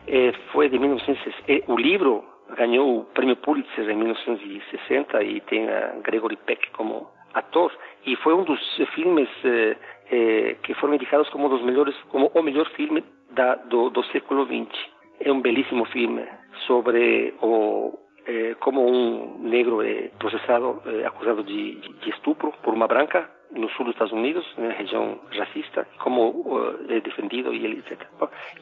É, 0.07 0.31
foi 0.51 0.69
de 0.69 0.79
1960. 0.79 1.43
É, 1.47 1.63
o 1.67 1.77
livro 1.77 2.23
ganhou 2.55 2.99
o 2.99 3.05
prêmio 3.05 3.35
Pulitzer 3.37 3.89
em 3.89 3.95
1960 3.95 5.23
e 5.23 5.41
tem 5.41 5.69
a 5.69 5.99
Gregory 6.03 6.37
Peck 6.37 6.71
como 6.71 7.07
ator. 7.33 7.71
E 8.05 8.15
foi 8.17 8.33
um 8.33 8.43
dos 8.43 8.59
filmes 8.95 9.29
eh, 9.43 9.77
eh, 10.11 10.55
que 10.63 10.73
foram 10.75 10.95
indicados 10.95 11.29
como 11.29 11.49
dos 11.49 11.61
melhores, 11.61 11.95
como 12.09 12.31
o 12.33 12.41
melhor 12.41 12.67
filme 12.71 13.03
da, 13.31 13.55
do, 13.55 13.89
do 13.89 14.03
século 14.05 14.45
XX. 14.45 14.75
É 15.19 15.31
um 15.31 15.41
belíssimo 15.41 15.85
filme 15.85 16.25
sobre 16.65 17.33
o 17.41 17.98
eh, 18.27 18.55
como 18.59 18.85
um 18.85 19.39
negro 19.39 19.81
é 19.81 20.09
processado, 20.19 20.81
é 20.85 21.05
acusado 21.05 21.43
de, 21.43 21.75
de, 21.75 22.09
estupro 22.09 22.53
por 22.63 22.73
uma 22.73 22.87
branca 22.87 23.29
no 23.51 23.69
sul 23.69 23.85
dos 23.85 23.95
Estados 23.95 24.13
Unidos, 24.13 24.45
na 24.57 24.69
região 24.69 25.19
racista, 25.31 25.87
como 25.99 26.29
uh, 26.29 26.91
é 26.91 26.99
defendido 26.99 27.53
e 27.53 27.65
etc. 27.65 28.07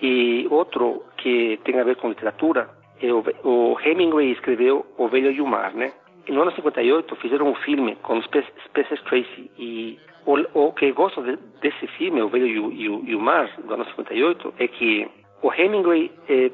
E 0.01 0.47
outro 0.49 1.03
que 1.18 1.60
tem 1.64 1.80
a 1.80 1.84
ver 1.84 1.97
com 1.97 2.10
literatura, 2.10 2.70
é 3.01 3.12
o, 3.12 3.24
o 3.43 3.80
Hemingway 3.80 4.32
escreveu 4.32 4.86
O 4.97 5.08
Velho 5.08 5.32
e 5.32 5.41
o 5.41 5.45
Mar, 5.45 5.74
né? 5.74 5.91
E 6.28 6.32
no 6.32 6.41
ano 6.41 6.51
58 6.51 7.16
fizeram 7.18 7.47
um 7.47 7.55
filme 7.55 7.95
com 7.97 8.22
Spencer 8.22 9.03
Tracy 9.03 9.51
e 9.58 9.99
o, 10.26 10.68
o 10.68 10.74
que 10.74 10.91
gosto 10.91 11.22
de, 11.22 11.38
desse 11.62 11.88
filme, 11.88 12.22
O 12.22 12.30
Velho 12.30 12.47
e 12.47 12.60
o, 12.60 12.72
e, 12.72 12.89
o, 12.89 13.03
e 13.05 13.16
o 13.16 13.20
Mar, 13.20 13.49
do 13.58 13.74
ano 13.74 13.86
58, 13.86 14.53
é 14.60 14.68
que 14.68 15.08
o 15.41 15.53
Hemingway 15.53 16.11
eh, 16.29 16.51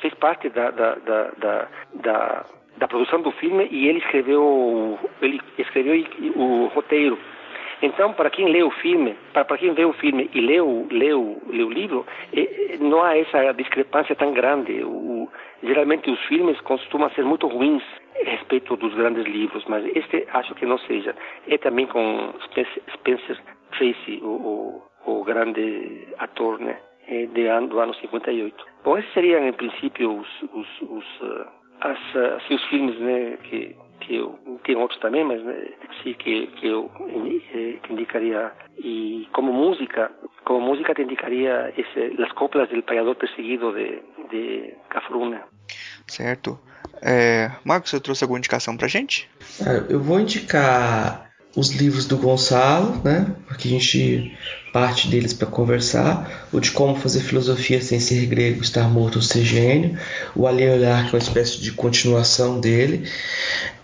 fez 0.00 0.14
parte 0.14 0.48
da, 0.50 0.70
da, 0.70 0.94
da, 0.96 1.68
da, 1.94 2.46
da 2.76 2.88
produção 2.88 3.22
do 3.22 3.30
filme 3.32 3.66
e 3.70 3.88
ele 3.88 3.98
escreveu 3.98 4.98
ele 5.22 5.40
escreveu 5.58 6.04
o 6.34 6.66
roteiro. 6.74 7.18
Então, 7.82 8.14
para 8.14 8.30
quem 8.30 8.48
lê 8.48 8.62
o 8.62 8.70
filme, 8.70 9.14
para, 9.34 9.44
para 9.44 9.58
quem 9.58 9.74
vê 9.74 9.84
o 9.84 9.92
filme 9.92 10.30
e 10.32 10.40
lê 10.40 10.60
o, 10.60 10.86
lê 10.90 11.12
o, 11.12 11.42
lê 11.48 11.62
o 11.62 11.70
livro, 11.70 12.06
eh, 12.32 12.78
não 12.80 13.02
há 13.02 13.16
essa 13.18 13.52
discrepância 13.52 14.14
tão 14.16 14.32
grande. 14.32 14.82
O, 14.82 15.28
geralmente 15.62 16.10
os 16.10 16.20
filmes 16.24 16.58
costumam 16.62 17.10
ser 17.10 17.24
muito 17.24 17.46
ruins 17.46 17.82
respeito 18.24 18.76
dos 18.76 18.94
grandes 18.94 19.26
livros, 19.26 19.64
mas 19.66 19.84
este 19.94 20.26
acho 20.32 20.54
que 20.54 20.64
não 20.64 20.78
seja. 20.78 21.14
É 21.48 21.58
também 21.58 21.86
com 21.86 22.32
Spencer 22.94 23.38
Tracy, 23.72 24.20
o, 24.22 24.82
o, 25.06 25.20
o 25.20 25.24
grande 25.24 26.08
ator, 26.18 26.58
né? 26.58 26.78
Eh, 27.08 27.26
de 27.26 27.46
ano, 27.46 27.68
do 27.68 27.78
ano 27.78 27.94
58. 27.94 28.66
Bom, 28.82 28.98
esses 28.98 29.12
seriam, 29.12 29.46
em 29.46 29.52
princípio, 29.52 30.18
os, 30.20 30.28
os, 30.52 30.66
os, 30.82 31.04
uh, 31.20 31.46
as, 31.80 31.98
uh, 32.14 32.36
assim, 32.36 32.54
os 32.54 32.64
filmes 32.64 32.98
né, 32.98 33.38
que, 33.44 33.76
que 34.00 34.16
eu... 34.16 34.36
Tem 34.64 34.74
outros 34.74 34.98
também, 34.98 35.22
mas 35.22 35.40
né, 35.44 35.68
sim, 36.02 36.14
que, 36.14 36.48
que 36.48 36.66
eu 36.66 36.90
eh, 37.54 37.78
que 37.80 37.92
indicaria. 37.92 38.50
E 38.78 39.28
como 39.32 39.52
música, 39.52 40.10
como 40.44 40.66
música 40.66 40.94
te 40.94 41.02
indicaria 41.02 41.72
esse, 41.76 42.20
As 42.20 42.32
Coplas 42.32 42.68
del 42.68 42.82
Payador 42.82 43.14
Perseguido 43.14 43.72
de, 43.72 44.02
de 44.28 44.74
Cafruna. 44.90 45.44
Certo. 46.08 46.58
É, 47.00 47.52
Marcos, 47.64 47.90
você 47.90 48.00
trouxe 48.00 48.24
alguma 48.24 48.38
indicação 48.38 48.76
pra 48.76 48.88
gente? 48.88 49.30
eu 49.88 50.00
vou 50.00 50.18
indicar 50.18 51.25
os 51.56 51.70
livros 51.70 52.04
do 52.04 52.18
Gonçalo, 52.18 53.00
né? 53.02 53.26
Porque 53.48 53.66
a 53.66 53.70
gente 53.70 54.30
parte 54.72 55.08
deles 55.08 55.32
para 55.32 55.46
conversar, 55.46 56.46
o 56.52 56.60
de 56.60 56.70
como 56.70 56.96
fazer 56.96 57.20
filosofia 57.20 57.80
sem 57.80 57.98
ser 57.98 58.26
grego, 58.26 58.62
estar 58.62 58.86
morto 58.90 59.16
ou 59.16 59.22
ser 59.22 59.42
gênio, 59.42 59.98
o 60.34 60.46
Alheio 60.46 60.74
Olhar, 60.74 61.08
que 61.08 61.16
é 61.16 61.18
uma 61.18 61.22
espécie 61.22 61.58
de 61.62 61.72
continuação 61.72 62.60
dele. 62.60 63.08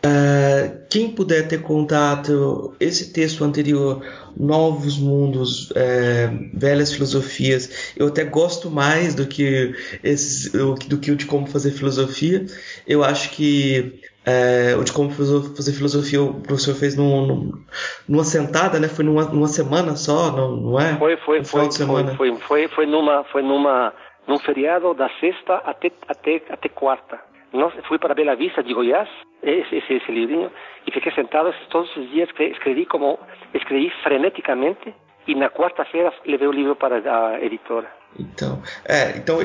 Uh, 0.05 0.77
quem 0.91 1.09
puder 1.09 1.49
ter 1.49 1.62
contato, 1.62 2.75
esse 2.79 3.07
texto 3.07 3.43
anterior, 3.43 4.05
Novos 4.37 4.99
Mundos, 4.99 5.73
é, 5.75 6.31
Velhas 6.53 6.93
Filosofias, 6.93 7.70
eu 7.97 8.09
até 8.09 8.25
gosto 8.25 8.70
mais 8.70 9.14
do 9.14 9.27
que, 9.27 9.75
esses, 10.05 10.53
do 10.53 10.99
que 10.99 11.11
o 11.11 11.16
de 11.16 11.25
como 11.25 11.47
fazer 11.47 11.70
filosofia. 11.70 12.45
Eu 12.87 13.03
acho 13.03 13.31
que 13.31 13.99
é, 14.25 14.77
o 14.77 14.85
de 14.85 14.93
como 14.93 15.11
fazer 15.11 15.73
filosofia 15.73 16.23
o 16.23 16.41
professor 16.41 16.75
fez 16.75 16.97
num, 16.97 17.27
num, 17.27 17.64
numa 18.09 18.25
sentada, 18.25 18.79
né? 18.79 18.89
Foi 18.89 19.05
numa, 19.05 19.25
numa 19.25 19.49
semana 19.49 19.97
só, 19.97 20.31
não, 20.31 20.57
não 20.57 20.81
é? 20.81 20.97
Foi, 20.97 21.16
foi, 21.16 21.41
um 21.41 21.45
foi, 21.45 21.70
foi, 21.73 22.16
foi, 22.16 22.37
foi, 22.37 22.68
foi, 22.68 22.87
numa, 22.87 23.25
foi 23.25 23.43
numa, 23.43 23.93
num 24.27 24.39
feriado 24.39 24.94
da 24.94 25.09
sexta 25.20 25.57
até, 25.65 25.90
até, 26.07 26.43
até 26.49 26.69
quarta. 26.69 27.19
Nossa, 27.53 27.82
fui 27.82 27.99
para 27.99 28.15
Bela 28.15 28.35
Vista 28.35 28.62
de 28.62 28.73
Goiás, 28.73 29.09
esse, 29.43 29.77
esse, 29.77 29.94
esse 29.94 30.11
livrinho, 30.11 30.51
e 30.86 30.90
fiquei 30.90 31.12
sentado 31.12 31.53
todos 31.69 31.94
os 31.97 32.09
dias, 32.11 32.28
escrevi 32.39 32.86
como, 32.86 33.19
escrevi 33.53 33.90
freneticamente, 34.03 34.94
e 35.27 35.35
na 35.35 35.51
quarta-feira 35.51 36.12
levei 36.27 36.49
o 36.49 36.53
livro 36.53 36.74
para 36.77 36.97
a 36.97 37.44
editora. 37.44 37.89
Então, 38.19 38.62
é, 38.86 39.16
então 39.16 39.39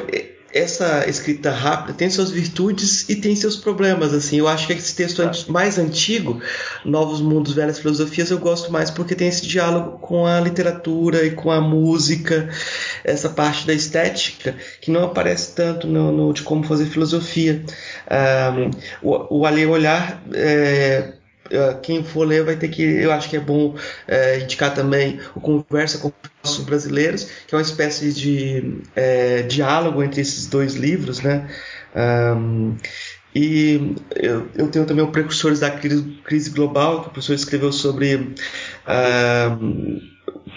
essa 0.53 1.07
escrita 1.07 1.51
rápida 1.51 1.93
tem 1.93 2.09
suas 2.09 2.31
virtudes 2.31 3.07
e 3.09 3.15
tem 3.15 3.35
seus 3.35 3.55
problemas. 3.55 4.13
Assim, 4.13 4.37
eu 4.37 4.47
acho 4.47 4.67
que 4.67 4.73
esse 4.73 4.95
texto 4.95 5.21
mais 5.49 5.77
antigo, 5.77 6.41
Novos 6.85 7.21
Mundos, 7.21 7.53
Velhas 7.53 7.79
Filosofias, 7.79 8.31
eu 8.31 8.39
gosto 8.39 8.71
mais 8.71 8.89
porque 8.89 9.15
tem 9.15 9.27
esse 9.27 9.45
diálogo 9.45 9.99
com 9.99 10.25
a 10.25 10.39
literatura 10.39 11.25
e 11.25 11.31
com 11.31 11.51
a 11.51 11.59
música, 11.59 12.49
essa 13.03 13.29
parte 13.29 13.67
da 13.67 13.73
estética 13.73 14.55
que 14.81 14.91
não 14.91 15.03
aparece 15.03 15.53
tanto 15.53 15.87
no, 15.87 16.11
no 16.11 16.33
de 16.33 16.43
como 16.43 16.63
fazer 16.63 16.85
filosofia. 16.85 17.63
Um, 18.09 18.71
o, 19.01 19.39
o 19.39 19.45
Ali 19.45 19.65
Olhar 19.65 20.21
é, 20.33 21.13
ah, 21.13 21.16
quem 21.81 22.03
for 22.03 22.25
ler 22.25 22.43
vai 22.43 22.55
ter 22.55 22.67
que, 22.69 22.81
eu 22.81 23.11
acho 23.11 23.29
que 23.29 23.37
é 23.37 23.39
bom 23.39 23.75
é, 24.07 24.39
indicar 24.39 24.73
também 24.73 25.19
o 25.35 25.39
Conversa 25.39 25.97
com 25.97 26.11
os 26.43 26.57
Brasileiros, 26.59 27.27
que 27.47 27.53
é 27.53 27.57
uma 27.57 27.61
espécie 27.61 28.13
de 28.13 28.81
é, 28.95 29.43
diálogo 29.43 30.03
entre 30.03 30.21
esses 30.21 30.47
dois 30.47 30.75
livros, 30.75 31.21
né? 31.21 31.47
Um, 31.95 32.75
E 33.35 33.95
eu, 34.15 34.47
eu, 34.55 34.67
tenho 34.67 34.85
também 34.85 35.03
o 35.03 35.11
Precursores 35.11 35.59
da 35.59 35.69
Crise 35.69 36.49
Global, 36.49 37.01
que 37.01 37.07
o 37.09 37.11
professor 37.11 37.35
escreveu 37.35 37.71
sobre 37.71 38.33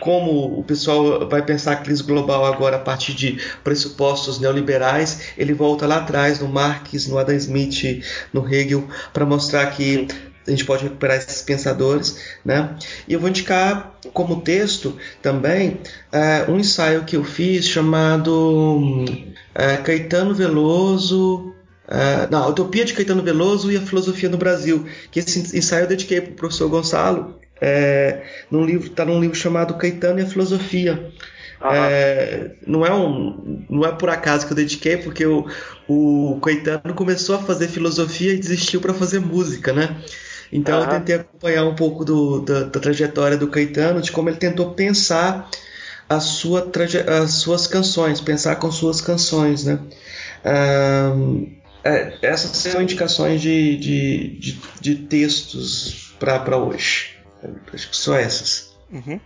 como 0.00 0.58
o 0.58 0.64
pessoal 0.64 1.28
vai 1.28 1.42
pensar 1.42 1.72
a 1.72 1.76
crise 1.76 2.02
global 2.02 2.44
agora 2.46 2.76
a 2.76 2.80
partir 2.80 3.14
de 3.14 3.38
pressupostos 3.62 4.40
neoliberais. 4.40 5.32
Ele 5.36 5.52
volta 5.52 5.86
lá 5.86 5.98
atrás 5.98 6.40
no 6.40 6.48
Marx, 6.48 7.06
no 7.06 7.18
Adam 7.18 7.36
Smith, 7.36 8.02
no 8.32 8.46
Hegel, 8.48 8.88
para 9.12 9.26
mostrar 9.26 9.66
que 9.66 10.08
a 10.46 10.50
gente 10.50 10.64
pode 10.64 10.84
recuperar 10.84 11.16
esses 11.16 11.42
pensadores, 11.42 12.18
né? 12.44 12.76
E 13.06 13.12
eu 13.12 13.20
vou 13.20 13.28
indicar 13.28 13.98
como 14.12 14.40
texto 14.40 14.96
também 15.22 15.80
uh, 16.12 16.50
um 16.50 16.58
ensaio 16.58 17.04
que 17.04 17.16
eu 17.16 17.24
fiz 17.24 17.66
chamado 17.66 19.04
uh, 19.04 19.82
Caetano 19.84 20.34
Veloso 20.34 21.54
Uh, 21.90 22.30
não, 22.30 22.44
a 22.44 22.46
Utopia 22.46 22.84
de 22.84 22.94
Caetano 22.94 23.20
Veloso 23.20 23.72
e 23.72 23.76
a 23.76 23.80
Filosofia 23.80 24.28
no 24.28 24.38
Brasil, 24.38 24.86
que 25.10 25.18
esse 25.18 25.40
ensaio 25.58 25.82
eu 25.82 25.88
dediquei 25.88 26.20
para 26.20 26.30
o 26.30 26.36
professor 26.36 26.68
Gonçalo, 26.68 27.40
é, 27.60 28.22
num 28.48 28.64
livro, 28.64 28.86
está 28.86 29.04
num 29.04 29.20
livro 29.20 29.36
chamado 29.36 29.74
Caetano 29.74 30.20
e 30.20 30.22
a 30.22 30.26
Filosofia. 30.26 31.12
É, 31.62 32.52
não, 32.66 32.86
é 32.86 32.94
um, 32.94 33.66
não 33.68 33.84
é 33.84 33.92
por 33.92 34.08
acaso 34.08 34.46
que 34.46 34.52
eu 34.52 34.56
dediquei, 34.56 34.96
porque 34.96 35.26
o, 35.26 35.46
o 35.88 36.40
Caetano 36.40 36.94
começou 36.94 37.34
a 37.34 37.42
fazer 37.42 37.66
filosofia 37.66 38.32
e 38.32 38.38
desistiu 38.38 38.80
para 38.80 38.94
fazer 38.94 39.18
música, 39.18 39.72
né? 39.72 40.00
Então 40.52 40.78
uhum. 40.78 40.84
eu 40.84 40.90
tentei 40.90 41.14
acompanhar 41.16 41.64
um 41.64 41.74
pouco 41.74 42.04
do, 42.04 42.40
da, 42.40 42.64
da, 42.64 42.80
trajetória 42.80 43.36
do 43.36 43.48
Caetano, 43.48 44.02
de 44.02 44.10
como 44.10 44.28
ele 44.28 44.36
tentou 44.36 44.72
pensar 44.72 45.48
a 46.08 46.18
sua 46.18 46.70
as 47.22 47.34
suas 47.34 47.66
canções, 47.66 48.20
pensar 48.20 48.56
com 48.56 48.70
suas 48.70 49.00
canções, 49.00 49.64
né? 49.64 49.78
Um, 50.44 51.60
é, 51.84 52.18
essas 52.22 52.56
são 52.56 52.82
indicações 52.82 53.40
de, 53.40 53.76
de, 53.76 54.28
de, 54.38 54.60
de 54.80 54.94
textos 54.96 56.14
para 56.18 56.56
hoje. 56.56 57.16
Acho 57.72 57.88
que 57.88 57.96
só 57.96 58.14
essas. 58.16 58.76
Uhum. 58.90 59.20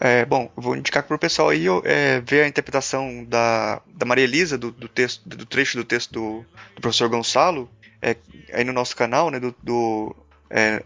É, 0.00 0.24
bom, 0.24 0.50
vou 0.56 0.76
indicar 0.76 1.02
para 1.04 1.14
o 1.14 1.18
pessoal 1.18 1.50
aí 1.50 1.66
é, 1.84 2.20
ver 2.20 2.42
a 2.42 2.48
interpretação 2.48 3.24
da, 3.24 3.80
da 3.94 4.04
Maria 4.04 4.24
Elisa 4.24 4.58
do, 4.58 4.72
do, 4.72 4.88
texto, 4.88 5.28
do 5.28 5.46
trecho 5.46 5.76
do 5.76 5.84
texto 5.84 6.12
do, 6.12 6.46
do 6.74 6.80
professor 6.80 7.08
Gonçalo, 7.08 7.70
é, 8.00 8.16
aí 8.52 8.64
no 8.64 8.72
nosso 8.72 8.96
canal, 8.96 9.30
né, 9.30 9.38
do, 9.38 9.54
do 9.62 10.16
é, 10.52 10.82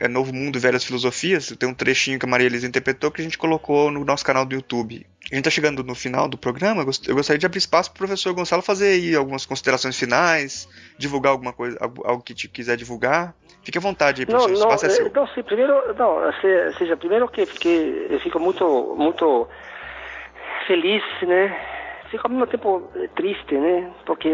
é 0.00 0.08
Novo 0.08 0.32
Mundo 0.32 0.56
e 0.56 0.60
Velhas 0.60 0.84
Filosofias. 0.84 1.54
Tem 1.58 1.68
um 1.68 1.74
trechinho 1.74 2.18
que 2.18 2.26
a 2.26 2.28
Maria 2.28 2.46
Elisa 2.46 2.66
interpretou 2.66 3.10
que 3.10 3.20
a 3.20 3.24
gente 3.24 3.38
colocou 3.38 3.90
no 3.90 4.04
nosso 4.04 4.24
canal 4.24 4.44
do 4.44 4.54
YouTube. 4.54 5.06
A 5.22 5.34
gente 5.34 5.38
está 5.38 5.50
chegando 5.50 5.82
no 5.82 5.94
final 5.94 6.28
do 6.28 6.36
programa. 6.36 6.82
Eu 7.06 7.14
gostaria 7.14 7.38
de 7.38 7.46
abrir 7.46 7.58
espaço 7.58 7.90
para 7.90 7.96
o 7.96 7.98
professor 7.98 8.34
Gonçalo 8.34 8.60
fazer 8.60 8.88
aí 8.88 9.14
algumas 9.14 9.46
considerações 9.46 9.98
finais, 9.98 10.68
divulgar 10.98 11.32
alguma 11.32 11.52
coisa, 11.52 11.78
algo 11.80 12.22
que 12.22 12.34
te 12.34 12.48
quiser 12.48 12.76
divulgar. 12.76 13.34
Fique 13.62 13.78
à 13.78 13.80
vontade 13.80 14.20
aí, 14.20 14.26
professor. 14.26 14.52
Não, 14.52 14.68
não, 14.68 14.72
é 14.72 14.76
seu. 14.76 15.10
Não, 15.10 15.26
sim, 15.28 15.42
primeiro, 15.42 15.94
não, 15.94 16.32
seja, 16.76 16.96
primeiro 16.96 17.26
que, 17.28 17.46
que 17.46 18.06
eu 18.10 18.20
fico 18.20 18.38
muito, 18.38 18.94
muito 18.98 19.48
feliz, 20.66 21.02
né? 21.22 21.56
Fico 22.10 22.26
ao 22.26 22.30
mesmo 22.30 22.46
tempo 22.46 22.82
triste, 23.16 23.54
né? 23.54 23.90
Porque 24.04 24.28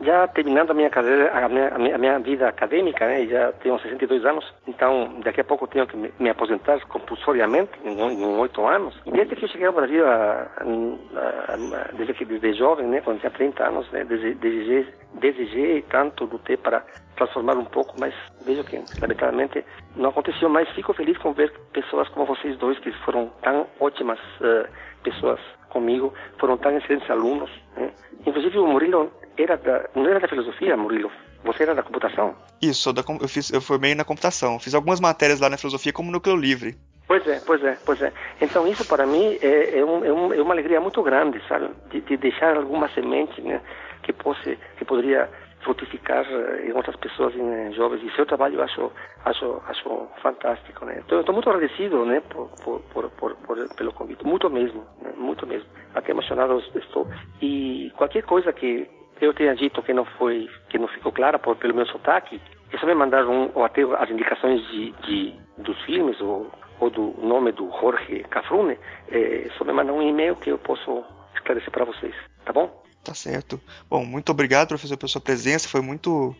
já 0.00 0.26
terminando 0.28 0.70
a 0.70 0.74
minha 0.74 0.90
carreira, 0.90 1.30
a 1.32 1.48
minha, 1.48 1.68
a 1.94 1.98
minha, 1.98 2.18
vida 2.18 2.48
acadêmica, 2.48 3.06
né, 3.06 3.26
já 3.26 3.52
tenho 3.52 3.78
62 3.78 4.24
anos, 4.24 4.44
então 4.66 5.20
daqui 5.22 5.40
a 5.40 5.44
pouco 5.44 5.66
tenho 5.66 5.86
que 5.86 5.96
me, 5.96 6.12
me 6.18 6.30
aposentar 6.30 6.80
compulsoriamente, 6.86 7.70
em 7.84 8.24
oito 8.38 8.66
anos. 8.66 8.98
E 9.06 9.10
desde 9.10 9.36
que 9.36 9.44
eu 9.44 9.48
cheguei 9.48 9.66
ao 9.66 9.72
Brasil, 9.72 10.06
a, 10.06 10.48
a, 10.56 11.92
desde 11.94 12.14
que 12.14 12.24
desde 12.24 12.54
jovem, 12.54 12.86
né, 12.86 13.00
quando 13.00 13.20
tinha 13.20 13.30
30 13.30 13.64
anos, 13.64 13.90
né, 13.90 14.04
desejei, 14.04 14.86
desejei 15.14 15.82
tanto, 15.82 16.24
lutei 16.24 16.56
para 16.56 16.84
transformar 17.16 17.56
um 17.56 17.64
pouco, 17.64 17.94
mas 17.98 18.14
vejo 18.46 18.64
que, 18.64 18.82
lamentavelmente, 19.00 19.64
não 19.96 20.08
aconteceu. 20.10 20.48
Mas 20.48 20.68
fico 20.70 20.94
feliz 20.94 21.18
com 21.18 21.32
ver 21.32 21.52
pessoas 21.72 22.08
como 22.08 22.24
vocês 22.24 22.56
dois, 22.58 22.78
que 22.78 22.90
foram 23.04 23.30
tão 23.42 23.66
ótimas 23.78 24.18
uh, 24.40 24.66
pessoas 25.02 25.40
comigo, 25.68 26.12
foram 26.38 26.56
tão 26.56 26.76
excelentes 26.76 27.10
alunos. 27.10 27.50
Né? 27.76 27.90
Inclusive 28.26 28.58
o 28.58 28.66
Murilo 28.66 29.10
era 29.42 29.56
da, 29.56 29.88
não 29.94 30.06
era 30.08 30.20
da 30.20 30.28
filosofia, 30.28 30.76
Murilo? 30.76 31.10
Você 31.44 31.62
era 31.62 31.74
da 31.74 31.82
computação? 31.82 32.34
Isso, 32.60 32.92
da, 32.92 33.02
eu, 33.20 33.28
fiz, 33.28 33.50
eu 33.50 33.60
formei 33.60 33.94
na 33.94 34.04
computação. 34.04 34.58
Fiz 34.58 34.74
algumas 34.74 35.00
matérias 35.00 35.40
lá 35.40 35.48
na 35.48 35.56
filosofia 35.56 35.92
como 35.92 36.12
núcleo 36.12 36.36
livre. 36.36 36.76
Pois 37.06 37.26
é, 37.26 37.40
pois 37.44 37.64
é, 37.64 37.76
pois 37.84 38.00
é. 38.02 38.12
Então 38.40 38.68
isso 38.68 38.86
para 38.86 39.04
mim 39.04 39.36
é, 39.42 39.78
é, 39.78 39.84
um, 39.84 40.04
é, 40.04 40.12
um, 40.12 40.32
é 40.32 40.40
uma 40.40 40.54
alegria 40.54 40.80
muito 40.80 41.02
grande, 41.02 41.42
sabe? 41.48 41.68
De, 41.90 42.00
de, 42.02 42.16
deixar 42.16 42.56
alguma 42.56 42.88
semente 42.90 43.40
né, 43.42 43.60
que, 44.02 44.12
possa, 44.12 44.56
que 44.76 44.84
poderia 44.84 45.28
frutificar 45.64 46.24
eh, 46.24 46.68
em 46.68 46.72
outras 46.72 46.94
pessoas 46.96 47.34
em 47.34 47.72
jovens. 47.72 48.02
E 48.04 48.14
seu 48.14 48.24
trabalho 48.26 48.56
eu 48.56 48.62
acho, 48.62 48.92
acho, 49.24 49.62
acho 49.66 50.08
fantástico, 50.22 50.84
né? 50.84 51.02
Então, 51.04 51.18
estou 51.18 51.34
muito 51.34 51.50
agradecido, 51.50 52.04
né, 52.04 52.20
por, 52.20 52.48
por, 52.62 53.10
por, 53.10 53.34
por, 53.36 53.74
pelo 53.74 53.92
convite. 53.92 54.24
Muito 54.24 54.48
mesmo, 54.48 54.86
né? 55.02 55.12
muito 55.16 55.46
mesmo. 55.46 55.68
Até 55.94 56.12
emocionado 56.12 56.62
estou. 56.76 57.08
E 57.42 57.92
qualquer 57.96 58.22
coisa 58.22 58.52
que 58.52 58.88
eu 59.20 59.34
tenha 59.34 59.54
dito 59.54 59.82
que 59.82 59.92
não 59.92 60.04
foi, 60.04 60.48
que 60.68 60.78
não 60.78 60.88
ficou 60.88 61.12
clara 61.12 61.38
por, 61.38 61.56
pelo 61.56 61.74
meu 61.74 61.86
sotaque, 61.86 62.40
só 62.78 62.86
me 62.86 62.94
mandar 62.94 63.26
um, 63.26 63.50
ou 63.54 63.64
até 63.64 63.82
as 63.82 64.10
indicações 64.10 64.60
de, 64.68 64.92
de 65.06 65.34
dos 65.58 65.78
filmes 65.82 66.20
ou, 66.20 66.50
ou 66.78 66.90
do 66.90 67.14
nome 67.22 67.52
do 67.52 67.70
Jorge 67.80 68.24
Cafrune, 68.30 68.78
é 69.10 69.48
só 69.58 69.64
me 69.64 69.72
mandar 69.72 69.92
um 69.92 70.02
e-mail 70.02 70.36
que 70.36 70.50
eu 70.50 70.58
posso 70.58 71.04
esclarecer 71.34 71.70
para 71.70 71.84
vocês, 71.84 72.14
tá 72.44 72.52
bom? 72.52 72.82
Tá 73.02 73.14
certo. 73.14 73.60
Bom, 73.88 74.04
muito 74.04 74.30
obrigado, 74.30 74.68
professor, 74.68 74.96
pela 74.96 75.08
sua 75.08 75.20
presença. 75.20 75.68
Foi 75.68 75.80
muito 75.80 76.34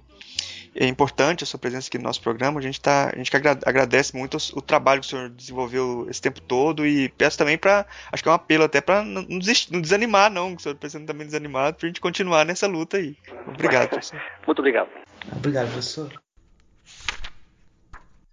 é 0.74 0.86
importante 0.86 1.42
a 1.42 1.46
sua 1.46 1.58
presença 1.58 1.88
aqui 1.88 1.98
no 1.98 2.04
nosso 2.04 2.20
programa. 2.20 2.60
A 2.60 2.62
gente, 2.62 2.80
tá, 2.80 3.10
a 3.12 3.16
gente 3.16 3.30
agradece 3.34 4.16
muito 4.16 4.36
o, 4.54 4.62
trabalho 4.62 5.00
que 5.00 5.06
o 5.06 5.10
senhor 5.10 5.28
desenvolveu 5.28 6.06
esse 6.08 6.20
tempo 6.20 6.40
todo 6.40 6.86
e 6.86 7.08
peço 7.10 7.38
também 7.38 7.58
para, 7.58 7.86
acho 8.12 8.22
que 8.22 8.28
é 8.28 8.32
um 8.32 8.34
apelo 8.34 8.64
até 8.64 8.80
para 8.80 9.02
não, 9.02 9.22
não, 9.22 9.80
desanimar, 9.80 10.30
não, 10.30 10.54
que 10.54 10.60
o 10.60 10.62
senhor 10.62 10.74
está 10.74 10.88
sendo 10.88 11.06
também 11.06 11.26
desanimado, 11.26 11.76
para 11.76 11.86
a 11.86 11.88
gente 11.88 12.00
continuar 12.00 12.44
nessa 12.44 12.66
luta 12.66 12.98
aí. 12.98 13.16
Obrigado, 13.46 13.88
professor. 13.88 14.20
Muito 14.46 14.58
obrigado. 14.60 14.88
Obrigado, 15.36 15.68
professor. 15.68 16.22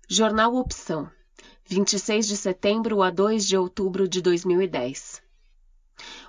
Jornal 0.09 0.55
Opção, 0.55 1.09
26 1.65 2.27
de 2.27 2.37
setembro 2.37 3.01
a 3.01 3.09
2 3.09 3.45
de 3.45 3.57
outubro 3.57 4.07
de 4.07 4.21
2010. 4.21 5.21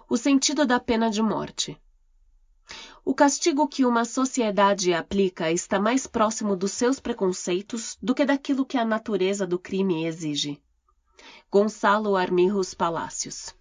O 0.08 0.16
sentido 0.16 0.66
da 0.66 0.80
pena 0.80 1.10
de 1.10 1.22
morte. 1.22 1.78
O 3.08 3.14
castigo 3.14 3.66
que 3.66 3.86
uma 3.86 4.04
sociedade 4.04 4.92
aplica 4.92 5.50
está 5.50 5.80
mais 5.80 6.06
próximo 6.06 6.54
dos 6.54 6.72
seus 6.72 7.00
preconceitos 7.00 7.96
do 8.02 8.14
que 8.14 8.22
daquilo 8.22 8.66
que 8.66 8.76
a 8.76 8.84
natureza 8.84 9.46
do 9.46 9.58
crime 9.58 10.04
exige. 10.04 10.60
Gonçalo 11.50 12.16
Armirros 12.16 12.74
Palácios. 12.74 13.56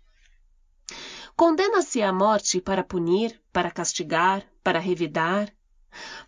Condena-se 1.34 2.02
à 2.02 2.12
morte 2.12 2.60
para 2.60 2.84
punir, 2.84 3.42
para 3.54 3.72
castigar, 3.72 4.46
para 4.62 4.80
revidar, 4.80 5.50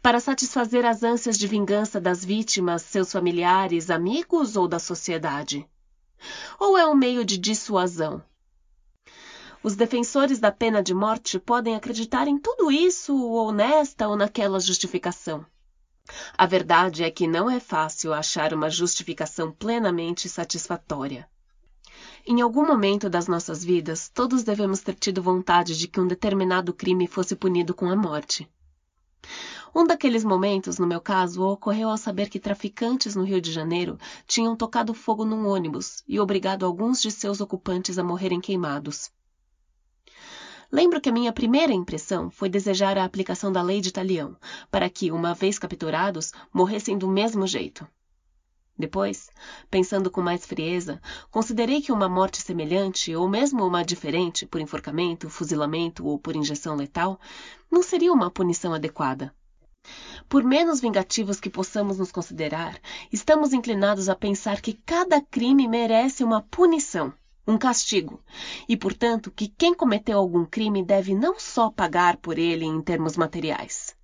para 0.02 0.22
satisfazer 0.22 0.86
as 0.86 1.04
ânsias 1.04 1.38
de 1.38 1.46
vingança 1.46 2.00
das 2.00 2.24
vítimas, 2.24 2.84
seus 2.84 3.12
familiares, 3.12 3.90
amigos 3.90 4.56
ou 4.56 4.66
da 4.66 4.80
sociedade? 4.80 5.68
Ou 6.58 6.78
é 6.78 6.88
um 6.88 6.96
meio 6.96 7.26
de 7.26 7.38
dissuasão, 7.38 8.24
os 9.62 9.76
defensores 9.76 10.40
da 10.40 10.52
pena 10.52 10.82
de 10.82 10.94
morte 10.94 11.38
podem 11.38 11.76
acreditar 11.76 12.28
em 12.28 12.38
tudo 12.38 12.72
isso 12.72 13.16
ou 13.16 13.52
nesta 13.52 14.08
ou 14.08 14.16
naquela 14.16 14.60
justificação. 14.60 15.46
A 16.38 16.46
verdade 16.46 17.04
é 17.04 17.12
que 17.12 17.28
não 17.28 17.50
é 17.50 17.60
fácil 17.60 18.14
achar 18.14 18.54
uma 18.54 18.70
justificação 18.70 19.52
plenamente 19.52 20.30
satisfatória. 20.30 21.30
Em 22.26 22.42
algum 22.42 22.66
momento 22.66 23.10
das 23.10 23.28
nossas 23.28 23.64
vidas, 23.64 24.10
todos 24.10 24.44
devemos 24.44 24.82
ter 24.82 24.96
tido 24.96 25.22
vontade 25.22 25.78
de 25.78 25.88
que 25.88 26.00
um 26.00 26.08
determinado 26.08 26.74
crime 26.74 27.06
fosse 27.06 27.36
punido 27.36 27.74
com 27.74 27.90
a 27.90 27.96
morte. 27.96 28.50
Um 29.76 29.86
daqueles 29.86 30.24
momentos, 30.24 30.80
no 30.80 30.88
meu 30.88 31.02
caso, 31.02 31.44
ocorreu 31.44 31.90
ao 31.90 31.98
saber 31.98 32.30
que 32.30 32.40
traficantes 32.40 33.14
no 33.14 33.24
Rio 33.24 33.42
de 33.42 33.52
Janeiro 33.52 33.98
tinham 34.26 34.56
tocado 34.56 34.94
fogo 34.94 35.26
num 35.26 35.48
ônibus 35.48 36.02
e 36.08 36.20
obrigado 36.20 36.66
alguns 36.66 37.02
de 37.02 37.12
seus 37.12 37.42
ocupantes 37.42 38.00
a 38.00 38.04
morrerem 38.04 38.40
queimados. 38.40 39.12
Lembro 40.72 41.02
que 41.02 41.10
a 41.10 41.12
minha 41.12 41.34
primeira 41.34 41.74
impressão 41.74 42.30
foi 42.30 42.48
desejar 42.48 42.96
a 42.96 43.04
aplicação 43.04 43.52
da 43.52 43.62
lei 43.62 43.82
de 43.82 43.92
Talião, 43.92 44.38
para 44.70 44.88
que, 44.88 45.12
uma 45.12 45.34
vez 45.34 45.58
capturados, 45.58 46.32
morressem 46.54 46.96
do 46.96 47.08
mesmo 47.08 47.48
jeito. 47.48 47.88
Depois, 48.78 49.32
pensando 49.70 50.12
com 50.12 50.22
mais 50.22 50.46
frieza, 50.46 51.02
considerei 51.32 51.82
que 51.82 51.92
uma 51.92 52.08
morte 52.08 52.40
semelhante, 52.40 53.16
ou 53.16 53.28
mesmo 53.28 53.66
uma 53.66 53.84
diferente, 53.84 54.46
por 54.46 54.62
enforcamento, 54.62 55.28
fuzilamento 55.28 56.06
ou 56.06 56.20
por 56.20 56.36
injeção 56.36 56.76
letal, 56.76 57.20
não 57.70 57.82
seria 57.82 58.14
uma 58.14 58.30
punição 58.30 58.72
adequada. 58.72 59.34
Por 60.30 60.44
menos 60.44 60.80
vingativos 60.80 61.40
que 61.40 61.50
possamos 61.50 61.98
nos 61.98 62.12
considerar, 62.12 62.80
estamos 63.12 63.54
inclinados 63.54 64.08
a 64.08 64.16
pensar 64.16 64.62
que 64.62 64.74
cada 64.74 65.20
crime 65.20 65.68
merece 65.68 66.24
uma 66.24 66.44
punição 66.44 67.12
um 67.48 67.58
castigo, 67.58 68.24
e, 68.68 68.78
portanto, 68.78 69.32
que 69.32 69.48
quem 69.48 69.74
cometeu 69.74 70.18
algum 70.20 70.46
crime 70.46 70.84
deve 70.84 71.16
não 71.16 71.40
só 71.40 71.70
pagar 71.70 72.18
por 72.18 72.38
ele 72.38 72.66
em 72.66 72.82
termos 72.82 73.18
materiais. 73.18 73.96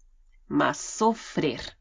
mas 0.48 0.78
sofrer. 0.78 1.76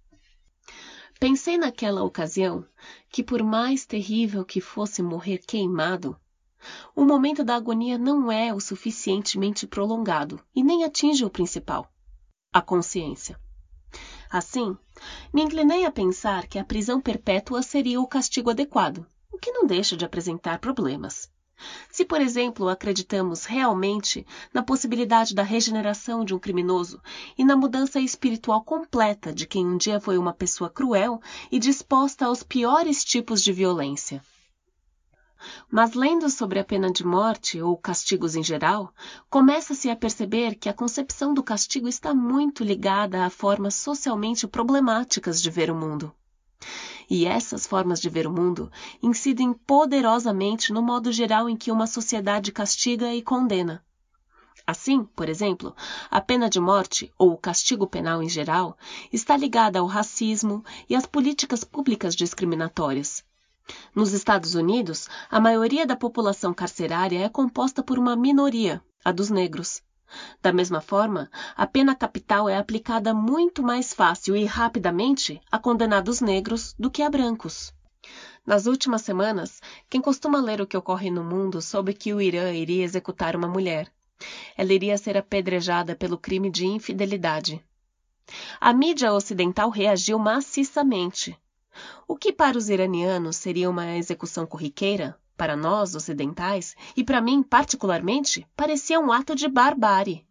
Pensei 1.20 1.56
naquela 1.56 2.02
ocasião 2.02 2.66
que, 3.10 3.22
por 3.22 3.42
mais 3.42 3.86
terrível 3.86 4.44
que 4.44 4.60
fosse 4.60 5.02
morrer 5.02 5.38
queimado, 5.38 6.18
o 6.96 7.04
momento 7.04 7.44
da 7.44 7.54
agonia 7.56 7.98
não 7.98 8.32
é 8.32 8.52
o 8.52 8.60
suficientemente 8.60 9.66
prolongado 9.66 10.40
e 10.54 10.62
nem 10.62 10.82
atinge 10.82 11.24
o 11.24 11.30
principal, 11.30 11.90
a 12.52 12.60
consciência. 12.60 13.38
Assim, 14.30 14.76
me 15.32 15.42
inclinei 15.42 15.84
a 15.84 15.90
pensar 15.90 16.46
que 16.46 16.58
a 16.58 16.64
prisão 16.64 17.00
perpétua 17.00 17.62
seria 17.62 18.00
o 18.00 18.08
castigo 18.08 18.50
adequado, 18.50 19.06
o 19.30 19.38
que 19.38 19.52
não 19.52 19.66
deixa 19.66 19.96
de 19.96 20.04
apresentar 20.04 20.58
problemas. 20.58 21.30
Se, 21.90 22.04
por 22.04 22.20
exemplo, 22.20 22.68
acreditamos 22.68 23.44
realmente 23.44 24.26
na 24.52 24.62
possibilidade 24.62 25.34
da 25.34 25.42
regeneração 25.42 26.24
de 26.24 26.34
um 26.34 26.38
criminoso 26.38 27.00
e 27.38 27.44
na 27.44 27.56
mudança 27.56 28.00
espiritual 28.00 28.62
completa 28.62 29.32
de 29.32 29.46
quem 29.46 29.66
um 29.66 29.76
dia 29.76 30.00
foi 30.00 30.18
uma 30.18 30.32
pessoa 30.32 30.68
cruel 30.68 31.20
e 31.50 31.58
disposta 31.58 32.26
aos 32.26 32.42
piores 32.42 33.04
tipos 33.04 33.42
de 33.42 33.52
violência. 33.52 34.22
Mas 35.70 35.94
lendo 35.94 36.30
sobre 36.30 36.58
a 36.58 36.64
pena 36.64 36.90
de 36.90 37.04
morte 37.04 37.60
ou 37.60 37.76
castigos 37.76 38.34
em 38.34 38.42
geral, 38.42 38.92
começa-se 39.28 39.90
a 39.90 39.96
perceber 39.96 40.54
que 40.54 40.68
a 40.68 40.74
concepção 40.74 41.34
do 41.34 41.42
castigo 41.42 41.88
está 41.88 42.14
muito 42.14 42.64
ligada 42.64 43.24
a 43.24 43.30
formas 43.30 43.74
socialmente 43.74 44.46
problemáticas 44.46 45.42
de 45.42 45.50
ver 45.50 45.70
o 45.70 45.74
mundo. 45.74 46.14
E 47.08 47.26
essas 47.26 47.66
formas 47.66 48.00
de 48.00 48.08
ver 48.08 48.26
o 48.26 48.32
mundo 48.32 48.70
incidem 49.02 49.52
poderosamente 49.52 50.72
no 50.72 50.82
modo 50.82 51.12
geral 51.12 51.48
em 51.48 51.56
que 51.56 51.70
uma 51.70 51.86
sociedade 51.86 52.50
castiga 52.50 53.14
e 53.14 53.22
condena. 53.22 53.84
Assim, 54.66 55.04
por 55.04 55.28
exemplo, 55.28 55.76
a 56.10 56.20
pena 56.22 56.48
de 56.48 56.58
morte, 56.58 57.12
ou 57.18 57.32
o 57.32 57.38
castigo 57.38 57.86
penal 57.86 58.22
em 58.22 58.28
geral, 58.28 58.78
está 59.12 59.36
ligada 59.36 59.78
ao 59.78 59.86
racismo 59.86 60.64
e 60.88 60.96
às 60.96 61.04
políticas 61.04 61.64
públicas 61.64 62.16
discriminatórias. 62.16 63.22
Nos 63.94 64.12
Estados 64.12 64.54
Unidos, 64.54 65.08
a 65.30 65.38
maioria 65.38 65.86
da 65.86 65.96
população 65.96 66.54
carcerária 66.54 67.18
é 67.18 67.28
composta 67.28 67.82
por 67.82 67.98
uma 67.98 68.16
minoria, 68.16 68.82
a 69.04 69.12
dos 69.12 69.28
negros. 69.28 69.82
Da 70.42 70.52
mesma 70.52 70.80
forma, 70.80 71.30
a 71.56 71.66
pena 71.66 71.94
capital 71.94 72.48
é 72.48 72.56
aplicada 72.56 73.14
muito 73.14 73.62
mais 73.62 73.92
fácil 73.92 74.36
e 74.36 74.44
rapidamente 74.44 75.40
a 75.50 75.58
condenados 75.58 76.20
negros 76.20 76.74
do 76.78 76.90
que 76.90 77.02
a 77.02 77.08
brancos. 77.08 77.72
Nas 78.46 78.66
últimas 78.66 79.02
semanas, 79.02 79.60
quem 79.88 80.00
costuma 80.00 80.40
ler 80.40 80.60
o 80.60 80.66
que 80.66 80.76
ocorre 80.76 81.10
no 81.10 81.24
mundo 81.24 81.62
soube 81.62 81.94
que 81.94 82.12
o 82.12 82.20
Irã 82.20 82.52
iria 82.52 82.84
executar 82.84 83.34
uma 83.34 83.48
mulher. 83.48 83.90
Ela 84.56 84.72
iria 84.72 84.98
ser 84.98 85.16
apedrejada 85.16 85.96
pelo 85.96 86.18
crime 86.18 86.50
de 86.50 86.66
infidelidade. 86.66 87.64
A 88.60 88.72
mídia 88.72 89.12
ocidental 89.12 89.70
reagiu 89.70 90.18
maciçamente. 90.18 91.38
O 92.06 92.14
que 92.14 92.32
para 92.32 92.56
os 92.56 92.68
iranianos 92.68 93.36
seria 93.36 93.68
uma 93.68 93.96
execução 93.96 94.46
corriqueira, 94.46 95.18
para 95.36 95.56
nós 95.56 95.94
ocidentais, 95.94 96.74
e 96.96 97.02
para 97.02 97.20
mim 97.20 97.42
particularmente, 97.42 98.46
parecia 98.56 99.00
um 99.00 99.12
ato 99.12 99.34
de 99.34 99.48
barbárie. 99.48 100.26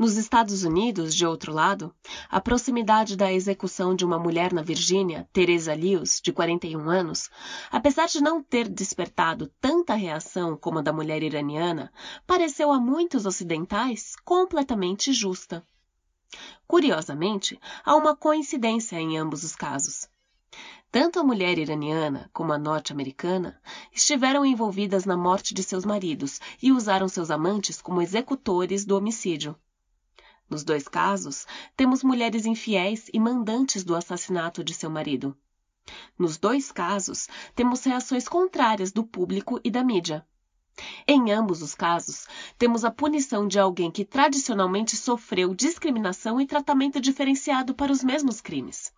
Nos 0.00 0.16
Estados 0.16 0.64
Unidos, 0.64 1.14
de 1.14 1.26
outro 1.26 1.52
lado, 1.52 1.94
a 2.30 2.40
proximidade 2.40 3.16
da 3.16 3.30
execução 3.30 3.94
de 3.94 4.02
uma 4.02 4.18
mulher 4.18 4.50
na 4.50 4.62
Virgínia, 4.62 5.28
Teresa 5.30 5.74
Lewis, 5.74 6.20
de 6.22 6.32
41 6.32 6.88
anos, 6.88 7.28
apesar 7.70 8.06
de 8.06 8.22
não 8.22 8.42
ter 8.42 8.66
despertado 8.66 9.52
tanta 9.60 9.94
reação 9.94 10.56
como 10.56 10.78
a 10.78 10.82
da 10.82 10.92
mulher 10.92 11.22
iraniana, 11.22 11.92
pareceu 12.26 12.72
a 12.72 12.80
muitos 12.80 13.26
ocidentais 13.26 14.14
completamente 14.24 15.12
justa. 15.12 15.62
Curiosamente, 16.66 17.60
há 17.84 17.94
uma 17.94 18.16
coincidência 18.16 18.96
em 18.96 19.18
ambos 19.18 19.44
os 19.44 19.54
casos. 19.54 20.08
Tanto 20.92 21.20
a 21.20 21.22
mulher 21.22 21.56
iraniana 21.56 22.28
como 22.32 22.52
a 22.52 22.58
norte-americana 22.58 23.60
estiveram 23.92 24.44
envolvidas 24.44 25.04
na 25.04 25.16
morte 25.16 25.54
de 25.54 25.62
seus 25.62 25.84
maridos 25.84 26.40
e 26.60 26.72
usaram 26.72 27.08
seus 27.08 27.30
amantes 27.30 27.80
como 27.80 28.02
executores 28.02 28.84
do 28.84 28.96
homicídio. 28.96 29.54
Nos 30.48 30.64
dois 30.64 30.88
casos, 30.88 31.46
temos 31.76 32.02
mulheres 32.02 32.44
infiéis 32.44 33.08
e 33.14 33.20
mandantes 33.20 33.84
do 33.84 33.94
assassinato 33.94 34.64
de 34.64 34.74
seu 34.74 34.90
marido. 34.90 35.38
Nos 36.18 36.36
dois 36.38 36.72
casos, 36.72 37.28
temos 37.54 37.84
reações 37.84 38.26
contrárias 38.26 38.90
do 38.90 39.04
público 39.04 39.60
e 39.62 39.70
da 39.70 39.84
mídia. 39.84 40.26
Em 41.06 41.30
ambos 41.30 41.62
os 41.62 41.72
casos, 41.72 42.26
temos 42.58 42.84
a 42.84 42.90
punição 42.90 43.46
de 43.46 43.60
alguém 43.60 43.92
que 43.92 44.04
tradicionalmente 44.04 44.96
sofreu 44.96 45.54
discriminação 45.54 46.40
e 46.40 46.46
tratamento 46.46 47.00
diferenciado 47.00 47.76
para 47.76 47.92
os 47.92 48.02
mesmos 48.02 48.40
crimes. 48.40 48.92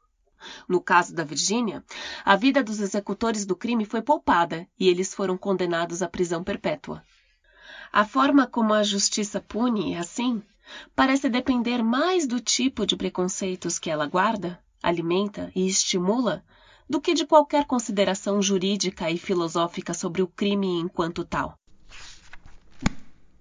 No 0.69 0.81
caso 0.81 1.14
da 1.14 1.24
Virgínia, 1.24 1.82
a 2.24 2.36
vida 2.36 2.62
dos 2.62 2.81
executores 2.81 3.47
do 3.47 3.56
crime 3.56 3.85
foi 3.85 4.02
poupada 4.02 4.66
e 4.78 4.89
eles 4.89 5.14
foram 5.14 5.36
condenados 5.36 6.02
à 6.02 6.09
prisão 6.09 6.43
perpétua. 6.43 7.05
A 7.93 8.05
forma 8.05 8.47
como 8.47 8.73
a 8.73 8.82
justiça 8.82 9.40
pune, 9.40 9.97
assim, 9.97 10.43
parece 10.97 11.28
depender 11.28 11.82
mais 11.82 12.27
do 12.27 12.40
tipo 12.40 12.86
de 12.86 12.97
preconceitos 12.97 13.78
que 13.78 13.90
ela 13.90 14.06
guarda, 14.06 14.59
alimenta 14.82 15.52
e 15.55 15.66
estimula 15.66 16.44
do 16.89 17.01
que 17.01 17.14
de 17.14 17.24
qualquer 17.24 17.64
consideração 17.64 18.43
jurídica 18.43 19.10
e 19.10 19.16
filosófica 19.16 19.94
sobre 19.94 20.23
o 20.23 20.27
crime 20.27 20.81
enquanto 20.81 21.24
tal. 21.24 21.56